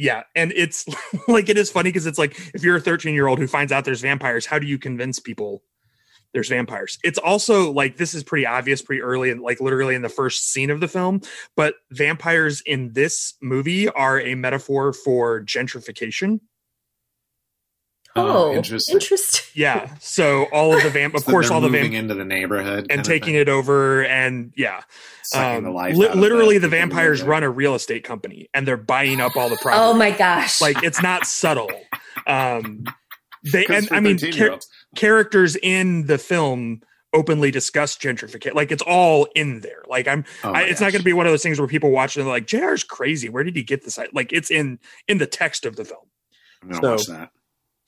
yeah 0.00 0.22
and 0.34 0.50
it's 0.56 0.86
like 1.28 1.48
it 1.50 1.58
is 1.58 1.70
funny 1.70 1.90
because 1.90 2.06
it's 2.06 2.18
like 2.18 2.38
if 2.54 2.64
you're 2.64 2.76
a 2.76 2.80
13 2.80 3.14
year 3.14 3.26
old 3.26 3.38
who 3.38 3.46
finds 3.46 3.70
out 3.70 3.84
there's 3.84 4.00
vampires 4.00 4.46
how 4.46 4.58
do 4.58 4.66
you 4.66 4.78
convince 4.78 5.20
people 5.20 5.62
there's 6.32 6.48
vampires? 6.48 6.96
It's 7.02 7.18
also 7.18 7.72
like 7.72 7.96
this 7.96 8.14
is 8.14 8.22
pretty 8.22 8.46
obvious 8.46 8.82
pretty 8.82 9.02
early 9.02 9.30
and 9.30 9.40
like 9.40 9.60
literally 9.60 9.96
in 9.96 10.02
the 10.02 10.08
first 10.08 10.52
scene 10.52 10.70
of 10.70 10.78
the 10.78 10.86
film 10.86 11.22
but 11.56 11.74
vampires 11.90 12.62
in 12.66 12.92
this 12.92 13.34
movie 13.42 13.88
are 13.88 14.20
a 14.20 14.36
metaphor 14.36 14.92
for 14.92 15.42
gentrification 15.42 16.38
Oh, 18.16 18.50
Oh, 18.50 18.54
interesting. 18.54 18.94
interesting. 18.94 19.44
yeah 19.60 19.94
so 20.00 20.44
all 20.52 20.76
of 20.76 20.82
the 20.82 20.90
vamp 20.90 21.14
of 21.16 21.22
So 21.22 21.30
course 21.30 21.50
all 21.50 21.60
the 21.60 21.68
vamp 21.68 21.92
into 21.94 22.14
the 22.14 22.24
neighborhood 22.24 22.86
and 22.90 23.04
taking 23.04 23.34
it 23.36 23.48
over 23.48 24.04
and 24.04 24.52
yeah 24.56 24.82
sucking 25.22 25.62
the 25.62 25.68
um, 25.68 25.74
life. 25.74 25.96
li- 25.96 26.08
literally 26.14 26.58
the 26.58 26.66
people 26.66 26.78
who 26.78 26.82
live 26.84 26.90
vampires 26.90 27.22
run 27.22 27.42
a 27.44 27.50
real 27.50 27.74
estate 27.76 28.02
company 28.04 28.48
and 28.52 28.66
they're 28.66 28.76
buying 28.76 29.20
up 29.20 29.36
all 29.36 29.48
the 29.48 29.56
property 29.56 29.80
Oh 29.82 29.94
my 29.94 30.10
gosh. 30.10 30.60
like 30.60 30.82
it's 30.82 31.00
not 31.02 31.24
subtle 31.26 31.70
um 32.26 32.84
they 33.52 33.64
'Cause 33.64 33.86
and 33.86 33.96
i 33.96 34.00
mean 34.00 34.18
char- 34.18 34.58
characters 34.96 35.56
in 35.62 36.06
the 36.06 36.18
film 36.18 36.82
openly 37.12 37.50
discuss 37.50 37.96
gentrification 37.96 38.54
like 38.54 38.70
it's 38.72 38.82
all 38.82 39.26
in 39.34 39.60
there 39.60 39.82
like 39.88 40.06
i'm 40.08 40.24
Oh 40.44 40.50
I, 40.50 40.52
my 40.52 40.62
it's 40.64 40.80
not 40.80 40.92
going 40.92 41.00
to 41.00 41.04
be 41.04 41.12
one 41.12 41.26
of 41.26 41.32
those 41.32 41.42
things 41.42 41.58
where 41.58 41.66
people 41.68 41.90
watch 41.90 42.16
it 42.16 42.20
and 42.20 42.26
they're 42.26 42.34
like 42.34 42.46
jr's 42.46 42.84
crazy 42.84 43.28
where 43.28 43.42
did 43.44 43.56
he 43.56 43.62
get 43.62 43.84
this 43.84 43.98
like 44.12 44.32
it's 44.32 44.50
in 44.50 44.78
in 45.08 45.18
the 45.18 45.26
text 45.26 45.64
of 45.64 45.76
the 45.76 45.84
film 45.84 46.06
I'm 46.62 46.68
gonna 46.70 46.82
so- 46.82 46.90
watch 46.90 47.06
that. 47.20 47.30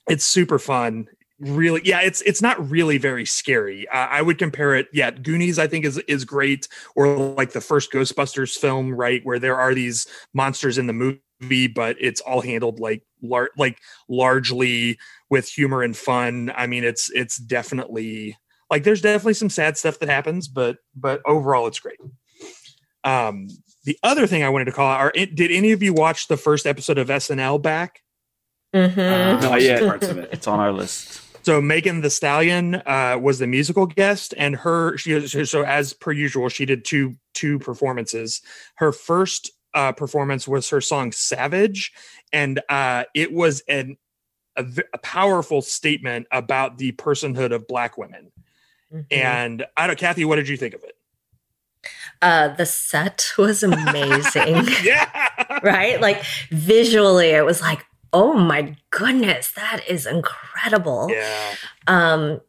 It's 0.08 0.24
super 0.24 0.58
fun. 0.58 1.08
Really 1.38 1.80
yeah 1.84 2.02
it's 2.02 2.22
it's 2.22 2.40
not 2.40 2.70
really 2.70 2.98
very 2.98 3.24
scary. 3.24 3.88
Uh, 3.88 4.06
i 4.10 4.22
would 4.22 4.38
compare 4.38 4.76
it 4.76 4.86
yeah 4.92 5.10
goonies 5.10 5.58
i 5.58 5.66
think 5.66 5.84
is 5.84 5.98
is 6.06 6.24
great 6.24 6.68
or 6.94 7.16
like 7.16 7.50
the 7.50 7.60
first 7.60 7.90
ghostbusters 7.90 8.54
film 8.56 8.94
right 8.94 9.20
where 9.24 9.40
there 9.40 9.56
are 9.56 9.74
these 9.74 10.06
monsters 10.34 10.78
in 10.78 10.86
the 10.86 10.92
movie 10.92 11.66
but 11.66 11.96
it's 11.98 12.20
all 12.20 12.42
handled 12.42 12.78
like 12.78 13.02
lar- 13.22 13.50
like 13.58 13.78
largely 14.08 14.98
with 15.30 15.48
humor 15.48 15.82
and 15.82 15.96
fun. 15.96 16.52
I 16.54 16.68
mean 16.68 16.84
it's 16.84 17.10
it's 17.10 17.38
definitely 17.38 18.36
like 18.70 18.84
there's 18.84 19.02
definitely 19.02 19.34
some 19.34 19.50
sad 19.50 19.76
stuff 19.76 19.98
that 19.98 20.08
happens 20.08 20.46
but 20.46 20.76
but 20.94 21.22
overall 21.26 21.66
it's 21.66 21.80
great. 21.80 21.98
Um 23.02 23.48
the 23.84 23.98
other 24.04 24.28
thing 24.28 24.44
i 24.44 24.48
wanted 24.48 24.66
to 24.66 24.72
call 24.72 24.88
out 24.88 25.00
are 25.00 25.10
did 25.10 25.50
any 25.50 25.72
of 25.72 25.82
you 25.82 25.92
watch 25.92 26.28
the 26.28 26.36
first 26.36 26.66
episode 26.66 26.98
of 26.98 27.08
snl 27.08 27.60
back 27.60 28.00
Mhm. 28.74 28.98
Uh, 28.98 29.40
Not 29.40 29.52
I 29.52 29.58
yet. 29.58 29.82
Parts 29.82 30.08
of 30.08 30.18
it. 30.18 30.30
It's 30.32 30.46
on 30.46 30.60
our 30.60 30.72
list. 30.72 31.20
So 31.44 31.60
Megan 31.60 32.00
Thee 32.00 32.08
Stallion 32.08 32.76
uh, 32.86 33.18
was 33.20 33.38
the 33.38 33.46
musical 33.46 33.86
guest, 33.86 34.32
and 34.36 34.54
her 34.56 34.96
she 34.96 35.26
so 35.44 35.62
as 35.62 35.92
per 35.92 36.12
usual 36.12 36.48
she 36.48 36.64
did 36.64 36.84
two 36.84 37.16
two 37.34 37.58
performances. 37.58 38.40
Her 38.76 38.92
first 38.92 39.50
uh, 39.74 39.92
performance 39.92 40.46
was 40.46 40.70
her 40.70 40.80
song 40.80 41.12
"Savage," 41.12 41.92
and 42.32 42.60
uh, 42.68 43.04
it 43.14 43.32
was 43.32 43.62
an 43.68 43.96
a 44.56 44.98
powerful 45.02 45.62
statement 45.62 46.26
about 46.30 46.76
the 46.78 46.92
personhood 46.92 47.52
of 47.52 47.66
Black 47.66 47.96
women. 47.98 48.30
Mhm. 48.94 49.06
And 49.10 49.66
I 49.78 49.86
don't, 49.86 49.98
Kathy, 49.98 50.26
what 50.26 50.36
did 50.36 50.48
you 50.48 50.56
think 50.56 50.74
of 50.74 50.84
it? 50.84 50.94
uh, 52.20 52.48
the 52.54 52.66
set 52.66 53.32
was 53.36 53.62
amazing. 53.64 54.68
yeah, 54.84 55.28
right? 55.62 56.00
Like 56.00 56.22
visually, 56.50 57.30
it 57.30 57.44
was 57.44 57.60
like, 57.60 57.84
oh 58.12 58.34
my 58.34 58.76
goodness, 58.90 59.50
that 59.52 59.82
is 59.88 60.06
incredible. 60.06 61.08
yeah, 61.10 61.54
Um, 61.86 62.40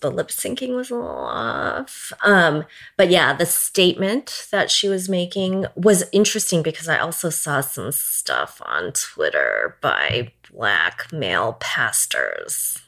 the 0.00 0.10
lip 0.10 0.28
syncing 0.28 0.74
was 0.74 0.90
a 0.90 0.94
little 0.96 1.10
off. 1.10 2.12
Um, 2.22 2.64
but 2.96 3.10
yeah, 3.10 3.32
the 3.32 3.46
statement 3.46 4.48
that 4.50 4.70
she 4.70 4.88
was 4.88 5.08
making 5.08 5.66
was 5.76 6.04
interesting 6.12 6.62
because 6.62 6.88
I 6.88 6.98
also 6.98 7.30
saw 7.30 7.60
some 7.60 7.92
stuff 7.92 8.60
on 8.64 8.92
Twitter 8.92 9.76
by 9.80 10.32
black 10.50 11.12
male 11.12 11.56
pastors. 11.60 12.78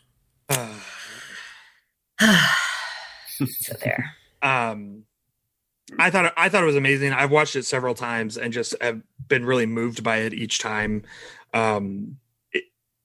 so 2.19 3.75
there. 3.83 4.13
um 4.43 5.03
i 5.99 6.09
thought 6.09 6.33
i 6.37 6.49
thought 6.49 6.63
it 6.63 6.67
was 6.67 6.77
amazing 6.77 7.13
i've 7.13 7.31
watched 7.31 7.57
it 7.57 7.65
several 7.65 7.95
times 7.95 8.39
and 8.39 8.53
just 8.53 8.75
have 8.81 9.03
been 9.29 9.45
really 9.45 9.67
moved 9.67 10.03
by 10.03 10.19
it 10.19 10.33
each 10.33 10.59
time 10.59 11.03
um 11.57 12.17
it, 12.53 12.65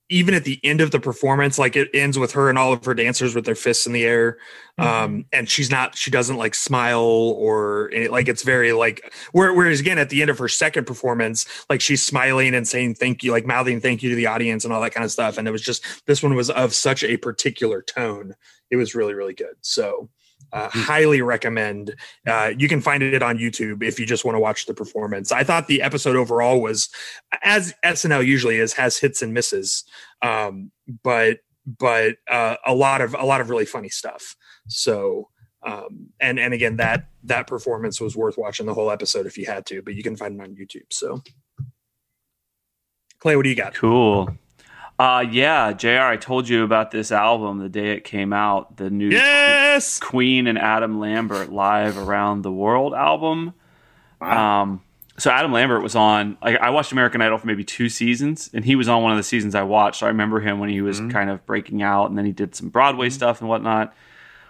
even 0.10 0.34
at 0.34 0.44
the 0.44 0.60
end 0.64 0.82
of 0.82 0.92
the 0.92 1.00
performance 1.00 1.58
like 1.58 1.76
it 1.76 1.90
ends 1.94 2.18
with 2.20 2.34
her 2.34 2.50
and 2.50 2.58
all 2.58 2.74
of 2.74 2.84
her 2.86 2.94
dancers 2.94 3.34
with 3.34 3.46
their 3.46 3.56
fists 3.56 3.88
in 3.88 3.94
the 3.94 4.04
air 4.04 4.38
um 4.78 5.26
and 5.32 5.50
she's 5.50 5.70
not 5.70 5.96
she 5.96 6.10
doesn't 6.12 6.38
like 6.38 6.56
smile 6.56 7.02
or 7.38 7.90
any- 7.94 8.08
like 8.08 8.28
it's 8.28 8.44
very 8.44 8.74
like 8.74 9.14
whereas 9.32 9.80
again 9.80 9.98
at 9.98 10.10
the 10.10 10.22
end 10.22 10.30
of 10.30 10.38
her 10.38 10.48
second 10.48 10.86
performance 10.86 11.46
like 11.70 11.82
she's 11.82 12.04
smiling 12.04 12.56
and 12.56 12.68
saying 12.68 12.96
thank 12.96 13.24
you 13.24 13.32
like 13.32 13.46
mouthing 13.46 13.80
thank 13.80 14.02
you 14.04 14.10
to 14.10 14.16
the 14.16 14.28
audience 14.28 14.64
and 14.66 14.74
all 14.74 14.82
that 14.82 14.94
kind 14.94 15.04
of 15.06 15.12
stuff. 15.12 15.38
And 15.38 15.48
it 15.48 15.52
was 15.52 15.62
just 15.62 15.84
this 16.08 16.24
one 16.24 16.36
was 16.36 16.50
of 16.50 16.74
such 16.74 17.04
a 17.04 17.18
particular 17.18 17.82
tone. 17.82 18.36
It 18.70 18.76
was 18.78 18.96
really 18.96 19.14
really 19.14 19.34
good. 19.34 19.56
So 19.62 20.10
Uh, 20.54 20.70
highly 20.70 21.22
recommend. 21.22 21.96
Uh, 22.28 22.52
you 22.58 22.68
can 22.68 22.82
find 22.82 23.02
it 23.04 23.24
on 23.24 23.38
YouTube 23.38 23.84
if 23.84 24.00
you 24.00 24.06
just 24.06 24.26
want 24.26 24.36
to 24.36 24.40
watch 24.40 24.66
the 24.66 24.74
performance. 24.74 25.32
I 25.32 25.44
thought 25.44 25.68
the 25.68 25.82
episode 25.82 26.16
overall 26.16 26.62
was, 26.62 26.90
as 27.44 27.74
SNL 27.86 28.26
usually 28.26 28.58
is, 28.58 28.74
has 28.74 28.98
hits 28.98 29.22
and 29.22 29.34
misses, 29.34 29.84
um, 30.22 30.72
but 31.04 31.40
but 31.66 32.18
uh, 32.30 32.56
a 32.66 32.74
lot 32.74 33.02
of 33.02 33.16
a 33.18 33.26
lot 33.26 33.42
of 33.42 33.50
really 33.50 33.66
funny 33.66 33.90
stuff. 33.90 34.36
So 34.68 35.30
um, 35.64 36.10
and 36.20 36.40
and 36.40 36.54
again 36.54 36.78
that 36.78 37.08
that 37.24 37.48
performance 37.48 38.02
was 38.02 38.16
worth 38.16 38.38
watching 38.38 38.66
the 38.66 38.74
whole 38.74 38.90
episode 38.90 39.26
if 39.26 39.38
you 39.38 39.46
had 39.46 39.66
to, 39.68 39.82
but 39.82 39.96
you 39.96 40.04
can 40.04 40.16
find 40.16 40.40
it 40.40 40.44
on 40.44 40.56
YouTube. 40.56 40.92
So, 40.92 41.22
Clay, 43.20 43.36
what 43.36 43.44
do 43.44 43.50
you 43.50 43.56
got? 43.56 43.76
Cool. 43.76 44.36
Uh, 45.02 45.22
yeah, 45.22 45.74
Jr. 45.74 45.88
I 46.02 46.16
told 46.16 46.48
you 46.48 46.64
about 46.64 46.92
this 46.92 47.12
album 47.12 47.58
the 47.58 47.70
day 47.70 47.94
it 47.94 48.04
came 48.04 48.34
out. 48.34 48.78
The 48.78 48.92
new 48.92 49.10
yes 49.10 50.00
Queen 50.00 50.46
and 50.46 50.60
Adam 50.60 51.00
Lambert 51.00 51.52
live 51.52 51.98
around 51.98 52.44
the 52.44 52.52
world 52.52 52.94
album. 52.94 53.56
Wow. 54.20 54.62
Um, 54.62 54.84
so 55.18 55.32
Adam 55.32 55.52
Lambert 55.52 55.82
was 55.82 55.96
on. 55.96 56.38
Like, 56.44 56.58
I 56.60 56.70
watched 56.70 56.92
American 56.92 57.20
Idol 57.20 57.40
for 57.40 57.48
maybe 57.48 57.64
two 57.64 57.90
seasons, 57.90 58.52
and 58.54 58.64
he 58.64 58.76
was 58.76 58.88
on 58.88 59.02
one 59.02 59.12
of 59.12 59.18
the 59.18 59.24
seasons 59.24 59.56
I 59.56 59.64
watched. 59.64 60.02
So 60.02 60.06
I 60.06 60.10
remember 60.10 60.40
him 60.40 60.60
when 60.60 60.70
he 60.70 60.82
was 60.82 61.02
Mhm. 61.02 61.10
kind 61.12 61.32
of 61.32 61.44
breaking 61.48 61.82
out, 61.82 62.10
and 62.10 62.16
then 62.18 62.26
he 62.26 62.32
did 62.32 62.54
some 62.54 62.70
Broadway 62.70 63.10
stuff 63.10 63.40
and 63.42 63.50
whatnot. 63.50 63.96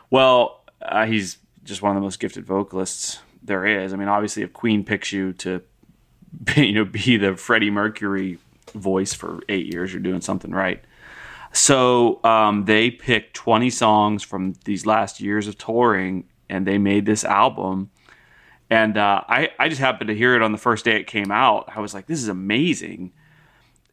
Well, 0.10 0.66
uh, 0.82 1.06
he's 1.06 1.38
just 1.64 1.82
one 1.82 1.92
of 1.92 1.96
the 1.96 2.02
most 2.02 2.20
gifted 2.20 2.46
vocalists 2.46 3.22
there 3.42 3.66
is. 3.66 3.94
I 3.94 3.96
mean, 3.96 4.10
obviously, 4.10 4.44
if 4.44 4.52
Queen 4.52 4.84
picks 4.84 5.14
you 5.14 5.32
to, 5.32 5.62
be, 6.44 6.68
you 6.68 6.74
know, 6.74 6.84
be 6.86 7.16
the 7.16 7.38
Freddie 7.38 7.72
Mercury 7.72 8.38
voice 8.72 9.14
for 9.14 9.40
eight 9.50 9.72
years, 9.72 9.94
you're 9.94 10.02
doing 10.02 10.22
something 10.22 10.52
right. 10.52 10.84
So 11.54 12.24
um, 12.24 12.66
they 12.66 12.92
picked 12.92 13.34
20 13.34 13.70
songs 13.70 14.24
from 14.24 14.54
these 14.66 14.86
last 14.86 15.20
years 15.20 15.48
of 15.48 15.58
touring, 15.58 16.26
and 16.50 16.66
they 16.66 16.78
made 16.78 17.06
this 17.06 17.24
album. 17.24 17.92
And 18.70 18.98
uh, 18.98 19.22
I, 19.28 19.50
I 19.60 19.68
just 19.68 19.82
happened 19.82 20.08
to 20.08 20.16
hear 20.16 20.36
it 20.36 20.42
on 20.42 20.54
the 20.54 20.58
first 20.58 20.86
day 20.86 20.98
it 20.98 21.08
came 21.08 21.30
out. 21.32 21.70
I 21.76 21.82
was 21.82 21.94
like, 21.94 22.08
this 22.08 22.22
is 22.22 22.30
amazing. 22.30 23.12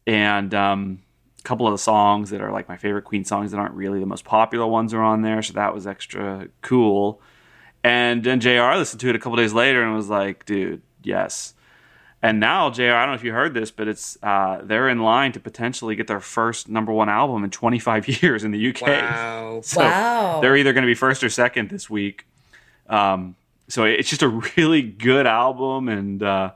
And 0.07 0.53
um, 0.53 0.99
a 1.37 1.43
couple 1.43 1.67
of 1.67 1.73
the 1.73 1.77
songs 1.77 2.29
that 2.29 2.39
are 2.39 2.51
like 2.51 2.69
my 2.69 2.77
favorite 2.77 3.03
Queen 3.03 3.25
songs 3.25 3.51
that 3.51 3.57
aren't 3.57 3.75
really 3.75 3.99
the 3.99 4.05
most 4.05 4.23
popular 4.23 4.65
ones 4.65 4.93
are 4.93 5.01
on 5.01 5.21
there. 5.21 5.41
So 5.41 5.53
that 5.53 5.73
was 5.73 5.85
extra 5.85 6.47
cool. 6.61 7.21
And 7.83 8.23
then 8.23 8.39
JR 8.39 8.75
listened 8.75 9.01
to 9.01 9.09
it 9.09 9.15
a 9.15 9.19
couple 9.19 9.35
days 9.35 9.53
later 9.53 9.83
and 9.83 9.93
was 9.95 10.09
like, 10.09 10.45
dude, 10.45 10.81
yes. 11.03 11.53
And 12.21 12.39
now, 12.41 12.69
JR, 12.69 12.83
I 12.91 13.05
don't 13.05 13.09
know 13.09 13.15
if 13.15 13.23
you 13.23 13.31
heard 13.31 13.53
this, 13.53 13.71
but 13.71 13.87
it's 13.87 14.17
uh, 14.21 14.59
they're 14.63 14.89
in 14.89 14.99
line 14.99 15.31
to 15.31 15.39
potentially 15.39 15.95
get 15.95 16.07
their 16.07 16.19
first 16.19 16.67
number 16.67 16.91
one 16.91 17.07
album 17.07 17.43
in 17.45 17.49
25 17.49 18.07
years 18.23 18.43
in 18.43 18.51
the 18.51 18.69
UK. 18.69 18.81
Wow. 18.81 19.61
So 19.63 19.81
wow. 19.81 20.39
they're 20.41 20.55
either 20.55 20.71
going 20.73 20.83
to 20.83 20.87
be 20.87 20.95
first 20.95 21.23
or 21.23 21.29
second 21.29 21.69
this 21.69 21.89
week. 21.89 22.25
Um, 22.87 23.35
so 23.67 23.83
it's 23.83 24.09
just 24.09 24.21
a 24.23 24.27
really 24.57 24.81
good 24.81 25.27
album, 25.27 25.89
and 25.89 26.21
uh, 26.23 26.51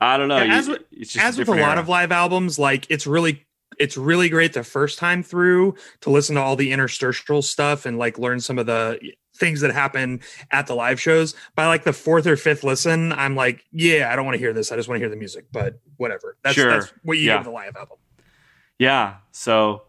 I 0.00 0.16
don't 0.16 0.28
know. 0.28 0.42
Yeah, 0.42 0.56
as 0.56 0.68
with- 0.68 0.82
it's 0.92 1.12
just 1.12 1.24
As 1.24 1.38
with 1.38 1.48
a 1.48 1.52
lot 1.52 1.72
era. 1.72 1.80
of 1.80 1.88
live 1.88 2.12
albums, 2.12 2.58
like 2.58 2.86
it's 2.88 3.06
really 3.06 3.44
it's 3.78 3.96
really 3.96 4.28
great 4.28 4.52
the 4.52 4.62
first 4.62 4.98
time 4.98 5.22
through 5.22 5.74
to 6.00 6.10
listen 6.10 6.36
to 6.36 6.40
all 6.42 6.54
the 6.56 6.70
interstitial 6.72 7.42
stuff 7.42 7.86
and 7.86 7.98
like 7.98 8.18
learn 8.18 8.38
some 8.40 8.58
of 8.58 8.66
the 8.66 8.98
things 9.36 9.60
that 9.60 9.72
happen 9.72 10.20
at 10.50 10.66
the 10.66 10.74
live 10.74 11.00
shows. 11.00 11.34
By 11.54 11.66
like 11.66 11.84
the 11.84 11.92
fourth 11.92 12.26
or 12.26 12.36
fifth 12.36 12.64
listen, 12.64 13.12
I'm 13.12 13.34
like, 13.36 13.64
yeah, 13.72 14.10
I 14.12 14.16
don't 14.16 14.24
want 14.24 14.34
to 14.34 14.38
hear 14.38 14.52
this. 14.52 14.70
I 14.72 14.76
just 14.76 14.88
want 14.88 14.96
to 14.96 15.00
hear 15.00 15.10
the 15.10 15.16
music. 15.16 15.46
But 15.52 15.80
whatever. 15.96 16.36
That's 16.42 16.54
Sure. 16.54 16.70
that's 16.70 16.92
what 17.02 17.18
you 17.18 17.24
Yeah. 17.24 17.34
get 17.34 17.38
with 17.40 17.48
a 17.48 17.50
live 17.50 17.76
album. 17.76 17.98
Yeah. 18.78 19.16
So 19.32 19.82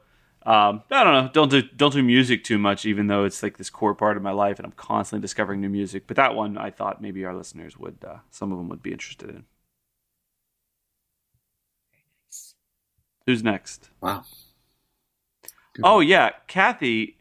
um, 0.45 0.83
I 0.91 1.03
don't 1.03 1.13
know. 1.25 1.29
Don't 1.33 1.49
do 1.49 1.63
don't 1.63 1.91
do 1.93 2.03
music 2.03 2.43
too 2.43 2.59
much, 2.59 2.85
even 2.85 3.07
though 3.07 3.23
it's 3.25 3.41
like 3.41 3.57
this 3.57 3.71
core 3.71 3.95
part 3.95 4.15
of 4.15 4.21
my 4.21 4.31
life, 4.31 4.59
and 4.59 4.65
I'm 4.67 4.73
constantly 4.73 5.21
discovering 5.23 5.59
new 5.59 5.69
music. 5.69 6.03
But 6.05 6.17
that 6.17 6.35
one, 6.35 6.55
I 6.55 6.69
thought 6.69 7.01
maybe 7.01 7.25
our 7.25 7.33
listeners 7.33 7.79
would, 7.79 7.97
uh, 8.07 8.17
some 8.29 8.51
of 8.51 8.59
them 8.59 8.69
would 8.69 8.83
be 8.83 8.91
interested 8.91 9.29
in. 9.31 9.45
Who's 13.25 13.43
next? 13.43 13.89
Wow. 14.01 14.23
Oh 15.83 15.99
yeah, 15.99 16.29
Kathy. 16.47 17.14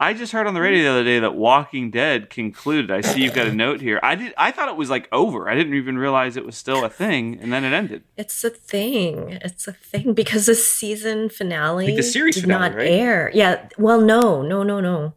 I 0.00 0.14
just 0.14 0.32
heard 0.32 0.46
on 0.46 0.54
the 0.54 0.60
radio 0.60 0.84
the 0.84 0.90
other 0.90 1.04
day 1.04 1.18
that 1.18 1.34
Walking 1.34 1.90
Dead 1.90 2.30
concluded. 2.30 2.90
I 2.92 3.00
see 3.00 3.22
you've 3.24 3.34
got 3.34 3.48
a 3.48 3.52
note 3.52 3.80
here. 3.80 3.98
I 4.00 4.14
did. 4.14 4.32
I 4.38 4.52
thought 4.52 4.68
it 4.68 4.76
was 4.76 4.88
like 4.88 5.08
over. 5.10 5.48
I 5.48 5.56
didn't 5.56 5.74
even 5.74 5.98
realize 5.98 6.36
it 6.36 6.46
was 6.46 6.56
still 6.56 6.84
a 6.84 6.88
thing, 6.88 7.38
and 7.40 7.52
then 7.52 7.64
it 7.64 7.72
ended. 7.72 8.04
It's 8.16 8.44
a 8.44 8.50
thing. 8.50 9.38
It's 9.42 9.66
a 9.66 9.72
thing 9.72 10.12
because 10.14 10.46
the 10.46 10.54
season 10.54 11.28
finale 11.30 11.86
Like 11.86 11.96
the 11.96 12.02
series 12.04 12.36
did 12.36 12.42
finale, 12.42 12.68
not 12.70 12.76
right? 12.78 12.88
air. 12.90 13.30
Yeah. 13.34 13.68
Well, 13.76 14.00
no, 14.00 14.40
no, 14.42 14.62
no, 14.62 14.80
no. 14.80 15.14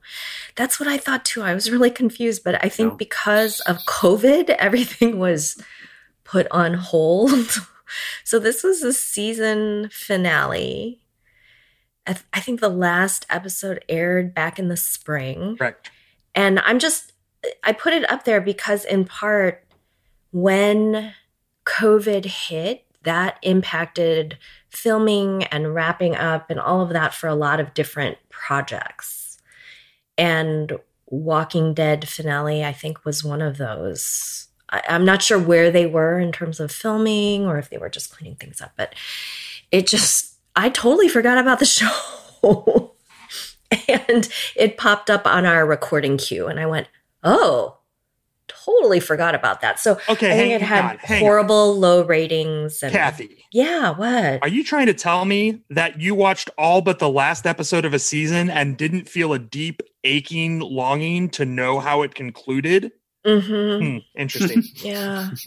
That's 0.56 0.80
what 0.80 0.90
I 0.90 0.98
thought 0.98 1.26
too. 1.26 1.44
I 1.44 1.54
was 1.54 1.70
really 1.70 1.92
confused, 1.92 2.44
but 2.44 2.56
I 2.66 2.68
think 2.70 2.94
No. 2.94 2.98
because 2.98 3.60
of 3.62 3.78
COVID, 3.88 4.50
everything 4.60 5.20
was 5.20 5.62
put 6.24 6.48
on 6.50 6.74
hold. 6.74 7.60
so 8.24 8.40
this 8.40 8.64
was 8.64 8.82
the 8.82 8.94
season 8.94 9.90
finale. 9.92 10.98
I, 12.12 12.14
th- 12.14 12.26
I 12.34 12.42
think 12.42 12.60
the 12.60 12.68
last 12.68 13.26
episode 13.30 13.86
aired 13.88 14.34
back 14.34 14.60
in 14.60 14.68
the 14.68 14.76
spring. 14.76 15.56
Correct. 15.56 15.92
And 16.36 16.60
I'm 16.60 16.78
just, 16.78 17.14
I 17.64 17.72
put 17.72 17.94
it 17.94 18.10
up 18.12 18.26
there 18.26 18.42
because, 18.42 18.84
in 18.84 19.06
part, 19.06 19.64
when 20.32 21.14
COVID 21.66 22.26
hit, 22.26 22.84
that 23.04 23.38
impacted 23.44 24.38
filming 24.70 25.46
and 25.46 25.74
wrapping 25.74 26.18
up 26.18 26.50
and 26.50 26.60
all 26.60 26.82
of 26.82 26.90
that 26.90 27.14
for 27.14 27.28
a 27.28 27.34
lot 27.34 27.62
of 27.62 27.74
different 27.74 28.18
projects. 28.30 29.40
And 30.18 30.74
Walking 31.06 31.74
Dead 31.74 32.10
finale, 32.10 32.66
I 32.66 32.74
think, 32.74 33.06
was 33.06 33.24
one 33.24 33.42
of 33.42 33.58
those. 33.58 34.50
I, 34.70 34.82
I'm 34.90 35.06
not 35.06 35.22
sure 35.22 35.40
where 35.40 35.72
they 35.72 35.86
were 35.86 36.20
in 36.20 36.34
terms 36.34 36.60
of 36.60 36.74
filming 36.74 37.46
or 37.46 37.58
if 37.58 37.70
they 37.70 37.78
were 37.78 37.90
just 37.90 38.12
cleaning 38.12 38.36
things 38.36 38.60
up, 38.60 38.74
but 38.76 38.96
it 39.72 39.88
just, 39.88 40.31
I 40.56 40.70
totally 40.70 41.08
forgot 41.08 41.38
about 41.38 41.60
the 41.60 41.66
show. 42.46 42.94
and 43.88 44.28
it 44.56 44.78
popped 44.78 45.10
up 45.10 45.26
on 45.26 45.46
our 45.46 45.66
recording 45.66 46.18
queue, 46.18 46.48
and 46.48 46.60
I 46.60 46.66
went, 46.66 46.88
oh, 47.24 47.78
totally 48.48 49.00
forgot 49.00 49.34
about 49.34 49.62
that. 49.62 49.80
So 49.80 49.94
Okay, 50.10 50.32
I 50.32 50.36
think 50.36 50.50
hang 50.50 50.52
it 50.52 50.62
had 50.62 50.84
on, 50.86 50.98
hang 50.98 51.24
on. 51.24 51.28
horrible 51.28 51.78
low 51.80 52.04
ratings. 52.04 52.84
And 52.84 52.92
Kathy, 52.92 53.46
yeah, 53.54 53.92
what? 53.92 54.42
are 54.42 54.48
you 54.50 54.64
trying 54.64 54.88
to 54.88 54.94
tell 54.94 55.24
me 55.26 55.62
that 55.70 56.00
you 56.02 56.14
watched 56.16 56.50
all 56.58 56.82
but 56.82 57.00
the 57.00 57.10
last 57.10 57.48
episode 57.48 57.86
of 57.86 57.94
a 57.94 58.00
season 58.00 58.50
and 58.50 58.78
didn't 58.78 59.08
feel 59.08 59.32
a 59.34 59.40
deep 59.40 59.82
aching 60.04 60.60
longing 60.60 61.30
to 61.30 61.46
know 61.46 61.80
how 61.80 62.02
it 62.02 62.14
concluded? 62.14 62.92
hmm 63.26 63.40
Hmm, 63.80 63.98
interesting. 64.18 64.64
Yeah. 64.84 65.30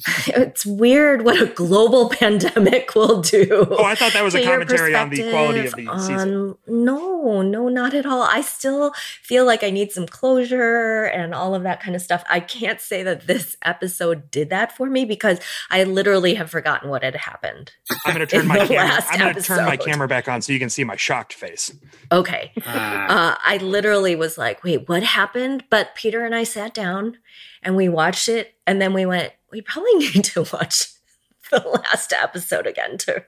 it's 0.28 0.64
weird 0.66 1.24
what 1.24 1.40
a 1.40 1.46
global 1.46 2.08
pandemic 2.20 2.94
will 2.94 3.20
do. 3.20 3.66
oh, 3.70 3.84
I 3.84 3.94
thought 3.94 4.12
that 4.12 4.22
was 4.24 4.34
a 4.34 4.42
commentary 4.44 4.94
on 4.94 5.10
the 5.10 5.30
quality 5.30 5.60
of 5.66 5.72
the 5.74 5.84
perspective 5.84 6.00
season. 6.02 6.54
No, 6.66 7.42
no, 7.42 7.68
not 7.68 7.94
at 7.94 8.06
all. 8.06 8.22
I 8.22 8.40
still 8.40 8.92
feel 9.22 9.44
like 9.44 9.62
I 9.62 9.70
need 9.70 9.92
some 9.92 10.06
closure 10.06 11.04
and 11.04 11.34
all 11.34 11.54
of 11.54 11.62
that 11.62 11.80
kind 11.82 11.94
of 11.96 12.02
stuff. 12.02 12.24
I 12.30 12.40
can't 12.40 12.80
say 12.80 13.02
that 13.02 13.26
this 13.26 13.56
episode 13.64 14.30
did 14.30 14.50
that 14.50 14.76
for 14.76 14.88
me 14.88 15.04
because 15.04 15.40
I 15.70 15.84
literally 15.84 16.34
have 16.34 16.50
forgotten 16.50 16.88
what 16.90 17.02
had 17.02 17.16
happened. 17.16 17.72
I'm 18.06 18.14
going 18.14 18.26
to 18.26 18.36
turn 18.36 18.46
my 18.46 18.66
camera. 18.66 18.76
last 18.86 19.08
I'm 19.12 19.18
going 19.18 19.34
to 19.34 19.42
turn 19.42 19.64
my 19.64 19.76
camera 19.76 20.08
back 20.08 20.28
on 20.28 20.42
so 20.42 20.52
you 20.52 20.58
can 20.58 20.70
see 20.70 20.84
my 20.84 20.96
shocked 20.96 21.32
face. 21.34 21.72
Okay. 22.10 22.52
Ah, 22.66 23.32
Uh, 23.32 23.36
I 23.44 23.56
literally 23.58 24.16
was 24.16 24.38
like, 24.38 24.64
wait, 24.64 24.88
what 24.88 25.02
happened? 25.02 25.64
But 25.70 25.94
Peter 25.94 26.24
and 26.24 26.34
I 26.34 26.44
sat 26.44 26.74
down 26.74 27.18
and 27.62 27.76
we 27.76 27.88
watched 27.88 28.28
it. 28.28 28.54
And 28.66 28.80
then 28.80 28.92
we 28.94 29.06
went, 29.06 29.32
we 29.52 29.60
probably 29.60 29.94
need 29.98 30.24
to 30.24 30.42
watch 30.52 30.88
the 31.50 31.60
last 31.60 32.12
episode 32.12 32.66
again 32.66 32.98
to 32.98 33.24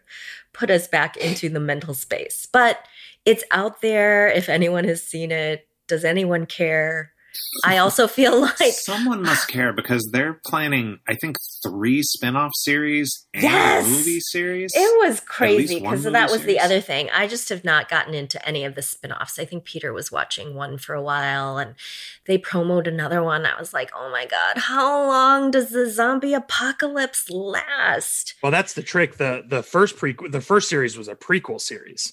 put 0.53 0.71
us 0.71 0.89
back 0.89 1.17
into 1.17 1.49
the 1.49 1.61
mental 1.61 1.95
space. 1.95 2.49
But 2.51 2.79
it's 3.25 3.45
out 3.51 3.81
there 3.81 4.29
if 4.29 4.49
anyone 4.49 4.85
has 4.85 5.03
seen 5.03 5.31
it. 5.31 5.69
Does 5.87 6.05
anyone 6.05 6.47
care? 6.47 7.13
I 7.65 7.79
also 7.79 8.07
feel 8.07 8.41
like 8.61 8.73
someone 8.73 9.23
must 9.23 9.49
care 9.49 9.73
because 9.73 10.09
they're 10.13 10.41
planning, 10.47 10.99
I 11.09 11.15
think, 11.15 11.37
three 11.63 12.03
spin-off 12.03 12.51
series 12.57 13.27
and 13.33 13.43
Yes! 13.43 13.87
a 13.87 13.89
movie 13.91 14.21
series. 14.21 14.73
it 14.75 15.07
was 15.07 15.21
crazy 15.21 15.81
because 15.81 16.05
that 16.05 16.31
was 16.31 16.43
the 16.45 16.61
other 16.61 16.81
thing. 16.81 17.09
I 17.15 17.27
just 17.27 17.49
have 17.49 17.65
not 17.65 17.89
gotten 17.89 18.15
into 18.15 18.45
any 18.47 18.65
of 18.65 18.75
the 18.75 18.83
spin-offs. 18.83 19.39
I 19.39 19.45
think 19.45 19.65
Peter 19.65 19.93
was 19.93 20.13
watching 20.13 20.55
one 20.55 20.79
for 20.79 20.95
a 20.95 21.03
while 21.03 21.59
and 21.59 21.75
they 22.27 22.39
promoted 22.39 22.93
another 22.93 23.23
one. 23.23 23.47
I 23.47 23.59
was 23.59 23.73
like, 23.73 23.91
"Oh 23.97 24.11
my 24.11 24.27
god, 24.27 24.59
how 24.59 25.07
long 25.07 25.51
does 25.51 25.71
the 25.71 25.89
zombie 25.91 26.35
apocalypse 26.35 27.29
last?" 27.31 28.35
Well, 28.43 28.53
that's 28.53 28.75
the 28.75 28.83
trick. 28.83 29.17
the 29.17 29.45
The 29.47 29.63
first 29.63 29.97
prequel, 29.97 30.31
the 30.31 30.41
first 30.41 30.69
series 30.69 30.97
was 30.99 31.09
a 31.09 31.15
prequel 31.15 31.61
series. 31.61 32.13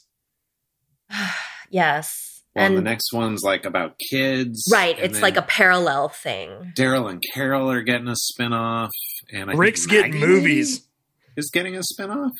yes. 1.70 2.31
Well, 2.56 2.66
and 2.66 2.76
and 2.76 2.78
the 2.78 2.90
next 2.90 3.14
one's 3.14 3.44
like 3.44 3.66
about 3.66 3.98
kids. 4.10 4.68
right, 4.72 4.98
it's 5.00 5.22
like 5.22 5.38
a 5.38 5.42
parallel 5.42 6.10
thing. 6.10 6.74
Daryl 6.78 7.10
and 7.10 7.24
Carol 7.34 7.72
are 7.72 7.82
getting 7.82 8.08
a 8.10 8.16
spin-off, 8.16 8.92
and 9.32 9.44
I 9.44 9.54
think 9.54 9.60
Rick's 9.60 9.86
getting 9.86 10.20
movies. 10.20 10.86
Is 11.38 11.50
getting 11.50 11.78
a 11.78 11.84
spin-off, 11.84 12.34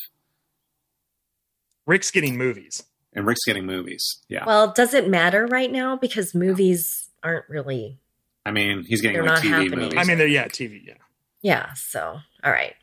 Rick's 1.88 2.12
getting 2.12 2.38
movies. 2.38 2.84
and 3.14 3.26
Rick's 3.26 3.44
getting 3.46 3.66
movies. 3.66 4.04
Yeah. 4.28 4.44
Well, 4.46 4.74
does 4.74 4.94
it 4.94 5.10
matter 5.10 5.46
right 5.48 5.72
now 5.72 5.96
because 5.96 6.36
movies 6.36 7.10
aren't 7.24 7.48
really. 7.50 8.00
I 8.46 8.52
mean, 8.52 8.84
he's 8.88 9.02
getting 9.02 9.16
They're 9.18 9.26
like 9.26 9.44
not 9.44 9.44
TV 9.44 9.50
happening. 9.64 9.80
movies. 9.80 9.98
I 9.98 10.04
mean, 10.04 10.18
they're 10.18 10.28
yeah, 10.28 10.48
TV. 10.48 10.82
Yeah. 10.86 10.94
Yeah. 11.42 11.70
So 11.76 12.18
all 12.44 12.52
right. 12.52 12.76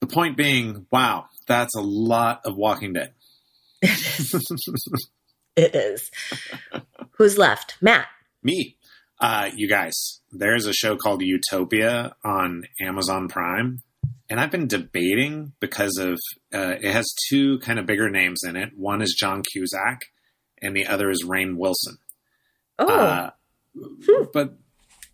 the 0.00 0.06
point 0.06 0.36
being, 0.36 0.86
wow, 0.90 1.26
that's 1.46 1.74
a 1.76 1.80
lot 1.80 2.40
of 2.44 2.56
Walking 2.56 2.92
Dead. 2.92 3.12
It 3.82 3.90
is. 3.90 5.08
Who's 7.18 7.38
left? 7.38 7.76
Matt. 7.80 8.06
Me. 8.42 8.76
Uh, 9.20 9.50
you 9.54 9.68
guys, 9.68 10.20
there's 10.32 10.66
a 10.66 10.72
show 10.72 10.96
called 10.96 11.22
Utopia 11.22 12.14
on 12.24 12.64
Amazon 12.80 13.28
Prime. 13.28 13.82
And 14.28 14.40
I've 14.40 14.50
been 14.50 14.66
debating 14.66 15.52
because 15.60 15.98
of 15.98 16.14
uh, 16.54 16.76
it 16.80 16.90
has 16.92 17.12
two 17.28 17.58
kind 17.60 17.78
of 17.78 17.86
bigger 17.86 18.08
names 18.08 18.40
in 18.44 18.56
it. 18.56 18.70
One 18.76 19.02
is 19.02 19.14
John 19.18 19.42
Cusack, 19.42 20.00
and 20.62 20.74
the 20.74 20.86
other 20.86 21.10
is 21.10 21.24
Rainn 21.24 21.56
Wilson. 21.56 21.98
Oh, 22.78 22.86
Uh, 22.88 23.30
Hmm. 23.74 24.24
but 24.32 24.54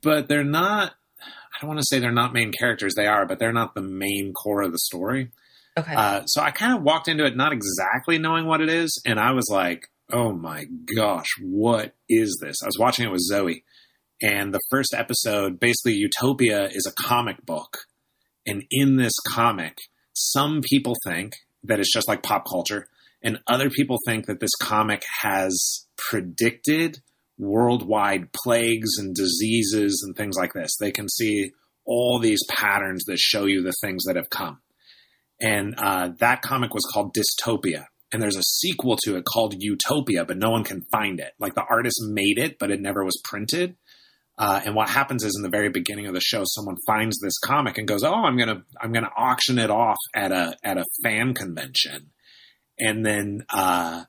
but 0.02 0.28
they're 0.28 0.43
not. 0.44 0.94
I 1.20 1.60
don't 1.60 1.69
want 1.69 1.81
to 1.81 1.86
say 1.89 1.98
they're 1.98 2.10
not 2.12 2.32
main 2.32 2.52
characters. 2.52 2.94
They 2.94 3.06
are, 3.06 3.27
but 3.27 3.39
they're 3.40 3.52
not 3.52 3.74
the 3.74 3.82
main 3.82 4.32
core 4.32 4.62
of 4.62 4.73
the 4.73 4.78
story. 4.78 5.31
okay. 5.77 5.94
Uh, 5.94 6.24
so 6.27 6.40
I 6.40 6.51
kind 6.52 6.74
of 6.77 6.82
walked 6.82 7.09
into 7.09 7.24
it 7.24 7.36
not 7.36 7.52
exactly 7.52 8.19
knowing 8.19 8.47
what 8.47 8.60
it 8.60 8.69
is, 8.69 9.01
and 9.06 9.19
I 9.20 9.32
was 9.32 9.48
like, 9.51 9.89
"Oh 10.11 10.33
my 10.33 10.67
gosh, 10.97 11.29
what 11.41 11.95
is 12.09 12.39
this?" 12.41 12.57
I 12.63 12.67
was 12.67 12.79
watching 12.79 13.07
it 13.07 13.11
with 13.11 13.21
Zoe, 13.21 13.65
and 14.23 14.53
the 14.53 14.61
first 14.71 14.95
episode, 14.95 15.61
basically, 15.61 15.95
Utopia 15.95 16.67
is 16.67 16.87
a 16.87 17.03
comic 17.03 17.45
book, 17.45 17.79
and 18.47 18.65
in 18.71 18.97
this 18.97 19.15
comic, 19.29 19.79
some 20.13 20.61
people 20.63 20.95
think 21.05 21.35
that 21.65 21.81
it's 21.81 21.93
just 21.93 22.09
like 22.09 22.23
pop 22.23 22.45
culture, 22.49 22.89
and 23.23 23.41
other 23.47 23.71
people 23.71 23.99
think 24.07 24.27
that 24.27 24.41
this 24.41 24.55
comic 24.61 25.03
has 25.23 25.87
predicted 25.97 27.01
worldwide 27.39 28.33
plagues 28.33 28.99
and 28.99 29.15
diseases 29.15 30.03
and 30.05 30.17
things 30.17 30.37
like 30.37 30.53
this. 30.55 30.77
They 30.79 30.91
can 30.91 31.09
see 31.09 31.53
all 31.85 32.19
these 32.19 32.41
patterns 32.49 33.05
that 33.05 33.19
show 33.19 33.45
you 33.47 33.63
the 33.63 33.75
things 33.81 34.05
that 34.05 34.17
have 34.17 34.29
come 34.29 34.61
and 35.41 35.75
uh, 35.79 36.11
that 36.19 36.43
comic 36.43 36.75
was 36.75 36.85
called 36.93 37.15
Dystopia. 37.15 37.87
And 38.11 38.23
there's 38.23 38.37
a 38.37 38.43
sequel 38.43 38.97
to 39.05 39.17
it 39.17 39.25
called 39.25 39.55
Utopia, 39.59 40.25
but 40.25 40.39
no 40.39 40.51
one 40.51 40.65
can 40.65 40.83
find 40.91 41.21
it. 41.21 41.33
Like 41.39 41.55
the 41.55 41.65
artist 41.69 42.01
made 42.03 42.39
it, 42.39 42.59
but 42.59 42.71
it 42.71 42.81
never 42.81 43.05
was 43.05 43.21
printed. 43.23 43.77
Uh, 44.39 44.61
and 44.65 44.75
what 44.75 44.89
happens 44.89 45.25
is 45.25 45.35
in 45.37 45.43
the 45.43 45.55
very 45.55 45.69
beginning 45.69 46.07
of 46.07 46.15
the 46.15 46.21
show, 46.21 46.45
someone 46.47 46.77
finds 46.87 47.19
this 47.19 47.39
comic 47.39 47.77
and 47.77 47.89
goes, 47.89 48.05
"Oh, 48.05 48.15
I'm 48.15 48.39
gonna 48.39 48.63
I'm 48.81 48.93
gonna 48.93 49.11
auction 49.17 49.59
it 49.59 49.69
off 49.69 49.97
at 50.15 50.31
a 50.31 50.57
at 50.63 50.79
a 50.79 50.85
fan 51.03 51.35
convention," 51.35 52.13
and 52.79 53.05
then 53.05 53.45
uh, 53.53 54.05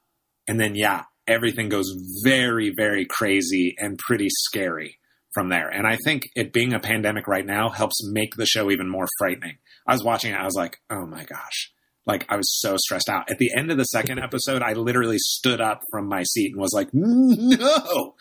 and 0.47 0.59
then 0.59 0.75
yeah, 0.75 1.05
everything 1.27 1.67
goes 1.67 1.91
very 2.23 2.71
very 2.77 3.05
crazy 3.05 3.73
and 3.79 3.97
pretty 3.97 4.27
scary 4.29 4.99
from 5.33 5.49
there. 5.49 5.67
And 5.67 5.87
I 5.87 5.97
think 6.05 6.29
it 6.35 6.53
being 6.53 6.73
a 6.73 6.79
pandemic 6.79 7.27
right 7.27 7.45
now 7.45 7.69
helps 7.69 8.03
make 8.11 8.35
the 8.35 8.45
show 8.45 8.69
even 8.69 8.89
more 8.89 9.07
frightening. 9.17 9.57
I 9.87 9.93
was 9.93 10.03
watching 10.03 10.31
it, 10.31 10.39
I 10.39 10.45
was 10.45 10.55
like, 10.55 10.77
oh 10.89 11.05
my 11.05 11.23
gosh. 11.23 11.71
Like 12.05 12.25
I 12.29 12.37
was 12.37 12.59
so 12.59 12.75
stressed 12.77 13.09
out. 13.09 13.29
At 13.29 13.37
the 13.37 13.51
end 13.55 13.71
of 13.71 13.77
the 13.77 13.83
second 13.83 14.19
episode, 14.23 14.61
I 14.61 14.73
literally 14.73 15.17
stood 15.19 15.61
up 15.61 15.81
from 15.91 16.07
my 16.07 16.23
seat 16.23 16.51
and 16.53 16.61
was 16.61 16.73
like, 16.73 16.89
no. 16.93 18.15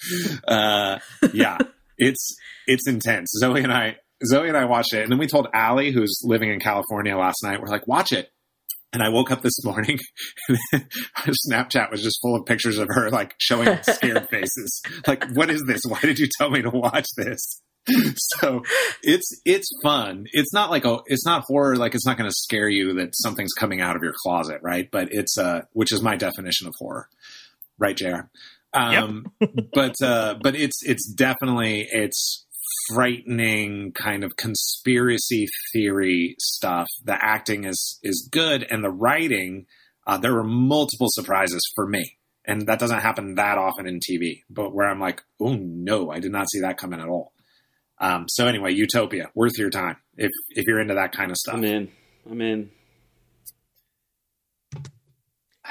Uh, 0.47 0.99
yeah, 1.33 1.59
it's 1.99 2.37
it's 2.67 2.89
intense. 2.89 3.33
Zoe 3.39 3.63
and 3.63 3.73
I 3.73 3.97
Zoe 4.25 4.49
and 4.49 4.57
I 4.57 4.65
watched 4.65 4.93
it, 4.95 5.03
and 5.03 5.13
then 5.13 5.19
we 5.19 5.27
told 5.27 5.49
Allie, 5.55 5.93
who's 5.93 6.21
living 6.25 6.51
in 6.51 6.61
California 6.61 7.17
last 7.17 7.43
night, 7.43 7.61
we're 7.61 7.69
like, 7.69 7.87
watch 7.87 8.13
it. 8.13 8.31
And 8.91 9.03
I 9.03 9.11
woke 9.11 9.31
up 9.31 9.43
this 9.43 9.63
morning, 9.65 9.99
and 10.49 10.59
her 11.15 11.33
Snapchat 11.47 11.91
was 11.91 12.03
just 12.03 12.19
full 12.23 12.37
of 12.37 12.47
pictures 12.47 12.79
of 12.79 12.89
her 12.91 13.11
like 13.11 13.35
showing 13.39 13.79
scared 13.83 14.29
faces. 14.31 14.83
Like, 15.07 15.25
what 15.35 15.51
is 15.51 15.63
this? 15.67 15.83
Why 15.87 16.01
did 16.01 16.19
you 16.19 16.27
tell 16.39 16.51
me 16.51 16.63
to 16.63 16.71
watch 16.71 17.07
this? 17.17 17.63
So 18.41 18.63
it's 19.03 19.31
it's 19.45 19.69
fun. 19.83 20.27
It's 20.33 20.53
not 20.53 20.71
like 20.71 20.85
a 20.85 20.99
it's 21.07 21.25
not 21.25 21.45
horror. 21.47 21.77
Like 21.77 21.95
it's 21.95 22.07
not 22.07 22.17
going 22.17 22.29
to 22.29 22.37
scare 22.37 22.69
you 22.69 22.95
that 22.95 23.15
something's 23.15 23.53
coming 23.53 23.81
out 23.81 23.97
of 23.97 24.03
your 24.03 24.13
closet, 24.23 24.61
right? 24.63 24.89
But 24.91 25.09
it's 25.11 25.37
uh, 25.39 25.63
which 25.73 25.93
is 25.93 26.03
my 26.03 26.17
definition 26.17 26.67
of 26.69 26.75
horror, 26.79 27.09
right, 27.79 27.97
Jr. 27.97 28.29
Um, 28.73 29.33
but 29.75 29.95
uh, 30.03 30.35
but 30.43 30.55
it's 30.55 30.81
it's 30.83 31.11
definitely 31.13 31.89
it's 31.91 32.47
frightening 32.89 33.93
kind 33.93 34.25
of 34.25 34.37
conspiracy 34.37 35.47
theory 35.73 36.37
stuff. 36.39 36.87
The 37.05 37.17
acting 37.23 37.65
is 37.65 37.99
is 38.03 38.29
good, 38.31 38.67
and 38.71 38.85
the 38.85 38.91
writing. 38.91 39.67
Uh, 40.07 40.17
there 40.17 40.33
were 40.33 40.45
multiple 40.45 41.09
surprises 41.11 41.61
for 41.75 41.87
me, 41.87 42.17
and 42.47 42.67
that 42.67 42.79
doesn't 42.79 43.01
happen 43.01 43.35
that 43.35 43.59
often 43.59 43.87
in 43.87 44.01
TV. 44.01 44.41
But 44.49 44.75
where 44.75 44.89
I'm 44.89 45.01
like, 45.01 45.23
oh 45.41 45.55
no, 45.55 46.11
I 46.11 46.19
did 46.19 46.33
not 46.33 46.49
see 46.51 46.61
that 46.61 46.79
coming 46.79 47.01
at 47.01 47.09
all. 47.09 47.33
Um, 48.01 48.27
so 48.29 48.47
anyway, 48.47 48.73
Utopia, 48.73 49.31
worth 49.35 49.59
your 49.59 49.71
time 49.71 49.97
if 50.17 50.31
if 50.51 50.67
you're 50.67 50.81
into 50.81 50.95
that 50.95 51.13
kind 51.13 51.31
of 51.31 51.37
stuff. 51.37 51.55
I'm 51.55 51.65
in. 51.65 51.89
I'm 52.31 52.41
in. 52.41 52.71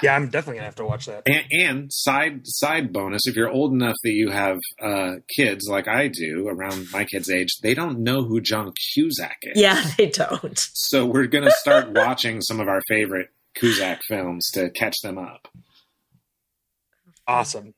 Yeah, 0.04 0.16
I'm 0.16 0.30
definitely 0.30 0.56
gonna 0.56 0.66
have 0.66 0.76
to 0.76 0.86
watch 0.86 1.08
that. 1.08 1.24
And, 1.26 1.46
and 1.52 1.94
side 1.94 2.42
side 2.44 2.94
bonus, 2.94 3.26
if 3.26 3.36
you're 3.36 3.50
old 3.50 3.74
enough 3.74 3.96
that 4.04 4.12
you 4.12 4.30
have 4.30 4.60
uh, 4.82 5.14
kids 5.36 5.68
like 5.68 5.88
I 5.88 6.08
do, 6.08 6.48
around 6.48 6.88
my 6.92 7.04
kids' 7.06 7.32
age, 7.32 7.50
they 7.64 7.74
don't 7.74 8.00
know 8.00 8.24
who 8.24 8.40
John 8.40 8.74
Cusack 8.94 9.38
is. 9.42 9.60
yeah, 9.60 9.84
they 9.98 10.08
don't. 10.08 10.58
So 10.74 11.06
we're 11.06 11.28
gonna 11.28 11.52
start 11.52 11.90
watching 11.96 12.42
some 12.42 12.60
of 12.60 12.68
our 12.68 12.82
favorite 12.88 13.30
Cusack 13.56 14.02
films 14.08 14.48
to 14.54 14.70
catch 14.70 14.96
them 15.02 15.18
up. 15.18 15.48
Awesome. 17.26 17.74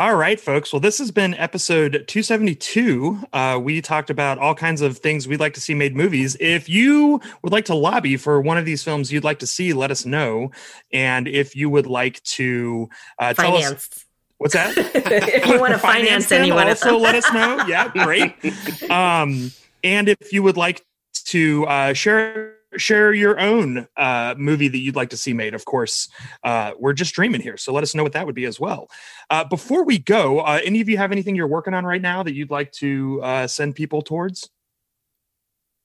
All 0.00 0.14
right, 0.14 0.40
folks. 0.40 0.72
Well, 0.72 0.80
this 0.80 0.96
has 0.96 1.10
been 1.10 1.34
episode 1.34 2.04
272. 2.06 3.18
Uh, 3.34 3.60
we 3.62 3.82
talked 3.82 4.08
about 4.08 4.38
all 4.38 4.54
kinds 4.54 4.80
of 4.80 4.96
things 4.96 5.28
we'd 5.28 5.40
like 5.40 5.52
to 5.52 5.60
see 5.60 5.74
made 5.74 5.94
movies. 5.94 6.38
If 6.40 6.70
you 6.70 7.20
would 7.42 7.52
like 7.52 7.66
to 7.66 7.74
lobby 7.74 8.16
for 8.16 8.40
one 8.40 8.56
of 8.56 8.64
these 8.64 8.82
films 8.82 9.12
you'd 9.12 9.24
like 9.24 9.40
to 9.40 9.46
see, 9.46 9.74
let 9.74 9.90
us 9.90 10.06
know. 10.06 10.52
And 10.90 11.28
if 11.28 11.54
you 11.54 11.68
would 11.68 11.86
like 11.86 12.22
to 12.22 12.88
uh, 13.18 13.34
tell 13.34 13.58
us 13.58 14.06
what's 14.38 14.54
that, 14.54 14.72
if 14.94 15.46
you 15.46 15.60
want 15.60 15.74
to 15.74 15.78
finance 15.92 16.30
them, 16.30 16.40
anyone, 16.40 16.66
also 16.66 16.96
let 16.96 17.14
us 17.14 17.30
know. 17.34 17.62
Yeah, 17.68 17.88
great. 17.88 18.34
Um, 18.90 19.52
and 19.84 20.08
if 20.08 20.32
you 20.32 20.42
would 20.42 20.56
like 20.56 20.82
to 21.26 21.66
uh, 21.66 21.92
share 21.92 22.54
share 22.76 23.12
your 23.12 23.38
own 23.38 23.86
uh, 23.96 24.34
movie 24.38 24.68
that 24.68 24.78
you'd 24.78 24.96
like 24.96 25.10
to 25.10 25.16
see 25.16 25.32
made, 25.32 25.54
of 25.54 25.64
course, 25.64 26.08
uh, 26.44 26.72
we're 26.78 26.92
just 26.92 27.14
dreaming 27.14 27.40
here. 27.40 27.56
So 27.56 27.72
let 27.72 27.82
us 27.82 27.94
know 27.94 28.02
what 28.02 28.12
that 28.12 28.26
would 28.26 28.34
be 28.34 28.44
as 28.44 28.60
well. 28.60 28.88
Uh, 29.28 29.44
before 29.44 29.84
we 29.84 29.98
go, 29.98 30.40
uh, 30.40 30.60
any 30.64 30.80
of 30.80 30.88
you 30.88 30.96
have 30.96 31.12
anything 31.12 31.34
you're 31.36 31.46
working 31.46 31.74
on 31.74 31.84
right 31.84 32.02
now 32.02 32.22
that 32.22 32.34
you'd 32.34 32.50
like 32.50 32.72
to 32.72 33.20
uh, 33.22 33.46
send 33.46 33.74
people 33.74 34.02
towards? 34.02 34.48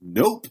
Nope. 0.01 0.47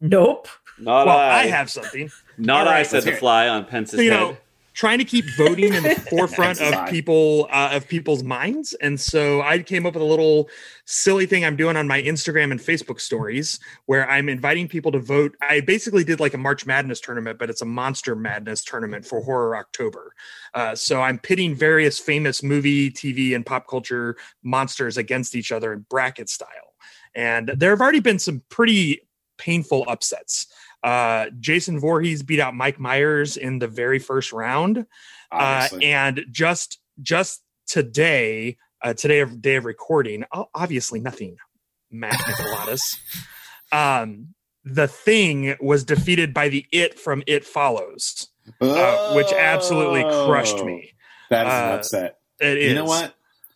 nope. 0.00 0.48
Not 0.78 1.06
well, 1.06 1.18
I. 1.18 1.42
I 1.42 1.46
have 1.46 1.70
something. 1.70 2.10
Not 2.36 2.66
All 2.66 2.72
I 2.72 2.82
said 2.82 3.04
let's 3.04 3.06
the 3.06 3.12
fly 3.12 3.48
on 3.48 3.64
Pence's 3.64 4.00
you 4.00 4.10
head. 4.10 4.20
know 4.20 4.36
trying 4.74 4.98
to 4.98 5.04
keep 5.04 5.24
voting 5.36 5.72
in 5.72 5.82
the 5.82 5.94
forefront 6.10 6.60
of 6.60 6.88
people 6.88 7.48
uh, 7.50 7.70
of 7.72 7.88
people's 7.88 8.22
minds. 8.22 8.74
And 8.74 9.00
so 9.00 9.40
i 9.42 9.58
came 9.60 9.86
up 9.86 9.94
with 9.94 10.02
a 10.02 10.06
little 10.06 10.48
silly 10.84 11.26
thing 11.26 11.44
i'm 11.44 11.56
doing 11.56 11.76
on 11.76 11.88
my 11.88 12.02
instagram 12.02 12.50
and 12.50 12.60
facebook 12.60 13.00
stories 13.00 13.58
where 13.86 14.08
i'm 14.10 14.28
inviting 14.28 14.68
people 14.68 14.92
to 14.92 14.98
vote. 14.98 15.34
I 15.40 15.60
basically 15.60 16.04
did 16.04 16.20
like 16.20 16.34
a 16.34 16.38
march 16.38 16.66
madness 16.66 17.00
tournament 17.00 17.38
but 17.38 17.48
it's 17.48 17.62
a 17.62 17.66
monster 17.66 18.14
madness 18.14 18.64
tournament 18.64 19.06
for 19.06 19.20
horror 19.22 19.56
october. 19.56 20.12
Uh, 20.52 20.74
so 20.74 21.00
i'm 21.00 21.18
pitting 21.18 21.54
various 21.54 21.98
famous 21.98 22.42
movie 22.42 22.90
tv 22.90 23.34
and 23.34 23.46
pop 23.46 23.68
culture 23.68 24.16
monsters 24.42 24.96
against 24.96 25.34
each 25.34 25.52
other 25.52 25.72
in 25.72 25.86
bracket 25.88 26.28
style. 26.28 26.74
And 27.14 27.48
there 27.56 27.70
have 27.70 27.80
already 27.80 28.00
been 28.00 28.18
some 28.18 28.42
pretty 28.48 29.02
painful 29.38 29.84
upsets 29.88 30.46
uh, 30.84 31.30
Jason 31.40 31.80
Voorhees 31.80 32.22
beat 32.22 32.40
out 32.40 32.54
Mike 32.54 32.78
Myers 32.78 33.36
in 33.38 33.58
the 33.58 33.66
very 33.66 33.98
first 33.98 34.32
round, 34.32 34.86
uh, 35.32 35.68
and 35.82 36.26
just 36.30 36.78
just 37.00 37.42
today, 37.66 38.58
uh, 38.82 38.92
today 38.92 39.20
of 39.20 39.40
day 39.40 39.56
of 39.56 39.64
recording, 39.64 40.24
obviously 40.54 41.00
nothing, 41.00 41.36
Matt 41.90 42.12
Mikalatos. 42.12 42.98
um, 43.72 44.34
the 44.62 44.86
thing 44.86 45.56
was 45.60 45.84
defeated 45.84 46.34
by 46.34 46.48
the 46.50 46.66
It 46.70 46.98
from 46.98 47.22
It 47.26 47.44
Follows, 47.46 48.28
uh, 48.60 49.14
which 49.14 49.32
absolutely 49.32 50.02
crushed 50.02 50.62
me. 50.64 50.92
That 51.30 51.46
is 51.46 51.52
an 51.52 51.72
Uh, 51.72 51.76
upset. 51.76 52.18
It 52.40 52.58
is. 52.58 52.68
You 52.68 52.74
know 52.74 52.84
what? 52.84 53.14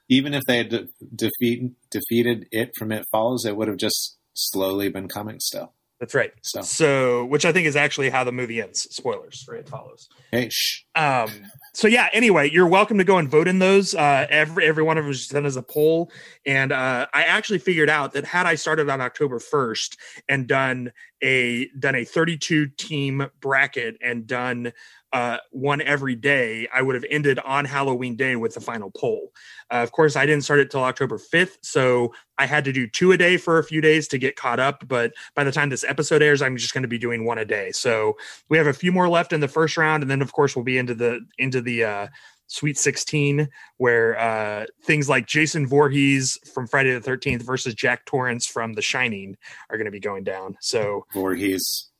Even 0.09 0.33
if 0.33 0.43
they 0.47 0.57
had 0.57 0.71
de- 0.71 0.89
defeat, 1.15 1.73
defeated 1.91 2.47
it 2.51 2.73
from 2.75 2.91
It 2.91 3.07
Follows, 3.13 3.45
it 3.45 3.55
would 3.55 3.69
have 3.69 3.77
just 3.77 4.17
slowly 4.33 4.89
been 4.89 5.09
coming 5.09 5.41
still. 5.41 5.75
That's 6.01 6.15
right. 6.15 6.33
So, 6.43 6.61
So, 6.63 7.25
which 7.25 7.45
I 7.45 7.53
think 7.53 7.67
is 7.67 7.75
actually 7.75 8.11
how 8.11 8.23
the 8.23 8.31
movie 8.31 8.61
ends. 8.63 8.83
Spoilers, 8.95 9.45
right? 9.49 9.61
It 9.61 9.69
follows. 9.69 10.09
hey. 10.31 10.49
Um, 10.95 11.31
so 11.75 11.89
yeah, 11.89 12.09
anyway, 12.13 12.51
you're 12.51 12.69
welcome 12.69 12.99
to 12.99 13.05
go 13.05 13.19
and 13.19 13.29
vote 13.29 13.49
in 13.49 13.59
those. 13.59 13.95
Uh, 13.95 14.27
every 14.31 14.67
every 14.67 14.83
one 14.83 14.97
of 14.99 15.05
them 15.05 15.11
is 15.11 15.29
done 15.29 15.47
as 15.47 15.57
a 15.57 15.63
poll, 15.63 16.11
and 16.47 16.73
uh, 16.73 17.07
I 17.13 17.23
actually 17.25 17.59
figured 17.59 17.91
out 17.91 18.13
that 18.13 18.25
had 18.25 18.47
I 18.47 18.55
started 18.55 18.89
on 18.89 19.01
October 19.01 19.39
1st 19.39 19.97
and 20.29 20.47
done 20.47 20.93
a 21.23 21.69
done 21.79 21.95
a 21.95 22.05
32 22.05 22.69
team 22.69 23.29
bracket 23.41 23.97
and 24.01 24.27
done 24.27 24.73
uh, 25.13 25.39
one 25.51 25.81
every 25.81 26.15
day, 26.15 26.69
I 26.73 26.83
would 26.83 26.95
have 26.95 27.05
ended 27.09 27.39
on 27.39 27.65
Halloween 27.65 28.15
Day 28.15 28.37
with 28.37 28.55
the 28.55 28.61
final 28.61 28.91
poll. 28.91 29.33
Uh, 29.73 29.77
of 29.77 29.91
course, 29.93 30.17
I 30.17 30.27
didn't 30.27 30.45
start 30.45 30.61
it 30.61 30.71
till 30.71 30.83
October 30.83 31.19
5th, 31.19 31.59
so 31.63 32.13
I 32.37 32.47
had 32.47 32.65
to 32.67 32.73
do 32.73 32.87
two 32.87 33.13
a 33.13 33.17
day 33.17 33.39
for 33.39 33.59
a 33.59 33.65
few 33.65 33.81
days 33.81 34.07
to 34.09 34.19
get 34.19 34.37
caught 34.37 34.61
up. 34.61 34.87
But 34.87 35.15
by 35.35 35.45
the 35.45 35.53
time 35.53 35.71
this 35.71 35.85
episode 35.85 36.23
airs, 36.23 36.43
I'm 36.43 36.57
just 36.57 36.75
going 36.75 36.83
to 36.83 36.89
be 36.89 36.99
doing 36.99 37.25
one 37.25 37.39
a 37.39 37.45
day. 37.45 37.73
So 37.73 38.19
we 38.51 38.59
have 38.59 38.67
a 38.67 38.75
few 38.75 38.93
more 38.93 39.09
left 39.09 39.33
in 39.33 39.41
the 39.41 39.49
first 39.49 39.77
round, 39.79 40.03
and 40.03 40.11
then 40.11 40.21
of 40.21 40.33
course 40.33 40.55
we'll 40.55 40.65
be 40.65 40.79
into 40.79 40.95
the 40.95 41.21
into 41.39 41.63
the 41.63 41.85
uh, 41.85 42.07
Sweet 42.49 42.79
16, 42.79 43.49
where 43.77 44.19
uh, 44.19 44.67
things 44.83 45.09
like 45.09 45.27
Jason 45.27 45.67
Voorhees 45.67 46.39
from 46.53 46.67
Friday 46.67 46.99
the 46.99 47.11
13th 47.11 47.43
versus 47.43 47.75
Jack 47.75 48.05
Torrance 48.07 48.47
from 48.47 48.73
The 48.73 48.83
Shining 48.83 49.37
are 49.71 49.77
going 49.77 49.85
to 49.85 49.91
be 49.93 50.01
going 50.01 50.25
down. 50.25 50.57
So 50.61 51.07
Voorhees. 51.15 51.91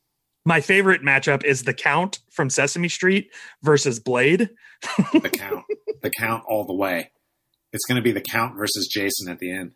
My 0.45 0.61
favorite 0.61 1.01
matchup 1.03 1.43
is 1.43 1.63
the 1.63 1.73
Count 1.73 2.19
from 2.31 2.49
Sesame 2.49 2.89
Street 2.89 3.31
versus 3.61 3.99
Blade. 3.99 4.49
the 5.13 5.29
Count. 5.31 5.65
The 6.01 6.09
Count 6.09 6.43
all 6.47 6.65
the 6.65 6.73
way. 6.73 7.11
It's 7.71 7.85
going 7.85 7.97
to 7.97 8.01
be 8.01 8.11
the 8.11 8.21
Count 8.21 8.57
versus 8.57 8.87
Jason 8.87 9.29
at 9.29 9.39
the 9.39 9.51
end. 9.51 9.73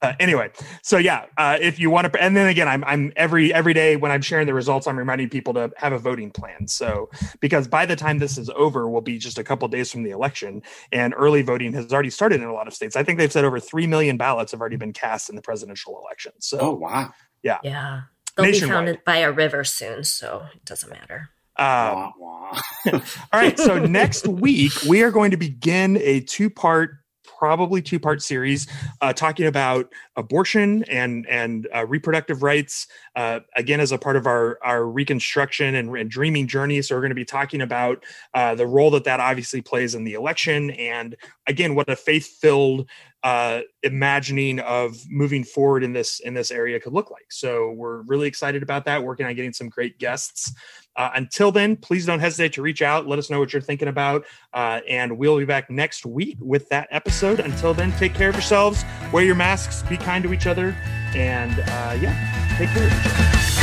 Uh, 0.00 0.12
anyway, 0.20 0.48
so 0.82 0.96
yeah, 0.96 1.26
uh, 1.36 1.58
if 1.60 1.80
you 1.80 1.90
want 1.90 2.12
to, 2.12 2.22
and 2.22 2.36
then 2.36 2.46
again, 2.48 2.68
I'm 2.68 2.84
I'm 2.84 3.12
every 3.16 3.52
every 3.52 3.74
day 3.74 3.96
when 3.96 4.12
I'm 4.12 4.22
sharing 4.22 4.46
the 4.46 4.54
results, 4.54 4.86
I'm 4.86 4.96
reminding 4.96 5.28
people 5.28 5.54
to 5.54 5.72
have 5.76 5.92
a 5.92 5.98
voting 5.98 6.30
plan. 6.30 6.68
So 6.68 7.10
because 7.40 7.66
by 7.66 7.84
the 7.84 7.96
time 7.96 8.18
this 8.18 8.38
is 8.38 8.48
over, 8.50 8.88
we'll 8.88 9.00
be 9.00 9.18
just 9.18 9.38
a 9.38 9.44
couple 9.44 9.66
days 9.66 9.90
from 9.90 10.04
the 10.04 10.10
election, 10.10 10.62
and 10.92 11.14
early 11.16 11.42
voting 11.42 11.72
has 11.72 11.92
already 11.92 12.10
started 12.10 12.40
in 12.40 12.46
a 12.46 12.52
lot 12.52 12.68
of 12.68 12.74
states. 12.74 12.94
I 12.94 13.02
think 13.02 13.18
they've 13.18 13.32
said 13.32 13.44
over 13.44 13.58
three 13.58 13.88
million 13.88 14.16
ballots 14.16 14.52
have 14.52 14.60
already 14.60 14.76
been 14.76 14.92
cast 14.92 15.30
in 15.30 15.36
the 15.36 15.42
presidential 15.42 16.00
election. 16.00 16.32
So 16.38 16.58
oh 16.60 16.74
wow, 16.74 17.10
yeah, 17.42 17.58
yeah, 17.64 18.02
they'll 18.36 18.46
Nationwide. 18.46 18.84
be 18.84 18.92
found 18.92 19.04
by 19.04 19.16
a 19.18 19.32
river 19.32 19.64
soon, 19.64 20.04
so 20.04 20.44
it 20.54 20.64
doesn't 20.64 20.90
matter. 20.90 21.30
Um, 21.56 22.12
all 22.22 23.02
right. 23.32 23.58
So 23.58 23.78
next 23.84 24.28
week 24.28 24.72
we 24.88 25.02
are 25.02 25.10
going 25.10 25.32
to 25.32 25.36
begin 25.36 25.98
a 26.00 26.20
two-part 26.20 26.92
probably 27.38 27.80
two 27.80 28.00
part 28.00 28.20
series 28.20 28.66
uh, 29.00 29.12
talking 29.12 29.46
about 29.46 29.90
abortion 30.16 30.82
and 30.84 31.26
and 31.28 31.68
uh, 31.74 31.86
reproductive 31.86 32.42
rights 32.42 32.88
uh, 33.14 33.40
again 33.54 33.80
as 33.80 33.92
a 33.92 33.98
part 33.98 34.16
of 34.16 34.26
our 34.26 34.58
our 34.62 34.84
reconstruction 34.84 35.76
and, 35.76 35.96
and 35.96 36.10
dreaming 36.10 36.48
journey. 36.48 36.82
So 36.82 36.96
we're 36.96 37.02
going 37.02 37.10
to 37.10 37.14
be 37.14 37.24
talking 37.24 37.62
about 37.62 38.04
uh, 38.34 38.56
the 38.56 38.66
role 38.66 38.90
that 38.90 39.04
that 39.04 39.20
obviously 39.20 39.62
plays 39.62 39.94
in 39.94 40.04
the 40.04 40.14
election 40.14 40.70
and 40.72 41.16
again 41.46 41.74
what 41.74 41.88
a 41.88 41.96
faith 41.96 42.26
filled 42.26 42.88
uh, 43.22 43.60
imagining 43.82 44.60
of 44.60 44.96
moving 45.08 45.42
forward 45.42 45.82
in 45.82 45.92
this 45.92 46.20
in 46.20 46.34
this 46.34 46.50
area 46.50 46.78
could 46.78 46.92
look 46.92 47.10
like. 47.10 47.26
So 47.30 47.72
we're 47.72 48.02
really 48.02 48.28
excited 48.28 48.62
about 48.62 48.84
that. 48.84 49.02
Working 49.02 49.26
on 49.26 49.34
getting 49.34 49.52
some 49.52 49.68
great 49.68 49.98
guests. 49.98 50.52
Uh, 50.96 51.10
until 51.14 51.52
then, 51.52 51.76
please 51.76 52.06
don't 52.06 52.18
hesitate 52.18 52.52
to 52.54 52.62
reach 52.62 52.82
out. 52.82 53.06
Let 53.06 53.18
us 53.18 53.30
know 53.30 53.38
what 53.38 53.52
you're 53.52 53.62
thinking 53.62 53.88
about, 53.88 54.24
uh, 54.52 54.80
and 54.88 55.16
we'll 55.16 55.38
be 55.38 55.44
back 55.44 55.70
next 55.70 56.04
week 56.04 56.36
with 56.40 56.68
that 56.70 56.88
episode. 56.90 57.40
Until 57.40 57.72
then, 57.72 57.92
take 57.98 58.14
care 58.14 58.30
of 58.30 58.34
yourselves. 58.34 58.84
Wear 59.12 59.24
your 59.24 59.36
masks. 59.36 59.88
Be 59.88 59.96
kind 59.96 60.24
to 60.24 60.32
each 60.32 60.46
other, 60.46 60.76
and 61.14 61.52
uh, 61.52 61.98
yeah, 62.00 62.56
take 62.58 62.68
care 62.70 62.86
of 62.86 62.92
each 62.92 63.12
other. 63.12 63.57